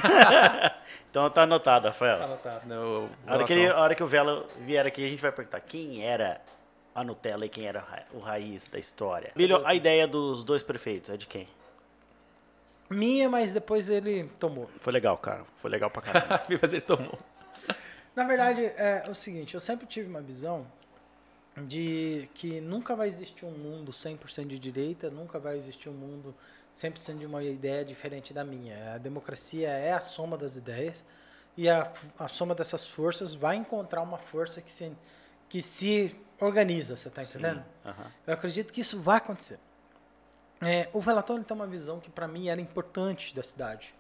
Então 1.11 1.29
tá 1.31 1.43
anotado, 1.43 1.85
Tá 1.85 1.89
Rafael. 1.91 2.23
anotado, 2.23 2.67
né? 2.69 2.79
O, 2.79 3.09
A 3.27 3.35
hora, 3.35 3.45
que 3.45 3.53
ele- 3.53 3.69
a 3.69 3.79
hora 3.81 3.95
que 3.95 4.03
o 4.03 4.07
Velo 4.07 4.47
vier 4.61 4.87
aqui, 4.87 5.05
a 5.05 5.09
gente 5.09 5.21
vai 5.21 5.33
perguntar 5.33 5.61
quem 5.61 6.05
era 6.05 6.41
a 6.95 7.03
Nutella 7.03 7.45
e 7.47 7.49
quem 7.49 7.67
era 7.67 7.81
o 7.81 7.83
ra- 7.83 8.05
o 8.15 8.19
raiz 8.19 8.69
da 8.69 8.79
história. 8.79 9.33
Bilho, 9.35 9.67
a 9.67 9.75
ideia 9.75 10.07
dos 10.07 10.45
dois 10.45 10.63
prefeitos 10.63 11.11
é 11.11 11.17
de 11.17 11.27
quem? 11.27 11.49
Minha, 12.89 13.29
mas 13.29 13.53
depois 13.53 13.89
ele 13.89 14.31
tomou. 14.39 14.69
Foi 14.81 14.93
legal, 14.93 15.17
cara. 15.19 15.43
Foi 15.57 15.71
legal 15.71 15.91
pra 15.91 16.03
caramba. 16.03 16.43
Vim 16.49 16.57
fazer 16.59 16.83
tomou. 16.83 17.19
Na 18.17 18.25
verdade, 18.25 18.65
é 18.65 19.05
o 19.11 19.15
seguinte, 19.15 19.53
eu 19.53 19.61
sempre 19.61 19.87
tive 19.87 20.09
uma 20.09 20.23
visão 20.23 20.67
de 21.55 22.31
que 22.33 22.63
nunca 22.63 22.97
vai 22.97 23.09
existir 23.09 23.45
um 23.45 23.51
mundo 23.51 23.93
100% 23.93 24.47
de 24.47 24.59
direita, 24.59 25.11
nunca 25.11 25.39
vai 25.39 25.59
existir 25.59 25.91
um 25.91 25.93
mundo 25.93 26.35
100% 26.75 27.19
de 27.19 27.27
uma 27.27 27.45
ideia 27.45 27.85
diferente 27.85 28.33
da 28.33 28.43
minha. 28.43 28.95
A 28.95 28.99
democracia 28.99 29.69
é 29.69 29.93
a 29.93 30.01
soma 30.01 30.39
das 30.39 30.57
ideias 30.57 31.05
e 31.59 31.69
a, 31.69 31.93
a 32.19 32.27
soma 32.27 32.55
dessas 32.55 32.89
forças 32.89 33.35
vai 33.35 33.57
encontrar 33.57 34.01
uma 34.01 34.17
força 34.17 34.63
que 34.63 34.73
se, 34.73 34.97
que 35.47 35.61
se 35.61 36.17
organiza, 36.41 36.97
você 36.97 37.09
está 37.09 37.23
entendendo? 37.23 37.63
Aham. 37.85 38.13
Eu 38.27 38.33
acredito 38.33 38.73
que 38.73 38.81
isso 38.81 38.99
vai 38.99 39.19
acontecer. 39.19 39.59
É, 40.63 40.89
o 40.95 41.03
Velaton 41.03 41.43
tem 41.43 41.55
uma 41.55 41.67
visão 41.67 42.01
que 42.01 42.09
para 42.09 42.27
mim 42.27 42.49
era 42.49 42.63
importante 42.63 43.37
da 43.37 43.43
cidade. 43.43 43.95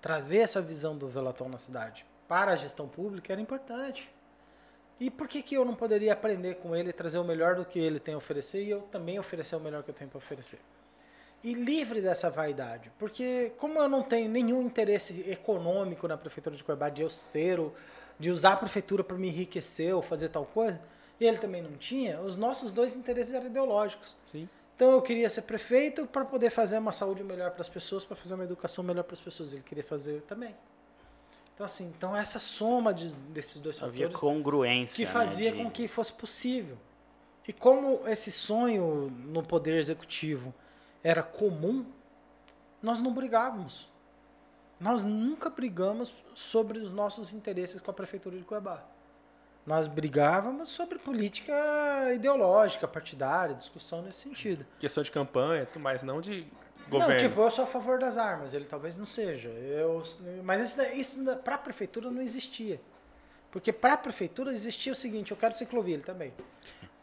Trazer 0.00 0.38
essa 0.38 0.60
visão 0.60 0.98
do 0.98 1.06
Velaton 1.06 1.48
na 1.48 1.58
cidade 1.58 2.04
para 2.28 2.52
a 2.52 2.56
gestão 2.56 2.88
pública 2.88 3.32
era 3.32 3.40
importante. 3.40 4.10
E 5.00 5.10
por 5.10 5.26
que, 5.26 5.42
que 5.42 5.56
eu 5.56 5.64
não 5.64 5.74
poderia 5.74 6.12
aprender 6.12 6.56
com 6.56 6.76
ele 6.76 6.92
trazer 6.92 7.18
o 7.18 7.24
melhor 7.24 7.56
do 7.56 7.64
que 7.64 7.78
ele 7.78 7.98
tem 7.98 8.14
a 8.14 8.16
oferecer 8.16 8.62
e 8.62 8.70
eu 8.70 8.82
também 8.82 9.18
oferecer 9.18 9.56
o 9.56 9.60
melhor 9.60 9.82
que 9.82 9.90
eu 9.90 9.94
tenho 9.94 10.08
para 10.08 10.18
oferecer? 10.18 10.60
E 11.42 11.54
livre 11.54 12.00
dessa 12.00 12.30
vaidade, 12.30 12.92
porque 13.00 13.52
como 13.58 13.80
eu 13.80 13.88
não 13.88 14.04
tenho 14.04 14.28
nenhum 14.28 14.62
interesse 14.62 15.28
econômico 15.28 16.06
na 16.06 16.16
prefeitura 16.16 16.54
de 16.54 16.62
Cuiabá 16.62 16.88
de 16.88 17.02
eu 17.02 17.10
ser, 17.10 17.58
de 18.16 18.30
usar 18.30 18.52
a 18.52 18.56
prefeitura 18.56 19.02
para 19.02 19.16
me 19.16 19.28
enriquecer 19.28 19.92
ou 19.92 20.02
fazer 20.02 20.28
tal 20.28 20.46
coisa, 20.46 20.80
e 21.18 21.26
ele 21.26 21.38
também 21.38 21.60
não 21.60 21.72
tinha, 21.72 22.20
os 22.20 22.36
nossos 22.36 22.72
dois 22.72 22.94
interesses 22.94 23.34
eram 23.34 23.46
ideológicos. 23.46 24.16
Sim. 24.30 24.48
Então 24.76 24.92
eu 24.92 25.02
queria 25.02 25.28
ser 25.28 25.42
prefeito 25.42 26.06
para 26.06 26.24
poder 26.24 26.50
fazer 26.50 26.78
uma 26.78 26.92
saúde 26.92 27.22
melhor 27.22 27.50
para 27.50 27.62
as 27.62 27.68
pessoas, 27.68 28.04
para 28.04 28.16
fazer 28.16 28.34
uma 28.34 28.44
educação 28.44 28.82
melhor 28.82 29.02
para 29.04 29.14
as 29.14 29.20
pessoas. 29.20 29.52
Ele 29.52 29.62
queria 29.62 29.84
fazer 29.84 30.22
também. 30.22 30.54
Então 31.62 31.66
assim, 31.66 31.92
então 31.96 32.16
essa 32.16 32.40
soma 32.40 32.92
de- 32.92 33.14
desses 33.14 33.60
dois 33.60 33.80
Havia 33.80 34.06
fatores 34.08 34.20
congruência. 34.20 34.96
que 34.96 35.04
né, 35.04 35.10
fazia 35.12 35.52
de- 35.52 35.62
com 35.62 35.70
que 35.70 35.86
fosse 35.86 36.12
possível. 36.12 36.76
E 37.46 37.52
como 37.52 38.00
esse 38.08 38.32
sonho 38.32 39.08
no 39.26 39.44
poder 39.44 39.78
executivo 39.78 40.52
era 41.04 41.22
comum, 41.22 41.86
nós 42.82 43.00
não 43.00 43.12
brigávamos. 43.14 43.88
Nós 44.80 45.04
nunca 45.04 45.48
brigamos 45.48 46.12
sobre 46.34 46.80
os 46.80 46.92
nossos 46.92 47.32
interesses 47.32 47.80
com 47.80 47.92
a 47.92 47.94
prefeitura 47.94 48.36
de 48.36 48.42
Cuiabá. 48.42 48.82
Nós 49.64 49.86
brigávamos 49.86 50.68
sobre 50.68 50.98
política 50.98 51.54
ideológica, 52.12 52.88
partidária, 52.88 53.54
discussão 53.54 54.02
nesse 54.02 54.22
sentido. 54.22 54.66
Questão 54.80 55.00
de 55.04 55.12
campanha, 55.12 55.64
tudo 55.66 55.80
mais, 55.80 56.02
não 56.02 56.20
de 56.20 56.44
Não, 56.92 57.00
governo. 57.00 57.28
tipo, 57.28 57.40
eu 57.40 57.50
sou 57.50 57.64
a 57.64 57.66
favor 57.66 57.98
das 57.98 58.16
armas, 58.16 58.54
ele 58.54 58.64
talvez 58.66 58.96
não 58.96 59.06
seja. 59.06 59.48
Eu, 59.48 60.02
mas 60.44 60.60
isso, 60.60 60.82
isso 60.94 61.36
para 61.38 61.54
a 61.56 61.58
prefeitura 61.58 62.10
não 62.10 62.22
existia. 62.22 62.80
Porque 63.50 63.72
para 63.72 63.94
a 63.94 63.96
prefeitura 63.98 64.52
existia 64.52 64.92
o 64.92 64.94
seguinte, 64.94 65.30
eu 65.30 65.36
quero 65.36 65.54
ciclovia, 65.54 65.94
ele 65.94 66.02
também. 66.02 66.32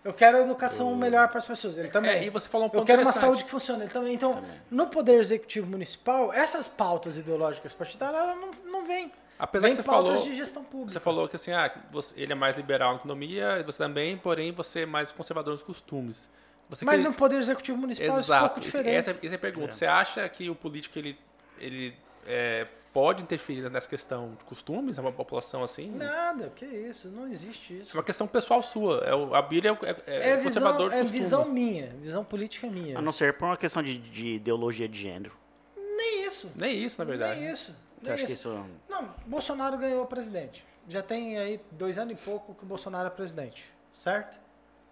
Eu 0.04 0.14
quero 0.14 0.38
educação 0.40 0.96
melhor 0.96 1.28
para 1.28 1.38
as 1.40 1.46
pessoas, 1.46 1.78
ele 1.78 1.90
também. 1.90 2.12
É, 2.12 2.24
e 2.24 2.30
você 2.30 2.48
falou 2.48 2.68
um 2.68 2.70
ponto 2.70 2.82
eu 2.82 2.86
quero 2.86 3.02
uma 3.02 3.12
saúde 3.12 3.44
que 3.44 3.50
funcione, 3.52 3.84
ele 3.84 3.92
também. 3.92 4.14
Então, 4.14 4.42
no 4.72 4.88
poder 4.88 5.20
executivo 5.20 5.68
municipal, 5.68 6.32
essas 6.34 6.68
pautas 6.68 7.18
ideológicas 7.18 7.74
partidárias, 7.74 8.36
não, 8.38 8.52
não 8.72 8.86
vêm. 8.86 9.12
Apesar 9.38 9.68
Vem 9.68 9.76
que 9.76 9.82
você 9.84 9.86
pautas 9.88 10.12
falou, 10.20 10.24
de 10.24 10.36
gestão 10.36 10.64
pública. 10.64 10.92
você 10.94 11.00
falou 11.00 11.28
que 11.28 11.36
assim, 11.36 11.52
ah, 11.52 11.74
você- 11.92 12.14
ele 12.20 12.32
é 12.32 12.36
mais 12.36 12.58
liberal 12.58 12.92
na 12.94 13.00
economia, 13.00 13.64
você 13.66 13.78
também, 13.78 14.18
porém 14.18 14.52
você 14.52 14.82
é 14.82 14.86
mais 14.86 15.12
conservador 15.12 15.54
nos 15.54 15.64
costumes. 15.64 16.30
Você 16.70 16.86
Mas 16.86 17.02
quer- 17.02 17.08
no 17.08 17.14
poder 17.16 17.38
executivo 17.40 17.78
municipal 17.80 18.20
isso 18.20 18.32
é 18.32 18.36
um 18.38 18.40
pouco 18.42 18.60
Exato. 18.60 18.60
diferente. 18.62 18.96
Essa, 18.96 19.12
essa 19.12 19.26
é 19.26 19.36
a 19.36 19.40
pergunta. 19.40 19.72
Você 19.72 19.86
acha 19.86 20.28
que 20.30 20.50
o 20.50 20.56
político 20.56 21.00
ele, 21.00 21.18
ele 21.58 21.96
é, 22.28 22.68
pode 22.94 23.24
interferir 23.24 23.68
nessa 23.72 23.88
questão 23.88 24.36
de 24.38 24.46
costumes, 24.46 24.98
é 24.98 25.02
uma 25.02 25.12
população 25.12 25.64
assim? 25.64 25.90
Nada, 25.90 26.52
que 26.56 26.66
isso, 26.66 27.08
não 27.10 27.28
existe 27.28 27.74
É 27.74 27.78
isso. 27.78 27.98
uma 27.98 28.04
questão 28.04 28.28
pessoal 28.28 28.62
sua. 28.62 29.00
É 29.00 29.16
o, 29.16 29.34
a 29.34 29.42
Bíblia 29.42 29.78
é, 29.82 29.90
é, 30.06 30.30
É, 30.32 30.34
o 30.36 30.42
visão, 30.42 30.44
conservador 30.44 30.90
de 30.92 30.96
é 30.96 31.00
costume. 31.00 31.20
visão 31.20 31.46
minha, 31.50 31.88
visão 32.02 32.24
política 32.24 32.68
minha. 32.68 33.00
A 33.00 33.02
não 33.02 33.12
ser 33.12 33.34
por 33.34 33.46
uma 33.46 33.58
questão 33.58 33.82
de, 33.82 33.98
de 33.98 34.36
ideologia 34.36 34.88
de 34.88 35.00
gênero. 35.02 35.34
Nem 35.76 36.26
isso. 36.28 36.52
Nem 36.56 36.78
isso, 36.84 37.00
na 37.00 37.06
verdade. 37.06 37.40
Nem 37.42 37.52
isso. 37.52 37.76
Você 37.96 38.04
Nem 38.06 38.14
acha 38.14 38.26
que 38.28 38.34
isso. 38.34 38.50
isso. 38.50 38.66
Não, 38.88 39.10
Bolsonaro 39.26 39.76
ganhou 39.78 40.06
presidente. 40.06 40.64
Já 40.88 41.02
tem 41.02 41.38
aí 41.40 41.60
dois 41.72 41.98
anos 41.98 42.14
e 42.14 42.16
pouco 42.24 42.54
que 42.54 42.64
o 42.64 42.68
Bolsonaro 42.68 43.08
é 43.08 43.10
presidente, 43.10 43.72
certo? 43.92 44.40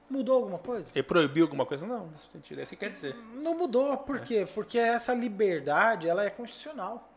Mudou 0.09 0.37
alguma 0.37 0.57
coisa? 0.57 0.89
Ele 0.95 1.03
proibiu 1.03 1.45
alguma 1.45 1.65
coisa? 1.65 1.85
Não, 1.85 2.07
nesse 2.07 2.27
sentido. 2.31 2.59
É 2.59 2.63
isso 2.63 2.69
que 2.71 2.77
quer 2.77 2.91
dizer. 2.91 3.15
Não 3.35 3.57
mudou. 3.57 3.97
Por 3.97 4.21
quê? 4.21 4.45
Porque 4.53 4.79
essa 4.79 5.13
liberdade, 5.13 6.07
ela 6.07 6.23
é 6.23 6.29
constitucional. 6.29 7.11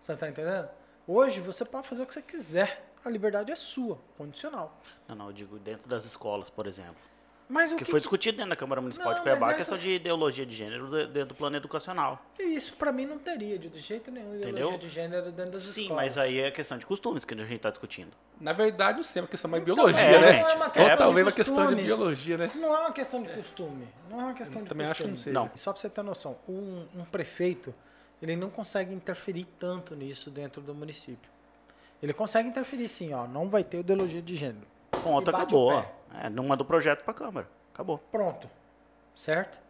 Você 0.00 0.14
tá 0.16 0.28
entendendo? 0.28 0.68
Hoje 1.06 1.40
você 1.40 1.64
pode 1.64 1.88
fazer 1.88 2.02
o 2.02 2.06
que 2.06 2.12
você 2.12 2.22
quiser. 2.22 2.92
A 3.04 3.10
liberdade 3.10 3.50
é 3.50 3.56
sua, 3.56 3.98
condicional. 4.16 4.78
Não, 5.08 5.16
não, 5.16 5.26
eu 5.26 5.32
digo 5.32 5.58
dentro 5.58 5.88
das 5.88 6.04
escolas, 6.04 6.48
por 6.50 6.66
exemplo. 6.66 7.11
Mas 7.52 7.70
o 7.70 7.76
Que 7.76 7.84
que, 7.84 7.90
foi 7.90 8.00
discutido 8.00 8.38
dentro 8.38 8.48
da 8.48 8.56
Câmara 8.56 8.80
Municipal 8.80 9.08
Não, 9.08 9.14
de 9.16 9.20
Cuiabá 9.20 9.50
a 9.50 9.54
questão 9.54 9.74
essa- 9.76 9.84
de 9.84 9.90
ideologia 9.96 10.46
de 10.46 10.56
gênero 10.56 10.88
de- 10.88 11.06
dentro 11.08 11.28
do 11.30 11.34
plano 11.34 11.54
educacional. 11.54 12.24
isso 12.38 12.74
pra 12.76 12.90
mim 12.90 13.04
não 13.04 13.18
teria 13.18 13.58
de 13.58 13.68
jeito 13.78 14.10
nenhum 14.10 14.34
ideologia 14.36 14.60
Entendeu? 14.62 14.78
de 14.78 14.88
gênero 14.88 15.30
dentro 15.30 15.52
das 15.52 15.62
Sim, 15.62 15.82
escolas. 15.82 16.02
mas 16.04 16.16
aí 16.16 16.38
é 16.40 16.50
questão 16.50 16.78
de 16.78 16.86
costumes 16.86 17.26
que 17.26 17.34
a 17.34 17.36
gente 17.36 17.54
está 17.54 17.68
discutindo. 17.68 18.10
Na 18.40 18.54
verdade, 18.54 19.00
eu 19.00 19.04
sei, 19.04 19.20
é 19.20 19.22
uma 19.24 19.28
questão 19.28 19.50
mais 19.50 19.62
Então, 19.62 19.74
biologia, 19.74 20.00
é, 20.00 20.20
né? 20.20 20.32
gente, 20.44 20.56
uma 20.56 20.64
é 20.66 20.70
questão 20.70 20.92
É 20.92 20.96
talvez 20.96 21.26
de 21.26 21.30
uma 21.30 21.36
questão 21.36 21.56
de 21.56 21.62
costume. 21.64 21.82
biologia, 21.82 22.38
né? 22.38 22.44
Isso 22.44 22.58
não 22.58 22.74
é 22.74 22.80
uma 22.80 22.92
questão 22.92 23.22
de 23.22 23.28
costume. 23.28 23.88
Não 24.10 24.20
é 24.20 24.24
uma 24.24 24.34
questão 24.34 24.62
de 24.62 24.68
Também 24.70 24.86
acho 24.86 25.02
que 25.04 25.10
costume. 25.10 25.34
não. 25.34 25.44
Não. 25.44 25.50
E 25.54 25.58
Só 25.58 25.72
pra 25.74 25.80
você 25.82 25.90
ter 25.90 26.02
noção, 26.02 26.38
um, 26.48 26.86
um 26.96 27.04
prefeito, 27.04 27.74
ele 28.22 28.34
não 28.34 28.48
consegue 28.48 28.94
interferir 28.94 29.44
tanto 29.58 29.94
nisso 29.94 30.30
dentro 30.30 30.62
do 30.62 30.74
município. 30.74 31.30
Ele 32.02 32.14
consegue 32.14 32.48
interferir 32.48 32.88
sim, 32.88 33.12
ó, 33.12 33.26
não 33.28 33.48
vai 33.50 33.62
ter 33.62 33.80
ideologia 33.80 34.22
de 34.22 34.34
gênero. 34.36 34.66
Ponto, 35.04 35.30
o 35.30 35.34
acabou. 35.36 35.84
É, 36.14 36.28
não 36.28 36.44
mandou 36.44 36.66
projeto 36.66 37.02
para 37.04 37.12
a 37.12 37.14
Câmara. 37.14 37.48
Acabou. 37.72 37.98
Pronto. 38.10 38.48
Certo? 39.14 39.60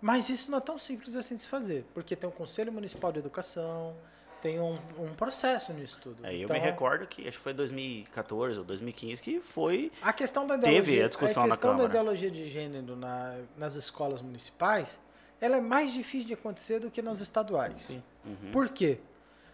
Mas 0.00 0.28
isso 0.28 0.50
não 0.50 0.58
é 0.58 0.60
tão 0.60 0.78
simples 0.78 1.14
assim 1.14 1.36
de 1.36 1.42
se 1.42 1.48
fazer, 1.48 1.86
porque 1.94 2.16
tem 2.16 2.28
o 2.28 2.32
Conselho 2.32 2.72
Municipal 2.72 3.12
de 3.12 3.20
Educação, 3.20 3.94
tem 4.40 4.58
um, 4.58 4.76
um 4.98 5.14
processo 5.14 5.72
nisso 5.72 5.98
tudo. 6.02 6.26
Aí 6.26 6.40
eu 6.42 6.46
Então, 6.46 6.56
me 6.56 6.60
recordo 6.62 7.06
que 7.06 7.28
acho 7.28 7.38
que 7.38 7.42
foi 7.44 7.54
2014 7.54 8.58
ou 8.58 8.64
2015 8.64 9.22
que 9.22 9.40
foi. 9.40 9.92
A 10.02 10.12
questão 10.12 10.44
da 10.46 10.58
Teve 10.58 10.70
ideologia, 10.72 11.04
a 11.04 11.08
discussão 11.08 11.42
na 11.44 11.50
questão 11.50 11.70
da 11.70 11.76
Câmara. 11.76 11.88
ideologia 11.90 12.30
de 12.30 12.48
gênero 12.48 12.96
na- 12.96 13.38
nas 13.56 13.76
escolas 13.76 14.20
municipais, 14.20 14.98
ela 15.40 15.58
é 15.58 15.60
mais 15.60 15.92
difícil 15.92 16.26
de 16.26 16.34
acontecer 16.34 16.80
do 16.80 16.90
que 16.90 17.00
nas 17.00 17.20
estaduais. 17.20 17.84
Sim. 17.84 18.02
Por 18.50 18.68
quê? 18.70 18.98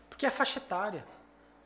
Porque 0.09 0.24
é 0.24 0.31
faixa 0.31 0.59
etária. 0.59 1.05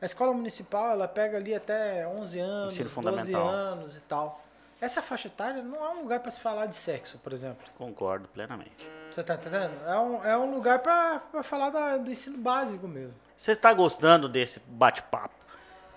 A 0.00 0.04
escola 0.04 0.32
municipal, 0.32 0.90
ela 0.90 1.06
pega 1.06 1.36
ali 1.36 1.54
até 1.54 2.04
11 2.08 2.40
anos, 2.40 2.74
Ensino 2.74 2.88
12 2.88 2.94
fundamental. 2.94 3.48
anos 3.48 3.96
e 3.96 4.00
tal. 4.00 4.44
Essa 4.82 5.00
faixa 5.00 5.28
etária 5.28 5.62
não 5.62 5.76
é 5.84 5.88
um 5.90 6.02
lugar 6.02 6.18
para 6.18 6.30
se 6.32 6.40
falar 6.40 6.66
de 6.66 6.74
sexo, 6.74 7.16
por 7.18 7.32
exemplo. 7.32 7.64
Concordo 7.78 8.26
plenamente. 8.26 8.84
Você 9.12 9.22
tá 9.22 9.34
entendendo? 9.36 9.72
É 9.86 9.96
um, 9.96 10.24
é 10.24 10.36
um 10.36 10.52
lugar 10.52 10.80
para 10.80 11.20
falar 11.44 11.70
da- 11.70 11.98
do 11.98 12.10
ensino 12.10 12.36
básico 12.36 12.88
mesmo. 12.88 13.14
Você 13.36 13.52
está 13.52 13.72
gostando 13.72 14.28
desse 14.28 14.58
bate-papo? 14.66 15.36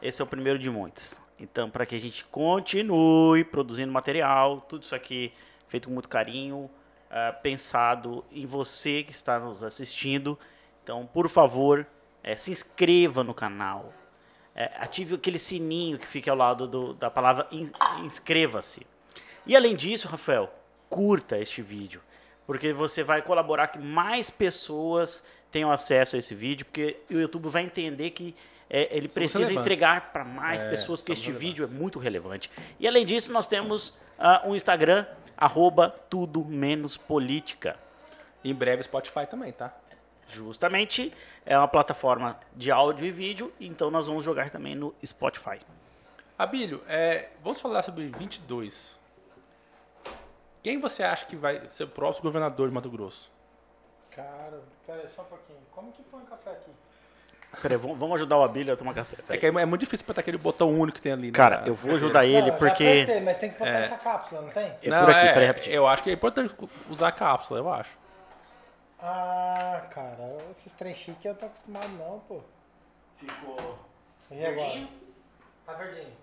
Esse 0.04 0.22
é 0.22 0.24
o 0.24 0.28
primeiro 0.28 0.60
de 0.60 0.70
muitos. 0.70 1.20
Então, 1.40 1.68
para 1.68 1.84
que 1.84 1.96
a 1.96 2.00
gente 2.00 2.24
continue 2.26 3.44
produzindo 3.44 3.92
material, 3.92 4.62
tudo 4.62 4.84
isso 4.84 4.94
aqui 4.94 5.34
feito 5.68 5.88
com 5.88 5.94
muito 5.96 6.08
carinho, 6.08 6.70
ah, 7.10 7.34
pensado 7.42 8.24
em 8.32 8.46
você 8.46 9.02
que 9.02 9.12
está 9.14 9.40
nos 9.40 9.64
assistindo. 9.64 10.38
Então, 10.84 11.10
por 11.12 11.28
favor, 11.28 11.88
eh, 12.24 12.36
se 12.36 12.52
inscreva 12.52 13.24
no 13.24 13.34
canal. 13.34 13.92
Eh, 14.56 14.72
ative 14.78 15.16
aquele 15.16 15.38
sininho 15.38 15.98
que 16.00 16.08
fica 16.08 16.32
ao 16.32 16.38
lado 16.38 16.66
do- 16.68 16.94
da 16.94 17.10
palavra 17.12 17.46
in- 17.52 17.72
inscreva-se. 18.06 18.86
E 19.46 19.56
além 19.56 19.76
disso, 19.76 20.08
Rafael, 20.08 20.50
curta 20.90 21.38
este 21.38 21.62
vídeo, 21.62 22.02
porque 22.48 22.72
você 22.72 23.04
vai 23.04 23.22
colaborar 23.22 23.68
que 23.68 23.78
mais 23.80 24.30
pessoas 24.30 25.26
tenham 25.52 25.72
acesso 25.72 26.16
a 26.16 26.20
esse 26.20 26.34
vídeo, 26.34 26.66
porque 26.66 26.98
o 27.10 27.14
YouTube 27.16 27.50
vai 27.50 27.64
entender 27.64 28.12
que 28.12 28.34
é, 28.70 28.84
ele 28.92 29.02
Somos 29.08 29.14
precisa 29.14 29.40
relevantes. 29.40 29.62
entregar 29.72 30.12
para 30.12 30.24
mais 30.26 30.64
É, 30.66 30.70
pessoas 30.70 31.02
que 31.02 31.12
este 31.12 31.32
vídeo 31.32 31.64
é 31.66 31.68
muito 31.68 32.00
relevante. 32.00 32.50
E 32.80 32.88
além 32.88 33.06
disso, 33.06 33.32
nós 33.32 33.46
temos 33.48 33.94
ah, 34.18 34.42
o 34.46 34.56
Instagram, 34.56 35.06
arroba 35.38 35.90
tudo 36.10 36.44
menos 36.46 36.96
política. 36.98 37.78
Em 38.44 38.54
breve 38.56 38.82
Spotify 38.84 39.28
também, 39.30 39.52
tá? 39.52 39.76
Justamente 40.28 41.14
é 41.46 41.58
uma 41.58 41.68
plataforma 41.68 42.38
de 42.56 42.72
áudio 42.72 43.06
e 43.08 43.12
vídeo, 43.12 43.54
então 43.60 43.92
nós 43.92 44.08
vamos 44.08 44.26
jogar 44.26 44.50
também 44.50 44.76
no 44.76 44.94
Spotify. 45.06 45.60
Abílio, 46.38 46.82
é, 46.88 47.30
vamos 47.44 47.62
falar 47.62 47.84
sobre 47.84 48.08
22. 48.08 49.00
Quem 50.64 50.80
você 50.80 51.04
acha 51.04 51.26
que 51.26 51.36
vai 51.36 51.62
ser 51.70 51.84
o 51.84 51.88
próximo 51.88 52.24
governador 52.24 52.68
de 52.68 52.74
Mato 52.74 52.90
Grosso? 52.90 53.32
Cara, 54.12 54.60
pera 54.88 55.02
aí, 55.04 55.10
só 55.10 55.22
um 55.22 55.26
pouquinho. 55.26 55.60
Como 55.72 55.92
que 55.92 56.02
põe 56.04 56.24
café 56.26 56.52
aqui? 56.52 56.72
Peraí, 57.62 57.78
vamos 57.78 58.14
ajudar 58.16 58.38
o 58.38 58.44
Abílio 58.44 58.74
a 58.74 58.76
tomar 58.76 58.94
café. 58.94 59.16
É 59.20 59.22
peraí. 59.22 59.40
que 59.40 59.46
é 59.46 59.50
é 59.62 59.66
muito 59.66 59.80
difícil 59.82 60.04
apertar 60.04 60.22
aquele 60.22 60.38
botão 60.38 60.74
único 60.74 60.96
que 60.98 61.02
tem 61.02 61.12
ali. 61.14 61.28
né, 61.28 61.32
Cara, 61.34 61.58
eu 61.66 61.74
vou 61.74 61.92
cadeira. 61.92 61.96
ajudar 61.96 62.26
ele 62.26 62.52
Não, 62.52 62.58
porque. 62.58 62.84
apertei, 62.84 63.22
mas 63.22 63.38
tem 63.38 63.50
que 63.52 63.58
botar 63.60 63.72
É. 63.72 63.82
essa 63.82 63.98
cápsula, 63.98 64.42
não 64.42 64.50
tem? 64.50 64.74
É 64.84 64.90
Não, 64.90 65.02
por 65.06 65.10
aqui, 65.12 65.26
é, 65.28 65.34
peraí, 65.34 65.48
rapidinho. 65.48 65.76
Eu 65.76 65.88
acho 65.88 66.04
que 66.04 66.10
é 66.10 66.14
importante 66.14 66.54
usar 66.90 67.08
a 67.10 67.12
cápsula, 67.14 67.60
eu 67.60 67.72
acho. 67.72 67.98
Ah, 69.02 69.82
cara, 69.92 70.38
esses 70.52 70.72
trem 70.74 70.94
chique 70.94 71.28
eu 71.28 71.34
não 71.34 71.40
tô 71.40 71.46
acostumado 71.48 71.88
não, 71.90 72.20
pô. 72.28 72.42
Ficou. 73.18 73.78
E 74.32 74.46
agora? 74.46 74.88
Tá 75.66 75.74
verdinho. 75.74 76.14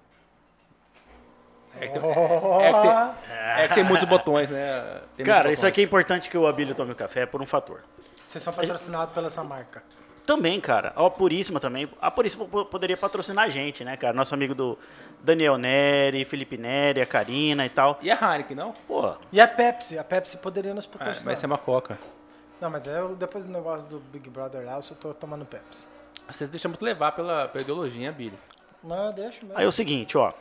É 1.81 1.87
que 1.89 1.99
tem, 1.99 2.11
é 2.11 2.15
que 2.15 2.83
tem- 2.83 3.37
é 3.65 3.69
que 3.69 3.75
tem 3.75 3.85
muitos 3.85 4.07
botões, 4.09 4.51
né? 4.51 5.01
Tem 5.17 5.25
Cara, 5.25 5.51
isso 5.53 5.67
aqui 5.67 5.81
é 5.83 5.85
botões. 5.87 6.03
importante 6.03 6.31
que 6.31 6.37
o 6.37 6.47
Abílio 6.47 6.75
tome 6.75 6.93
o 6.93 6.97
café 6.97 7.25
por 7.25 7.41
um 7.41 7.47
fator. 7.47 7.83
Vocês 8.27 8.43
são 8.43 8.53
patrocinados 8.53 9.15
pela 9.15 9.29
essa 9.29 9.43
marca. 9.43 9.83
Também, 10.27 10.61
cara. 10.61 10.93
A 10.95 11.11
Puríssima 11.11 11.59
também. 11.59 11.91
A 12.01 12.11
Puríssima 12.11 12.45
po- 12.45 12.65
poderia 12.67 12.97
patrocinar 12.97 13.47
a 13.47 13.49
gente, 13.49 13.85
né, 13.85 13.97
cara? 13.97 14.13
Nosso 14.13 14.35
amigo 14.35 14.55
do 14.55 14.79
Daniel 15.21 15.59
Neri, 15.59 16.25
Felipe 16.25 16.57
Neri, 16.57 17.01
a 17.01 17.07
Karina 17.07 17.65
e 17.67 17.69
tal. 17.71 17.99
E 18.03 18.11
a 18.11 18.15
Heineken, 18.15 18.57
não? 18.57 18.73
Pô, 18.87 19.15
E 19.33 19.41
a 19.41 19.49
Pepsi? 19.49 19.99
A 19.99 20.05
Pepsi 20.05 20.37
poderia 20.39 20.73
nos 20.75 20.85
Ah, 20.85 20.89
patrocinar. 20.99 21.25
mas 21.27 21.39
isso 21.39 21.47
é 21.47 21.49
uma 21.49 21.59
coca. 21.59 21.99
Não, 22.63 22.71
mas 22.71 22.87
eu, 22.87 23.17
depois 23.17 23.45
do 23.45 23.51
negócio 23.51 23.89
do 23.89 23.99
Big 23.99 24.31
Brother 24.31 24.65
lá, 24.65 24.77
eu 24.77 24.83
só 24.83 24.95
tô 24.95 25.13
tomando 25.13 25.45
Pepsi. 25.45 25.85
Vocês 26.29 26.49
deixam 26.49 26.69
muito 26.69 26.85
levar 26.85 27.11
pela, 27.11 27.49
pela 27.49 27.61
ideologia, 27.61 28.07
hein, 28.07 28.13
Billy. 28.13 28.39
Não, 28.85 29.07
eu 29.07 29.13
deixo 29.13 29.45
mesmo. 29.45 29.59
aí 29.59 29.65
é 29.65 29.67
o 29.67 29.73
seguinte, 29.73 30.17
ó. 30.17 30.33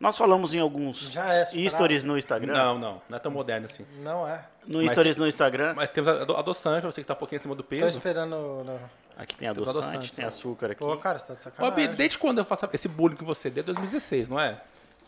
Nós 0.00 0.18
falamos 0.18 0.52
em 0.52 0.58
alguns 0.58 1.12
Já 1.12 1.34
é 1.34 1.44
stories 1.44 2.02
no 2.02 2.18
Instagram. 2.18 2.52
Não, 2.52 2.78
não. 2.80 3.02
Não 3.08 3.16
é 3.16 3.20
tão 3.20 3.30
moderno 3.30 3.68
assim. 3.70 3.86
Não 4.00 4.26
é. 4.26 4.44
No 4.66 4.82
Mas 4.82 4.90
stories 4.90 5.16
no 5.16 5.28
Instagram. 5.28 5.74
Mas 5.76 5.88
temos 5.92 6.08
a, 6.08 6.14
a 6.14 6.40
adoçante, 6.40 6.84
você 6.84 7.00
que 7.00 7.06
tá 7.06 7.14
um 7.14 7.16
pouquinho 7.16 7.38
acima 7.38 7.54
do 7.54 7.62
Tô 7.62 7.68
peso. 7.68 7.98
esperando... 7.98 8.64
No... 8.64 8.80
Aqui 9.16 9.36
tem 9.36 9.46
adoçante, 9.46 9.78
adoçantes, 9.78 10.10
tem 10.10 10.24
ó. 10.24 10.28
açúcar 10.28 10.72
aqui. 10.72 10.80
Pô, 10.80 10.96
cara, 10.96 11.16
você 11.16 11.26
tá 11.28 11.34
de 11.34 11.38
Ô, 11.38 11.42
sacanagem. 11.44 11.76
Billy, 11.76 11.96
desde 11.96 12.18
quando 12.18 12.38
eu 12.38 12.44
faço 12.44 12.68
esse 12.72 12.88
bullying 12.88 13.14
com 13.14 13.24
você? 13.24 13.48
Desde 13.50 13.72
2016, 13.72 14.28
não 14.28 14.40
é? 14.40 14.60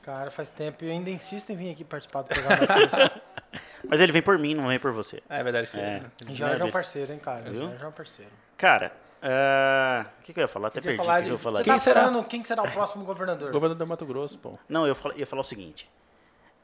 Cara, 0.04 0.30
faz 0.30 0.48
tempo 0.48 0.84
e 0.84 0.88
eu 0.88 0.92
ainda 0.92 1.08
insisto 1.10 1.50
em 1.50 1.56
vir 1.56 1.70
aqui 1.70 1.82
participar 1.84 2.22
do 2.22 2.28
programa. 2.28 2.60
Mas 3.88 4.00
ele 4.00 4.12
vem 4.12 4.22
por 4.22 4.38
mim, 4.38 4.54
não 4.54 4.68
vem 4.68 4.78
por 4.78 4.92
você. 4.92 5.22
É 5.28 5.42
verdade. 5.42 5.68
que 5.70 5.78
É. 5.78 6.00
você- 6.18 6.34
Já 6.34 6.50
é 6.56 6.64
um 6.64 6.70
parceiro, 6.70 7.12
hein, 7.12 7.18
cara? 7.18 7.50
Viu? 7.50 7.76
Já 7.78 7.84
é 7.84 7.88
um 7.88 7.92
parceiro. 7.92 8.30
Cara, 8.56 8.92
ah, 9.22 10.06
o 10.20 10.22
que, 10.22 10.32
que 10.34 10.40
eu 10.40 10.42
ia 10.42 10.48
falar? 10.48 10.68
Até 10.68 10.78
Eu 10.80 10.82
perdi 10.82 10.96
falar 10.98 11.14
o 11.14 11.16
que 11.18 11.22
de- 11.24 11.28
eu 11.30 11.34
ia 11.34 11.38
falar. 11.38 11.58
Você 11.58 11.64
Quem 11.64 11.72
tá 11.72 11.78
será? 11.78 12.00
falando 12.04 12.24
quem 12.24 12.44
será 12.44 12.62
o 12.62 12.70
próximo 12.70 13.04
governador? 13.04 13.50
Governador 13.52 13.86
do 13.86 13.88
Mato 13.88 14.06
Grosso, 14.06 14.38
pô. 14.38 14.58
Não, 14.68 14.86
eu 14.86 14.96
ia 15.16 15.26
falar 15.26 15.40
o 15.40 15.44
seguinte. 15.44 15.88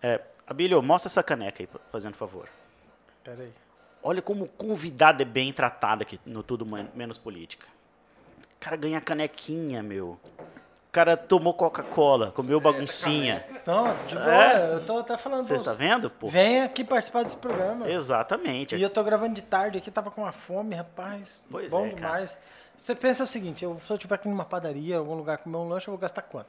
É, 0.02 0.20
Abílio, 0.46 0.82
mostra 0.82 1.08
essa 1.08 1.22
caneca 1.22 1.62
aí, 1.62 1.68
fazendo 1.92 2.14
favor. 2.14 2.48
Pera 3.22 3.42
aí. 3.42 3.52
Olha 4.02 4.22
como 4.22 4.44
o 4.44 4.48
convidado 4.48 5.20
é 5.22 5.24
bem 5.26 5.52
tratado 5.52 6.02
aqui 6.02 6.18
no 6.24 6.42
Tudo 6.42 6.64
Men- 6.66 6.90
Menos 6.94 7.18
Política. 7.18 7.66
O 8.56 8.60
cara 8.60 8.76
ganha 8.76 9.00
canequinha, 9.00 9.82
meu. 9.82 10.18
O 10.90 10.92
cara 10.92 11.16
tomou 11.16 11.54
Coca-Cola, 11.54 12.32
comeu 12.32 12.60
baguncinha. 12.60 13.44
Não, 13.64 13.94
de 14.08 14.16
boa, 14.16 14.26
É? 14.44 14.74
eu 14.74 14.84
tô 14.84 14.98
até 14.98 15.16
falando 15.16 15.44
Você 15.44 15.54
está 15.54 15.72
vendo, 15.72 16.10
pô? 16.10 16.28
Vem 16.28 16.62
aqui 16.62 16.82
participar 16.82 17.22
desse 17.22 17.36
programa. 17.36 17.88
Exatamente. 17.88 18.74
E 18.74 18.82
eu 18.82 18.90
tô 18.90 19.00
gravando 19.04 19.34
de 19.34 19.42
tarde 19.42 19.78
aqui, 19.78 19.88
tava 19.88 20.10
com 20.10 20.22
uma 20.22 20.32
fome, 20.32 20.74
rapaz. 20.74 21.40
Pois 21.48 21.70
bom 21.70 21.86
é, 21.86 21.90
cara. 21.90 21.94
demais. 21.94 22.38
Você 22.76 22.92
pensa 22.96 23.22
o 23.22 23.26
seguinte, 23.28 23.62
eu, 23.64 23.78
se 23.86 23.88
eu 23.88 23.94
estiver 23.94 24.16
aqui 24.16 24.28
numa 24.28 24.44
padaria, 24.44 24.98
algum 24.98 25.14
lugar 25.14 25.38
comer 25.38 25.58
um 25.58 25.68
lanche, 25.68 25.86
eu 25.86 25.92
vou 25.92 25.98
gastar 26.00 26.22
quanto? 26.22 26.48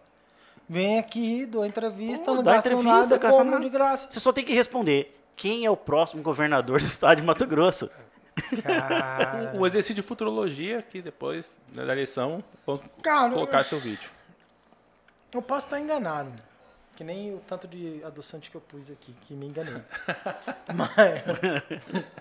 Vem 0.67 0.97
aqui, 0.97 1.45
dou 1.45 1.63
entrevista, 1.63 2.25
Pô, 2.25 2.33
não 2.33 2.41
dá 2.41 2.53
gasto 2.53 2.65
entrevista, 2.65 2.91
nada, 2.97 3.17
gasta 3.19 3.43
nada. 3.43 3.59
de 3.59 3.69
graça. 3.69 4.07
Você 4.09 4.19
só 4.19 4.33
tem 4.33 4.43
que 4.43 4.53
responder. 4.55 5.21
Quem 5.35 5.65
é 5.65 5.69
o 5.69 5.77
próximo 5.77 6.23
governador 6.23 6.79
do 6.79 6.85
estado 6.87 7.17
de 7.19 7.23
Mato 7.23 7.45
Grosso? 7.45 7.91
Cara, 8.63 9.51
Um 9.59 9.67
exercício 9.67 9.93
de 9.93 10.01
futurologia 10.01 10.81
que 10.81 10.99
depois, 10.99 11.55
né, 11.71 11.85
da 11.85 11.93
eleição, 11.93 12.43
vamos 12.65 12.81
Cara, 13.03 13.31
colocar 13.31 13.63
seu 13.63 13.79
vídeo. 13.79 14.09
Eu 15.37 15.41
posso 15.41 15.67
estar 15.67 15.79
enganado. 15.79 16.31
Que 16.95 17.03
nem 17.03 17.33
o 17.33 17.39
tanto 17.39 17.67
de 17.67 18.03
adoçante 18.03 18.51
que 18.51 18.55
eu 18.57 18.61
pus 18.61 18.89
aqui, 18.91 19.13
que 19.21 19.33
me 19.33 19.47
enganei. 19.47 19.81
Mas. 20.75 21.23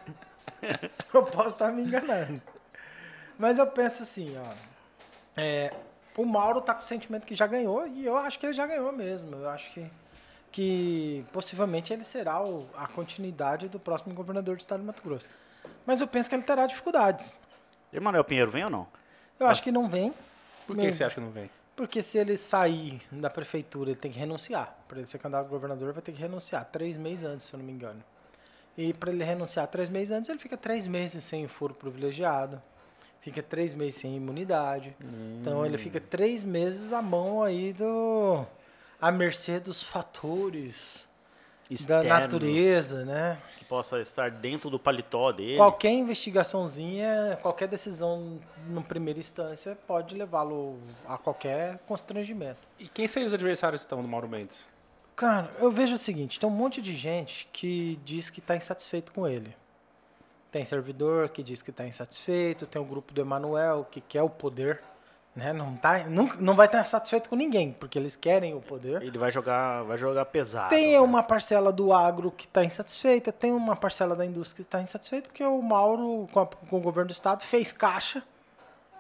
eu 1.13 1.23
posso 1.25 1.49
estar 1.49 1.73
me 1.73 1.83
enganando. 1.83 2.41
Mas 3.39 3.59
eu 3.59 3.67
penso 3.67 4.03
assim, 4.03 4.37
ó. 4.39 4.53
é, 5.37 5.73
o 6.17 6.25
Mauro 6.25 6.61
tá 6.61 6.75
com 6.75 6.81
o 6.83 6.85
sentimento 6.85 7.27
que 7.27 7.35
já 7.35 7.47
ganhou, 7.47 7.87
e 7.87 8.05
eu 8.05 8.17
acho 8.17 8.39
que 8.39 8.47
ele 8.47 8.53
já 8.53 8.67
ganhou 8.67 8.93
mesmo. 8.93 9.35
Eu 9.37 9.49
acho 9.51 9.71
que, 9.73 9.91
que 10.53 11.25
possivelmente 11.33 11.93
ele 11.93 12.05
será 12.05 12.43
o- 12.43 12.69
a 12.77 12.87
continuidade 12.87 13.69
do 13.69 13.81
próximo 13.81 14.15
governador 14.15 14.57
do 14.57 14.61
estado 14.61 14.81
de 14.81 14.87
Mato 14.87 15.03
Grosso. 15.03 15.29
Mas 15.87 16.01
eu 16.01 16.07
penso 16.07 16.29
que 16.29 16.35
ele 16.35 16.43
terá 16.43 16.67
dificuldades. 16.67 17.35
Emanuel 17.93 18.25
Pinheiro 18.25 18.51
vem 18.51 18.65
ou 18.65 18.71
não? 18.71 18.87
Eu 19.39 19.47
acho 19.47 19.63
que 19.63 19.73
não 19.73 19.89
vem. 19.89 20.13
Por 20.67 20.77
que 20.77 20.83
Meu- 20.83 20.93
você 20.95 21.03
acha 21.05 21.15
que 21.17 21.21
não 21.21 21.31
vem? 21.31 21.51
Porque 21.81 22.03
se 22.03 22.19
ele 22.19 22.37
sair 22.37 23.01
da 23.11 23.31
prefeitura, 23.31 23.89
ele 23.89 23.99
tem 23.99 24.11
que 24.11 24.19
renunciar. 24.19 24.85
Para 24.87 24.99
ele 24.99 25.07
ser 25.07 25.17
candidato 25.17 25.47
a 25.47 25.49
governador, 25.49 25.95
vai 25.95 26.03
ter 26.03 26.13
que 26.13 26.21
renunciar 26.21 26.63
três 26.67 26.95
meses 26.95 27.25
antes, 27.25 27.47
se 27.47 27.55
eu 27.55 27.59
não 27.59 27.65
me 27.65 27.73
engano. 27.73 28.05
E 28.77 28.93
para 28.93 29.11
ele 29.11 29.25
renunciar 29.25 29.67
três 29.67 29.89
meses 29.89 30.11
antes, 30.11 30.29
ele 30.29 30.39
fica 30.39 30.59
três 30.59 30.87
meses 30.87 31.25
sem 31.25 31.49
foro 31.49 31.73
privilegiado, 31.73 32.61
fica 33.23 33.43
três 33.43 33.73
meses 33.73 33.95
sem 33.95 34.15
imunidade. 34.15 34.95
Então 35.41 35.65
ele 35.65 35.79
fica 35.79 35.99
três 35.99 36.45
meses 36.45 36.93
à 36.93 37.01
mão 37.01 37.43
aí 37.43 37.73
do. 37.73 38.45
à 39.01 39.11
mercê 39.11 39.59
dos 39.59 39.83
fatores 39.83 41.09
da 41.67 41.75
Externos, 41.75 42.07
natureza, 42.07 43.07
né? 43.07 43.41
Possa 43.71 44.01
estar 44.01 44.33
dentro 44.33 44.69
do 44.69 44.81
paletó 44.81 45.31
dele. 45.31 45.57
Qualquer 45.57 45.93
investigaçãozinha, 45.93 47.39
qualquer 47.41 47.69
decisão 47.69 48.41
no 48.67 48.83
primeira 48.83 49.21
instância 49.21 49.79
pode 49.87 50.17
levá-lo 50.17 50.77
a 51.07 51.17
qualquer 51.17 51.79
constrangimento. 51.87 52.59
E 52.81 52.89
quem 52.89 53.07
seriam 53.07 53.29
os 53.29 53.33
adversários 53.33 53.85
então 53.85 54.03
do 54.03 54.09
Mauro 54.09 54.29
Mendes? 54.29 54.69
Cara, 55.15 55.49
eu 55.61 55.71
vejo 55.71 55.95
o 55.95 55.99
seguinte, 55.99 56.41
tem 56.41 56.49
um 56.49 56.53
monte 56.53 56.83
de 56.83 56.93
gente 56.93 57.49
que 57.53 57.95
diz 58.05 58.29
que 58.29 58.41
está 58.41 58.57
insatisfeito 58.57 59.13
com 59.13 59.29
ele. 59.29 59.55
Tem 60.51 60.65
servidor 60.65 61.29
que 61.29 61.41
diz 61.41 61.63
que 61.63 61.71
está 61.71 61.87
insatisfeito, 61.87 62.67
tem 62.67 62.83
o 62.83 62.85
grupo 62.85 63.15
do 63.15 63.21
Emanuel 63.21 63.87
que 63.89 64.01
quer 64.01 64.23
o 64.23 64.29
poder, 64.29 64.83
né? 65.35 65.53
Não, 65.53 65.77
tá, 65.77 66.05
não, 66.09 66.29
não 66.39 66.55
vai 66.55 66.67
estar 66.67 66.85
satisfeito 66.85 67.29
com 67.31 67.37
ninguém, 67.37 67.73
porque 67.79 67.99
eles 67.99 68.17
querem 68.17 68.55
o 68.55 68.61
poder. 68.61 69.03
Ele 69.03 69.17
vai 69.19 69.31
jogar, 69.31 69.83
vai 69.85 69.97
jogar 69.97 70.25
pesado. 70.27 70.69
Tem 70.71 70.93
né? 70.93 71.01
uma 71.01 71.23
parcela 71.23 71.73
do 71.73 71.93
agro 71.93 72.31
que 72.31 72.45
está 72.47 72.65
insatisfeita, 72.65 73.31
tem 73.33 73.53
uma 73.53 73.77
parcela 73.77 74.15
da 74.17 74.27
indústria 74.27 74.57
que 74.57 74.69
está 74.69 74.81
insatisfeita, 74.81 75.29
porque 75.29 75.45
o 75.45 75.63
Mauro, 75.63 76.29
com, 76.33 76.41
a- 76.41 76.47
com 76.47 76.77
o 76.77 76.81
governo 76.81 77.09
do 77.09 77.13
estado, 77.13 77.45
fez 77.45 77.71
caixa 77.73 78.23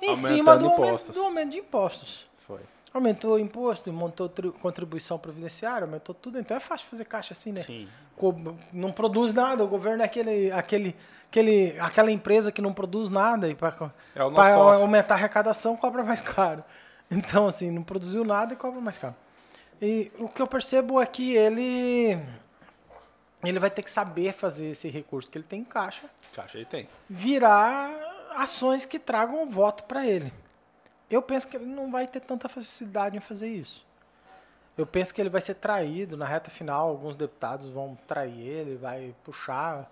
em 0.01 0.09
Aumentando 0.11 0.35
cima 0.35 0.57
do 0.57 0.67
aumento, 0.69 1.13
do 1.13 1.23
aumento 1.23 1.51
de 1.51 1.59
impostos. 1.59 2.27
Foi. 2.47 2.61
Aumentou 2.95 3.35
o 3.35 3.39
imposto, 3.39 3.93
montou 3.93 4.29
tri- 4.29 4.51
contribuição 4.51 5.19
previdenciária, 5.19 5.85
aumentou 5.85 6.15
tudo, 6.15 6.39
então 6.41 6.57
é 6.57 6.61
fácil 6.61 6.89
fazer 6.89 7.05
caixa 7.05 7.35
assim, 7.35 7.53
né? 7.53 7.61
Sim. 7.63 7.87
Co- 8.17 8.35
Não 8.73 8.91
produz 8.93 9.33
nada, 9.35 9.63
o 9.63 9.69
governo 9.69 10.03
é 10.03 10.07
aquele, 10.07 10.51
aquele, 10.51 10.97
aquele, 11.31 11.79
aquela 11.79 12.11
empresa 12.11 12.51
que 12.51 12.61
não 12.61 12.75
produz 12.75 13.09
nada 13.09 13.49
e 13.49 13.55
para 13.55 13.93
É 14.15 14.21
aumentar 14.21 15.15
a 15.15 15.17
arrecadação 15.17 15.77
cobra 15.77 16.03
mais 16.03 16.21
caro. 16.21 16.63
Então, 17.13 17.49
assim, 17.49 17.73
não 17.73 17.83
produziu 17.83 18.23
nada 18.25 18.53
e 18.53 18.57
cobra 18.57 18.81
mais 18.81 18.97
caro. 18.97 19.17
E 19.83 20.13
o 20.21 20.29
que 20.29 20.41
eu 20.41 20.47
percebo 20.47 21.01
é 21.01 21.07
que 21.07 21.35
ele 21.35 22.17
ele 23.45 23.59
vai 23.59 23.69
ter 23.69 23.83
que 23.83 23.91
saber 23.91 24.33
fazer 24.33 24.67
esse 24.67 24.89
recurso 24.89 25.29
que 25.29 25.37
ele 25.37 25.45
tem 25.45 25.63
em 25.63 25.65
caixa 25.65 26.09
Caixa 26.33 26.57
ele 26.57 26.67
tem. 26.67 26.89
virar 27.09 27.91
ações 28.37 28.85
que 28.85 28.97
tragam 28.97 29.49
voto 29.49 29.83
para 29.85 30.07
ele. 30.07 30.33
Eu 31.11 31.21
penso 31.21 31.49
que 31.49 31.57
ele 31.57 31.67
não 31.67 31.91
vai 31.91 32.07
ter 32.07 32.21
tanta 32.21 32.49
facilidade 32.49 33.17
em 33.17 33.21
fazer 33.21 33.49
isso. 33.49 33.85
Eu 34.79 34.87
penso 34.87 35.13
que 35.13 35.21
ele 35.21 35.29
vai 35.31 35.41
ser 35.41 35.55
traído 35.55 36.17
na 36.17 36.27
reta 36.27 36.49
final. 36.49 36.91
Alguns 36.91 37.17
deputados 37.17 37.69
vão 37.71 37.99
trair 38.07 38.39
ele, 38.39 38.77
vai 38.77 39.13
puxar. 39.25 39.91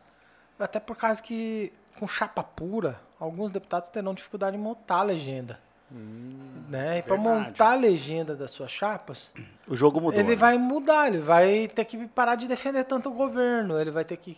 Até 0.59 0.81
por 0.81 0.97
causa 0.97 1.23
que, 1.23 1.73
com 1.99 2.07
chapa 2.07 2.43
pura, 2.43 3.01
alguns 3.19 3.51
deputados 3.51 3.89
terão 3.89 4.13
dificuldade 4.15 4.57
em 4.57 4.61
montar 4.61 4.99
a 4.99 5.03
legenda. 5.03 5.61
né? 5.91 6.99
E 6.99 7.03
para 7.03 7.17
montar 7.17 7.73
a 7.73 7.75
legenda 7.77 8.35
das 8.37 8.51
suas 8.51 8.71
chapas, 8.71 9.31
O 9.67 9.75
jogo 9.77 10.01
mudou. 10.01 10.19
ele 10.19 10.31
né? 10.31 10.37
vai 10.37 10.59
mudar, 10.59 11.09
ele 11.09 11.19
vai 11.19 11.69
ter 11.69 11.85
que 11.85 12.07
parar 12.09 12.35
de 12.35 12.47
defender 12.49 12.85
tanto 12.85 13.09
o 13.09 13.13
governo, 13.13 13.81
ele 13.81 13.91
vai 13.91 14.05
ter 14.05 14.17
que 14.19 14.37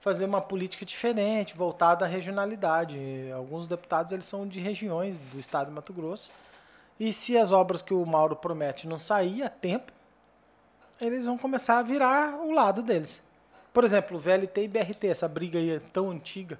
fazer 0.00 0.24
uma 0.24 0.40
política 0.40 0.84
diferente, 0.84 1.56
voltada 1.56 2.04
à 2.04 2.08
regionalidade. 2.08 2.98
Alguns 3.34 3.68
deputados 3.68 4.12
eles 4.12 4.24
são 4.26 4.46
de 4.46 4.58
regiões 4.60 5.18
do 5.18 5.38
estado 5.38 5.68
de 5.68 5.72
Mato 5.72 5.92
Grosso. 5.92 6.30
E 6.98 7.12
se 7.12 7.36
as 7.38 7.50
obras 7.52 7.80
que 7.80 7.94
o 7.94 8.04
Mauro 8.04 8.36
promete 8.36 8.86
não 8.88 8.98
sair 8.98 9.42
a 9.42 9.48
tempo, 9.48 9.92
eles 11.00 11.24
vão 11.24 11.38
começar 11.38 11.78
a 11.78 11.82
virar 11.82 12.36
o 12.40 12.50
lado 12.52 12.82
deles. 12.82 13.22
Por 13.72 13.84
exemplo, 13.84 14.18
VLT 14.18 14.62
e 14.64 14.68
BRT, 14.68 15.06
essa 15.08 15.28
briga 15.28 15.58
aí 15.58 15.70
é 15.70 15.78
tão 15.80 16.10
antiga. 16.10 16.58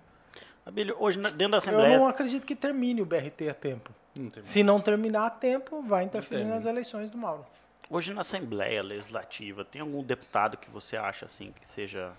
Abílio, 0.64 0.96
hoje 0.98 1.18
na- 1.18 1.30
dentro 1.30 1.48
da 1.52 1.56
Eu 1.56 1.58
Assembleia, 1.58 1.98
não 1.98 2.06
acredito 2.06 2.46
que 2.46 2.54
termine 2.54 3.02
o 3.02 3.06
BRT 3.06 3.48
a 3.48 3.54
tempo. 3.54 3.90
Não 4.16 4.30
Se 4.42 4.62
não 4.62 4.80
terminar 4.80 5.26
a 5.26 5.30
tempo, 5.30 5.82
vai 5.82 6.04
interferir 6.04 6.44
nas 6.44 6.64
eleições 6.64 7.10
do 7.10 7.16
Mauro. 7.18 7.46
hoje 7.88 8.12
na 8.12 8.20
Assembleia 8.20 8.82
Legislativa, 8.82 9.64
tem 9.64 9.80
algum 9.80 10.02
deputado 10.02 10.56
que 10.56 10.70
você 10.70 10.96
acha 10.96 11.26
assim 11.26 11.52
que 11.52 11.70
seja 11.70 12.12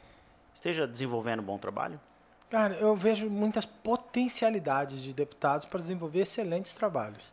esteja 0.54 0.86
desenvolvendo 0.88 1.40
um 1.42 1.46
bom 1.46 1.58
trabalho? 1.58 2.00
Cara, 2.50 2.74
eu 2.76 2.94
vejo 2.96 3.30
muitas 3.30 3.66
potencialidades 3.66 5.02
de 5.02 5.14
deputados 5.14 5.66
para 5.66 5.80
desenvolver 5.80 6.20
excelentes 6.22 6.74
trabalhos. 6.74 7.32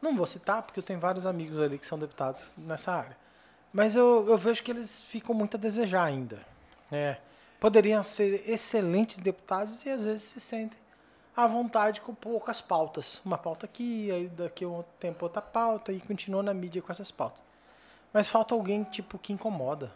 Não 0.00 0.16
vou 0.16 0.26
citar, 0.26 0.62
porque 0.62 0.78
eu 0.78 0.84
tenho 0.84 1.00
vários 1.00 1.26
amigos 1.26 1.58
ali 1.58 1.78
que 1.78 1.86
são 1.86 1.98
deputados 1.98 2.54
nessa 2.58 2.92
área. 2.92 3.16
Mas 3.72 3.96
eu, 3.96 4.26
eu 4.28 4.36
vejo 4.38 4.62
que 4.62 4.70
eles 4.70 5.00
ficam 5.00 5.34
muito 5.34 5.56
a 5.56 5.60
desejar 5.60 6.04
ainda. 6.04 6.38
É, 6.92 7.16
poderiam 7.58 8.02
ser 8.02 8.48
excelentes 8.48 9.18
deputados 9.18 9.84
e 9.84 9.88
às 9.90 10.02
vezes 10.04 10.22
se 10.22 10.40
sentem 10.40 10.78
à 11.34 11.46
vontade 11.46 12.00
com 12.00 12.14
poucas 12.14 12.60
pautas. 12.60 13.20
Uma 13.24 13.38
pauta 13.38 13.64
aqui, 13.66 14.10
aí 14.10 14.28
daqui 14.28 14.64
a 14.64 14.68
um 14.68 14.84
tempo 15.00 15.24
outra 15.24 15.40
pauta 15.40 15.90
e 15.92 16.00
continua 16.00 16.42
na 16.42 16.52
mídia 16.52 16.82
com 16.82 16.92
essas 16.92 17.10
pautas. 17.10 17.42
Mas 18.12 18.28
falta 18.28 18.54
alguém 18.54 18.84
tipo 18.84 19.18
que 19.18 19.32
incomoda. 19.32 19.90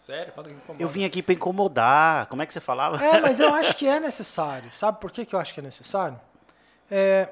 Sério? 0.00 0.32
Fala 0.32 0.48
que 0.48 0.54
incomoda. 0.54 0.82
Eu 0.82 0.88
vim 0.88 1.04
aqui 1.04 1.22
para 1.22 1.34
incomodar. 1.34 2.26
Como 2.26 2.42
é 2.42 2.46
que 2.46 2.52
você 2.52 2.60
falava? 2.60 3.02
É, 3.02 3.20
mas 3.20 3.38
eu 3.40 3.52
acho 3.54 3.74
que 3.76 3.86
é 3.86 4.00
necessário. 4.00 4.72
Sabe 4.72 5.00
por 5.00 5.10
que, 5.12 5.24
que 5.24 5.34
eu 5.34 5.38
acho 5.38 5.54
que 5.54 5.60
é 5.60 5.62
necessário? 5.62 6.20
É, 6.90 7.28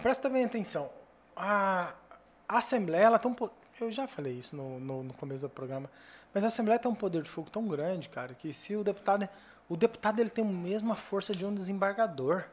presta 0.00 0.28
bem 0.28 0.44
atenção. 0.44 0.88
A, 1.36 1.92
a 2.48 2.58
Assembleia, 2.58 3.04
ela 3.04 3.18
tem 3.18 3.30
um 3.30 3.34
po- 3.34 3.50
Eu 3.80 3.90
já 3.90 4.06
falei 4.06 4.34
isso 4.34 4.54
no, 4.56 4.78
no, 4.78 5.02
no 5.02 5.14
começo 5.14 5.40
do 5.42 5.48
programa. 5.50 5.90
Mas 6.32 6.44
a 6.44 6.46
Assembleia 6.48 6.78
tem 6.78 6.90
um 6.90 6.94
poder 6.94 7.22
de 7.22 7.28
fogo 7.28 7.50
tão 7.50 7.66
grande, 7.66 8.08
cara, 8.08 8.34
que 8.34 8.52
se 8.52 8.76
o 8.76 8.84
deputado. 8.84 9.28
O 9.68 9.76
deputado 9.76 10.18
ele 10.20 10.30
tem 10.30 10.44
a 10.44 10.48
mesma 10.48 10.94
força 10.94 11.32
de 11.32 11.44
um 11.44 11.54
desembargador. 11.54 12.44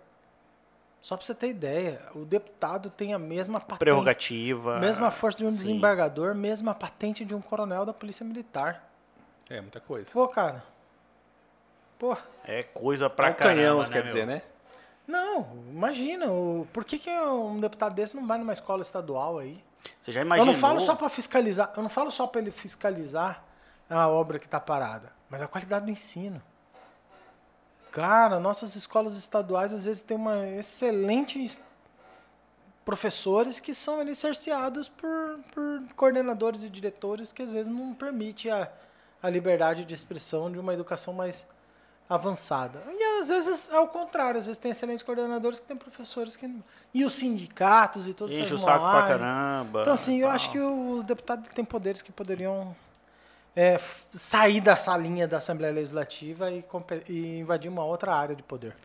Só 1.01 1.15
pra 1.15 1.25
você 1.25 1.33
ter 1.33 1.49
ideia, 1.49 2.01
o 2.13 2.25
deputado 2.25 2.89
tem 2.89 3.13
a 3.13 3.19
mesma 3.19 3.59
patente. 3.59 3.79
Prerrogativa. 3.79 4.79
Mesma 4.79 5.09
força 5.11 5.37
de 5.37 5.45
um 5.45 5.49
Sim. 5.49 5.57
desembargador, 5.57 6.35
mesma 6.35 6.73
patente 6.75 7.23
de 7.23 7.33
um 7.33 7.41
coronel 7.41 7.85
da 7.85 7.93
Polícia 7.93 8.25
Militar. 8.25 8.83
É, 9.49 9.61
muita 9.61 9.79
coisa. 9.79 10.09
Pô, 10.11 10.27
cara. 10.27 10.63
Pô. 11.97 12.15
É 12.43 12.63
coisa 12.63 13.09
pra 13.09 13.27
É 13.27 13.31
um 13.31 13.33
caramba, 13.35 13.55
canhão, 13.55 13.77
né, 13.77 13.83
você 13.85 13.91
quer 13.91 14.03
meu? 14.03 14.05
dizer, 14.07 14.25
né? 14.27 14.41
Não, 15.07 15.47
imagina, 15.69 16.29
o, 16.29 16.67
por 16.73 16.83
que, 16.83 16.99
que 16.99 17.09
um 17.09 17.59
deputado 17.61 17.93
desse 17.95 18.15
não 18.15 18.27
vai 18.27 18.37
numa 18.37 18.51
escola 18.53 18.81
estadual 18.81 19.39
aí? 19.39 19.63
Você 20.01 20.11
já 20.11 20.19
Eu 20.19 20.25
imaginou? 20.25 20.53
não 20.53 20.59
falo 20.59 20.81
só 20.81 20.95
para 20.95 21.07
fiscalizar, 21.07 21.71
eu 21.77 21.81
não 21.81 21.89
falo 21.89 22.11
só 22.11 22.27
para 22.27 22.41
ele 22.41 22.51
fiscalizar 22.51 23.43
a 23.89 24.07
obra 24.07 24.39
que 24.39 24.45
está 24.45 24.59
parada, 24.59 25.11
mas 25.29 25.41
a 25.41 25.47
qualidade 25.47 25.85
do 25.85 25.91
ensino. 25.91 26.41
Cara, 27.91 28.39
nossas 28.39 28.75
escolas 28.75 29.15
estaduais 29.15 29.71
às 29.73 29.85
vezes 29.85 30.01
têm 30.01 30.17
uma 30.17 30.45
excelente 30.47 31.43
es- 31.43 31.59
professores 32.85 33.59
que 33.59 33.73
são 33.73 33.99
ali 33.99 34.15
cerceados 34.15 34.87
por, 34.87 35.39
por 35.53 35.81
coordenadores 35.95 36.63
e 36.63 36.69
diretores 36.69 37.31
que 37.31 37.41
às 37.41 37.51
vezes 37.51 37.67
não 37.71 37.93
permite 37.93 38.49
a, 38.49 38.69
a 39.21 39.29
liberdade 39.29 39.83
de 39.83 39.93
expressão 39.93 40.51
de 40.51 40.59
uma 40.59 40.73
educação 40.73 41.13
mais 41.13 41.45
avançada. 42.09 42.81
E 42.89 43.19
às 43.19 43.27
vezes 43.27 43.69
é 43.69 43.79
o 43.79 43.87
contrário, 43.87 44.39
às 44.39 44.45
vezes 44.45 44.57
tem 44.57 44.71
excelentes 44.71 45.03
coordenadores 45.03 45.59
que 45.59 45.65
têm 45.65 45.75
professores 45.75 46.35
que 46.37 46.47
não- 46.47 46.63
e 46.93 47.03
os 47.03 47.13
sindicatos 47.13 48.07
e 48.07 48.13
todos 48.13 48.33
Enche 48.37 48.53
o 48.53 48.57
saco 48.57 48.79
pra 48.91 49.07
caramba. 49.07 49.81
Então, 49.81 49.93
assim, 49.93 50.19
eu 50.21 50.29
acho 50.29 50.49
que 50.51 50.59
os 50.59 51.03
deputados 51.03 51.49
têm 51.49 51.65
poderes 51.65 52.01
que 52.01 52.11
poderiam 52.11 52.73
é, 53.57 53.79
sair 54.13 54.61
dessa 54.61 54.95
linha 54.95 55.27
da 55.27 55.39
Assembleia 55.39 55.73
Legislativa 55.73 56.51
e, 56.51 56.63
e 57.09 57.39
invadir 57.39 57.69
uma 57.69 57.83
outra 57.83 58.13
área 58.13 58.35
de 58.35 58.43
poder. 58.43 58.75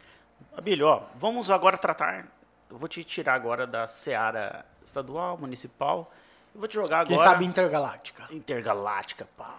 Abílio, 0.56 0.86
ó, 0.86 1.02
vamos 1.14 1.50
agora 1.50 1.76
tratar. 1.76 2.26
Eu 2.70 2.78
vou 2.78 2.88
te 2.88 3.04
tirar 3.04 3.34
agora 3.34 3.66
da 3.66 3.86
seara 3.86 4.64
estadual, 4.82 5.36
municipal. 5.36 6.10
Eu 6.54 6.60
vou 6.60 6.66
te 6.66 6.74
jogar 6.74 7.00
agora. 7.00 7.08
Quem 7.08 7.18
sabe 7.18 7.44
intergaláctica. 7.44 8.24
Intergaláctica, 8.30 9.28
pá. 9.36 9.58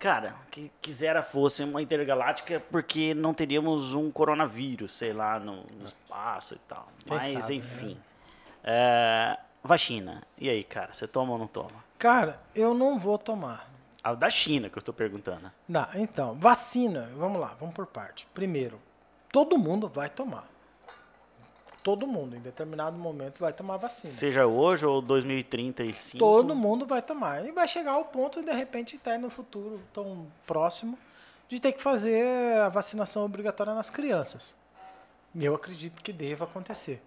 Cara, 0.00 0.34
que 0.50 0.68
quisera 0.82 1.22
fosse 1.22 1.62
uma 1.62 1.80
intergaláctica 1.80 2.60
porque 2.72 3.14
não 3.14 3.32
teríamos 3.32 3.94
um 3.94 4.10
coronavírus, 4.10 4.98
sei 4.98 5.12
lá, 5.12 5.38
no, 5.38 5.62
no 5.62 5.84
espaço 5.84 6.54
e 6.56 6.60
tal. 6.66 6.88
Quem 7.06 7.16
Mas, 7.16 7.40
sabe, 7.44 7.54
enfim. 7.54 7.96
É, 8.64 9.38
vacina. 9.62 10.24
E 10.36 10.50
aí, 10.50 10.64
cara, 10.64 10.92
você 10.92 11.06
toma 11.06 11.34
ou 11.34 11.38
não 11.38 11.46
toma? 11.46 11.84
Cara, 12.00 12.40
eu 12.52 12.74
não 12.74 12.98
vou 12.98 13.16
tomar. 13.16 13.71
A 14.02 14.14
da 14.14 14.28
China 14.28 14.68
que 14.68 14.76
eu 14.76 14.80
estou 14.80 14.92
perguntando. 14.92 15.50
Não, 15.68 15.86
então, 15.94 16.34
vacina, 16.34 17.10
vamos 17.16 17.40
lá, 17.40 17.56
vamos 17.58 17.74
por 17.74 17.86
parte. 17.86 18.26
Primeiro, 18.34 18.80
todo 19.30 19.56
mundo 19.56 19.88
vai 19.88 20.10
tomar. 20.10 20.50
Todo 21.82 22.06
mundo, 22.06 22.36
em 22.36 22.40
determinado 22.40 22.96
momento, 22.96 23.40
vai 23.40 23.52
tomar 23.52 23.76
vacina. 23.76 24.12
Seja 24.12 24.46
hoje 24.46 24.86
ou 24.86 25.02
2035. 25.02 26.18
Todo 26.18 26.54
mundo 26.54 26.86
vai 26.86 27.02
tomar. 27.02 27.44
E 27.44 27.50
vai 27.50 27.66
chegar 27.66 27.92
ao 27.92 28.04
ponto, 28.04 28.42
de 28.42 28.52
repente, 28.52 28.96
até 28.96 29.18
no 29.18 29.28
futuro 29.28 29.80
tão 29.92 30.26
próximo, 30.46 30.96
de 31.48 31.60
ter 31.60 31.72
que 31.72 31.82
fazer 31.82 32.60
a 32.60 32.68
vacinação 32.68 33.24
obrigatória 33.24 33.74
nas 33.74 33.90
crianças. 33.90 34.54
E 35.34 35.44
eu 35.44 35.54
acredito 35.54 36.02
que 36.02 36.12
deva 36.12 36.44
acontecer. 36.44 37.02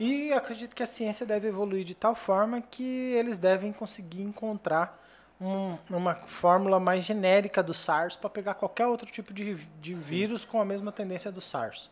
E 0.00 0.32
acredito 0.32 0.74
que 0.74 0.82
a 0.82 0.86
ciência 0.86 1.24
deve 1.24 1.48
evoluir 1.48 1.84
de 1.84 1.94
tal 1.94 2.14
forma 2.14 2.60
que 2.60 3.12
eles 3.14 3.38
devem 3.38 3.72
conseguir 3.72 4.22
encontrar 4.22 5.04
um- 5.40 5.76
uma 5.90 6.14
fórmula 6.14 6.80
mais 6.80 7.04
genérica 7.04 7.62
do 7.62 7.72
SARS 7.74 8.16
para 8.16 8.28
pegar 8.30 8.54
qualquer 8.54 8.86
outro 8.86 9.10
tipo 9.10 9.32
de, 9.32 9.54
de 9.80 9.94
vírus 9.94 10.44
com 10.44 10.60
a 10.60 10.64
mesma 10.64 10.90
tendência 10.92 11.30
do 11.30 11.40
SARS. 11.40 11.90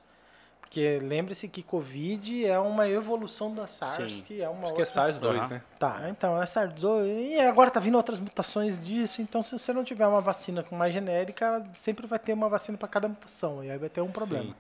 Porque 0.61 0.99
lembre-se 1.01 1.47
que 1.47 1.63
Covid 1.63 2.45
é 2.45 2.59
uma 2.59 2.89
evolução 2.89 3.55
da 3.55 3.69
SARS, 3.69 4.17
Sim. 4.17 4.25
que 4.25 4.43
é 4.43 4.49
uma 4.49 4.65
Acho 4.65 4.75
que 4.75 4.83
é 4.83 4.85
outra 4.85 5.13
SARS-2, 5.13 5.37
Aham. 5.39 5.49
né? 5.49 5.63
Tá, 5.79 6.09
então 6.11 6.43
é 6.43 6.45
SARS-2 6.45 7.07
e 7.35 7.39
agora 7.39 7.71
tá 7.71 7.79
vindo 7.79 7.95
outras 7.97 8.19
mutações 8.19 8.77
disso, 8.77 9.23
então 9.23 9.45
se 9.45 9.53
você 9.57 9.73
não 9.73 9.85
tiver 9.85 10.07
uma 10.09 10.21
vacina 10.21 10.65
com 10.65 10.75
mais 10.75 10.93
genérica, 10.93 11.65
sempre 11.73 12.05
vai 12.09 12.19
ter 12.19 12.33
uma 12.33 12.49
vacina 12.49 12.77
para 12.77 12.89
cada 12.89 13.07
mutação, 13.07 13.63
e 13.63 13.71
aí 13.71 13.79
vai 13.79 13.89
ter 13.89 14.01
um 14.01 14.11
problema. 14.11 14.57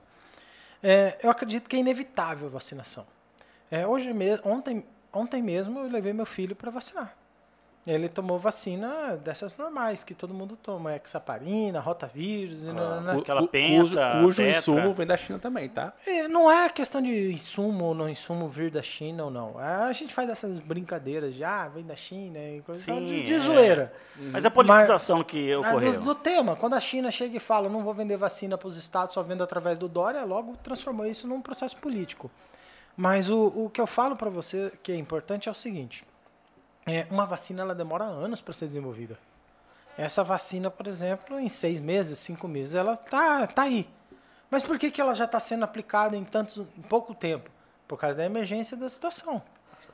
É, 0.80 1.18
eu 1.24 1.28
acredito 1.30 1.68
que 1.68 1.74
é 1.74 1.80
inevitável 1.80 2.46
a 2.46 2.50
vacinação. 2.50 3.04
É, 3.68 3.84
hoje 3.84 4.12
mesmo, 4.12 4.48
ontem, 4.48 4.86
ontem 5.12 5.42
mesmo 5.42 5.80
eu 5.80 5.88
levei 5.90 6.12
meu 6.12 6.26
filho 6.26 6.54
para 6.54 6.70
vacinar. 6.70 7.16
Ele 7.86 8.08
tomou 8.08 8.36
vacina 8.36 9.16
dessas 9.16 9.56
normais 9.56 10.02
que 10.02 10.12
todo 10.12 10.34
mundo 10.34 10.56
toma, 10.60 10.96
hexaparina, 10.96 11.78
rotavírus, 11.78 12.64
e 12.64 12.66
nananã. 12.72 13.14
Cu- 13.14 13.20
Aquela 13.20 13.42
cu- 13.42 13.46
penta, 13.48 13.78
cujo, 13.84 13.96
cujo 14.24 14.36
tetra. 14.42 14.58
insumo 14.58 14.92
vem 14.92 15.06
da 15.06 15.16
China 15.16 15.38
também, 15.38 15.68
tá? 15.68 15.92
É, 16.04 16.26
não 16.26 16.50
é 16.50 16.68
questão 16.68 17.00
de 17.00 17.32
insumo 17.32 17.84
ou 17.84 17.94
não 17.94 18.08
insumo 18.08 18.48
vir 18.48 18.72
da 18.72 18.82
China 18.82 19.26
ou 19.26 19.30
não. 19.30 19.60
É, 19.62 19.84
A 19.84 19.92
gente 19.92 20.12
faz 20.12 20.28
essas 20.28 20.58
brincadeiras 20.58 21.32
de, 21.32 21.44
ah, 21.44 21.68
vem 21.68 21.84
da 21.84 21.94
China 21.94 22.36
e 22.40 22.60
coisa 22.62 22.82
e 22.82 22.86
tal, 22.86 22.96
de, 22.98 23.08
Sim, 23.18 23.24
de 23.24 23.34
é. 23.34 23.38
zoeira. 23.38 23.92
Mas 24.32 24.44
a 24.44 24.50
politização 24.50 25.22
que 25.22 25.52
Ah, 25.52 25.60
ocorreu. 25.60 25.92
do, 25.92 26.00
do 26.00 26.14
tema, 26.16 26.56
quando 26.56 26.74
a 26.74 26.80
China 26.80 27.12
chega 27.12 27.36
e 27.36 27.40
fala, 27.40 27.68
não 27.68 27.84
vou 27.84 27.94
vender 27.94 28.16
vacina 28.16 28.58
para 28.58 28.66
os 28.66 28.76
estados, 28.76 29.14
só 29.14 29.22
vendo 29.22 29.44
através 29.44 29.78
do 29.78 29.86
Dória, 29.86 30.24
logo 30.24 30.56
transformou 30.56 31.06
isso 31.06 31.28
num 31.28 31.40
processo 31.40 31.76
político. 31.76 32.28
Mas 32.96 33.30
o, 33.30 33.46
o 33.54 33.70
que 33.72 33.80
eu 33.80 33.86
falo 33.86 34.16
para 34.16 34.28
você 34.28 34.72
que 34.82 34.90
é 34.90 34.96
importante 34.96 35.48
é 35.48 35.52
o 35.52 35.54
seguinte: 35.54 36.02
é, 36.86 37.06
uma 37.10 37.26
vacina 37.26 37.62
ela 37.62 37.74
demora 37.74 38.04
anos 38.04 38.40
para 38.40 38.54
ser 38.54 38.66
desenvolvida. 38.66 39.18
Essa 39.98 40.22
vacina, 40.22 40.70
por 40.70 40.86
exemplo, 40.86 41.38
em 41.40 41.48
seis 41.48 41.80
meses, 41.80 42.18
cinco 42.18 42.46
meses, 42.46 42.74
ela 42.74 42.96
tá, 42.96 43.46
tá 43.46 43.62
aí. 43.62 43.88
Mas 44.50 44.62
por 44.62 44.78
que, 44.78 44.90
que 44.90 45.00
ela 45.00 45.14
já 45.14 45.24
está 45.24 45.40
sendo 45.40 45.64
aplicada 45.64 46.16
em 46.16 46.24
tantos, 46.24 46.58
em 46.58 46.82
pouco 46.82 47.14
tempo? 47.14 47.50
Por 47.88 47.98
causa 47.98 48.16
da 48.16 48.24
emergência 48.24 48.76
da 48.76 48.88
situação. 48.88 49.42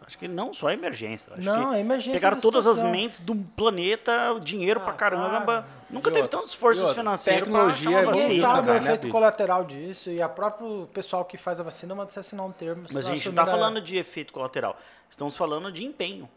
Acho 0.05 0.19
que 0.19 0.27
não 0.27 0.52
só 0.52 0.66
a 0.69 0.74
emergência. 0.74 1.32
Acho 1.32 1.43
Não, 1.43 1.70
que 1.70 1.77
é 1.77 1.81
emergência 1.81 2.19
Pegaram 2.19 2.36
da 2.36 2.43
todas 2.43 2.66
as 2.66 2.82
mentes 2.82 3.20
do 3.20 3.36
planeta, 3.36 4.32
o 4.32 4.40
dinheiro 4.40 4.81
Ah, 4.81 4.85
pra 4.85 4.93
caramba. 4.94 5.40
para. 5.62 5.64
Nunca 5.89 6.10
E 6.10 6.12
teve 6.12 6.23
outra- 6.24 6.39
tantos 6.39 6.51
esforços 6.51 6.90
e 6.90 6.94
financeiros 6.94 7.44
tecnologia 7.44 7.90
pra 7.90 8.01
evolui, 8.01 8.20
Ninguém 8.20 8.40
vacina. 8.40 8.47
sabe 8.48 8.62
o 8.62 8.66
cara, 8.66 8.81
né, 8.81 8.86
efeito 8.86 9.02
Bill? 9.02 9.12
colateral 9.12 9.64
disso 9.64 10.10
e 10.10 10.20
a 10.20 10.28
próprio 10.28 10.89
pessoal 10.93 11.24
que 11.24 11.36
faz 11.39 11.60
a 11.60 11.62
vacina 11.62 11.94
manda 11.94 12.10
você 12.10 12.19
assinar 12.19 12.44
um 12.44 12.51
termo. 12.51 12.82
Mas 12.93 13.06
a 13.06 13.14
gente 13.14 13.24
não 13.31 13.32
está 13.43 13.47
falando 13.47 13.81
de 13.81 13.97
efeito 13.97 14.32
colateral. 14.32 14.77
Estamos 15.09 15.36
falando 15.36 15.70
de 15.70 15.85
empenho. 15.85 16.28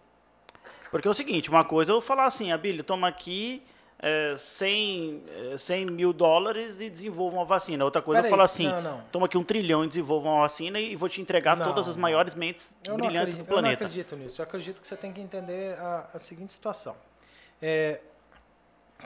Porque 0.92 1.08
é 1.08 1.12
o 1.12 1.14
seguinte, 1.14 1.50
uma 1.50 1.64
coisa 1.64 1.92
é 1.92 1.96
eu 1.96 2.02
falar 2.02 2.26
assim, 2.26 2.52
Abílio, 2.52 2.84
toma 2.84 3.08
aqui 3.08 3.62
é, 4.00 4.36
100, 4.36 5.24
é, 5.54 5.58
100 5.58 5.86
mil 5.88 6.14
dólares 6.14 6.82
e 6.82 6.90
desenvolva 6.90 7.38
uma 7.38 7.46
vacina. 7.46 7.84
Outra 7.84 8.02
coisa 8.02 8.22
é 8.22 8.26
eu 8.26 8.30
falar 8.30 8.44
assim, 8.44 8.68
não, 8.68 8.82
não. 8.82 9.02
toma 9.12 9.26
aqui 9.26 9.38
um 9.38 9.44
trilhão 9.44 9.84
e 9.84 9.88
desenvolva 9.88 10.30
uma 10.30 10.42
vacina 10.42 10.80
e 10.80 10.96
vou 10.96 11.10
te 11.10 11.22
entregar 11.22 11.56
Não, 11.58 11.66
todas 11.66 11.88
as 11.88 11.98
maiores 11.98 12.36
mentes 12.36 12.74
Eu 12.86 12.98
não, 12.98 13.06
brilhantes 13.06 13.34
acredito, 13.34 13.38
do 13.38 13.52
eu 13.52 13.56
não 13.56 13.62
planeta. 13.62 13.86
acredito 13.86 14.16
nisso. 14.16 14.42
Eu 14.42 14.44
acredito 14.44 14.82
que 14.82 14.88
você 14.88 14.96
tem 14.96 15.12
que 15.12 15.22
entender 15.22 15.78
a, 15.80 16.10
a 16.14 16.20
seguinte 16.20 16.54
situação. 16.54 16.96
É, 17.62 18.00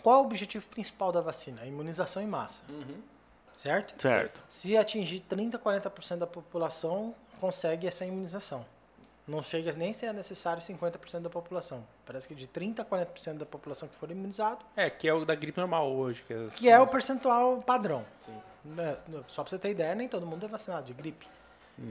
qual 0.01 0.19
é 0.19 0.22
o 0.22 0.26
objetivo 0.26 0.65
principal 0.68 1.11
da 1.11 1.22
vacina? 1.22 1.61
A 1.61 1.65
imunização 1.65 2.22
em 2.22 2.27
massa. 2.27 2.61
Certo? 3.53 4.01
Certo. 4.01 4.41
Se 4.47 4.77
atingir 4.77 5.19
30, 5.22 5.60
40% 5.60 6.18
da 6.18 6.27
população, 6.27 7.14
consegue 7.39 7.88
essa 7.88 8.06
imunização. 8.06 8.65
Não 9.30 9.43
chega 9.43 9.72
nem 9.73 9.91
a 9.91 9.93
ser 9.93 10.14
necessário 10.14 10.61
50% 10.61 11.22
da 11.22 11.30
população. 11.30 11.85
Parece 12.06 12.27
que 12.27 12.34
de 12.34 12.47
30% 12.47 12.80
a 12.80 12.85
40% 12.85 13.38
da 13.38 13.45
população 13.45 13.88
que 13.88 13.95
for 13.95 14.10
imunizado, 14.10 14.65
É, 14.76 14.89
que 14.89 15.07
é 15.07 15.14
o 15.14 15.23
da 15.23 15.35
gripe 15.35 15.60
normal 15.60 15.91
hoje. 15.91 16.23
Que 16.26 16.34
é, 16.34 16.47
que 16.56 16.69
é 16.69 16.80
o 16.80 16.88
percentual 16.88 17.61
padrão. 17.61 18.03
Né, 18.65 18.97
Só 19.27 19.43
pra 19.43 19.49
você 19.51 19.60
ter 19.60 19.69
ideia, 19.72 19.93
nem 19.95 20.07
todo 20.07 20.26
mundo 20.26 20.45
é 20.45 20.49
vacinado 20.49 20.85
de 20.88 20.93
gripe. 20.93 21.27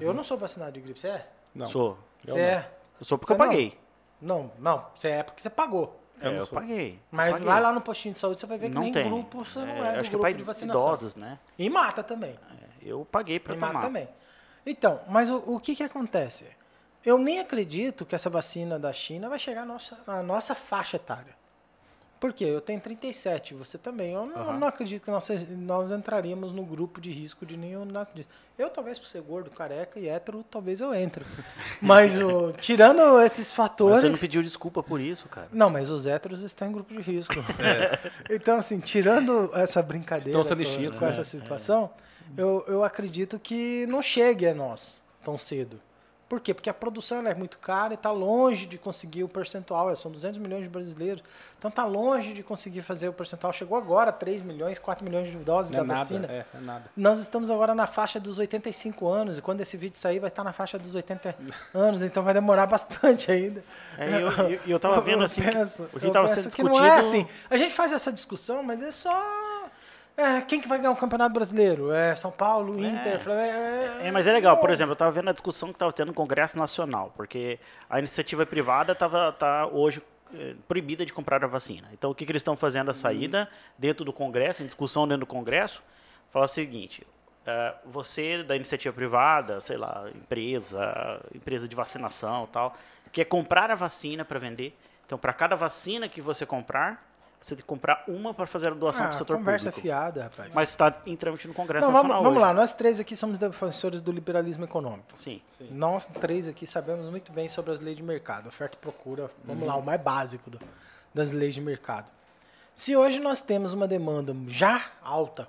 Eu 0.00 0.12
não 0.12 0.22
sou 0.24 0.36
vacinado 0.36 0.72
de 0.72 0.80
gripe, 0.80 0.98
você 1.00 1.08
é? 1.08 1.28
Não, 1.54 1.66
Sou. 1.66 1.96
eu 2.26 2.34
Você 2.34 2.38
não. 2.40 2.44
é? 2.44 2.70
Eu 3.00 3.06
sou 3.06 3.16
porque 3.16 3.32
Você 3.32 3.32
eu 3.32 3.38
paguei. 3.46 3.78
Não, 4.20 4.50
não, 4.58 4.84
você 4.94 5.08
é 5.08 5.22
porque 5.22 5.40
você 5.40 5.48
pagou. 5.48 5.98
Eu 6.20 6.28
É, 6.30 6.32
não 6.32 6.38
eu 6.40 6.46
sou. 6.46 6.58
paguei. 6.58 6.98
Mas 7.10 7.32
Paguei. 7.32 7.46
vai 7.46 7.60
lá 7.60 7.72
no 7.72 7.80
postinho 7.80 8.12
de 8.12 8.18
saúde, 8.18 8.40
você 8.40 8.46
vai 8.46 8.58
ver 8.58 8.68
que 8.68 8.74
não 8.74 8.82
nem 8.82 8.92
tem. 8.92 9.08
grupo 9.08 9.44
você 9.44 9.60
não 9.60 9.66
É, 9.68 9.70
é, 9.70 9.74
do 9.74 9.88
acho 9.88 9.92
que 9.92 9.98
é 9.98 10.02
grupo 10.10 10.20
pra 10.22 10.32
de 10.32 10.42
vacinação. 10.42 10.82
idosos, 10.88 11.14
né? 11.16 11.38
E 11.58 11.70
mata 11.70 12.02
também. 12.02 12.38
Eu 12.82 13.06
paguei 13.10 13.38
pra 13.40 13.54
E 13.54 13.58
tomar. 13.58 13.72
mata 13.72 13.86
também. 13.86 14.08
Então, 14.66 15.00
mas 15.08 15.30
o, 15.30 15.36
o 15.46 15.60
que 15.60 15.74
que 15.76 15.82
acontece? 15.84 16.46
Eu 17.04 17.18
nem 17.18 17.38
acredito 17.38 18.04
que 18.04 18.14
essa 18.14 18.28
vacina 18.28 18.78
da 18.78 18.92
China 18.92 19.28
vai 19.28 19.38
chegar 19.38 19.62
à 19.62 19.66
nossa, 19.66 19.98
à 20.06 20.22
nossa 20.22 20.54
faixa 20.54 20.96
etária. 20.96 21.38
Por 22.20 22.32
quê? 22.32 22.44
Eu 22.44 22.60
tenho 22.60 22.80
37, 22.80 23.54
você 23.54 23.78
também. 23.78 24.12
Eu 24.12 24.26
não, 24.26 24.36
Aham. 24.36 24.58
não 24.58 24.66
acredito 24.66 25.04
que 25.04 25.10
nós, 25.10 25.28
nós 25.50 25.90
entraríamos 25.92 26.52
no 26.52 26.64
grupo 26.64 27.00
de 27.00 27.12
risco 27.12 27.46
de 27.46 27.56
nenhum. 27.56 27.86
Eu, 28.58 28.68
talvez, 28.70 28.98
por 28.98 29.06
ser 29.06 29.22
gordo, 29.22 29.50
careca 29.50 30.00
e 30.00 30.08
hétero, 30.08 30.44
talvez 30.50 30.80
eu 30.80 30.92
entre. 30.92 31.24
Mas, 31.80 32.20
o, 32.20 32.50
tirando 32.52 33.20
esses 33.20 33.48
Mas 33.48 33.52
fatores... 33.52 34.00
você 34.00 34.08
não 34.08 34.18
pediu 34.18 34.42
desculpa 34.42 34.82
por 34.82 35.00
isso, 35.00 35.28
cara. 35.28 35.48
Não, 35.52 35.70
mas 35.70 35.90
os 35.90 36.06
héteros 36.06 36.42
estão 36.42 36.68
em 36.68 36.72
grupo 36.72 36.92
de 36.92 37.00
risco. 37.00 37.34
Então, 38.30 38.56
assim, 38.56 38.80
tirando 38.80 39.50
essa 39.54 39.82
brincadeira 39.82 40.38
com, 40.38 40.48
com 40.48 40.54
né? 40.54 41.08
essa 41.08 41.24
situação, 41.24 41.90
eu, 42.36 42.64
eu 42.66 42.84
acredito 42.84 43.38
que 43.38 43.86
não 43.86 44.02
chegue 44.02 44.46
a 44.46 44.54
nós 44.54 45.00
tão 45.24 45.38
cedo. 45.38 45.80
Por 46.28 46.40
quê? 46.40 46.52
Porque 46.52 46.68
a 46.68 46.74
produção 46.74 47.26
é 47.26 47.34
muito 47.34 47.56
cara 47.58 47.94
e 47.94 47.96
está 47.96 48.10
longe 48.10 48.66
de 48.66 48.76
conseguir 48.76 49.24
o 49.24 49.28
percentual. 49.28 49.94
São 49.96 50.10
200 50.10 50.38
milhões 50.38 50.62
de 50.62 50.68
brasileiros. 50.68 51.22
Então 51.58 51.70
está 51.70 51.84
longe 51.86 52.34
de 52.34 52.42
conseguir 52.42 52.82
fazer 52.82 53.08
o 53.08 53.12
percentual. 53.14 53.50
Chegou 53.52 53.78
agora 53.78 54.10
a 54.10 54.12
3 54.12 54.42
milhões, 54.42 54.78
4 54.78 55.02
milhões 55.04 55.30
de 55.30 55.36
doses 55.38 55.72
Não 55.72 55.78
é 55.78 55.82
da 55.82 55.86
nada. 55.86 56.00
vacina. 56.00 56.26
É, 56.30 56.44
é 56.54 56.60
nada. 56.60 56.84
Nós 56.94 57.18
estamos 57.18 57.50
agora 57.50 57.74
na 57.74 57.86
faixa 57.86 58.20
dos 58.20 58.38
85 58.38 59.08
anos. 59.08 59.38
E 59.38 59.42
quando 59.42 59.62
esse 59.62 59.76
vídeo 59.78 59.96
sair, 59.96 60.18
vai 60.18 60.28
estar 60.28 60.44
na 60.44 60.52
faixa 60.52 60.78
dos 60.78 60.94
80 60.94 61.34
anos. 61.72 62.02
Então 62.02 62.22
vai 62.22 62.34
demorar 62.34 62.66
bastante 62.66 63.32
ainda. 63.32 63.64
É, 63.96 64.10
e 64.10 64.20
eu, 64.20 64.30
eu, 64.30 64.60
eu 64.66 64.78
tava 64.80 65.00
vendo 65.02 65.24
assim, 65.24 65.40
que 65.40 65.50
penso- 65.50 65.88
o 65.92 65.98
que 65.98 66.06
eu 66.06 66.12
tava 66.12 66.26
penso 66.28 66.42
sendo 66.42 66.52
que 66.54 66.62
discutido... 66.62 66.78
não 66.86 66.94
é 66.94 66.98
assim. 66.98 67.26
A 67.48 67.56
gente 67.56 67.74
faz 67.74 67.90
essa 67.90 68.12
discussão, 68.12 68.62
mas 68.62 68.82
é 68.82 68.90
só. 68.90 69.10
É, 70.18 70.40
quem 70.40 70.60
que 70.60 70.66
vai 70.66 70.78
ganhar 70.78 70.90
o 70.90 70.96
Campeonato 70.96 71.32
Brasileiro? 71.32 71.92
É 71.92 72.12
São 72.14 72.32
Paulo, 72.32 72.78
Inter, 72.78 73.20
Flamengo. 73.20 73.56
É, 74.02 74.10
mas 74.10 74.26
é 74.26 74.32
legal, 74.32 74.56
por 74.58 74.68
exemplo, 74.68 74.90
eu 74.90 74.94
estava 74.94 75.12
vendo 75.12 75.30
a 75.30 75.32
discussão 75.32 75.68
que 75.68 75.76
estava 75.76 75.92
tendo 75.92 76.08
no 76.08 76.14
Congresso 76.14 76.58
Nacional, 76.58 77.12
porque 77.16 77.60
a 77.88 78.00
iniciativa 78.00 78.44
privada 78.44 78.92
estava 78.92 79.30
tá 79.30 79.68
hoje 79.68 80.02
eh, 80.34 80.56
proibida 80.66 81.06
de 81.06 81.12
comprar 81.12 81.42
a 81.42 81.46
vacina. 81.46 81.88
Então, 81.92 82.10
o 82.10 82.14
que, 82.14 82.26
que 82.26 82.32
eles 82.32 82.40
estão 82.40 82.56
fazendo 82.56 82.90
a 82.90 82.94
saída 82.94 83.48
dentro 83.78 84.04
do 84.04 84.12
Congresso, 84.12 84.62
em 84.62 84.66
discussão 84.66 85.08
dentro 85.08 85.20
do 85.20 85.26
Congresso, 85.26 85.82
fala 86.30 86.44
o 86.44 86.48
seguinte: 86.48 87.06
eh, 87.46 87.74
você 87.86 88.42
da 88.42 88.54
iniciativa 88.54 88.92
privada, 88.92 89.58
sei 89.60 89.78
lá, 89.78 90.10
empresa, 90.14 91.22
empresa 91.34 91.66
de 91.66 91.74
vacinação, 91.74 92.46
tal, 92.52 92.76
quer 93.10 93.24
comprar 93.24 93.70
a 93.70 93.74
vacina 93.74 94.22
para 94.22 94.38
vender. 94.38 94.76
Então, 95.06 95.16
para 95.16 95.32
cada 95.32 95.56
vacina 95.56 96.10
que 96.10 96.20
você 96.20 96.44
comprar, 96.44 97.07
você 97.40 97.54
tem 97.54 97.62
que 97.62 97.68
comprar 97.68 98.04
uma 98.08 98.34
para 98.34 98.46
fazer 98.46 98.68
a 98.68 98.74
doação 98.74 99.04
Ah, 99.04 99.08
para 99.08 99.14
o 99.14 99.18
setor 99.18 99.36
conversa 99.38 99.66
público. 99.66 99.80
fiada, 99.80 100.24
rapaz. 100.24 100.54
Mas 100.54 100.70
está 100.70 100.94
em 101.06 101.16
trâmite 101.16 101.46
no 101.48 101.54
Congresso 101.54 101.86
não, 101.86 101.92
vamos, 101.92 102.08
Nacional 102.08 102.22
vamos 102.24 102.38
hoje. 102.42 102.48
lá, 102.48 102.54
nós 102.54 102.74
três 102.74 102.98
aqui 103.00 103.16
somos 103.16 103.38
defensores 103.38 104.00
do 104.00 104.10
liberalismo 104.12 104.64
econômico. 104.64 105.16
Sim. 105.16 105.40
Nós 105.70 106.06
três 106.06 106.48
aqui 106.48 106.66
sabemos 106.66 107.08
muito 107.10 107.32
bem 107.32 107.48
sobre 107.48 107.70
as 107.72 107.80
leis 107.80 107.96
de 107.96 108.02
mercado, 108.02 108.48
oferta 108.48 108.76
e 108.76 108.80
procura, 108.80 109.30
vamos 109.44 109.62
Uhum. 109.62 109.68
lá, 109.68 109.76
o 109.76 109.82
mais 109.82 110.00
básico 110.00 110.50
do- 110.50 110.60
das 111.14 111.30
leis 111.32 111.54
de 111.54 111.60
mercado. 111.60 112.10
Se 112.74 112.96
hoje 112.96 113.18
nós 113.20 113.40
temos 113.40 113.72
uma 113.72 113.88
demanda 113.88 114.34
já 114.48 114.84
alta, 115.02 115.48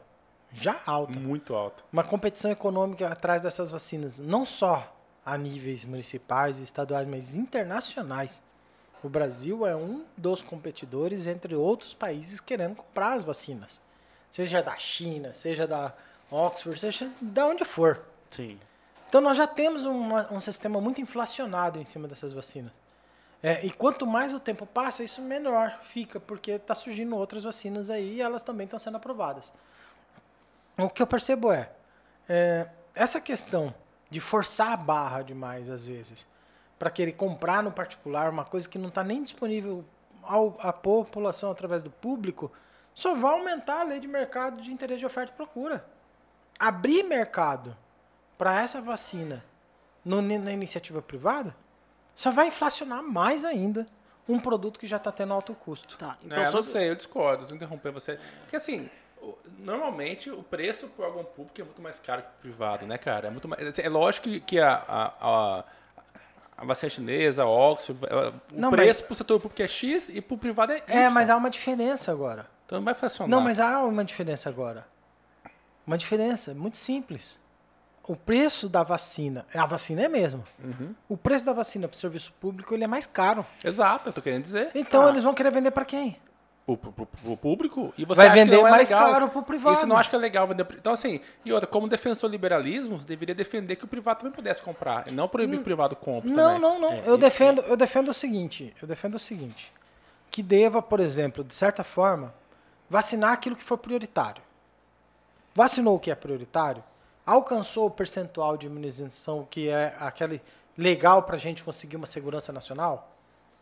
já 0.51 0.77
alta, 0.85 1.19
Muito 1.19 1.53
alto. 1.55 1.83
uma 1.93 2.03
competição 2.03 2.49
econômica 2.49 3.07
atrás 3.07 3.41
dessas 3.41 3.69
vacinas, 3.71 4.17
não 4.19 4.45
só 4.45 4.95
a 5.25 5.37
níveis 5.37 5.85
municipais 5.85 6.59
e 6.59 6.63
estaduais, 6.63 7.07
mas 7.07 7.35
internacionais. 7.35 8.41
O 9.03 9.09
Brasil 9.09 9.65
é 9.65 9.75
um 9.75 10.03
dos 10.17 10.41
competidores 10.41 11.25
entre 11.25 11.55
outros 11.55 11.93
países 11.93 12.41
querendo 12.41 12.75
comprar 12.75 13.13
as 13.13 13.23
vacinas. 13.23 13.81
Seja 14.29 14.61
da 14.61 14.75
China, 14.77 15.33
seja 15.33 15.65
da 15.65 15.93
Oxford, 16.29 16.79
seja 16.79 17.09
da 17.21 17.47
onde 17.47 17.63
for. 17.65 18.01
Sim. 18.29 18.59
Então 19.07 19.21
nós 19.21 19.37
já 19.37 19.47
temos 19.47 19.85
uma- 19.85 20.31
um 20.31 20.39
sistema 20.39 20.79
muito 20.79 21.01
inflacionado 21.01 21.79
em 21.79 21.85
cima 21.85 22.07
dessas 22.07 22.33
vacinas. 22.33 22.73
É, 23.41 23.65
e 23.65 23.71
quanto 23.71 24.05
mais 24.05 24.33
o 24.33 24.39
tempo 24.39 24.65
passa, 24.65 25.01
isso 25.03 25.21
menor 25.21 25.79
fica, 25.93 26.19
porque 26.19 26.51
está 26.51 26.75
surgindo 26.75 27.15
outras 27.15 27.45
vacinas 27.45 27.89
aí 27.89 28.15
e 28.15 28.21
elas 28.21 28.43
também 28.43 28.65
estão 28.65 28.77
sendo 28.77 28.97
aprovadas. 28.97 29.51
O 30.77 30.89
que 30.89 31.01
eu 31.01 31.07
percebo 31.07 31.51
é, 31.51 31.71
é, 32.27 32.67
essa 32.93 33.19
questão 33.21 33.73
de 34.09 34.19
forçar 34.19 34.73
a 34.73 34.77
barra 34.77 35.21
demais 35.21 35.69
às 35.69 35.85
vezes, 35.85 36.27
para 36.79 36.89
querer 36.89 37.11
comprar 37.11 37.61
no 37.61 37.71
particular 37.71 38.29
uma 38.31 38.45
coisa 38.45 38.67
que 38.67 38.77
não 38.79 38.87
está 38.89 39.03
nem 39.03 39.21
disponível 39.21 39.83
ao, 40.23 40.57
à 40.59 40.71
população 40.73 41.51
através 41.51 41.83
do 41.83 41.89
público, 41.91 42.51
só 42.95 43.13
vai 43.13 43.33
aumentar 43.33 43.81
a 43.81 43.83
lei 43.83 43.99
de 43.99 44.07
mercado 44.07 44.61
de 44.61 44.71
interesse 44.71 44.99
de 44.99 45.05
oferta 45.05 45.31
e 45.33 45.35
procura. 45.35 45.85
Abrir 46.57 47.03
mercado 47.03 47.75
para 48.37 48.61
essa 48.61 48.81
vacina 48.81 49.43
no- 50.03 50.21
na 50.21 50.51
iniciativa 50.51 51.01
privada 51.01 51.55
só 52.15 52.31
vai 52.31 52.47
inflacionar 52.47 53.01
mais 53.03 53.45
ainda 53.45 53.85
um 54.27 54.39
produto 54.39 54.79
que 54.79 54.85
já 54.87 54.97
está 54.97 55.11
tendo 55.11 55.33
alto 55.33 55.53
custo. 55.55 55.97
Tá, 55.97 56.17
Então, 56.23 56.41
é, 56.43 56.47
só 56.47 56.57
não 56.57 56.61
sei, 56.63 56.89
eu 56.89 56.95
discordo, 56.95 57.45
eu 57.49 57.55
interromper 57.55 57.91
você. 57.91 58.19
Porque 58.41 58.55
assim, 58.57 58.89
o- 59.21 59.37
normalmente 59.57 60.29
o 60.29 60.43
preço 60.43 60.87
por 60.89 61.05
órgão 61.05 61.23
público 61.23 61.59
é 61.59 61.63
muito 61.63 61.81
mais 61.81 61.99
caro 61.99 62.21
que 62.21 62.27
o 62.27 62.41
privado, 62.41 62.85
né, 62.85 62.97
cara? 62.97 63.27
É, 63.27 63.31
muito 63.31 63.47
mais, 63.47 63.79
é 63.79 63.89
lógico 63.89 64.25
que, 64.25 64.39
que 64.41 64.59
a, 64.59 64.73
a, 64.87 65.13
a, 65.19 65.63
a 66.59 66.65
vacina 66.65 66.89
chinesa, 66.89 67.43
a 67.43 67.47
Oxford, 67.47 68.01
o 68.05 68.33
Não, 68.53 68.69
preço 68.69 69.03
pro 69.05 69.15
setor 69.15 69.39
público 69.39 69.61
é 69.61 69.67
X 69.67 70.09
e 70.09 70.19
pro 70.21 70.37
privado 70.37 70.73
é 70.73 70.77
Y. 70.77 70.83
É, 70.97 71.09
mas 71.09 71.29
há 71.29 71.37
uma 71.37 71.49
diferença 71.49 72.11
agora. 72.11 72.45
Então 72.65 72.79
não 72.79 72.85
vai 72.85 72.93
funcionar. 72.93 73.29
Não, 73.29 73.41
mas 73.41 73.59
há 73.59 73.79
uma 73.83 74.03
diferença 74.03 74.49
agora. 74.49 74.85
Uma 75.87 75.97
diferença 75.97 76.53
muito 76.53 76.77
simples. 76.77 77.39
O 78.05 78.15
preço 78.15 78.67
da 78.67 78.83
vacina, 78.83 79.45
a 79.53 79.65
vacina 79.65 80.01
é 80.01 80.07
mesmo. 80.07 80.43
Uhum. 80.63 80.93
O 81.07 81.15
preço 81.15 81.45
da 81.45 81.53
vacina 81.53 81.87
para 81.87 81.95
o 81.95 81.97
serviço 81.97 82.33
público 82.41 82.73
ele 82.73 82.83
é 82.83 82.87
mais 82.87 83.05
caro. 83.05 83.45
Exato, 83.63 84.09
eu 84.09 84.13
tô 84.13 84.21
querendo 84.21 84.43
dizer. 84.43 84.71
Então 84.75 85.05
Ah, 85.05 85.09
eles 85.09 85.23
vão 85.23 85.33
querer 85.33 85.51
vender 85.51 85.71
para 85.71 85.85
quem? 85.85 86.17
Pro, 86.77 86.91
pro- 86.91 87.05
pro- 87.05 87.37
público 87.37 87.93
e 87.97 88.05
você 88.05 88.15
Vai 88.27 88.29
vender 88.31 88.57
não 88.57 88.67
é 88.67 88.71
mais 88.71 88.89
legal. 88.89 89.11
caro 89.11 89.29
pro 89.29 89.41
privado. 89.43 89.75
E 89.75 89.79
você 89.79 89.85
não 89.85 89.97
acha 89.97 90.09
que 90.09 90.15
é 90.15 90.19
legal 90.19 90.47
vender. 90.47 90.65
Então, 90.77 90.93
assim, 90.93 91.21
e 91.45 91.51
outra, 91.53 91.67
como 91.67 91.87
defensor 91.87 92.29
do 92.29 92.31
liberalismo, 92.33 92.97
você 92.97 93.05
deveria 93.05 93.35
defender 93.35 93.75
que 93.75 93.85
o 93.85 93.87
privado 93.87 94.19
também 94.19 94.33
pudesse 94.33 94.61
comprar. 94.61 95.07
E 95.07 95.11
não 95.11 95.27
proibir 95.27 95.55
que 95.57 95.61
o 95.61 95.63
privado 95.63 95.95
compre. 95.95 96.29
Não, 96.29 96.55
também. 96.55 96.59
não, 96.61 96.79
não. 96.79 96.93
É, 96.93 97.03
eu 97.05 97.17
defendo, 97.17 97.61
eu 97.61 97.77
defendo 97.77 98.09
o 98.09 98.13
seguinte, 98.13 98.73
eu 98.81 98.87
defendo 98.87 99.15
o 99.15 99.19
seguinte, 99.19 99.71
que 100.31 100.43
deva, 100.43 100.81
por 100.81 100.99
exemplo, 100.99 101.43
de 101.43 101.53
certa 101.53 101.83
forma, 101.83 102.33
vacinar 102.89 103.31
aquilo 103.33 103.55
que 103.55 103.63
for 103.63 103.77
prioritário. 103.77 104.41
Vacinou 105.53 105.95
o 105.95 105.99
que 105.99 106.11
é 106.11 106.15
prioritário, 106.15 106.83
alcançou 107.25 107.87
o 107.87 107.91
percentual 107.91 108.55
de 108.57 108.67
imunização 108.67 109.47
que 109.49 109.67
é 109.69 109.95
aquele 109.99 110.41
legal 110.77 111.23
para 111.23 111.35
a 111.35 111.39
gente 111.39 111.63
conseguir 111.63 111.97
uma 111.97 112.05
segurança 112.05 112.53
nacional, 112.53 113.11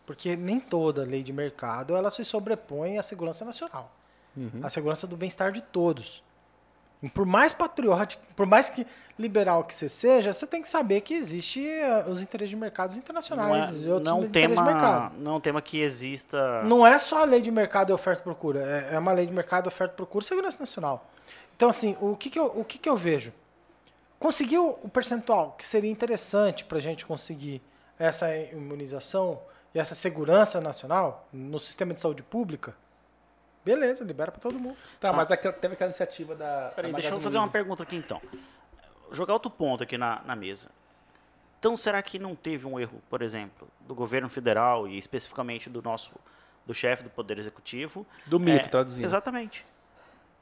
porque 0.08 0.36
nem 0.36 0.60
toda 0.60 1.04
lei 1.04 1.22
de 1.22 1.32
mercado 1.32 1.96
ela 1.96 2.10
se 2.10 2.24
sobrepõe 2.26 2.98
à 2.98 3.04
segurança 3.04 3.46
nacional, 3.46 3.92
Uhum. 4.36 4.62
à 4.64 4.70
segurança 4.70 5.06
do 5.06 5.18
bem-estar 5.18 5.52
de 5.52 5.62
todos. 5.62 6.24
E 7.02 7.10
por 7.10 7.26
mais 7.26 7.54
patriótico, 7.54 8.24
por 8.36 8.46
mais 8.46 8.70
que 8.70 8.86
liberal 9.20 9.64
que 9.64 9.76
você 9.76 9.90
seja, 9.90 10.32
você 10.34 10.48
tem 10.48 10.62
que 10.62 10.68
saber 10.68 11.02
que 11.02 11.14
existe 11.14 11.64
eh, 11.68 12.06
os 12.08 12.22
interesses 12.22 12.50
de 12.52 12.56
mercados 12.56 12.96
não 12.96 13.02
internacionais 13.04 13.86
é, 13.86 13.90
outros 13.90 14.04
não 14.06 14.18
é 14.18 14.22
um 14.22 14.26
interesses 14.26 14.56
tema, 14.56 14.68
de 14.68 14.74
mercado. 14.74 15.16
não 15.20 15.36
é 15.38 15.40
tema 15.40 15.62
que 15.62 15.80
exista. 15.80 16.64
Não 16.64 16.86
é 16.88 16.98
só 16.98 17.22
a 17.22 17.26
lei 17.26 17.42
de 17.42 17.52
mercado 17.52 17.92
e 17.92 17.94
oferta 17.94 18.22
e 18.22 18.24
procura, 18.24 18.60
é, 18.92 18.96
é 18.96 19.00
uma 19.00 19.12
lei 19.12 19.28
de 19.28 19.34
mercado, 19.34 19.68
oferta 19.68 19.94
e 19.94 19.98
procura 19.98 20.24
e 20.24 20.28
segurança 20.28 20.60
nacional. 20.60 21.08
Então, 21.56 21.70
assim, 21.70 21.96
o 22.00 22.16
que, 22.16 22.30
que, 22.30 22.40
eu, 22.40 22.46
o 22.56 22.64
que, 22.64 22.78
que 22.80 22.88
eu 22.90 22.96
vejo? 22.98 23.32
Conseguiu 24.20 24.78
o 24.84 24.90
percentual 24.90 25.54
que 25.58 25.68
seria 25.68 25.92
interessante 25.92 26.64
para 26.64 26.78
a 26.78 26.82
gente 26.82 27.06
conseguir 27.06 27.62
essa 28.00 28.36
imunização 28.36 29.40
essa 29.80 29.96
segurança 29.96 30.60
nacional 30.62 31.28
no 31.32 31.60
sistema 31.60 31.94
de 31.94 32.00
saúde 32.00 32.24
pública? 32.24 32.76
Beleza, 33.64 34.04
libera 34.04 34.32
para 34.32 34.40
todo 34.42 34.58
mundo. 34.60 34.78
Tá, 35.00 35.10
Tá. 35.12 35.14
mas 35.14 35.30
aquela- 35.32 35.54
teve 35.54 35.74
aquela 35.74 35.90
iniciativa 35.90 36.36
da. 36.36 36.72
Peraí, 36.76 36.92
da 36.92 37.00
deixa 37.00 37.14
eu 37.14 37.20
fazer 37.20 37.38
uma 37.38 37.50
pergunta 37.50 37.84
aqui 37.84 37.96
então. 37.98 38.22
Jogar 39.12 39.34
outro 39.34 39.50
ponto 39.52 39.84
aqui 39.84 39.98
na, 39.98 40.22
na 40.24 40.36
mesa. 40.36 40.70
Então, 41.60 41.76
será 41.76 42.02
que 42.02 42.20
não 42.20 42.36
teve 42.36 42.66
um 42.68 42.80
erro, 42.80 43.02
por 43.10 43.22
exemplo, 43.22 43.68
do 43.82 43.96
governo 43.96 44.30
federal 44.30 44.88
e 44.88 44.98
especificamente 44.98 45.70
do 45.70 45.82
nosso 45.82 46.12
do 46.66 46.74
chefe 46.74 47.04
do 47.04 47.10
Poder 47.10 47.40
Executivo? 47.40 48.06
Do 48.26 48.40
mito, 48.40 48.68
É, 48.68 48.70
traduzindo. 48.70 49.04
Exatamente. 49.06 49.66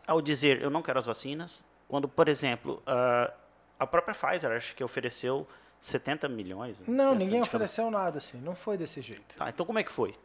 Ao 0.08 0.22
dizer 0.22 0.62
eu 0.62 0.70
não 0.70 0.82
quero 0.82 1.00
as 1.00 1.06
vacinas, 1.06 1.64
quando, 1.88 2.08
por 2.08 2.28
exemplo, 2.28 2.82
ah, 2.86 3.32
a 3.80 3.88
própria 3.88 4.14
Pfizer 4.14 4.52
acho 4.52 4.76
que 4.76 4.84
ofereceu 4.84 5.48
70 5.86 6.28
milhões. 6.28 6.82
Não, 6.88 7.10
sei 7.10 7.18
ninguém 7.18 7.42
se- 7.44 7.48
ofereceu 7.50 7.92
nada 7.92 8.18
assim. 8.18 8.40
Não 8.42 8.56
foi 8.56 8.78
desse 8.78 9.02
jeito. 9.02 9.36
Tá, 9.36 9.50
então 9.50 9.66
como 9.66 9.78
é 9.80 9.84
que 9.84 9.92
foi? 9.92 10.16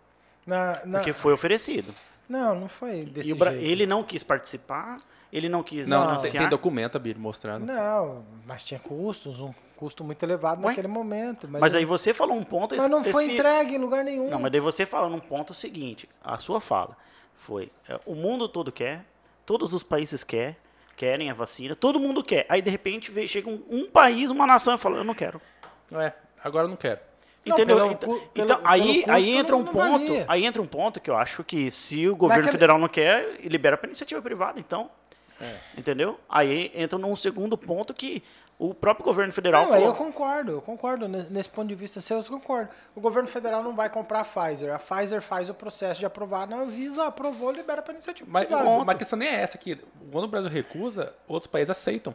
Na, 0.47 0.81
na- 0.85 0.99
Porque 0.99 1.13
foi 1.13 1.33
oferecido. 1.33 1.95
Não, 2.29 2.55
não 2.55 2.69
foi 2.69 3.05
desse 3.05 3.29
E 3.31 3.33
o 3.33 3.37
Bra- 3.37 3.51
jeito. 3.51 3.65
ele 3.67 3.87
não 3.87 4.03
quis 4.03 4.23
participar, 4.25 4.97
ele 5.33 5.49
não 5.49 5.63
quis 5.63 5.87
Não, 5.89 5.99
Não. 6.01 6.07
tem, 6.07 6.17
financiar. 6.19 6.43
tem 6.45 6.49
documento, 6.49 6.97
Abílio, 6.97 7.21
mostrando. 7.21 7.67
Não, 7.67 8.25
mas 8.47 8.65
tinha 8.65 8.79
custos, 8.81 9.41
um 9.41 9.53
custo 9.77 10.03
muito 10.05 10.23
elevado 10.23 10.63
Ué? 10.63 10.69
naquele 10.69 10.89
momento. 10.89 11.47
Mas, 11.49 11.61
Mas 11.61 11.75
eu- 11.75 11.81
aí 11.81 11.85
você 11.85 12.15
falou 12.15 12.37
um 12.37 12.45
ponto... 12.45 12.75
mas 12.77 12.89
não 12.89 13.03
foi 13.05 13.33
entregue 13.33 13.75
em 13.75 13.79
lugar 13.79 14.05
nenhum. 14.05 14.31
Não, 14.31 14.39
mas 14.39 14.51
daí 14.53 14.61
você 14.61 14.87
fala 14.87 15.09
num 15.09 15.19
ponto 15.19 15.53
seguinte, 15.53 16.09
a 16.23 16.39
sua 16.39 16.61
fala 16.61 16.97
foi, 17.35 17.71
é, 17.89 17.99
o 18.07 18.15
mundo 18.15 18.49
todo 18.49 18.71
quer, 18.73 19.05
todos 19.45 19.75
os 19.75 19.83
países 19.83 20.23
quer, 20.25 20.57
querem 21.01 21.31
a 21.31 21.35
vacina, 21.35 21.75
todo 21.75 21.99
mundo 21.99 22.23
quer. 22.23 22.45
Aí 22.47 22.61
de 22.61 22.69
repente 22.69 23.11
chega 23.27 23.49
um, 23.49 23.63
um 23.71 23.87
país, 23.91 24.31
uma 24.31 24.47
nação 24.47 24.75
e 24.75 24.79
fala, 24.79 24.99
eu 24.99 25.05
não 25.05 25.15
quero. 25.15 25.41
É, 25.93 26.13
agora 26.45 26.67
eu 26.67 26.69
não 26.69 26.77
quero. 26.77 27.01
Não, 27.47 27.55
Entendeu? 27.57 27.77
pelo 27.79 27.91
então, 27.93 28.09
cu- 28.11 28.21
pelo- 28.35 28.45
então, 28.45 28.57
pelo 28.59 28.69
aí, 28.71 28.95
custo 28.97 29.11
aí 29.11 29.31
entra 29.31 29.57
um 29.57 29.63
não 29.63 29.73
ponto, 29.73 30.07
valia. 30.09 30.27
aí 30.29 30.45
entra 30.45 30.61
um 30.61 30.67
ponto 30.67 31.01
que 31.01 31.09
eu 31.11 31.17
acho 31.17 31.43
que 31.43 31.71
se 31.71 32.07
o 32.07 32.15
governo 32.15 32.43
Naquele- 32.43 32.53
federal 32.53 32.79
não 32.79 32.87
quer, 32.87 33.41
libera 33.45 33.79
para 33.79 33.89
iniciativa 33.89 34.21
privada, 34.21 34.61
então. 34.61 34.91
É. 35.41 35.55
Entendeu? 35.75 36.21
Aí 36.29 36.71
entra 36.75 36.99
num 36.99 37.17
segundo 37.17 37.57
ponto 37.57 37.95
que 37.95 38.23
o 38.63 38.75
próprio 38.75 39.05
governo 39.05 39.33
federal 39.33 39.67
Não, 39.67 39.73
aí 39.73 39.83
eu 39.83 39.95
falou. 39.95 40.13
concordo, 40.13 40.53
eu 40.53 40.61
concordo. 40.61 41.09
ne- 41.09 41.27
Nesse 41.31 41.49
ponto 41.49 41.67
de 41.69 41.75
vista 41.75 42.01
seu, 42.01 42.19
eu 42.19 42.25
concordo. 42.25 42.69
O 42.95 43.01
governo 43.01 43.27
federal 43.27 43.63
não 43.63 43.75
vai 43.75 43.89
comprar 43.89 44.21
a 44.21 44.25
Pfizer. 44.25 44.75
A 44.75 44.79
Pfizer 44.79 45.23
faz 45.23 45.49
o 45.49 45.55
processo 45.55 45.99
de 45.99 46.05
aprovar 46.05 46.47
na 46.47 46.57
Anvisa, 46.57 47.07
aprovou, 47.07 47.51
libera 47.51 47.81
para 47.81 47.95
iniciativa 47.95 48.29
Mas, 48.31 48.49
mas 48.51 48.89
a 48.89 48.95
questão 48.95 49.19
nem 49.19 49.29
é 49.29 49.41
essa, 49.41 49.57
que 49.57 49.77
quando 50.13 50.25
o 50.25 50.29
Brasil 50.29 50.51
recusa, 50.51 51.15
outros 51.27 51.47
países 51.51 51.71
aceitam. 51.71 52.15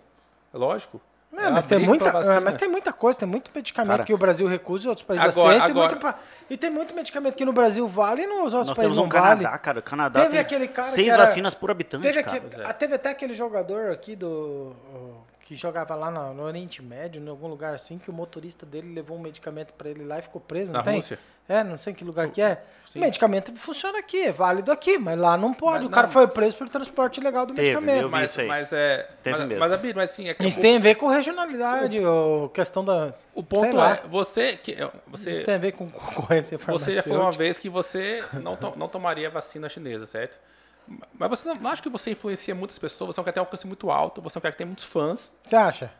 É 0.53 0.57
lógico. 0.57 1.01
Não, 1.31 1.43
É 1.43 1.49
mas, 1.49 1.65
tem 1.65 1.79
muita, 1.79 2.09
é, 2.09 2.39
mas 2.39 2.55
tem 2.55 2.69
muita 2.69 2.93
coisa, 2.93 3.19
tem 3.19 3.27
muito 3.27 3.51
medicamento 3.53 3.91
Cara, 3.91 4.03
que 4.05 4.13
o 4.13 4.17
Brasil 4.17 4.47
recusa 4.47 4.85
e 4.85 4.87
outros 4.87 5.05
países 5.05 5.25
agora- 5.37 5.49
aceitam. 5.57 5.65
agora- 5.71 5.87
E, 5.87 5.89
muito, 5.95 6.01
pa- 6.01 6.19
e 6.49 6.55
tem 6.57 6.69
muito 6.69 6.95
medicamento 6.95 7.35
que 7.35 7.43
no 7.43 7.51
Brasil 7.51 7.85
vale 7.89 8.21
e 8.21 8.27
nos 8.27 8.53
outros 8.53 8.69
Nós 8.69 8.77
países 8.77 8.95
temos 8.95 8.97
não 8.97 9.05
um 9.05 9.09
vale. 9.09 9.41
Canadá, 9.43 9.57
cara. 9.57 9.79
O 9.79 9.83
Canadá 9.83 10.19
Teve 10.21 10.31
tem 10.33 10.39
aquele 10.39 10.67
cara 10.69 10.87
seis 10.87 11.07
que 11.07 11.11
era- 11.13 11.25
vacinas 11.25 11.53
por 11.53 11.69
habitante, 11.71 12.03
Teve, 12.03 12.23
cara. 12.23 12.37
aqui- 12.37 12.61
ah, 12.63 12.73
teve 12.73 12.95
até 12.95 13.09
aquele 13.09 13.33
jogador 13.33 13.91
aqui 13.91 14.15
do. 14.15 14.27
o- 14.29 15.34
que 15.45 15.55
jogava 15.55 15.93
lá 15.93 16.09
no, 16.09 16.33
no 16.33 16.41
Oriente 16.43 16.81
Médio, 16.81 17.21
em 17.23 17.29
algum 17.29 17.47
lugar 17.47 17.75
assim, 17.75 17.99
que 17.99 18.09
o 18.09 18.13
motorista 18.13 18.65
dele 18.65 18.91
levou 18.93 19.15
um 19.15 19.21
medicamento 19.21 19.73
pra 19.75 19.87
ele 19.87 20.03
lá 20.03 20.17
e 20.17 20.23
ficou 20.23 20.41
preso, 20.41 20.71
não 20.73 20.79
Na 20.79 20.83
tem? 20.83 20.95
Rússia? 20.95 21.19
É, 21.47 21.63
não 21.63 21.77
sei 21.77 21.93
em 21.93 21.95
que 21.95 22.03
lugar 22.03 22.27
que 22.31 22.41
é. 22.41 22.63
Sim. 22.91 22.97
O 22.97 23.01
medicamento 23.03 23.55
funciona 23.57 23.99
aqui, 23.99 24.19
é 24.23 24.31
válido 24.31 24.71
aqui, 24.71 24.97
mas 24.97 25.15
lá 25.19 25.37
não 25.37 25.53
pode. 25.53 25.77
Mas 25.83 25.85
o 25.85 25.89
cara 25.91 26.07
não. 26.07 26.13
foi 26.13 26.27
preso 26.27 26.55
pelo 26.55 26.71
transporte 26.71 27.19
ilegal 27.19 27.45
do 27.45 27.53
Teve, 27.53 27.67
medicamento. 27.79 28.09
Mas, 28.09 28.31
isso 28.31 28.41
aí. 28.41 28.47
mas 28.47 28.73
é. 28.73 29.07
Teve 29.21 29.37
mas, 29.37 29.47
mesmo. 29.47 29.59
mas, 29.69 29.93
mas 29.95 30.11
assim, 30.11 30.27
é 30.29 30.33
que 30.33 30.47
Isso 30.47 30.57
o, 30.57 30.61
tem 30.63 30.77
a 30.77 30.79
ver 30.79 30.95
com 30.95 31.07
regionalidade, 31.07 31.99
ou 32.03 32.49
questão 32.49 32.83
da. 32.83 33.13
o 33.35 33.43
ponto 33.43 33.61
sei 33.65 33.71
lá. 33.73 33.91
é, 34.03 34.07
você 34.07 34.57
que. 34.57 34.71
Isso 34.71 34.91
Você, 35.11 35.41
tem 35.43 35.53
a 35.53 35.57
ver 35.59 35.73
com 35.73 35.87
concorrência 35.91 36.57
você 36.57 36.63
farmacêutica. 36.65 37.03
já 37.03 37.09
falou 37.09 37.25
uma 37.25 37.31
vez 37.31 37.59
que 37.59 37.69
você 37.69 38.23
não, 38.41 38.55
to- 38.55 38.73
não 38.75 38.87
tomaria 38.87 39.29
vacina 39.29 39.69
chinesa, 39.69 40.07
certo? 40.07 40.39
Mas 41.17 41.29
você 41.29 41.47
não, 41.47 41.55
não 41.55 41.69
acha 41.71 41.81
que 41.81 41.89
você 41.89 42.11
influencia 42.11 42.53
muitas 42.55 42.77
pessoas, 42.79 43.15
você 43.15 43.19
não 43.19 43.25
quer 43.25 43.31
ter 43.31 43.39
um 43.39 43.43
alcance 43.43 43.65
muito 43.65 43.89
alto, 43.89 44.21
você 44.21 44.37
não 44.37 44.41
quer 44.41 44.51
que 44.51 44.57
tenha 44.57 44.67
muitos 44.67 44.85
fãs. 44.85 45.33
Você 45.43 45.55
acha? 45.55 45.91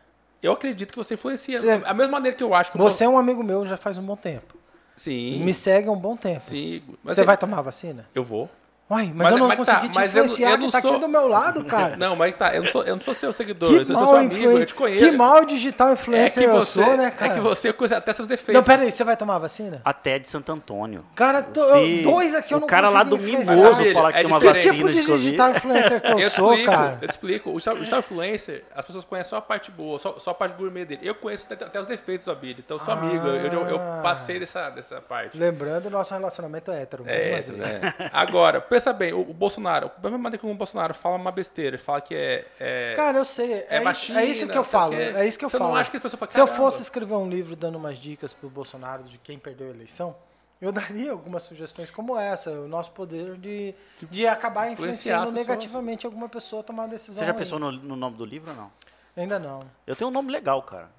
Eu 0.42 0.52
acredito 0.52 0.90
que 0.90 0.96
você 0.98 1.14
influencia. 1.14 1.58
Você- 1.58 1.70
a 1.84 1.94
mesma 1.94 2.12
maneira 2.12 2.36
que 2.36 2.42
eu 2.44 2.54
acho 2.54 2.70
que 2.72 2.78
Você 2.78 3.04
é 3.04 3.08
um 3.08 3.18
amigo 3.18 3.42
meu 3.42 3.66
já 3.66 3.76
faz 3.76 3.98
um 3.98 4.02
bom 4.02 4.16
tempo. 4.16 4.56
Sim. 4.94 5.42
Me 5.44 5.52
segue 5.52 5.88
há 5.88 5.92
um 5.92 5.98
bom 5.98 6.16
tempo. 6.16 6.40
Sim. 6.40 6.82
Você 7.04 7.20
eu- 7.22 7.26
vai 7.26 7.36
tomar 7.36 7.60
vacina? 7.62 8.08
Eu 8.14 8.22
vou. 8.24 8.48
Uai, 8.88 9.06
mas, 9.06 9.16
Mas- 9.16 9.30
eu 9.32 9.38
não 9.38 9.48
mas 9.48 9.58
tá, 9.58 9.64
consegui 9.74 9.88
te 9.92 9.94
mas 9.96 10.14
eu 10.14 10.18
não- 10.18 10.24
influenciar, 10.26 10.50
eu 10.52 10.58
que 10.58 10.62
não 10.64 10.70
tá 10.70 10.80
sou- 10.80 10.90
aqui 10.92 11.00
do 11.00 11.08
meu 11.08 11.26
lado, 11.26 11.64
cara. 11.64 11.96
Não, 11.96 12.14
mas 12.14 12.34
tá, 12.36 12.54
eu 12.54 12.62
não 12.62 12.70
sou, 12.70 12.82
eu 12.84 12.92
não 12.92 12.98
sou 13.00 13.14
seu 13.14 13.32
seguidor, 13.32 13.68
que 13.68 13.76
eu 13.78 13.84
sou 13.84 13.96
mal 13.96 14.06
seu 14.06 14.16
amigo, 14.16 14.34
influen- 14.36 14.58
eu 14.60 14.66
te 14.66 14.74
conheço. 14.76 15.04
Que 15.04 15.10
mal 15.10 15.44
digital 15.44 15.88
é 15.88 15.92
influencer 15.94 16.44
que 16.44 16.48
eu 16.48 16.54
você, 16.54 16.84
sou, 16.84 16.96
né, 16.96 17.10
cara? 17.10 17.32
É 17.32 17.34
que 17.34 17.40
você 17.40 17.72
conhece 17.72 17.94
até 17.96 18.12
seus 18.12 18.28
defeitos. 18.28 18.54
Não, 18.54 18.62
pera 18.62 18.84
aí, 18.84 18.92
você 18.92 19.02
vai 19.02 19.16
tomar 19.16 19.38
vacina? 19.38 19.80
Até 19.84 20.20
de 20.20 20.28
Santo 20.28 20.52
Antônio. 20.52 21.04
Cara, 21.16 21.42
tô- 21.42 21.72
Se 21.72 22.02
dois 22.02 22.32
aqui 22.36 22.54
eu 22.54 22.58
o 22.58 22.60
não 22.60 22.68
cara 22.68 22.88
lá 22.88 23.02
do. 23.02 23.18
Mimoso 23.18 23.74
Filho, 23.74 23.92
falar 23.92 24.12
que 24.12 24.18
é 24.18 24.22
tem 24.22 24.30
uma 24.30 24.38
diferente. 24.38 24.62
Que 24.62 24.68
vacina 24.68 24.92
tipo 24.92 25.00
de 25.00 25.16
digital 25.18 25.50
influencer 25.50 26.00
que 26.00 26.06
eu, 26.12 26.18
Eu 26.20 26.30
te 26.30 26.36
sou, 26.36 26.50
explico, 26.52 26.70
cara? 26.70 26.98
eu 27.02 27.08
te 27.08 27.10
explico. 27.10 27.50
O 27.50 27.54
digital, 27.54 27.98
o 27.98 27.98
influencer, 27.98 28.64
as 28.72 28.84
pessoas 28.84 29.04
conhecem 29.04 29.30
só 29.30 29.36
a 29.38 29.42
parte 29.42 29.70
boa, 29.72 29.98
só, 29.98 30.14
só 30.20 30.30
a 30.30 30.34
parte 30.34 30.56
gourmet 30.56 30.84
dele. 30.84 31.00
Eu 31.02 31.16
conheço 31.16 31.44
até, 31.50 31.64
até 31.64 31.80
os 31.80 31.86
defeitos 31.86 32.24
do 32.26 32.30
Abílio, 32.30 32.62
então 32.64 32.76
eu 32.76 32.84
sou 32.84 32.94
amigo. 32.94 33.26
Eu, 33.26 33.34
eu, 33.52 33.68
eu 33.68 33.80
Ah. 33.80 34.00
passei 34.00 34.38
dessa, 34.38 34.70
dessa 34.70 35.00
parte. 35.00 35.36
Lembrando, 35.36 35.90
nosso 35.90 36.14
relacionamento 36.14 36.70
é 36.70 36.82
hétero, 36.82 37.02
É, 37.04 37.16
é. 37.16 38.10
Agora, 38.12 38.60
pensa 38.76 38.92
bem, 38.92 39.12
o, 39.12 39.20
o 39.20 39.32
Bolsonaro, 39.32 39.90
da 39.96 40.10
mesma 40.10 40.18
maneira 40.18 40.38
que 40.38 40.46
o 40.46 40.54
Bolsonaro 40.54 40.92
fala 40.92 41.16
uma 41.16 41.32
besteira, 41.32 41.78
fala 41.78 42.00
que 42.00 42.14
é. 42.14 42.46
é 42.60 42.94
Cara, 42.94 43.18
eu 43.18 43.24
sei. 43.24 43.52
É, 43.54 43.78
É 43.78 43.90
isso, 43.90 44.12
é 44.12 44.24
isso 44.24 44.46
que 44.46 44.58
eu 44.58 44.64
falo. 44.64 44.92
o. 44.92 44.96
É 44.96 45.26
isso 45.26 45.38
que 45.38 45.44
eu 45.44 45.48
Você 45.48 45.58
não 45.58 45.66
falo. 45.66 45.78
acha 45.78 45.90
que 45.90 45.96
as 45.96 46.02
pessoas 46.02 46.18
falam, 46.18 46.32
Se 46.32 46.40
eu 46.40 46.46
fosse 46.46 46.82
escrever 46.82 47.14
um 47.14 47.28
livro 47.28 47.56
dando 47.56 47.76
umas 47.76 47.96
dicas 47.96 48.32
pro 48.32 48.50
Bolsonaro 48.50 49.04
de 49.04 49.16
quem 49.18 49.38
perdeu 49.38 49.68
a 49.68 49.70
eleição, 49.70 50.14
eu 50.60 50.70
daria 50.72 51.10
algumas 51.10 51.42
sugestões 51.44 51.90
como 51.90 52.18
essa. 52.18 52.50
O 52.50 52.68
nosso 52.68 52.90
poder 52.90 53.36
de, 53.36 53.74
de 54.02 54.26
acabar 54.26 54.70
influenciando 54.70 55.32
negativamente 55.32 56.04
alguma 56.04 56.28
pessoa 56.28 56.60
a 56.60 56.64
tomar 56.64 56.82
uma 56.84 56.88
decisão. 56.90 57.20
Você 57.20 57.24
já 57.24 57.34
pensou 57.34 57.58
no, 57.58 57.72
no 57.72 57.96
nome 57.96 58.16
do 58.16 58.24
livro 58.24 58.50
ou 58.50 58.56
não? 58.56 58.70
Ainda 59.16 59.38
não. 59.38 59.60
Eu 59.86 59.96
tenho 59.96 60.10
um 60.10 60.12
nome 60.12 60.30
legal, 60.30 60.62
cara. 60.62 60.90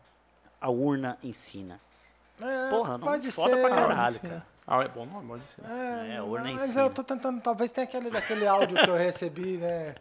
A 0.59 0.71
urna 0.71 1.17
ensina. 1.23 1.79
É, 2.41 2.69
Porra, 2.69 2.91
nome 2.93 3.03
pode 3.03 3.31
foda 3.31 3.55
ser. 3.55 3.61
pra 3.61 3.69
caralho, 3.69 4.19
cara. 4.19 4.56
Ah, 4.67 4.83
é 4.83 4.87
bom 4.89 5.05
nome, 5.05 5.27
pode 5.27 5.43
ser. 5.45 5.61
É, 5.65 6.15
É, 6.17 6.21
urna 6.21 6.51
mas 6.51 6.75
eu 6.75 6.89
tô 6.89 7.01
tentando, 7.03 7.39
talvez 7.39 7.71
tenha 7.71 7.85
aquele, 7.85 8.09
daquele 8.09 8.45
áudio 8.45 8.77
que 8.83 8.89
eu 8.89 8.95
recebi, 8.97 9.57
né? 9.57 9.95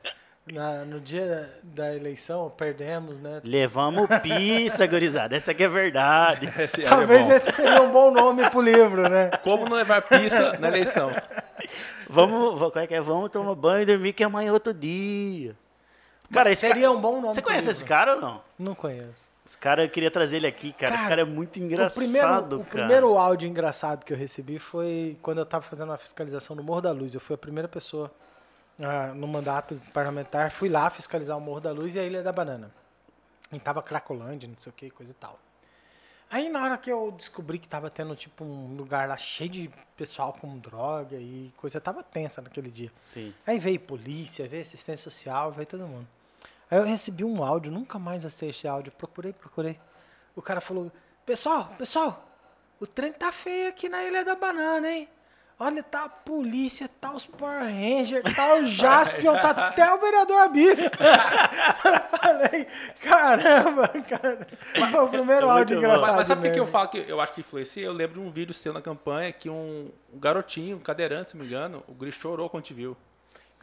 na- 0.53 0.85
no 0.85 1.01
dia 1.01 1.53
da 1.63 1.93
eleição, 1.93 2.49
perdemos, 2.57 3.19
né? 3.21 3.41
Levamos 3.43 4.09
pizza, 4.23 4.87
gurizada. 4.87 5.35
Essa 5.37 5.51
aqui 5.51 5.65
é 5.65 5.69
verdade. 5.69 6.53
Esse 6.63 6.85
é 6.85 6.89
Talvez 6.89 7.27
bom. 7.27 7.33
esse 7.33 7.51
seria 7.51 7.83
um 7.83 7.91
bom 7.91 8.13
nome 8.13 8.49
pro 8.51 8.61
livro, 8.61 9.09
né? 9.09 9.31
Como 9.43 9.69
não 9.69 9.77
levar 9.77 10.03
pizza 10.03 10.57
na 10.61 10.69
eleição? 10.69 11.11
Vamos, 12.09 12.59
va- 12.61 12.71
qual 12.71 12.85
é 12.85 12.87
que 12.87 12.95
é? 12.95 13.01
Vamos 13.01 13.31
tomar 13.31 13.57
banho 13.57 13.83
e 13.83 13.87
dormir 13.87 14.13
que 14.13 14.23
amanhã 14.23 14.51
é 14.51 14.53
outro 14.53 14.73
dia. 14.73 15.57
Cara, 16.33 16.51
esse 16.53 16.61
Seria 16.61 16.83
cara, 16.87 16.93
um 16.93 17.01
bom 17.01 17.21
nome 17.21 17.35
Você 17.35 17.43
conhece 17.43 17.67
livro. 17.67 17.71
esse 17.73 17.85
cara 17.85 18.15
ou 18.15 18.21
não? 18.21 18.41
Não 18.57 18.75
conheço. 18.77 19.29
Esse 19.47 19.57
cara, 19.59 19.85
eu 19.85 19.89
queria 19.89 20.11
trazer 20.11 20.37
ele 20.37 20.47
aqui, 20.47 20.73
cara. 20.73 20.93
esse 20.93 20.97
Cara, 21.05 21.09
cara 21.09 21.23
é 21.23 21.25
muito 21.25 21.57
o 21.57 21.63
engraçado, 21.63 21.95
primeiro, 21.95 22.27
o 22.29 22.65
cara. 22.65 22.65
primeiro 22.65 23.19
áudio 23.19 23.49
engraçado 23.49 24.05
que 24.05 24.13
eu 24.13 24.17
recebi 24.17 24.59
foi 24.59 25.17
quando 25.23 25.39
eu 25.39 25.45
estava 25.45 25.63
fazendo 25.63 25.91
uma 25.91 25.97
fiscalização 25.97 26.57
no 26.57 26.63
Morro 26.63 26.81
da 26.81 26.93
Luz. 26.93 27.15
Eu 27.15 27.21
fui 27.21 27.35
a 27.35 27.39
primeira 27.39 27.69
pessoa 27.69 28.11
ah, 28.83 29.13
no 29.15 29.29
mandato 29.29 29.81
parlamentar. 29.93 30.51
Fui 30.51 30.69
lá 30.69 30.91
fiscalizar 30.91 31.37
o 31.39 31.41
Morro 31.41 31.61
da 31.61 31.71
Luz 31.71 31.95
e 31.95 31.99
a 32.01 32.03
Ilha 32.03 32.23
da 32.23 32.33
Banana. 32.33 32.73
E 33.53 33.61
tava 33.61 33.81
Cracolândia, 33.83 34.49
não 34.49 34.59
sei 34.59 34.71
o 34.71 34.73
que, 34.73 34.91
coisa 34.91 35.13
e 35.13 35.15
tal. 35.15 35.39
Aí 36.29 36.49
na 36.49 36.65
hora 36.65 36.77
que 36.77 36.91
eu 36.91 37.13
descobri 37.13 37.59
que 37.59 37.69
tava 37.69 37.89
tendo 37.89 38.17
tipo 38.17 38.45
um 38.45 38.75
lugar 38.75 39.09
lá 39.09 39.17
cheio 39.17 39.49
de 39.49 39.71
pessoal 39.97 40.33
com 40.33 40.59
droga 40.59 41.17
e 41.17 41.53
coisa, 41.57 41.81
tava 41.81 42.03
tensa 42.03 42.43
naquele 42.43 42.69
dia. 42.69 42.91
Sim. 43.07 43.33
Aí 43.47 43.61
veio 43.61 43.79
polícia, 43.79 44.49
veio 44.49 44.63
assistência 44.63 45.05
social, 45.05 45.53
veio 45.53 45.67
todo 45.67 45.87
mundo. 45.87 46.07
Aí 46.71 46.79
eu 46.79 46.85
recebi 46.85 47.25
um 47.25 47.43
áudio, 47.43 47.71
nunca 47.71 47.99
mais 47.99 48.25
acessei 48.25 48.51
esse 48.51 48.67
áudio, 48.67 48.93
procurei, 48.93 49.33
procurei. 49.33 49.79
O 50.35 50.43
cara 50.43 50.61
falou, 50.61 50.91
pessoal, 51.25 51.73
pessoal, 51.79 52.25
o 52.81 52.87
trem 52.87 53.13
tá 53.13 53.31
feio 53.33 53.69
aqui 53.69 53.89
na 53.89 54.05
Ilha 54.05 54.25
da 54.25 54.35
Banana, 54.35 54.91
hein? 54.91 55.09
Olha, 55.59 55.83
tá 55.83 56.05
a 56.05 56.09
polícia, 56.09 56.87
tá 57.01 57.13
os 57.13 57.25
Power 57.25 57.63
Rangers, 57.63 58.35
tá 58.35 58.57
o 58.57 58.65
Jaspion, 58.69 59.33
tá 59.41 59.51
até 59.51 59.91
o 59.91 59.99
vereador 59.99 60.39
Abílio. 60.43 60.91
Falei, 62.21 62.67
caramba, 63.01 63.89
cara. 63.89 64.47
Foi 64.75 65.01
o 65.01 65.09
primeiro 65.09 65.47
É 65.47 65.51
áudio 65.51 65.79
engraçado. 65.79 66.09
Mas, 66.09 66.17
mas 66.17 66.27
sabe 66.27 66.49
por 66.49 66.53
que 66.53 66.61
eu 66.61 66.67
falo 66.67 66.89
que 66.89 67.07
eu 67.09 67.19
acho 67.23 67.33
que 67.33 67.41
influencia? 67.41 67.83
Eu 67.83 67.95
lembro 67.95 68.21
de 68.21 68.27
um 68.27 68.31
vídeo 68.31 68.53
seu 68.53 68.75
na 68.75 68.83
campanha 68.83 69.33
que 69.33 69.49
um, 69.49 69.91
um 70.13 70.19
garotinho, 70.19 70.77
um 70.77 70.81
cadeirante, 70.81 71.31
se 71.31 71.37
me 71.39 71.47
engano, 71.47 71.83
o 71.89 71.95
Guri 71.95 72.13
chorou 72.13 72.51
quando 72.51 72.65
te 72.65 72.75
viu. 72.75 72.95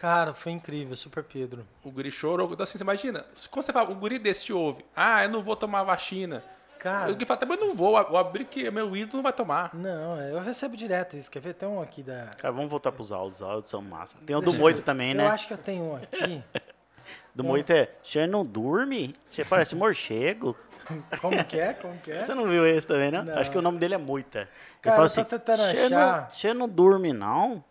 Cara, 0.04 0.34
foi 0.34 0.52
incrível, 0.52 0.98
Super 0.98 1.24
Pedro. 1.24 1.66
O 1.82 1.90
Guri 1.90 2.12
chorou. 2.12 2.52
Então, 2.52 2.62
assim, 2.66 2.78
você 2.78 2.84
imagina, 2.84 3.26
quando 3.50 3.64
você 3.66 3.72
fala, 3.72 3.90
um 3.90 3.96
Guri 3.96 4.20
desse 4.20 4.44
te 4.44 4.52
ouve, 4.52 4.84
ah, 4.94 5.24
eu 5.24 5.30
não 5.30 5.42
vou 5.42 5.56
tomar 5.56 5.82
vacina. 5.84 6.44
Cara, 6.78 7.10
O 7.10 7.14
Guri 7.14 7.26
fala, 7.26 7.40
também 7.40 7.58
não 7.58 7.74
vou, 7.74 7.94
o 7.94 8.18
Abri 8.18 8.44
que 8.44 8.68
é 8.68 8.70
meu 8.70 8.94
ídolo 8.98 9.16
não 9.20 9.24
vai 9.24 9.32
tomar. 9.32 9.74
não, 9.74 10.20
eu 10.20 10.42
recebo 10.42 10.76
direto 10.76 11.16
isso. 11.16 11.32
Quer 11.32 11.40
ver? 11.40 11.54
Tem 11.54 11.70
um 11.70 11.82
aqui 11.82 12.04
da... 12.04 12.32
Cara, 12.38 12.52
vamos 12.52 12.70
voltar 12.70 12.92
pros 12.92 13.14
áudios. 13.14 13.38
Os 13.40 13.48
áudios 13.48 13.70
são 13.70 13.82
massa. 13.82 14.18
Tem 14.26 14.36
o 14.36 14.42
do 14.42 14.50
eu 14.50 14.60
Moito 14.60 14.78
ver. 14.80 14.84
também, 14.84 15.12
Eu 15.12 15.16
né? 15.20 15.28
acho 15.28 15.48
que 15.48 15.54
eu 15.54 15.58
tenho 15.58 15.86
um 15.86 15.96
aqui. 15.96 16.44
Do 17.34 17.42
Moito 17.46 17.72
é, 17.72 17.90
você 18.04 18.28
não 18.28 18.44
dorme? 18.46 19.16
Você 19.30 19.46
parece 19.46 19.74
morcego. 19.74 20.54
Como 21.22 21.42
que 21.46 21.58
é? 21.58 21.74
Como 21.74 21.98
que 22.00 22.12
é? 22.12 22.26
Você 22.26 22.34
não 22.36 22.46
viu 22.50 22.68
esse 22.68 22.86
também, 22.86 23.10
né? 23.10 23.22
Não. 23.22 23.38
Acho 23.38 23.50
que 23.50 23.58
o 23.58 23.62
nome 23.62 23.80
dele 23.80 23.94
é 23.94 23.98
Moita. 23.98 24.40
Ele 24.40 24.48
Cara, 24.82 24.96
fala 24.98 25.08
eu 25.08 25.14
tô 25.14 25.22
assim, 25.22 25.30
tentando 25.30 25.62
"Cê 25.72 25.88
não- 25.90 25.98
achar." 25.98 26.32
Você 26.32 26.54
não 26.54 26.68
dorme, 26.68 27.14
não? 27.14 27.64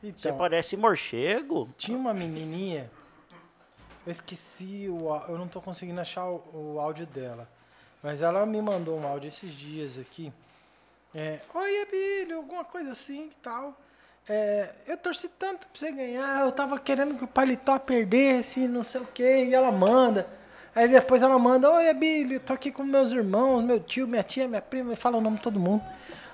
Você 0.00 0.08
Então, 0.28 0.38
parece 0.38 0.76
morcego. 0.76 1.68
tinha 1.76 1.96
uma 1.98 2.14
menininha. 2.14 2.90
Eu 4.06 4.12
esqueci 4.12 4.86
o 4.88 5.14
Eu 5.28 5.36
não 5.36 5.48
tô 5.48 5.60
conseguindo 5.60 6.00
achar 6.00 6.24
o, 6.26 6.74
o 6.76 6.80
áudio 6.80 7.06
dela. 7.06 7.48
Mas 8.02 8.22
ela 8.22 8.46
me 8.46 8.62
mandou 8.62 8.96
um 8.98 9.06
áudio 9.06 9.28
esses 9.28 9.52
dias 9.52 9.98
aqui. 9.98 10.32
É, 11.14 11.40
Oi, 11.52 11.82
Abílio, 11.82 12.36
alguma 12.36 12.64
coisa 12.64 12.92
assim 12.92 13.26
e 13.26 13.34
tal. 13.42 13.76
É, 14.28 14.70
eu 14.86 14.96
torci 14.96 15.28
tanto 15.28 15.66
pra 15.66 15.78
você 15.78 15.90
ganhar. 15.90 16.44
Eu 16.44 16.52
tava 16.52 16.78
querendo 16.78 17.16
que 17.16 17.24
o 17.24 17.28
paletó 17.28 17.78
perdesse, 17.78 18.68
não 18.68 18.82
sei 18.82 19.00
o 19.00 19.06
quê. 19.06 19.46
E 19.46 19.54
ela 19.54 19.72
manda. 19.72 20.28
Aí 20.74 20.86
depois 20.86 21.22
ela 21.22 21.38
manda, 21.38 21.68
oi 21.70 21.88
Abílio, 21.88 22.38
tô 22.38 22.52
aqui 22.52 22.70
com 22.70 22.84
meus 22.84 23.10
irmãos, 23.10 23.64
meu 23.64 23.80
tio, 23.80 24.06
minha 24.06 24.22
tia, 24.22 24.46
minha 24.46 24.62
prima, 24.62 24.92
e 24.92 24.96
fala 24.96 25.16
o 25.16 25.20
nome 25.20 25.38
de 25.38 25.42
todo 25.42 25.58
mundo. 25.58 25.82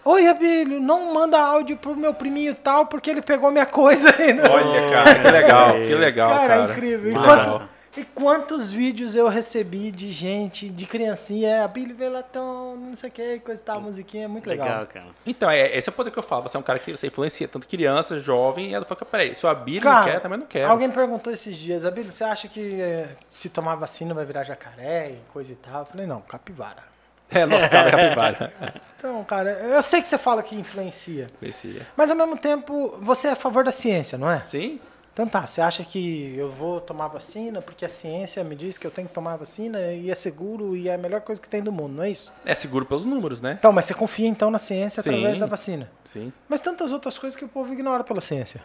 Oi 0.05 0.27
Abílio, 0.29 0.81
não 0.81 1.15
manda 1.15 1.39
áudio 1.41 1.79
pro 1.79 1.97
meu 1.97 2.13
priminho 2.13 2.55
tal, 2.55 2.85
porque 2.87 3.09
ele 3.09 3.23
pegou 3.23 3.51
minha 3.51 3.65
coisa 3.65 4.15
aí. 4.19 4.35
Não. 4.35 4.51
Olha, 4.51 4.91
cara, 4.91 5.15
que 5.15 5.31
legal, 5.31 5.73
que 5.73 5.95
legal, 5.95 6.31
cara, 6.31 6.47
cara. 6.47 6.63
é 6.63 6.73
incrível. 6.73 7.11
E 7.11 7.15
quantos, 7.15 7.63
e 7.97 8.05
quantos 8.05 8.71
vídeos 8.71 9.17
eu 9.17 9.29
recebi 9.29 9.91
de 9.91 10.13
gente, 10.13 10.69
de 10.69 10.85
criancinha, 10.85 11.49
é, 11.49 11.63
Abílio 11.63 11.97
Velatão, 11.97 12.77
não 12.77 12.95
sei 12.95 13.09
o 13.09 13.13
que, 13.13 13.39
coisa 13.39 13.63
e 13.63 13.65
tal, 13.65 13.81
musiquinha, 13.81 14.25
é 14.25 14.29
muito 14.29 14.47
legal. 14.47 14.69
Legal, 14.69 14.87
cara. 14.89 15.07
Então, 15.27 15.51
é, 15.51 15.75
esse 15.75 15.89
é 15.89 15.91
o 15.91 15.95
poder 15.95 16.11
que 16.11 16.19
eu 16.19 16.23
falo. 16.23 16.43
Você 16.43 16.57
é 16.59 16.61
um 16.61 16.63
cara 16.63 16.79
que 16.79 16.91
você 16.91 17.07
influencia 17.07 17.49
tanto 17.49 17.67
criança, 17.67 18.19
jovem, 18.19 18.71
e 18.71 18.75
ela 18.75 18.85
fala, 18.85 19.07
peraí, 19.11 19.35
se 19.35 19.47
o 19.47 19.49
Abílio 19.49 19.85
não 19.85 19.91
Cara, 19.91 20.11
quer, 20.13 20.21
também 20.21 20.39
não 20.39 20.47
quer. 20.47 20.65
Alguém 20.65 20.91
perguntou 20.91 21.33
esses 21.33 21.57
dias, 21.57 21.87
Abílio, 21.87 22.11
você 22.11 22.25
acha 22.25 22.47
que 22.47 22.79
eh, 22.79 23.09
se 23.31 23.49
tomar 23.49 23.77
vacina 23.77 24.13
vai 24.13 24.27
virar 24.27 24.45
jacaré 24.45 25.13
e 25.13 25.19
coisa 25.33 25.51
e 25.51 25.57
tal? 25.57 25.81
Eu 25.81 25.87
falei, 25.87 26.07
não, 26.07 26.21
capivara. 26.21 26.94
É, 27.31 27.45
nosso 27.47 27.69
caso 27.71 27.89
é 27.89 27.91
capivara. 27.91 28.53
Então, 29.05 29.23
cara, 29.25 29.51
eu 29.51 29.83
sei 29.83 30.01
que 30.01 30.09
você 30.09 30.17
fala 30.17 30.43
que 30.43 30.55
influencia, 30.57 31.27
Influencia. 31.35 31.87
mas 31.95 32.11
ao 32.11 32.17
mesmo 32.17 32.39
tempo, 32.39 32.97
você 33.03 33.29
é 33.29 33.33
a 33.33 33.37
favor 33.37 33.63
da 33.63 33.71
ciência, 33.71 34.17
não 34.17 34.31
é? 34.31 34.43
Sim? 34.47 34.81
Então 35.13 35.29
tá, 35.29 35.47
você 35.47 35.61
acha 35.61 35.85
que 35.85 36.35
eu 36.39 36.51
vou 36.51 36.81
tomar 36.81 37.09
vacina 37.09 37.61
porque 37.61 37.85
a 37.85 37.89
ciência 37.91 38.43
me 38.43 38.57
diz 38.57 38.79
que 38.79 38.87
eu 38.87 38.91
tenho 38.91 39.07
que 39.07 39.13
tomar 39.13 39.37
vacina 39.37 39.79
e 39.93 40.11
é 40.11 40.15
seguro 40.15 40.75
e 40.75 40.89
é 40.89 40.95
a 40.95 40.99
melhor 40.99 41.21
coisa 41.21 41.39
que 41.39 41.47
tem 41.47 41.63
do 41.63 41.71
mundo, 41.71 41.93
não 41.97 42.03
é 42.03 42.11
isso? 42.11 42.33
É 42.47 42.55
seguro 42.55 42.87
pelos 42.87 43.05
números, 43.05 43.43
né? 43.43 43.57
Então, 43.59 43.71
mas 43.73 43.85
você 43.85 43.93
confia 43.93 44.27
então 44.27 44.51
na 44.51 44.59
ciência 44.59 45.03
Sim. 45.03 45.11
através 45.11 45.37
da 45.39 45.45
vacina. 45.45 45.91
Sim. 46.11 46.33
Mas 46.49 46.61
tantas 46.61 46.91
outras 46.91 47.19
coisas 47.19 47.37
que 47.37 47.45
o 47.45 47.49
povo 47.49 47.71
ignora 47.75 48.03
pela 48.05 48.23
ciência. 48.23 48.63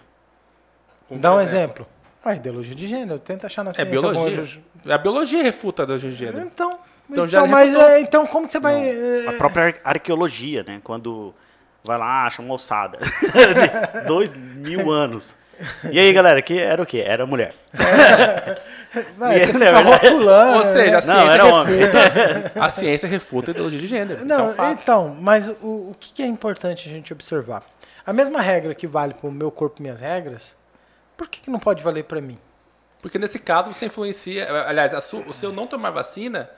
Como 1.10 1.20
Dá 1.20 1.32
um 1.32 1.36
por 1.36 1.42
exemplo. 1.42 1.88
A 2.24 2.34
ideologia 2.36 2.76
de 2.76 2.88
gênero, 2.88 3.20
tenta 3.20 3.48
achar 3.48 3.64
na 3.64 3.72
É 3.72 3.74
ciência 3.74 3.92
biologia. 3.92 4.40
alguma- 4.40 4.96
A 4.96 4.98
biologia 4.98 5.44
refuta 5.44 5.82
a 5.82 5.84
ideologia 5.84 6.10
de 6.12 6.16
gênero. 6.16 6.40
Então, 6.40 6.80
Então 7.10 7.26
então, 7.26 7.28
já 7.28 7.46
mas 7.46 7.70
refutou. 7.72 7.90
é, 7.92 8.02
então 8.02 8.28
como 8.28 8.46
que 8.48 8.54
você 8.54 8.60
vai. 8.60 8.76
A 8.76 9.32
é, 9.34 9.38
própria 9.38 9.66
ar- 9.66 9.76
arqueologia, 9.84 10.64
né? 10.64 10.80
Quando 10.84 11.34
vai 11.84 11.98
lá, 11.98 12.26
acha 12.26 12.42
uma 12.42 12.54
ossada. 12.54 13.00
de 14.02 14.08
dois 14.08 14.32
mil 14.34 14.92
anos. 14.92 15.36
E 15.92 16.00
aí, 16.00 16.14
galera, 16.14 16.42
que 16.42 16.58
era 16.58 16.82
o 16.82 16.86
quê? 16.86 17.04
Era 17.06 17.26
mulher. 17.26 17.54
vai, 19.18 19.36
e 19.36 19.40
você 19.40 19.50
ele, 19.52 19.54
fica 19.66 19.80
rotulando. 19.82 20.58
Ou 20.58 20.64
seja, 20.64 20.98
a? 21.00 21.02
Não, 21.02 21.20
ciência, 21.20 21.34
era 21.34 21.46
homem. 21.46 21.76
refuta, 21.80 22.52
a 22.62 22.70
ciência 22.70 23.10
refuta 23.10 23.52
a 23.52 23.54
ideologia 23.54 23.80
de 23.80 23.88
gênero. 23.88 24.14
Isso 24.24 24.34
é 24.34 24.38
Não, 24.38 24.48
um 24.48 24.72
então, 24.72 25.18
mas 25.20 25.48
o, 25.62 25.90
o 25.92 25.96
que, 26.00 26.24
é 26.24 26.26
importante 26.26 26.88
a 26.88 26.92
gente 26.92 27.12
observar? 27.12 27.64
A 28.06 28.14
mesma 28.14 28.42
regra 28.42 28.74
que 28.74 28.88
vale 28.88 29.14
para 29.14 29.28
o 29.28 29.32
meu 29.32 29.52
corpo, 29.52 29.82
minhas 29.82 30.00
regras, 30.00 30.56
por 31.18 31.28
que, 31.28 31.42
que 31.42 31.50
não 31.52 31.60
pode 31.60 31.84
valer 31.84 32.04
para 32.06 32.22
mim? 32.22 32.38
Porque 33.02 33.20
nesse 33.20 33.38
caso 33.40 33.74
você 33.74 33.86
influencia. 33.86 34.48
Aliás, 34.66 34.94
a 34.94 35.02
su- 35.02 35.24
o 35.28 35.34
seu 35.34 35.52
não 35.52 35.68
tomar 35.68 35.92
vacina 35.92 36.50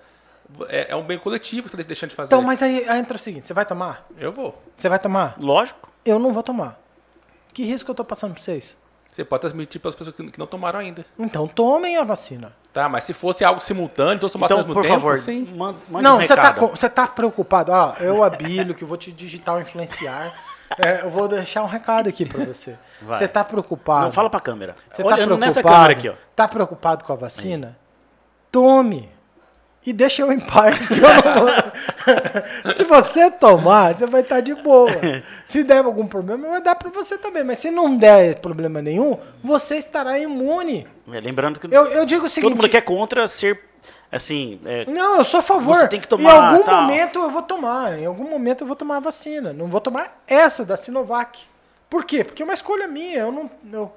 é, 0.67 0.91
é 0.91 0.95
um 0.95 1.03
bem 1.03 1.17
coletivo 1.17 1.63
que 1.63 1.69
você 1.71 1.81
está 1.81 1.87
deixando 1.87 2.09
de 2.09 2.15
fazer. 2.15 2.27
Então, 2.27 2.41
mas 2.41 2.61
aí, 2.63 2.87
aí 2.87 2.99
entra 2.99 3.15
o 3.15 3.19
seguinte: 3.19 3.45
você 3.47 3.53
vai 3.53 3.65
tomar? 3.65 4.05
Eu 4.17 4.31
vou. 4.31 4.61
Você 4.77 4.87
vai 4.89 4.99
tomar? 4.99 5.35
Lógico. 5.39 5.89
Eu 6.05 6.17
não 6.19 6.31
vou 6.33 6.43
tomar. 6.43 6.79
Que 7.53 7.63
risco 7.63 7.89
eu 7.91 7.95
tô 7.95 8.03
passando 8.05 8.33
para 8.33 8.41
vocês? 8.41 8.77
Você 9.11 9.25
pode 9.25 9.41
transmitir 9.41 9.81
para 9.81 9.89
as 9.89 9.95
pessoas 9.95 10.15
que 10.15 10.39
não 10.39 10.47
tomaram 10.47 10.79
ainda. 10.79 11.05
Então, 11.19 11.45
tomem 11.45 11.97
a 11.97 12.03
vacina. 12.03 12.53
Tá, 12.71 12.87
mas 12.87 13.03
se 13.03 13.11
fosse 13.13 13.43
algo 13.43 13.59
simultâneo, 13.59 14.17
todos 14.19 14.31
tomassem 14.31 14.55
Então, 14.55 14.59
ao 14.59 14.67
mesmo 14.67 14.73
por 14.73 14.83
tempo, 14.87 14.95
favor, 15.01 15.17
sim. 15.17 15.43
man- 15.53 15.75
mande 15.89 16.03
não, 16.03 16.15
um 16.17 16.21
você 16.23 16.33
tá, 16.33 16.53
com- 16.53 16.67
você 16.67 16.89
tá 16.89 17.05
preocupado. 17.07 17.73
Ah, 17.73 17.97
eu, 17.99 18.23
Abílio, 18.23 18.73
que 18.73 18.85
vou 18.85 18.95
te 18.95 19.11
digital 19.11 19.59
influenciar. 19.59 20.33
É, 20.81 21.01
eu 21.01 21.09
vou 21.09 21.27
deixar 21.27 21.61
um 21.63 21.67
recado 21.67 22.07
aqui 22.07 22.25
para 22.25 22.45
você. 22.45 22.77
Vai. 23.01 23.17
Você 23.17 23.27
tá 23.27 23.43
preocupado. 23.43 24.05
Não 24.05 24.11
fala 24.13 24.29
pra 24.29 24.39
câmera. 24.39 24.75
Você 24.89 25.01
Olhando 25.03 25.09
tá 25.09 25.15
preocupado, 25.17 25.39
nessa 25.45 25.61
câmera 25.61 25.91
aqui, 25.91 26.07
ó. 26.07 26.13
Tá 26.33 26.47
preocupado 26.47 27.03
com 27.03 27.11
a 27.11 27.15
vacina? 27.17 27.77
Tome. 28.49 29.09
E 29.85 29.91
deixa 29.91 30.21
eu 30.21 30.31
em 30.31 30.39
paz. 30.39 30.87
Que 30.87 30.93
eu 30.93 31.01
não 31.01 31.41
vou... 31.41 31.51
se 32.75 32.83
você 32.83 33.31
tomar, 33.31 33.95
você 33.95 34.05
vai 34.05 34.21
estar 34.21 34.39
de 34.39 34.53
boa. 34.55 34.91
Se 35.43 35.63
der 35.63 35.83
algum 35.83 36.05
problema, 36.05 36.47
vai 36.49 36.61
dar 36.61 36.75
para 36.75 36.89
você 36.89 37.17
também. 37.17 37.43
Mas 37.43 37.57
se 37.57 37.71
não 37.71 37.97
der 37.97 38.39
problema 38.39 38.81
nenhum, 38.81 39.17
você 39.43 39.77
estará 39.77 40.19
imune. 40.19 40.87
É, 41.11 41.19
Lembrando 41.19 41.59
que 41.59 41.65
Eu, 41.73 41.85
eu 41.87 42.05
digo 42.05 42.25
o 42.25 42.29
seguinte. 42.29 42.51
todo 42.51 42.61
mundo 42.61 42.69
que 42.69 42.77
é 42.77 42.81
contra 42.81 43.27
ser, 43.27 43.59
assim, 44.11 44.59
é, 44.65 44.85
Não, 44.85 45.17
eu 45.17 45.23
sou 45.23 45.39
a 45.39 45.43
favor. 45.43 45.75
Você 45.75 45.87
tem 45.87 45.99
que 45.99 46.05
Em 46.05 46.09
tomar, 46.09 46.51
algum 46.51 46.63
tal. 46.63 46.81
momento 46.83 47.19
eu 47.19 47.29
vou 47.31 47.41
tomar. 47.41 47.97
Em 47.97 48.05
algum 48.05 48.29
momento 48.29 48.61
eu 48.61 48.67
vou 48.67 48.75
tomar 48.75 48.97
a 48.97 48.99
vacina. 49.01 49.51
Não 49.51 49.65
vou 49.67 49.81
tomar 49.81 50.21
essa 50.27 50.63
da 50.63 50.77
Sinovac. 50.77 51.39
Por 51.89 52.05
quê? 52.05 52.23
Porque 52.23 52.43
é 52.43 52.45
uma 52.45 52.53
escolha 52.53 52.87
minha. 52.87 53.17
Eu 53.21 53.31
não. 53.31 53.49
Eu, 53.73 53.91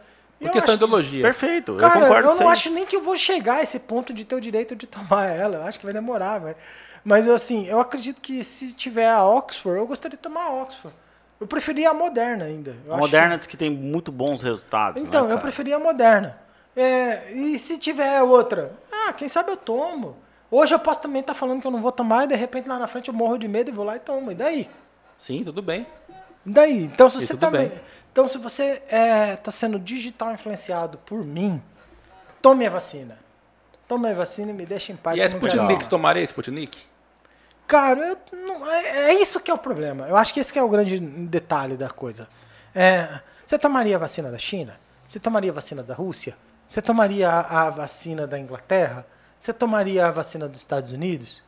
Por 0.45 0.49
eu 0.49 0.53
questão 0.53 0.77
de 0.77 0.85
ideologia. 0.85 1.23
perfeito. 1.23 1.75
Cara, 1.77 1.95
eu 1.95 2.03
eu, 2.03 2.07
concordo 2.09 2.29
com 2.39 2.45
não 2.45 2.51
acho 2.51 2.71
nem 2.71 2.87
que 2.87 2.97
eu 2.97 3.03
vou 3.03 3.17
chegar 3.17 3.57
a 3.57 3.63
esse 3.63 3.79
ponto 3.79 4.13
de 4.13 4.25
ter 4.25 4.35
o 4.35 4.41
direito 4.41 4.75
de 4.77 4.87
tomar 4.87 5.25
ela. 5.31 5.57
Eu 5.59 5.63
acho 5.65 5.79
que 5.79 5.85
vai 5.85 5.95
demorar, 5.95 6.39
vai. 6.39 6.57
Mas 7.05 7.27
eu, 7.27 7.35
assim, 7.35 7.67
eu 7.67 7.81
acredito 7.81 8.21
que 8.21 8.43
se 8.43 8.73
tiver 8.73 9.09
a 9.09 9.25
Oxford, 9.25 9.79
eu 9.79 9.87
gostaria 9.87 10.17
de 10.17 10.23
tomar 10.23 10.45
a 10.45 10.53
Oxford. 10.63 10.97
Eu 11.41 11.47
preferia 11.47 11.91
a 11.91 11.95
Moderna 11.95 12.45
ainda. 12.47 12.75
Eu 12.87 12.95
A 12.95 12.97
Moderna 12.97 13.37
diz 13.37 13.47
que 13.47 13.57
tem 13.57 13.69
muito 13.69 14.11
bons 14.11 14.43
resultados. 14.43 15.03
que- 15.03 15.07
Então, 15.09 15.27
né, 15.27 15.35
eu 15.35 15.39
preferia 15.39 15.77
a 15.77 15.79
Moderna. 15.79 16.39
É, 16.77 17.31
e 17.33 17.59
se 17.59 17.77
tiver 17.77 18.23
outra? 18.23 18.73
Ah, 18.91 19.13
quem 19.13 19.29
sabe 19.29 19.51
eu 19.51 19.57
tomo. 19.57 20.17
Hoje 20.51 20.75
eu 20.75 20.79
posso 20.79 21.01
também 21.01 21.21
estar 21.21 21.35
falando 21.35 21.61
que 21.61 21.67
eu 21.67 21.71
não 21.71 21.81
vou 21.81 21.93
tomar 21.93 22.25
e 22.25 22.29
de 22.29 22.35
repente 22.37 22.69
lá 22.69 22.79
na 22.79 22.87
frente 22.87 23.09
eu 23.09 23.15
morro 23.15 23.37
de 23.37 23.47
medo 23.49 23.71
e 23.71 23.73
vou 23.73 23.85
lá 23.85 23.97
e 23.97 24.01
tomo. 24.01 24.31
E 24.33 24.35
daí? 24.35 24.71
Sim, 25.19 25.43
tudo 25.45 25.61
bem. 25.61 25.87
E 26.47 26.51
daí? 26.51 26.85
Então 26.85 27.09
se 27.09 27.19
E 27.19 27.21
você 27.23 27.35
tudo 27.35 27.41
tá. 27.41 27.51
Então 28.15 28.29
se 28.29 28.39
você 28.39 28.81
está 29.35 29.51
sendo 29.51 29.77
digital 29.77 30.31
influenciado 30.31 30.99
por 30.99 31.25
mim, 31.25 31.61
tome 32.41 32.65
a 32.65 32.71
vacina. 32.71 33.19
Tome 33.89 34.09
a 34.09 34.15
vacina 34.15 34.53
e 34.53 34.55
me 34.55 34.65
deixe 34.65 34.93
em 34.93 34.97
paz. 34.97 35.19
e 35.19 35.23
a 35.23 35.27
quero 35.29 35.37
Sputnik, 35.37 35.89
tomaria 35.89 36.23
a 36.23 36.25
Sputnik? 36.25 36.79
Cara, 37.67 38.01
eu 38.33 38.37
não- 38.47 38.71
é, 38.71 39.11
é 39.11 39.15
isso 39.21 39.41
que 39.41 39.51
é 39.51 39.55
o 39.55 39.59
problema. 39.59 40.07
Eu 40.07 40.17
acho 40.17 40.33
que 40.33 40.39
esse 40.39 40.57
é 40.57 40.63
o 40.63 40.69
grande 40.69 41.01
detalhe 41.01 41.77
da 41.77 41.91
coisa. 41.91 42.29
É, 42.73 43.19
você 43.45 43.59
tomaria 43.59 43.97
a 43.97 43.99
vacina 43.99 44.31
da 44.31 44.39
China? 44.39 44.79
Você 45.09 45.19
tomaria 45.19 45.51
a 45.51 45.55
vacina 45.55 45.83
da 45.83 45.93
Rússia? 45.95 46.37
Você 46.69 46.81
tomaria 46.81 47.29
a, 47.29 47.67
a 47.67 47.71
vacina 47.71 48.29
da 48.29 48.39
Inglaterra? 48.39 49.05
Você 49.41 49.53
tomaria 49.53 50.07
a 50.07 50.13
vacina 50.13 50.49
dos 50.49 50.61
Estados 50.61 50.93
Unidos? 50.93 51.43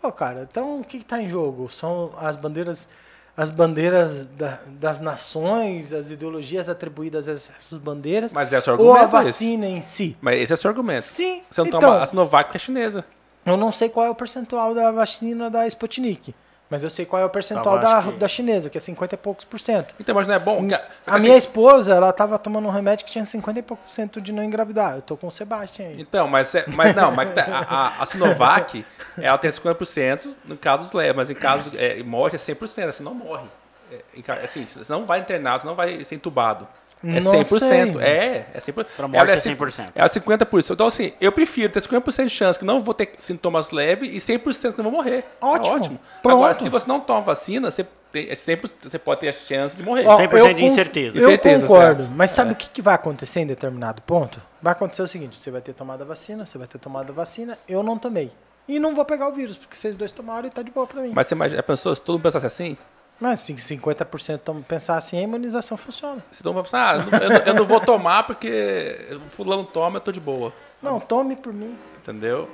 Pô, 0.00 0.12
cara, 0.12 0.46
então 0.48 0.78
o 0.80 0.84
que 0.84 0.98
está 0.98 1.20
em 1.20 1.28
jogo? 1.28 1.68
São 1.72 2.14
as 2.20 2.36
bandeiras, 2.36 2.88
as 3.36 3.50
bandeiras 3.50 4.26
da- 4.28 4.60
das 4.66 5.00
nações, 5.00 5.92
as 5.92 6.08
ideologias 6.10 6.68
atribuídas 6.68 7.28
a 7.28 7.32
essas 7.32 7.78
bandeiras, 7.78 8.32
Mas 8.32 8.52
é 8.52 8.60
seu 8.60 8.74
ou 8.78 8.92
a 8.94 9.00
argumento 9.00 9.16
esse. 9.20 9.30
vacina 9.32 9.66
em 9.66 9.80
si? 9.80 10.16
Mas 10.20 10.40
esse 10.40 10.52
é 10.52 10.54
o 10.54 10.58
seu 10.58 10.68
argumento. 10.70 11.02
Sim. 11.02 11.42
Você 11.50 11.60
não 11.60 11.68
então, 11.68 11.80
toma 11.80 12.02
a 12.02 12.06
Sinovac 12.06 12.50
que 12.50 12.56
é 12.56 12.60
chinesa. 12.60 13.04
eu 13.44 13.56
não 13.56 13.72
sei 13.72 13.88
qual 13.88 14.06
é 14.06 14.10
o 14.10 14.14
percentual 14.14 14.74
da 14.74 14.90
vacina 14.92 15.50
da 15.50 15.66
Sputnik, 15.66 16.34
mas 16.70 16.82
eu 16.82 16.90
sei 16.90 17.04
qual 17.06 17.20
é 17.22 17.24
o 17.24 17.30
percentual 17.30 17.78
da, 17.78 18.02
que- 18.02 18.12
da 18.12 18.26
chinesa, 18.28 18.68
que 18.70 18.78
é 18.78 18.80
50 18.80 19.14
e 19.14 19.18
poucos 19.18 19.44
por 19.44 19.60
cento. 19.60 19.94
Então, 20.00 20.14
mas 20.14 20.26
não 20.26 20.34
é 20.34 20.38
bom? 20.38 20.66
Que- 20.66 20.74
A 20.74 20.80
assim, 21.06 21.26
minha 21.26 21.36
esposa, 21.36 21.94
ela 21.94 22.12
tava 22.12 22.38
tomando 22.38 22.66
um 22.66 22.70
remédio 22.70 23.04
que 23.04 23.12
tinha 23.12 23.24
50 23.24 23.58
e 23.58 23.62
poucos 23.62 23.84
por 23.86 23.92
cento 23.92 24.20
de 24.20 24.32
não 24.32 24.42
engravidar. 24.42 24.96
Eu 24.96 25.02
tô 25.02 25.16
com 25.16 25.26
o 25.28 25.32
Sebastião 25.32 25.88
aí. 25.88 26.00
Então, 26.00 26.26
mas, 26.26 26.54
é- 26.54 26.64
mas 26.68 26.94
não, 26.96 27.12
mas 27.12 27.32
tá, 27.34 27.44
a, 27.46 27.58
a- 27.98 28.02
a 28.02 28.06
Sinovac, 28.06 28.84
ela 29.18 29.38
tem 29.38 29.50
50% 29.50 30.34
em 30.48 30.56
casos 30.56 30.92
leves, 30.92 31.16
mas 31.16 31.30
em 31.30 31.34
casos 31.34 31.72
é, 31.76 32.02
morte 32.02 32.36
é 32.36 32.38
100%, 32.38 32.92
você 32.92 33.02
não 33.02 33.14
morre. 33.14 33.44
É, 33.92 34.42
assim, 34.42 34.64
você 34.66 34.90
não 34.92 35.04
vai 35.04 35.20
internado, 35.20 35.60
você 35.62 35.66
não 35.68 35.74
vai 35.74 36.02
ser 36.04 36.14
entubado. 36.14 36.66
É 37.04 37.20
Não 37.20 37.32
100%. 37.32 37.58
sei. 37.58 38.02
É, 38.02 38.46
é 38.54 38.60
100%. 38.60 38.86
Pra 38.96 39.08
morte 39.08 39.30
é 39.30 39.36
cin- 39.40 39.54
100%. 39.56 39.92
É 39.94 40.08
50%. 40.08 40.70
Então, 40.74 40.86
assim, 40.86 41.12
eu 41.20 41.30
prefiro 41.32 41.72
ter 41.72 41.80
50% 41.80 42.24
de 42.24 42.30
chance 42.30 42.58
que 42.58 42.64
não 42.64 42.82
vou 42.82 42.94
ter 42.94 43.10
sintomas 43.18 43.70
leves 43.70 44.10
e 44.12 44.18
100% 44.20 44.72
que 44.74 44.82
não 44.82 44.90
vou 44.90 45.00
morrer. 45.02 45.18
É 45.40 45.44
Ótimo. 45.44 45.76
ótimo. 45.76 46.00
Pronto. 46.22 46.36
Agora, 46.36 46.54
se 46.54 46.68
você 46.68 46.86
não 46.88 47.00
toma 47.00 47.20
vacina, 47.20 47.70
você, 47.70 47.86
tem, 48.10 48.28
é 48.30 48.34
100%, 48.34 48.70
você 48.90 48.98
pode 48.98 49.20
ter 49.20 49.28
a 49.28 49.32
chance 49.32 49.76
de 49.76 49.82
morrer. 49.82 50.06
Ó, 50.06 50.16
100% 50.16 50.36
eu 50.48 50.54
de 50.54 50.64
incerteza. 50.64 51.18
Eu 51.18 51.24
Incerteza, 51.28 51.66
concordo, 51.66 52.02
certo. 52.04 52.16
mas 52.16 52.30
sabe 52.30 52.50
É. 52.50 52.52
o 52.52 52.56
que, 52.56 52.68
que 52.70 52.80
vai 52.82 52.94
acontecer 52.94 53.40
em 53.40 53.46
determinado 53.46 54.00
ponto? 54.02 54.40
Vai 54.62 54.72
acontecer 54.72 55.02
o 55.02 55.06
seguinte: 55.08 55.38
você 55.38 55.50
vai 55.50 55.60
ter 55.60 55.74
tomado 55.74 56.02
a 56.02 56.04
vacina, 56.04 56.46
você 56.46 56.56
vai 56.58 56.66
ter 56.66 56.78
tomado 56.78 57.10
a 57.10 57.12
vacina, 57.14 57.58
eu 57.68 57.82
não 57.82 57.98
tomei. 57.98 58.30
E 58.66 58.78
não 58.80 58.94
vou 58.94 59.04
pegar 59.04 59.28
o 59.28 59.32
vírus, 59.32 59.58
porque 59.58 59.76
vocês 59.76 59.94
dois 59.94 60.10
tomaram 60.10 60.46
e 60.46 60.50
tá 60.50 60.62
de 60.62 60.70
boa 60.70 60.86
pra 60.86 61.02
mim. 61.02 61.12
Mas 61.14 61.26
você 61.26 61.34
imagina, 61.34 61.58
já 61.58 61.62
pensou, 61.62 61.94
se 61.94 62.00
todo 62.00 62.14
mundo 62.14 62.22
pensasse 62.22 62.46
assim, 62.46 62.78
Mas 63.20 63.40
se 63.40 63.54
50% 63.54 64.38
tom- 64.40 64.60
pensar 64.62 64.96
assim, 64.96 65.18
a 65.18 65.22
imunização 65.22 65.76
funciona. 65.76 66.22
você 66.30 66.42
não 66.44 66.52
vai 66.52 66.62
pensar, 66.64 66.96
ah, 66.96 66.98
eu 66.98 67.28
não- 67.28 67.36
eu, 67.46 67.54
não- 67.54 67.64
vou 67.64 67.80
tomar 67.80 68.24
porque 68.24 69.08
o 69.12 69.30
fulano 69.30 69.64
toma, 69.64 69.96
eu 69.98 70.00
tô 70.00 70.10
de 70.12 70.20
boa. 70.20 70.52
Não, 70.82 70.98
tome 71.00 71.36
por 71.36 71.52
mim. 71.52 71.78
Entendeu? 71.98 72.50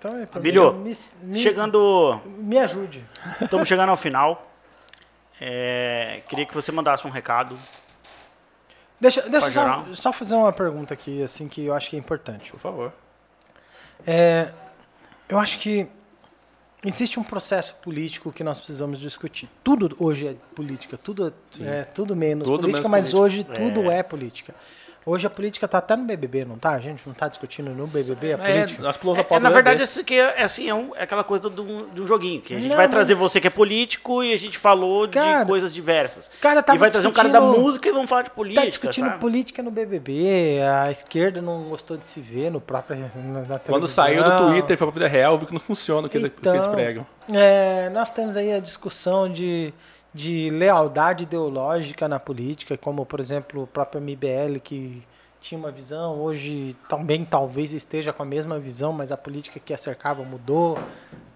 Tome 0.00 0.26
por 0.26 0.38
Abílio, 0.38 0.72
mim. 0.74 0.94
Me, 1.22 1.28
me, 1.32 1.38
Chegando, 1.38 2.20
me 2.24 2.58
ajude. 2.58 3.04
estamos 3.40 3.66
chegando 3.66 3.88
ao 3.90 3.96
final. 3.96 4.46
É, 5.40 6.22
queria 6.28 6.44
que 6.46 6.54
você 6.54 6.70
mandasse 6.70 7.06
um 7.06 7.10
recado. 7.10 7.58
Deixa, 9.00 9.22
deixa 9.22 9.46
eu 9.46 9.52
só, 9.52 9.84
só 9.94 10.12
fazer 10.12 10.34
uma 10.34 10.52
pergunta 10.52 10.92
aqui, 10.92 11.22
assim, 11.22 11.48
que 11.48 11.64
eu 11.64 11.74
acho 11.74 11.88
que 11.88 11.96
é 11.96 11.98
importante. 11.98 12.50
Por 12.50 12.60
favor. 12.60 12.92
É, 14.06 14.50
eu 15.28 15.38
acho 15.38 15.58
que 15.58 15.86
existe 16.84 17.18
um 17.18 17.22
processo 17.22 17.74
político 17.82 18.32
que 18.32 18.44
nós 18.44 18.58
precisamos 18.58 18.98
discutir. 19.00 19.48
Tudo 19.64 19.94
hoje 19.98 20.28
é 20.28 20.34
política, 20.54 20.96
tudo 20.96 21.32
é 21.60 21.84
tudo 21.84 22.14
menos 22.14 22.46
Tudo 22.46 22.60
política, 22.62 22.88
menos 22.88 23.04
mas 23.04 23.12
política. 23.12 23.52
hoje 23.62 23.70
tudo 23.74 23.90
É. 23.90 23.98
é 23.98 24.02
política. 24.02 24.54
Hoje 25.06 25.26
a 25.26 25.30
política 25.30 25.66
tá 25.66 25.78
até 25.78 25.96
no 25.96 26.04
BBB, 26.04 26.44
não 26.44 26.58
tá? 26.58 26.72
A 26.72 26.78
gente 26.80 27.02
não 27.06 27.14
tá 27.14 27.28
discutindo 27.28 27.70
no 27.70 27.86
BBB 27.86 28.34
a 28.34 28.36
É, 28.36 28.36
política? 28.36 28.82
nós 28.82 28.96
pulamos 28.98 29.18
a 29.18 29.22
É, 29.22 29.24
pauta 29.24 29.42
na 29.42 29.48
do 29.48 29.54
verdade, 29.54 29.82
isso 29.82 30.00
aqui 30.00 30.14
é, 30.20 30.34
é 30.40 30.42
assim, 30.42 30.68
é, 30.68 30.74
um- 30.74 30.94
é 30.94 31.02
aquela 31.04 31.24
coisa 31.24 31.48
de 31.48 31.60
um, 31.60 31.88
de 31.88 32.02
um 32.02 32.06
joguinho, 32.06 32.42
que 32.42 32.52
a 32.54 32.56
gente 32.58 32.68
Não, 32.68 32.76
vai 32.76 32.86
mas- 32.86 32.94
trazer 32.94 33.14
você 33.14 33.40
que 33.40 33.46
é 33.46 33.50
político 33.50 34.22
e 34.22 34.34
a 34.34 34.36
gente 34.36 34.58
falou 34.58 35.08
Cara, 35.08 35.40
de 35.44 35.46
coisas 35.48 35.72
diversas. 35.72 36.30
cara 36.40 36.62
e 36.74 36.78
vai 36.78 36.90
trazer 36.90 37.08
um 37.08 37.12
cara 37.12 37.30
da 37.30 37.40
música 37.40 37.88
e 37.88 37.92
vamos 37.92 38.08
falar 38.08 38.22
de 38.22 38.30
política, 38.30 38.60
Tá 38.62 38.68
discutindo 38.68 39.06
sabe? 39.08 39.18
política 39.20 39.62
no 39.62 39.70
BBB, 39.70 40.60
a 40.84 40.90
esquerda 40.90 41.40
não 41.40 41.62
gostou 41.64 41.96
de 41.96 42.06
se 42.06 42.20
ver 42.20 42.50
no 42.50 42.60
próprio 42.60 42.98
na, 42.98 43.40
na 43.42 43.58
Quando 43.58 43.88
saiu 43.88 44.22
do 44.22 44.36
Twitter 44.36 44.74
e 44.74 44.76
foi 44.76 44.86
pra 44.88 44.94
vida 44.94 45.08
real, 45.08 45.38
viu 45.38 45.46
que 45.46 45.54
não 45.54 45.60
funciona 45.60 46.06
o 46.06 46.10
que, 46.10 46.18
eles- 46.18 46.30
o 46.36 46.40
que 46.40 46.46
eles 46.48 46.60
Então, 46.60 46.72
pregam. 46.72 47.06
É, 47.32 47.88
nós 47.90 48.10
temos 48.10 48.36
aí 48.36 48.52
a 48.52 48.60
discussão 48.60 49.26
de, 49.30 49.72
de 50.12 50.50
lealdade 50.50 51.24
ideológica 51.24 52.08
na 52.08 52.18
política, 52.18 52.76
como, 52.76 53.04
por 53.04 53.20
exemplo, 53.20 53.62
o 53.62 53.66
próprio 53.66 54.00
MBL, 54.00 54.58
que 54.62 55.02
tinha 55.40 55.58
uma 55.58 55.70
visão, 55.70 56.18
hoje 56.20 56.76
também 56.88 57.24
talvez 57.24 57.72
esteja 57.72 58.12
com 58.12 58.22
a 58.22 58.26
mesma 58.26 58.58
visão, 58.58 58.92
mas 58.92 59.12
a 59.12 59.16
política 59.16 59.60
que 59.60 59.72
a 59.72 59.78
cercava 59.78 60.22
mudou. 60.24 60.78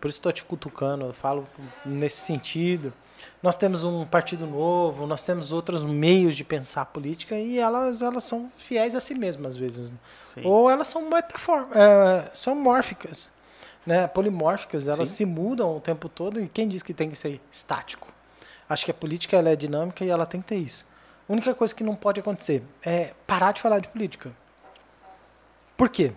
Por 0.01 0.09
isso 0.09 0.19
estou 0.19 0.33
te 0.33 0.43
cutucando, 0.43 1.07
eu 1.07 1.13
falo 1.13 1.47
nesse 1.85 2.19
sentido. 2.19 2.93
Nós 3.41 3.57
temos 3.57 3.85
um 3.85 4.05
partido 4.05 4.47
novo, 4.47 5.07
nós 5.07 5.23
temos 5.23 5.53
outros 5.53 5.85
meios 5.85 6.37
de 6.37 6.43
pensar 6.43 6.83
a 6.83 6.87
política 6.87 7.37
e 7.39 7.59
elas, 7.59 8.03
elas 8.03 8.25
são 8.25 8.51
fiéis 8.57 8.97
a 8.97 9.01
si 9.01 9.15
mesmas 9.15 9.55
às 9.55 9.57
vezes. 9.57 9.93
né? 9.93 9.99
Sim. 10.25 10.43
Ou 10.45 10.69
elas 10.69 10.89
são 10.89 11.09
é, 11.15 12.31
são 12.33 12.57
mórficas, 12.57 13.31
né? 13.87 14.09
polimórficas, 14.09 14.89
elas 14.89 15.09
Sim. 15.09 15.15
se 15.15 15.25
mudam 15.25 15.77
o 15.77 15.81
tempo 15.81 16.09
todo 16.09 16.41
e 16.41 16.49
quem 16.49 16.67
diz 16.67 16.83
que 16.83 16.93
tem 16.93 17.11
que 17.11 17.17
ser 17.17 17.41
estático? 17.51 18.12
Acho 18.73 18.85
que 18.85 18.91
a 18.91 18.95
política 18.95 19.37
é 19.37 19.57
dinâmica 19.57 20.05
e 20.05 20.09
ela 20.11 20.25
tem 20.27 20.41
que 20.41 20.49
ter 20.49 20.57
isso. 20.57 20.87
A 21.29 21.33
única 21.33 21.55
coisa 21.55 21.75
que 21.75 21.85
não 21.85 21.95
pode 21.95 22.21
acontecer 22.21 22.63
é 22.83 23.13
parar 23.27 23.53
de 23.53 23.61
falar 23.61 23.79
de 23.81 23.89
política. 23.89 24.33
Por 25.77 25.89
quê? 25.89 26.13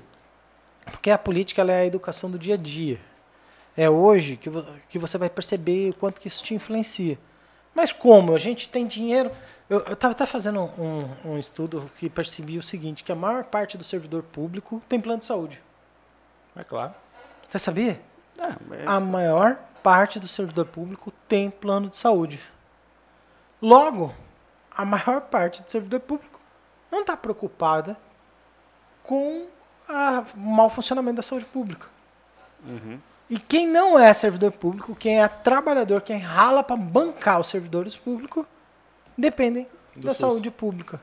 Porque 0.86 1.10
a 1.11 1.18
política 1.18 1.61
é 1.64 1.82
a 1.82 1.86
educação 1.86 2.30
do 2.30 2.38
dia 2.40 2.56
a 2.56 2.57
dia. 2.57 2.99
É 3.76 3.90
hoje 3.90 4.38
que, 4.38 4.49
que 4.88 4.98
você 4.99 5.18
vai 5.18 5.30
perceber 5.30 5.90
o 5.90 5.94
quanto 5.94 6.22
que 6.22 6.27
isso 6.27 6.44
te 6.44 6.53
influencia. 6.53 7.18
Mas 7.73 7.91
como? 7.91 8.34
A 8.34 8.40
gente 8.40 8.69
tem 8.69 8.88
dinheiro. 8.88 9.30
Eu 9.69 9.80
estava 9.80 10.14
até 10.14 10.26
fazendo 10.26 10.61
um, 10.80 11.10
um 11.32 11.38
estudo 11.38 11.91
que 11.98 12.10
percebi 12.10 12.57
o 12.57 12.64
seguinte, 12.64 13.03
que 13.03 13.11
a 13.11 13.15
maior 13.15 13.44
parte 13.44 13.77
do 13.77 13.84
servidor 13.84 14.23
público 14.23 14.82
tem 14.88 15.02
plano 15.02 15.19
de 15.19 15.26
saúde. 15.26 15.61
É 16.56 16.64
claro. 16.64 16.94
Você 17.49 17.60
sabia? 17.60 17.99
É, 18.40 18.48
mas- 18.68 18.88
A 18.88 18.99
maior 18.99 19.57
parte 19.86 20.20
do 20.20 20.28
servidor 20.28 20.66
público 20.66 21.12
tem 21.28 21.52
plano 21.52 21.88
de 21.90 21.95
saúde. 21.95 22.40
Logo, 23.62 24.12
a 24.76 24.84
maior 24.84 25.22
parte 25.22 25.62
do 25.62 25.70
servidor 25.70 25.99
público 25.99 26.40
não 26.91 27.02
está 27.02 27.16
preocupada 27.16 27.95
com 29.03 29.45
a- 29.88 30.24
o 30.36 30.40
mau 30.40 30.72
funcionamento 30.72 31.18
da 31.18 31.22
saúde 31.22 31.45
pública. 31.45 31.88
Uhum. 32.66 32.99
E 33.30 33.38
quem 33.38 33.68
não 33.68 33.98
é 33.99 34.12
servidor 34.12 34.52
público, 34.53 34.95
quem 34.95 35.22
é 35.22 35.28
trabalhador, 35.28 36.02
quem 36.02 36.18
rala 36.18 36.64
para 36.64 36.76
bancar 36.76 37.40
os 37.40 37.48
servidores 37.48 37.95
públicos, 37.95 38.44
dependem 39.16 39.68
Do 39.95 40.07
da 40.07 40.14
SUS. 40.16 40.18
saúde 40.20 40.49
pública. 40.49 40.99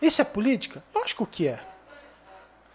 Isso 0.00 0.20
é 0.20 0.24
política? 0.24 0.82
Lógico 0.92 1.24
que 1.24 1.46
é. 1.46 1.60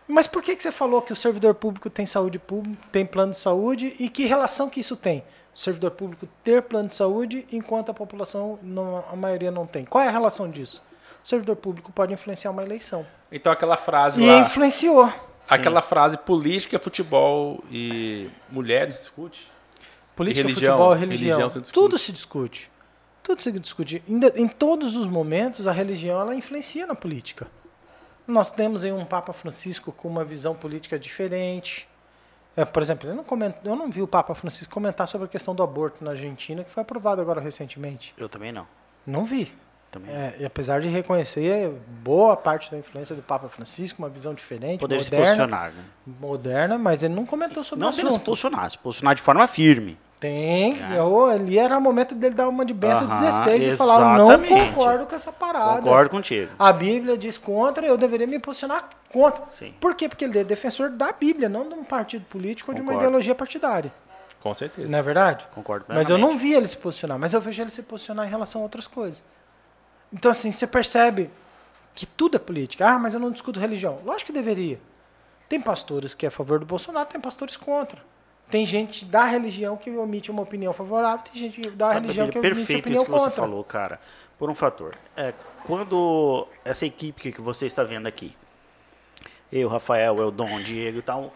Mas 0.07 0.25
por 0.27 0.41
que, 0.41 0.55
que 0.55 0.63
você 0.63 0.71
falou 0.71 1.01
que 1.01 1.11
o 1.11 1.15
servidor 1.15 1.53
público 1.55 1.89
tem 1.89 2.05
saúde 2.05 2.39
pública, 2.39 2.77
tem 2.91 3.05
plano 3.05 3.34
de 3.34 3.38
saúde 3.39 3.95
e 3.99 4.09
que 4.09 4.25
relação 4.25 4.69
que 4.69 4.79
isso 4.79 4.95
tem? 4.95 5.23
O 5.53 5.59
servidor 5.59 5.91
público 5.91 6.27
ter 6.43 6.61
plano 6.63 6.88
de 6.88 6.95
saúde 6.95 7.45
enquanto 7.51 7.89
a 7.89 7.93
população, 7.93 8.57
não, 8.61 9.03
a 9.11 9.15
maioria 9.15 9.51
não 9.51 9.65
tem. 9.65 9.84
Qual 9.85 10.03
é 10.03 10.07
a 10.07 10.11
relação 10.11 10.49
disso? 10.49 10.81
O 11.23 11.27
servidor 11.27 11.55
público 11.57 11.91
pode 11.91 12.13
influenciar 12.13 12.51
uma 12.51 12.63
eleição. 12.63 13.05
Então 13.31 13.51
aquela 13.51 13.75
frase 13.75 14.21
E 14.21 14.25
lá, 14.27 14.39
influenciou. 14.39 15.11
aquela 15.49 15.81
frase 15.81 16.15
política, 16.15 16.79
futebol 16.79 17.61
e 17.71 18.29
mulher 18.49 18.91
se 18.93 18.99
discute? 18.99 19.51
Política, 20.15 20.47
religião? 20.47 20.77
futebol, 20.77 20.93
religião. 20.93 21.38
Religião 21.39 21.63
se. 21.65 21.73
Tudo 21.73 21.97
se 21.97 22.11
discute. 22.11 22.71
Tudo 23.21 23.41
se 23.41 23.51
discute. 23.51 24.01
Ainda- 24.07 24.31
Em 24.38 24.47
todos 24.47 24.95
os 24.95 25.05
momentos, 25.05 25.67
a 25.67 25.71
religião 25.73 26.19
ela 26.21 26.34
influencia 26.34 26.88
na 26.88 26.95
política. 26.95 27.47
Nós 28.28 28.52
temos 28.52 28.84
aí 28.84 28.91
um 28.91 29.06
Papa 29.06 29.32
Francisco 29.34 29.91
com 29.91 30.08
uma 30.08 30.26
visão 30.26 30.54
política 30.54 30.99
diferente. 30.99 31.88
É, 32.56 32.66
por 32.66 32.82
exemplo, 32.82 33.08
eu 33.10 33.16
não, 33.16 33.24
comento, 33.24 33.60
eu 33.64 33.76
não 33.76 33.90
vi 33.90 34.02
o 34.02 34.08
Papa 34.08 34.34
Francisco 34.36 34.74
comentar 34.74 35.08
sobre 35.08 35.26
a 35.26 35.28
questão 35.30 35.54
do 35.56 35.64
aborto 35.64 36.04
na 36.04 36.12
Argentina, 36.12 36.64
que 36.64 36.72
foi 36.72 36.82
aprovado 36.82 37.22
agora 37.22 37.40
recentemente. 37.40 38.14
Eu 38.18 38.28
também 38.28 38.52
não. 38.52 38.68
Não 39.06 39.24
vi. 39.24 39.54
Também 39.90 40.14
É, 40.14 40.36
e 40.40 40.45
apesar 40.45 40.82
de 40.82 40.90
reconhecer 40.90 41.72
boa 42.04 42.36
parte 42.36 42.70
da 42.70 42.78
influência 42.78 43.16
do 43.16 43.22
Papa 43.22 43.48
Francisco, 43.48 44.02
uma 44.02 44.10
visão 44.10 44.34
diferente, 44.34 44.82
Poder 44.82 45.02
se 45.02 45.10
moderna, 45.12 45.28
posicionar, 45.28 45.72
né? 45.72 45.84
moderna, 46.20 46.78
mas 46.78 47.04
ele 47.04 47.14
não 47.14 47.26
comentou 47.26 47.64
sobre 47.64 47.80
Não 47.82 47.88
o 47.90 47.94
apenas 47.94 48.12
se 48.14 48.18
assunto. 48.18 48.26
posicionar, 48.26 48.70
se 48.72 48.78
posicionar 48.78 49.16
de 49.16 49.22
forma 49.22 49.48
firme. 49.48 49.98
Tem. 50.19 50.81
É. 50.81 50.98
Eu, 50.98 51.26
ali 51.26 51.60
era 51.60 51.77
o 51.77 51.81
momento 51.81 52.15
dele 52.15 52.34
dar 52.34 52.49
uma 52.49 52.65
de 52.65 52.73
Bento 52.73 53.03
Aham, 53.03 53.07
16 53.07 53.64
e 53.68 53.77
falar: 53.77 54.18
não 54.18 54.44
concordo 54.44 55.06
com 55.06 55.15
essa 55.15 55.31
parada. 55.31 55.81
Concordo 55.81 56.10
contigo. 56.10 56.52
A 56.57 56.73
Bíblia 56.73 57.18
diz 57.18 57.38
contra, 57.38 57.85
eu 57.85 57.98
deveria 57.98 58.26
me 58.26 58.39
posicionar 58.39 58.89
contra. 59.11 59.44
Sim. 59.49 59.73
Por 59.80 59.94
quê? 59.94 60.10
Porque 60.10 60.26
ele 60.26 60.39
é 60.39 60.44
defensor 60.44 60.89
da 60.89 61.11
Bíblia, 61.11 61.48
não 61.48 61.68
de 61.68 61.76
um 61.76 61.84
partido 61.84 62.26
político 62.26 62.72
ou 62.72 62.76
de 62.76 62.81
uma 62.81 62.94
Concordo. 62.94 63.07
ideologia 63.10 63.35
partidária. 63.35 63.91
Com 64.41 64.53
certeza. 64.53 64.88
Não 64.88 64.98
é 64.98 65.02
verdade? 65.02 65.45
Concordo 65.53 65.85
Mas 65.88 66.10
eu 66.10 66.15
plenamente. 66.15 66.34
não 66.34 66.38
vi 66.39 66.53
ele 66.53 66.68
se 66.68 66.77
posicionar, 66.77 67.19
mas 67.19 67.34
eu 67.34 67.41
vejo 67.41 67.61
ele 67.61 67.72
se 67.72 67.84
posicionar 67.84 68.26
em 68.26 68.30
relação 68.30 68.61
a 68.61 68.64
outras 68.64 68.88
coisas. 68.88 69.22
Então, 70.11 70.31
assim, 70.31 70.52
você 70.52 70.65
percebe 70.65 71.30
que 71.94 72.06
tudo 72.06 72.38
é 72.38 72.39
política. 72.39 72.88
Ah, 72.88 72.98
mas 72.99 73.14
eu 73.14 73.19
não 73.19 73.30
discuto 73.31 73.60
religião. 73.60 73.99
Lógico 74.06 74.27
que 74.27 74.34
deveria. 74.34 74.80
Tem 75.49 75.60
pastores 75.60 76.14
que 76.14 76.26
é 76.26 76.30
a 76.30 76.31
favor 76.31 76.60
do 76.60 76.65
Bolsonaro, 76.65 77.07
tem 77.07 77.19
pastores 77.19 77.57
contra. 77.57 77.99
Tem 78.49 78.65
gente 78.65 79.03
da 79.03 79.26
religião 79.26 79.76
que 79.76 79.90
omite 79.91 80.32
uma 80.32 80.41
opinião 80.41 80.72
favorável, 80.72 81.26
tem 81.26 81.36
gente 81.36 81.69
da 81.72 81.88
Sabe, 81.88 82.02
religião 82.02 82.30
que 82.30 82.40
omite 82.40 82.56
perfeito 82.56 82.80
opinião 82.80 83.03
isso 83.03 83.06
que 83.06 83.11
você 83.11 83.26
contra. 83.26 83.41
falou, 83.41 83.64
cara. 83.64 83.99
Por 84.40 84.49
um 84.49 84.56
fator. 84.56 84.95
É, 85.15 85.34
quando 85.65 86.48
essa 86.64 86.86
equipe 86.86 87.32
que 87.32 87.41
você 87.41 87.65
está 87.65 87.84
vendo 87.84 88.07
aqui, 88.07 88.36
eu, 89.52 89.68
Rafael, 89.68 90.18
eu, 90.18 90.32
Dom, 90.32 90.61
Diego 90.61 90.99
e 90.99 91.02
tal, 91.02 91.34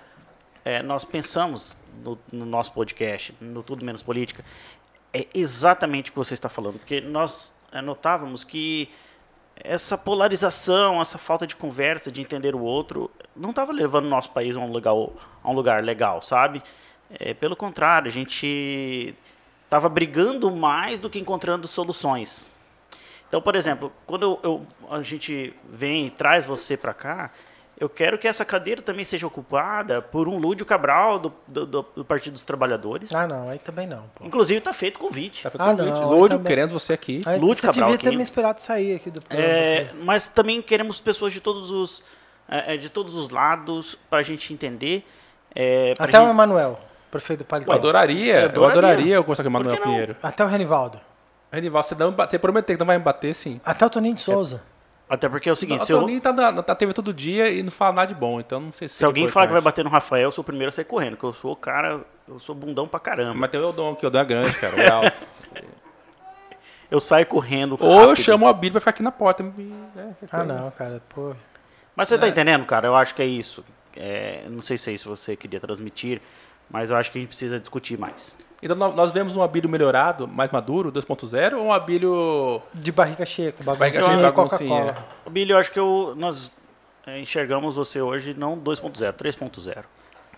é, 0.64 0.82
nós 0.84 1.04
pensamos 1.04 1.76
no, 2.04 2.18
no 2.32 2.46
nosso 2.46 2.72
podcast, 2.72 3.36
no 3.42 3.64
Tudo 3.64 3.86
Menos 3.86 4.04
Política, 4.04 4.46
é 5.14 5.28
exatamente 5.34 6.10
o 6.10 6.14
que 6.14 6.20
você 6.20 6.34
está 6.34 6.48
falando. 6.48 6.78
Porque 6.80 7.02
nós 7.02 7.54
é, 7.72 7.82
notávamos 7.82 8.44
que 8.44 8.90
essa 9.56 9.98
polarização, 9.98 11.02
essa 11.02 11.18
falta 11.18 11.46
de 11.46 11.56
conversa, 11.56 12.12
de 12.12 12.22
entender 12.22 12.56
o 12.56 12.62
outro, 12.62 13.12
não 13.36 13.50
estava 13.52 13.72
levando 13.72 14.06
o 14.06 14.10
nosso 14.10 14.32
país 14.32 14.56
a 14.56 14.60
um 14.60 14.72
lugar, 14.72 14.94
a 14.94 15.50
um 15.50 15.54
lugar 15.54 15.84
legal, 15.84 16.22
sabe? 16.22 16.62
É, 17.20 17.34
pelo 17.34 17.56
contrário, 17.56 18.08
a 18.08 18.12
gente 18.12 19.14
estava 19.66 19.88
brigando 19.90 20.50
mais 20.52 21.00
do 21.00 21.10
que 21.10 21.20
encontrando 21.20 21.68
soluções. 21.68 22.48
Então, 23.28 23.42
por 23.42 23.56
exemplo, 23.56 23.92
quando 24.06 24.24
eu, 24.24 24.40
eu- 24.44 24.68
a 24.90 25.02
gente 25.02 25.54
vem 25.70 26.08
e 26.08 26.12
traz 26.12 26.46
você 26.46 26.76
para 26.76 26.94
cá, 26.94 27.32
eu 27.80 27.88
quero 27.90 28.18
que 28.20 28.28
essa 28.28 28.44
cadeira 28.46 28.82
também 28.82 29.04
seja 29.06 29.26
ocupada 29.26 30.02
por 30.02 30.28
um 30.28 30.38
Lúdio 30.38 30.66
Cabral 30.66 31.18
do, 31.18 31.34
do- 31.48 31.66
do- 31.66 31.86
do 31.96 32.06
Partido 32.06 32.34
dos 32.34 32.44
Trabalhadores. 32.44 33.14
Ah, 33.14 33.26
não, 33.28 33.50
aí 33.50 33.58
também 33.58 33.88
não. 33.88 34.04
Pô. 34.14 34.26
Inclusive, 34.26 34.60
está 34.60 34.74
feito 34.74 35.00
convite. 35.00 35.44
Tá 35.44 35.50
feito 35.50 35.62
Ah, 35.64 35.72
convite. 35.72 35.90
não, 35.90 36.10
Lúdio, 36.12 36.40
querendo 36.42 36.72
você 36.72 36.94
aqui. 36.94 37.22
Aí, 37.26 37.40
Lúcio 37.40 37.62
você 37.62 37.68
Cabral 37.68 37.90
devia 37.90 38.02
ter 38.04 38.08
aqui. 38.10 38.18
me 38.18 38.24
esperado 38.24 38.62
sair 38.62 38.96
aqui 38.96 39.10
do 39.10 39.22
programa. 39.22 39.50
É, 39.50 39.92
mas 40.04 40.28
também 40.28 40.62
queremos 40.62 41.00
pessoas 41.00 41.32
de 41.34 41.40
todos 41.42 41.72
os, 41.72 42.04
é, 42.48 42.74
é, 42.76 42.78
de 42.78 42.90
todos 42.90 43.16
os 43.16 43.30
lados 43.30 43.98
para 44.10 44.20
a 44.20 44.24
gente 44.24 44.54
entender. 44.54 45.04
é, 45.56 45.94
Até 45.98 46.18
o 46.20 46.22
gente- 46.24 46.32
Emanuel, 46.32 46.80
prefeito 47.12 47.40
do 47.40 47.44
Eu 47.44 47.48
Paletó. 47.48 47.72
adoraria, 47.74 48.34
Eu 48.36 48.40
eu 48.42 48.46
adoraria. 48.50 48.72
adoraria 48.80 49.16
eu 49.16 49.24
conversar 49.24 49.44
com 49.44 49.50
o 49.50 49.52
Manuel 49.52 49.76
não? 49.76 49.82
Pinheiro. 49.84 50.16
Até 50.24 50.44
o 50.44 50.48
Renivaldo. 50.48 51.00
Renival, 51.52 51.84
você 51.84 51.94
não 51.96 52.12
me 52.12 52.16
bater, 52.18 52.40
prometer 52.40 52.74
que 52.74 52.80
não 52.80 52.86
vai 52.88 52.98
me 52.98 53.04
bater, 53.04 53.36
sim. 53.36 53.60
Até 53.66 53.86
o 53.86 53.90
Toninho 53.90 54.16
de 54.16 54.22
Souza. 54.22 54.62
Até 55.10 55.28
porque 55.28 55.50
é 55.50 55.52
o 55.52 55.56
seguinte, 55.58 55.82
o 55.82 55.86
se, 55.86 55.92
eu- 55.92 56.00
Toninho 56.00 56.22
tá 56.22 56.32
na, 56.32 56.52
na 56.54 56.64
TV 56.64 56.94
todo 56.94 57.14
dia 57.14 57.50
e 57.50 57.62
não 57.62 57.70
fala 57.72 57.92
nada 57.92 58.08
de 58.08 58.16
bom, 58.16 58.40
então 58.40 58.62
não 58.62 58.72
sei 58.72 58.88
se 58.88 58.96
se 58.96 59.04
alguém 59.04 59.28
falar 59.28 59.48
que 59.48 59.52
vai 59.52 59.62
bater 59.62 59.84
no 59.84 59.90
Rafael, 59.90 60.24
eu 60.24 60.32
sou 60.32 60.42
o 60.42 60.46
primeiro 60.46 60.70
a 60.70 60.72
sair 60.72 60.86
correndo, 60.86 61.12
porque 61.18 61.26
eu 61.26 61.34
sou 61.34 61.52
o 61.52 61.56
cara, 61.58 62.00
eu 62.26 62.40
sou 62.40 62.56
bundão 62.56 62.88
pra 62.88 62.98
caramba. 63.02 63.34
Mas 63.34 63.50
tem 63.52 63.60
o 63.60 63.64
Eldon 63.66 63.92
aqui, 63.92 64.06
o 64.06 64.08
Eldon 64.08 64.20
é 64.20 64.26
grande, 64.26 64.54
cara, 64.58 64.82
é 64.82 64.90
alto. 64.90 65.22
Eu 66.90 67.00
saio 67.00 67.26
correndo. 67.26 67.78
Ou 67.80 67.90
eu 68.02 68.10
rápido. 68.10 68.24
chamo 68.24 68.48
a 68.48 68.54
Bíblia 68.54 68.74
pra 68.74 68.82
ficar 68.82 68.90
aqui 68.92 69.02
na 69.04 69.12
porta. 69.12 69.42
e, 69.44 69.62
né, 69.62 70.14
Ah, 70.32 70.44
não, 70.44 70.70
cara, 70.72 71.02
pô. 71.08 71.34
Mas 71.96 72.10
você 72.10 72.16
É. 72.16 72.18
tá 72.18 72.28
entendendo, 72.28 72.66
cara? 72.66 72.88
Eu 72.88 72.96
acho 72.96 73.16
que 73.16 73.22
é 73.22 73.26
isso. 73.26 73.64
É, 73.96 74.44
não 74.50 74.62
sei 74.62 74.78
se 74.78 74.90
é 74.90 74.94
isso 74.94 75.06
que 75.06 75.10
você 75.10 75.36
queria 75.38 75.60
transmitir, 75.60 76.22
mas 76.72 76.90
eu 76.92 76.98
acho 76.98 77.12
que 77.12 77.18
a 77.18 77.22
gente 77.22 77.30
precisa 77.30 77.60
discutir 77.60 77.98
mais. 77.98 78.38
Então 78.64 78.76
nó- 78.76 78.92
nós 78.92 79.12
vemos 79.12 79.36
um 79.36 79.42
Abílio 79.42 79.68
melhorado, 79.70 80.28
mais 80.28 80.52
maduro, 80.52 80.92
2.0, 80.92 81.58
ou 81.58 81.66
um 81.66 81.74
Abílio... 81.74 82.62
De 82.74 82.92
barriga 82.92 83.26
cheia, 83.26 83.52
com 83.52 83.64
Barriga 83.64 83.92
cheia, 84.04 84.28
e 84.28 84.32
Coca-Cola. 84.32 84.96
Billy, 85.30 85.52
eu 85.52 85.58
acho 85.58 85.72
que 85.72 85.80
eu, 85.80 86.14
nós 86.16 86.52
é, 87.08 87.20
enxergamos 87.20 87.76
você 87.76 88.00
hoje 88.02 88.34
não 88.36 88.56
2.0, 88.58 89.14
3.0. 89.14 89.84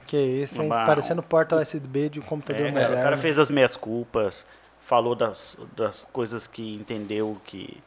Que 0.08 0.18
isso, 0.18 0.62
hein? 0.62 0.68
Uma- 0.68 0.86
Parecendo 0.86 1.22
porta 1.22 1.56
USB 1.58 2.10
de 2.10 2.20
um 2.20 2.24
computador 2.24 2.66
É, 2.68 2.72
moderno. 2.72 2.96
o 2.98 3.02
cara 3.04 3.18
fez 3.18 3.38
as 3.38 3.50
meias 3.50 3.76
culpas, 3.76 4.46
falou 4.86 5.16
das, 5.16 5.60
das 5.76 6.04
coisas 6.04 6.48
que 6.48 6.76
entendeu 6.76 7.38
que 7.46 7.78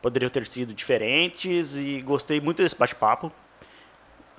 poderiam 0.00 0.28
ter 0.30 0.46
sido 0.46 0.72
diferentes 0.74 1.76
e 1.76 2.00
gostei 2.00 2.40
muito 2.40 2.62
desse 2.62 2.76
bate-papo. 2.76 3.30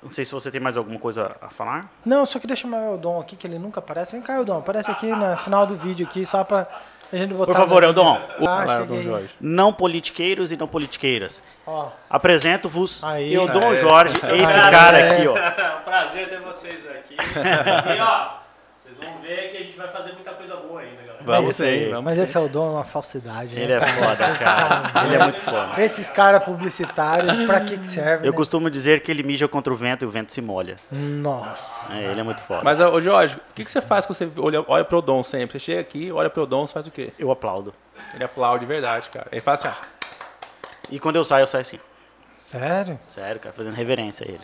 Não 0.03 0.11
sei 0.11 0.25
se 0.25 0.31
você 0.33 0.51
tem 0.51 0.59
mais 0.59 0.75
alguma 0.75 0.99
coisa 0.99 1.35
a 1.41 1.49
falar. 1.49 1.89
Não, 2.05 2.25
só 2.25 2.37
queria 2.39 2.55
chamar 2.55 2.77
o 2.81 2.93
Eldon 2.95 3.21
aqui, 3.21 3.35
que 3.35 3.47
ele 3.47 3.57
nunca 3.57 3.79
aparece. 3.79 4.11
Vem 4.11 4.21
cá, 4.21 4.35
Eldon, 4.35 4.57
aparece 4.59 4.91
aqui 4.91 5.07
no 5.07 5.37
final 5.37 5.65
do 5.65 5.75
vídeo 5.77 6.05
aqui, 6.05 6.25
só 6.25 6.43
pra 6.43 6.67
a 7.11 7.15
gente 7.15 7.33
botar... 7.33 7.53
Por 7.53 7.59
favor, 7.59 7.83
Eldon. 7.83 8.19
Ah, 8.45 8.65
cheguei. 8.81 8.97
Dom 8.97 9.01
Jorge. 9.03 9.29
Não 9.39 9.71
politiqueiros 9.71 10.51
e 10.51 10.57
não 10.57 10.67
politiqueiras. 10.67 11.41
Ó, 11.65 11.89
Apresento-vos. 12.09 13.01
Eldon 13.31 13.69
Aê. 13.69 13.75
Jorge, 13.77 14.17
esse 14.17 14.59
Aê. 14.59 14.71
cara 14.71 14.97
aqui, 15.05 15.27
ó. 15.27 15.37
É 15.37 15.77
um 15.79 15.83
prazer 15.83 16.29
ter 16.29 16.41
vocês 16.41 16.85
aqui. 16.89 17.15
E 17.15 18.01
ó, 18.01 18.29
vocês 18.77 18.97
vão 18.97 19.21
ver 19.21 19.51
que 19.51 19.57
a 19.57 19.59
gente 19.61 19.77
vai 19.77 19.87
fazer 19.89 20.11
muita 20.13 20.31
coisa 20.31 20.55
boa 20.57 20.81
ainda. 20.81 21.02
Vamos 21.25 21.45
Mas- 21.45 21.55
sim, 21.55 21.89
vamos 21.89 22.03
mas 22.05 22.15
sim. 22.15 22.21
esse 22.21 22.37
Eldon 22.37 22.65
é 22.67 22.69
uma 22.71 22.83
falsidade, 22.83 23.55
né, 23.55 23.61
Ele 23.63 23.73
é 23.73 23.79
cara? 23.79 23.93
foda, 23.93 24.37
cara. 24.37 25.05
Ele 25.05 25.15
é 25.15 25.23
muito 25.23 25.39
foda. 25.41 25.81
Esses 25.83 26.09
caras 26.09 26.43
publicitários, 26.43 27.45
pra 27.45 27.61
que 27.61 27.77
que 27.77 27.87
serve, 27.87 28.27
Eu 28.27 28.31
né? 28.31 28.37
costumo 28.37 28.69
dizer 28.69 29.01
que 29.01 29.09
ele 29.11 29.23
mija 29.23 29.47
contra 29.47 29.71
o 29.73 29.75
vento 29.75 30.03
e 30.03 30.07
o 30.07 30.11
vento 30.11 30.31
se 30.33 30.41
molha. 30.41 30.77
Nossa. 30.91 31.91
É, 31.93 32.11
ele 32.11 32.19
é 32.19 32.23
muito 32.23 32.41
foda. 32.41 32.61
Mas, 32.63 32.79
ô 32.79 32.99
Jorge, 32.99 33.35
o 33.37 33.53
que, 33.55 33.63
que 33.65 33.71
você 33.71 33.81
faz 33.81 34.05
quando 34.05 34.17
você 34.17 34.29
olha, 34.37 34.63
olha 34.67 34.83
pro 34.85 35.01
Dom 35.01 35.23
sempre? 35.23 35.53
Você 35.59 35.65
chega 35.65 35.81
aqui, 35.81 36.11
olha 36.11 36.29
pro 36.29 36.45
Dom, 36.45 36.67
você 36.67 36.73
faz 36.73 36.87
o 36.87 36.91
quê? 36.91 37.13
Eu 37.17 37.31
aplaudo. 37.31 37.73
Ele 38.13 38.23
aplaude 38.23 38.61
de 38.61 38.65
verdade, 38.65 39.09
cara. 39.09 39.27
Ele 39.31 39.41
faz 39.41 39.65
assim, 39.65 39.75
ó. 39.79 39.85
E 40.89 40.99
quando 40.99 41.15
eu 41.15 41.23
saio, 41.23 41.43
eu 41.43 41.47
saio 41.47 41.61
assim. 41.61 41.79
Sério? 42.35 42.99
Sério, 43.07 43.39
cara, 43.39 43.53
fazendo 43.53 43.73
reverência 43.75 44.25
a 44.27 44.29
ele. 44.29 44.41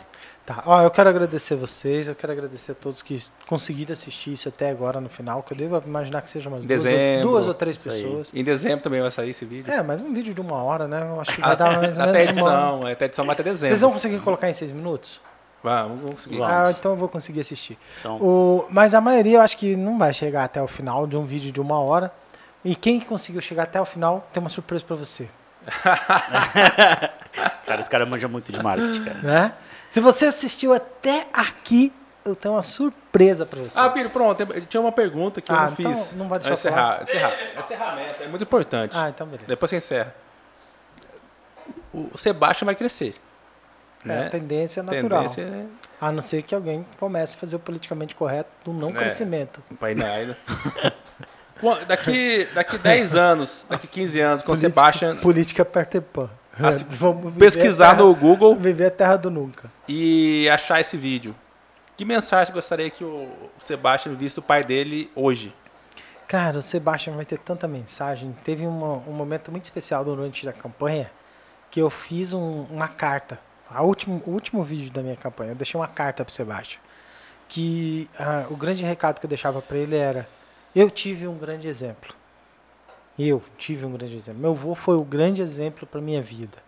Tá, 0.52 0.64
ó, 0.66 0.82
eu 0.82 0.90
quero 0.90 1.08
agradecer 1.08 1.54
vocês, 1.54 2.08
eu 2.08 2.14
quero 2.16 2.32
agradecer 2.32 2.72
a 2.72 2.74
todos 2.74 3.02
que 3.02 3.22
conseguiram 3.46 3.92
assistir 3.92 4.32
isso 4.32 4.48
até 4.48 4.68
agora 4.68 5.00
no 5.00 5.08
final, 5.08 5.44
que 5.44 5.52
eu 5.52 5.56
devo 5.56 5.80
imaginar 5.86 6.22
que 6.22 6.28
sejam 6.30 6.50
umas 6.52 6.64
duas, 6.64 6.84
ou- 6.84 7.22
duas 7.22 7.46
ou 7.46 7.54
três 7.54 7.76
pessoas. 7.76 8.32
Em 8.34 8.42
dezembro 8.42 8.80
também 8.80 9.00
vai 9.00 9.12
sair 9.12 9.30
esse 9.30 9.44
vídeo. 9.44 9.72
É, 9.72 9.80
mas 9.80 10.00
um 10.00 10.12
vídeo 10.12 10.34
de 10.34 10.40
uma 10.40 10.60
hora, 10.60 10.88
né? 10.88 11.02
Eu 11.08 11.20
acho 11.20 11.32
que 11.36 11.40
vai 11.40 11.54
dar 11.56 11.76
mais 11.80 11.96
ou 11.96 12.02
Até 12.02 12.12
menos 12.26 12.36
uma 12.38 12.46
hora. 12.50 12.58
edição, 12.62 12.88
é, 12.88 12.92
até 12.92 13.04
edição 13.04 13.24
vai 13.26 13.34
até 13.34 13.42
dezembro. 13.44 13.68
Vocês 13.68 13.80
vão 13.80 13.92
conseguir 13.92 14.18
colocar 14.20 14.50
em 14.50 14.52
seis 14.52 14.72
minutos? 14.72 15.20
Vamos, 15.62 15.98
vamos 16.00 16.10
conseguir. 16.16 16.38
Vamos. 16.38 16.52
Ah, 16.52 16.70
então 16.76 16.90
eu 16.90 16.96
vou 16.96 17.08
conseguir 17.08 17.40
assistir. 17.42 17.78
Então, 18.00 18.16
O, 18.16 18.66
mas 18.70 18.92
a 18.92 19.00
maioria 19.00 19.36
eu 19.38 19.42
acho 19.42 19.56
que 19.56 19.76
não 19.76 19.98
vai 19.98 20.12
chegar 20.12 20.42
até 20.42 20.60
o 20.60 20.66
final 20.66 21.06
de 21.06 21.16
um 21.16 21.24
vídeo 21.26 21.52
de 21.52 21.60
uma 21.60 21.78
hora. 21.78 22.10
E 22.64 22.74
quem 22.74 22.98
conseguiu 22.98 23.40
chegar 23.40 23.62
até 23.62 23.80
o 23.80 23.84
final 23.84 24.26
tem 24.32 24.40
uma 24.42 24.50
surpresa 24.50 24.84
pra 24.84 24.96
você, 24.96 25.28
cara, 27.66 27.80
esse 27.80 27.88
cara 27.90 28.04
manja 28.04 28.26
muito 28.28 28.50
de 28.52 28.62
marketing, 28.62 29.04
cara. 29.04 29.18
né? 29.22 29.52
Se 29.90 30.00
você 30.00 30.26
assistiu 30.26 30.72
até 30.72 31.26
aqui, 31.32 31.92
eu 32.24 32.34
tenho 32.36 32.54
uma 32.54 32.62
surpresa 32.62 33.44
pra 33.44 33.60
você. 33.60 33.78
Ah, 33.78 33.90
Piro, 33.90 34.08
pronto. 34.08 34.40
eu- 34.40 34.64
Tinha 34.66 34.80
uma 34.80 34.92
pergunta 34.92 35.42
que 35.42 35.50
eu 35.52 35.56
Ah, 35.56 35.66
não 35.66 35.72
então 35.78 35.94
fiz. 35.94 36.14
não 36.14 36.28
vai 36.28 36.38
deixar 36.38 36.50
eu 36.50 36.54
encerrar. 36.54 37.02
encerrar. 37.02 37.32
Encerramento. 37.58 38.22
É 38.22 38.28
muito 38.28 38.42
importante. 38.44 38.96
Ah, 38.96 39.08
então 39.10 39.26
beleza. 39.26 39.44
Depois 39.48 39.68
você 39.68 39.76
encerra. 39.76 40.14
O 41.92 42.16
Sebastião 42.16 42.66
vai 42.66 42.74
crescer. 42.74 43.14
É, 44.04 44.08
né? 44.08 44.26
a 44.28 44.30
tendência 44.30 44.82
natural. 44.82 45.22
Tendência 45.28 45.42
é- 45.42 45.66
A 46.00 46.10
não 46.10 46.22
ser 46.22 46.42
que 46.42 46.54
alguém 46.54 46.86
comece 46.98 47.36
a 47.36 47.40
fazer 47.40 47.56
o 47.56 47.58
politicamente 47.58 48.14
correto 48.14 48.48
do 48.64 48.72
não 48.72 48.88
É. 48.88 48.92
crescimento. 48.92 49.62
Pai 49.78 49.92
ainda. 49.92 50.38
Daqui, 51.86 52.48
daqui 52.54 52.78
10 52.78 53.14
anos, 53.14 53.66
daqui 53.68 53.86
15 53.86 54.18
anos, 54.18 54.42
quando 54.42 54.56
o 54.56 54.60
Política- 54.62 54.82
Sebastião 54.82 55.16
Política. 55.18 55.62
Assim, 55.62 56.30
Vamos 56.90 57.32
viver 57.32 57.38
pesquisar 57.38 57.90
terra, 57.94 57.98
no 58.02 58.14
Google 58.14 58.54
Viver 58.56 58.86
a 58.86 58.90
terra 58.90 59.16
do 59.16 59.30
nunca. 59.30 59.70
e 59.88 60.48
achar 60.50 60.80
esse 60.80 60.96
vídeo, 60.96 61.34
que 61.96 62.04
mensagem 62.04 62.52
gostaria 62.52 62.90
que 62.90 63.04
o 63.04 63.28
Sebastião 63.64 64.14
visse 64.14 64.36
do 64.36 64.42
pai 64.42 64.62
dele 64.64 65.10
hoje? 65.14 65.54
Cara, 66.28 66.58
o 66.58 66.62
Sebastião 66.62 67.16
vai 67.16 67.24
ter 67.24 67.38
tanta 67.38 67.66
mensagem. 67.66 68.36
Teve 68.44 68.64
uma- 68.66 69.02
um 69.06 69.12
momento 69.12 69.50
muito 69.50 69.64
especial 69.64 70.04
durante 70.04 70.48
a 70.48 70.52
campanha 70.52 71.10
que 71.70 71.80
eu 71.80 71.90
fiz 71.90 72.32
um- 72.32 72.66
uma 72.70 72.86
carta. 72.88 73.38
A 73.68 73.82
último, 73.82 74.22
o 74.26 74.30
último 74.30 74.62
vídeo 74.62 74.92
da 74.92 75.02
minha 75.02 75.16
campanha, 75.16 75.52
eu 75.52 75.54
deixei 75.56 75.78
uma 75.80 75.88
carta 75.88 76.24
pro 76.24 76.32
Sebastião. 76.32 76.80
Que 77.48 78.08
ah, 78.18 78.46
o 78.48 78.56
grande 78.56 78.84
recado 78.84 79.18
que 79.18 79.26
eu 79.26 79.28
deixava 79.28 79.60
para 79.60 79.76
ele 79.76 79.96
era: 79.96 80.28
Eu 80.74 80.88
tive 80.88 81.26
um 81.26 81.36
grande 81.36 81.66
exemplo. 81.66 82.14
Eu 83.18 83.42
tive 83.58 83.84
um 83.84 83.92
grande 83.92 84.16
exemplo. 84.16 84.40
Meu 84.40 84.52
avô 84.52 84.74
foi 84.74 84.96
o 84.96 85.04
grande 85.04 85.42
exemplo 85.42 85.86
para 85.86 86.00
minha 86.00 86.22
vida. 86.22 86.58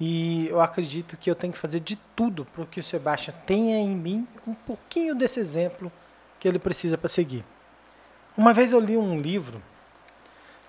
E 0.00 0.48
eu 0.48 0.60
acredito 0.60 1.16
que 1.16 1.30
eu 1.30 1.34
tenho 1.34 1.52
que 1.52 1.58
fazer 1.58 1.80
de 1.80 1.96
tudo 2.16 2.44
para 2.44 2.66
que 2.66 2.80
o 2.80 2.82
Sebastião 2.82 3.36
tenha 3.46 3.78
em 3.78 3.94
mim 3.94 4.26
um 4.46 4.54
pouquinho 4.54 5.14
desse 5.14 5.38
exemplo 5.38 5.92
que 6.40 6.48
ele 6.48 6.58
precisa 6.58 6.98
para 6.98 7.08
seguir. 7.08 7.44
Uma 8.36 8.52
vez 8.52 8.72
eu 8.72 8.80
li 8.80 8.96
um 8.96 9.20
livro 9.20 9.62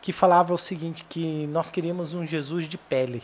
que 0.02 0.12
falava 0.12 0.54
o 0.54 0.58
seguinte, 0.58 1.06
que 1.08 1.48
nós 1.48 1.70
queríamos 1.70 2.14
um 2.14 2.26
Jesus 2.26 2.68
de 2.68 2.78
pele. 2.78 3.24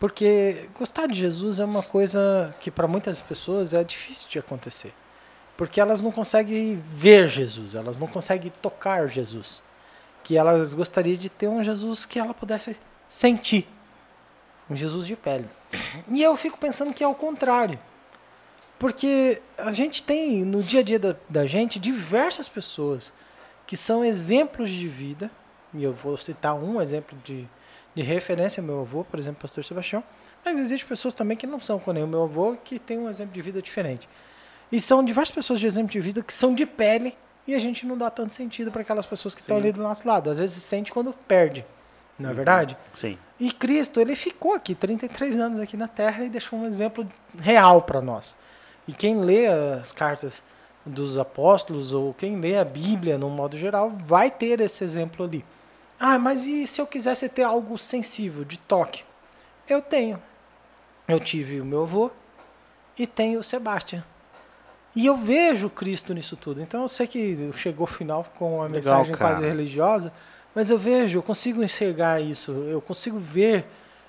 Porque 0.00 0.68
gostar 0.76 1.06
de 1.06 1.14
Jesus 1.14 1.60
é 1.60 1.64
uma 1.64 1.82
coisa 1.82 2.54
que 2.58 2.70
para 2.70 2.88
muitas 2.88 3.20
pessoas 3.20 3.72
é 3.72 3.84
difícil 3.84 4.28
de 4.28 4.38
acontecer. 4.38 4.92
Porque 5.56 5.80
elas 5.80 6.02
não 6.02 6.10
conseguem 6.10 6.74
ver 6.74 7.28
Jesus, 7.28 7.74
elas 7.74 7.98
não 7.98 8.06
conseguem 8.06 8.52
tocar 8.60 9.06
Jesus. 9.08 9.62
Que 10.30 10.36
elas 10.36 10.72
gostariam 10.72 11.16
de 11.16 11.28
ter 11.28 11.48
um 11.48 11.64
Jesus 11.64 12.06
que 12.06 12.16
ela 12.16 12.32
pudesse 12.32 12.76
sentir. 13.08 13.66
Um 14.70 14.76
Jesus 14.76 15.04
de 15.04 15.16
pele. 15.16 15.48
E 16.06 16.22
eu 16.22 16.36
fico 16.36 16.56
pensando 16.56 16.94
que 16.94 17.02
é 17.02 17.08
o 17.08 17.16
contrário. 17.16 17.76
Porque 18.78 19.42
a 19.58 19.72
gente 19.72 20.04
tem 20.04 20.44
no 20.44 20.62
dia 20.62 20.78
a 20.78 20.82
dia 20.84 21.00
da, 21.00 21.16
da 21.28 21.46
gente 21.46 21.80
diversas 21.80 22.48
pessoas 22.48 23.12
que 23.66 23.76
são 23.76 24.04
exemplos 24.04 24.70
de 24.70 24.86
vida, 24.86 25.28
e 25.74 25.82
eu 25.82 25.92
vou 25.92 26.16
citar 26.16 26.54
um 26.54 26.80
exemplo 26.80 27.18
de, 27.24 27.44
de 27.92 28.02
referência, 28.02 28.62
meu 28.62 28.82
avô, 28.82 29.02
por 29.02 29.18
exemplo, 29.18 29.42
pastor 29.42 29.64
Sebastião, 29.64 30.00
mas 30.44 30.60
existem 30.60 30.88
pessoas 30.88 31.12
também 31.12 31.36
que 31.36 31.44
não 31.44 31.58
são 31.58 31.80
com 31.80 31.90
nem 31.90 32.04
o 32.04 32.06
meu 32.06 32.22
avô, 32.22 32.56
que 32.62 32.78
têm 32.78 32.98
um 32.98 33.10
exemplo 33.10 33.34
de 33.34 33.42
vida 33.42 33.60
diferente. 33.60 34.08
E 34.70 34.80
são 34.80 35.04
diversas 35.04 35.34
pessoas 35.34 35.58
de 35.58 35.66
exemplo 35.66 35.90
de 35.90 36.00
vida 36.00 36.22
que 36.22 36.32
são 36.32 36.54
de 36.54 36.64
pele 36.64 37.16
e 37.50 37.54
a 37.54 37.58
gente 37.58 37.84
não 37.84 37.98
dá 37.98 38.10
tanto 38.10 38.32
sentido 38.32 38.70
para 38.70 38.82
aquelas 38.82 39.06
pessoas 39.06 39.34
que 39.34 39.40
estão 39.40 39.56
ali 39.56 39.72
do 39.72 39.82
nosso 39.82 40.06
lado. 40.06 40.30
Às 40.30 40.38
vezes 40.38 40.62
sente 40.62 40.92
quando 40.92 41.12
perde, 41.12 41.64
não 42.18 42.30
é 42.30 42.32
verdade? 42.32 42.76
Sim. 42.94 43.18
E 43.38 43.50
Cristo, 43.50 44.00
ele 44.00 44.14
ficou 44.14 44.54
aqui 44.54 44.74
33 44.74 45.36
anos 45.36 45.58
aqui 45.58 45.76
na 45.76 45.88
Terra 45.88 46.24
e 46.24 46.28
deixou 46.28 46.58
um 46.58 46.66
exemplo 46.66 47.06
real 47.38 47.82
para 47.82 48.00
nós. 48.00 48.36
E 48.86 48.92
quem 48.92 49.20
lê 49.20 49.46
as 49.46 49.92
cartas 49.92 50.44
dos 50.84 51.18
apóstolos 51.18 51.92
ou 51.92 52.14
quem 52.14 52.40
lê 52.40 52.56
a 52.56 52.64
Bíblia 52.64 53.18
no 53.18 53.28
modo 53.28 53.58
geral 53.58 53.90
vai 53.90 54.30
ter 54.30 54.60
esse 54.60 54.84
exemplo 54.84 55.24
ali. 55.24 55.44
Ah, 55.98 56.18
mas 56.18 56.46
e 56.46 56.66
se 56.66 56.80
eu 56.80 56.86
quisesse 56.86 57.28
ter 57.28 57.42
algo 57.42 57.76
sensível, 57.76 58.44
de 58.44 58.58
toque? 58.58 59.04
Eu 59.68 59.82
tenho. 59.82 60.22
Eu 61.06 61.18
tive 61.20 61.60
o 61.60 61.64
meu 61.64 61.82
avô 61.82 62.10
e 62.96 63.06
tenho 63.06 63.40
o 63.40 63.44
Sebastião. 63.44 64.02
E 64.94 65.06
eu 65.06 65.16
vejo 65.16 65.70
Cristo 65.70 66.12
nisso 66.12 66.36
tudo. 66.36 66.60
Então 66.60 66.82
eu 66.82 66.88
sei 66.88 67.06
que 67.06 67.50
chegou 67.54 67.84
o 67.84 67.90
final 67.90 68.24
com 68.38 68.56
uma 68.56 68.64
Legal, 68.64 68.98
mensagem 68.98 69.14
cara. 69.14 69.34
quase 69.34 69.46
religiosa, 69.46 70.12
mas 70.54 70.70
eu 70.70 70.78
vejo, 70.78 71.18
eu 71.18 71.22
consigo 71.22 71.62
enxergar 71.62 72.20
isso, 72.20 72.50
eu 72.52 72.80
consigo 72.80 73.18
ver 73.18 73.66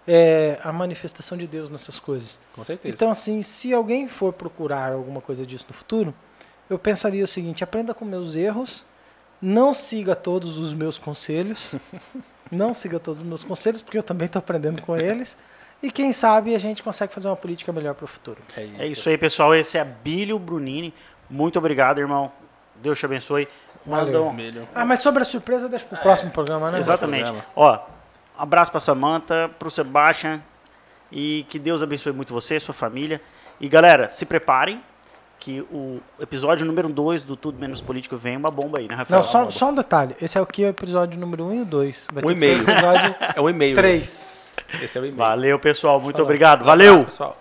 é, 0.08 0.60
a 0.64 0.74
manifestação 0.74 1.38
de 1.38 1.46
Deus 1.48 1.70
nessas 1.70 2.00
coisas. 2.00 2.40
Com 2.54 2.64
certeza. 2.64 2.94
Então, 2.94 3.12
assim, 3.12 3.42
se 3.44 3.74
alguém 3.74 4.08
for 4.08 4.34
procurar 4.34 4.94
alguma 4.94 5.22
coisa 5.22 5.46
disso 5.46 5.66
no 5.68 5.74
futuro, 5.74 6.14
eu 6.70 6.80
pensaria 6.80 7.24
o 7.24 7.28
seguinte: 7.28 7.64
aprenda 7.64 7.94
com 7.94 8.04
meus 8.04 8.36
erros, 8.36 8.86
não 9.42 9.74
siga 9.74 10.16
todos 10.16 10.58
os 10.58 10.74
meus 10.74 10.98
conselhos, 10.98 11.72
não 12.52 12.74
siga 12.74 13.00
todos 13.00 13.22
os 13.22 13.28
meus 13.28 13.44
conselhos, 13.44 13.82
porque 13.82 13.98
eu 13.98 14.04
também 14.04 14.26
estou 14.26 14.40
aprendendo 14.40 14.82
com 14.82 14.98
eles. 14.98 15.38
E 15.84 15.90
quem 15.90 16.14
sabe 16.14 16.54
a 16.54 16.60
gente 16.60 16.84
consegue 16.84 17.14
fazer 17.14 17.28
uma 17.28 17.36
política 17.36 17.72
melhor 17.72 17.96
para 17.96 18.06
o 18.06 18.08
futuro. 18.08 18.38
é 18.56 18.64
isso. 18.64 18.82
É 18.82 18.88
isso 18.88 19.10
aí, 19.10 19.18
pessoal. 19.18 19.56
Esse 19.56 19.78
é 19.78 19.84
Bílio 19.84 20.38
Brunini. 20.38 20.94
Muito 21.30 21.58
obrigado, 21.58 22.00
irmão. 22.00 22.32
Deus 22.76 23.00
te 23.00 23.06
abençoe. 23.06 23.48
Vermelho. 23.86 24.68
Ah, 24.76 24.86
mas 24.86 25.00
sobre 25.00 25.24
a 25.24 25.26
surpresa, 25.26 25.68
deixa 25.68 25.86
para 25.88 25.98
o 25.98 26.02
próximo 26.02 26.30
programa, 26.30 26.70
né? 26.70 26.78
Exatamente. 26.78 27.24
programa. 27.24 27.46
Ó, 27.56 27.80
abraço 28.38 28.70
pra 28.72 28.80
Samantha, 28.80 29.50
pro 29.58 29.72
Sebastian 29.72 30.40
e 31.12 31.46
que 31.50 31.58
Deus 31.58 31.82
abençoe 31.82 32.14
muito 32.14 32.32
você, 32.34 32.60
sua 32.60 32.74
família. 32.76 33.20
E 33.60 33.68
galera, 33.68 34.10
se 34.10 34.26
preparem 34.26 34.82
que 35.40 35.62
o 35.72 36.00
episódio 36.20 36.64
número 36.66 36.88
2 36.90 37.24
do 37.24 37.36
Tudo 37.36 37.58
Menos 37.60 37.82
Político 37.82 38.16
vem 38.16 38.38
uma 38.38 38.52
bomba 38.52 38.78
aí, 38.78 38.88
né, 38.88 38.94
Rafael? 38.94 39.22
Não, 39.22 39.28
só, 39.28 39.50
só 39.50 39.70
um 39.70 39.74
detalhe. 39.74 40.16
Esse 40.22 40.38
é 40.38 40.42
o 40.42 40.46
que? 40.46 40.64
O 40.64 40.68
episódio 40.68 41.20
número 41.20 41.44
1 41.46 41.48
um 41.48 41.54
e 41.56 41.62
o 41.62 41.66
2. 41.66 42.08
Vai 42.14 42.24
Um 42.24 42.28
ter 42.28 42.34
que 42.36 42.40
ser 42.42 42.46
o 42.46 42.54
e-mail. 42.54 42.70
episódio 42.70 43.16
É 43.36 43.42
o 43.42 43.50
e-mail. 43.50 43.76
3. 43.76 44.41
Esse 44.82 44.98
é 44.98 45.02
o 45.02 45.06
e-mail. 45.06 45.18
Valeu, 45.18 45.60
pessoal. 45.60 46.00
Muito 46.00 46.16
Falou. 46.16 46.28
obrigado. 46.28 46.62
Um 46.62 46.66
Valeu. 46.66 46.94
abraço, 46.94 47.06
pessoal. 47.12 47.41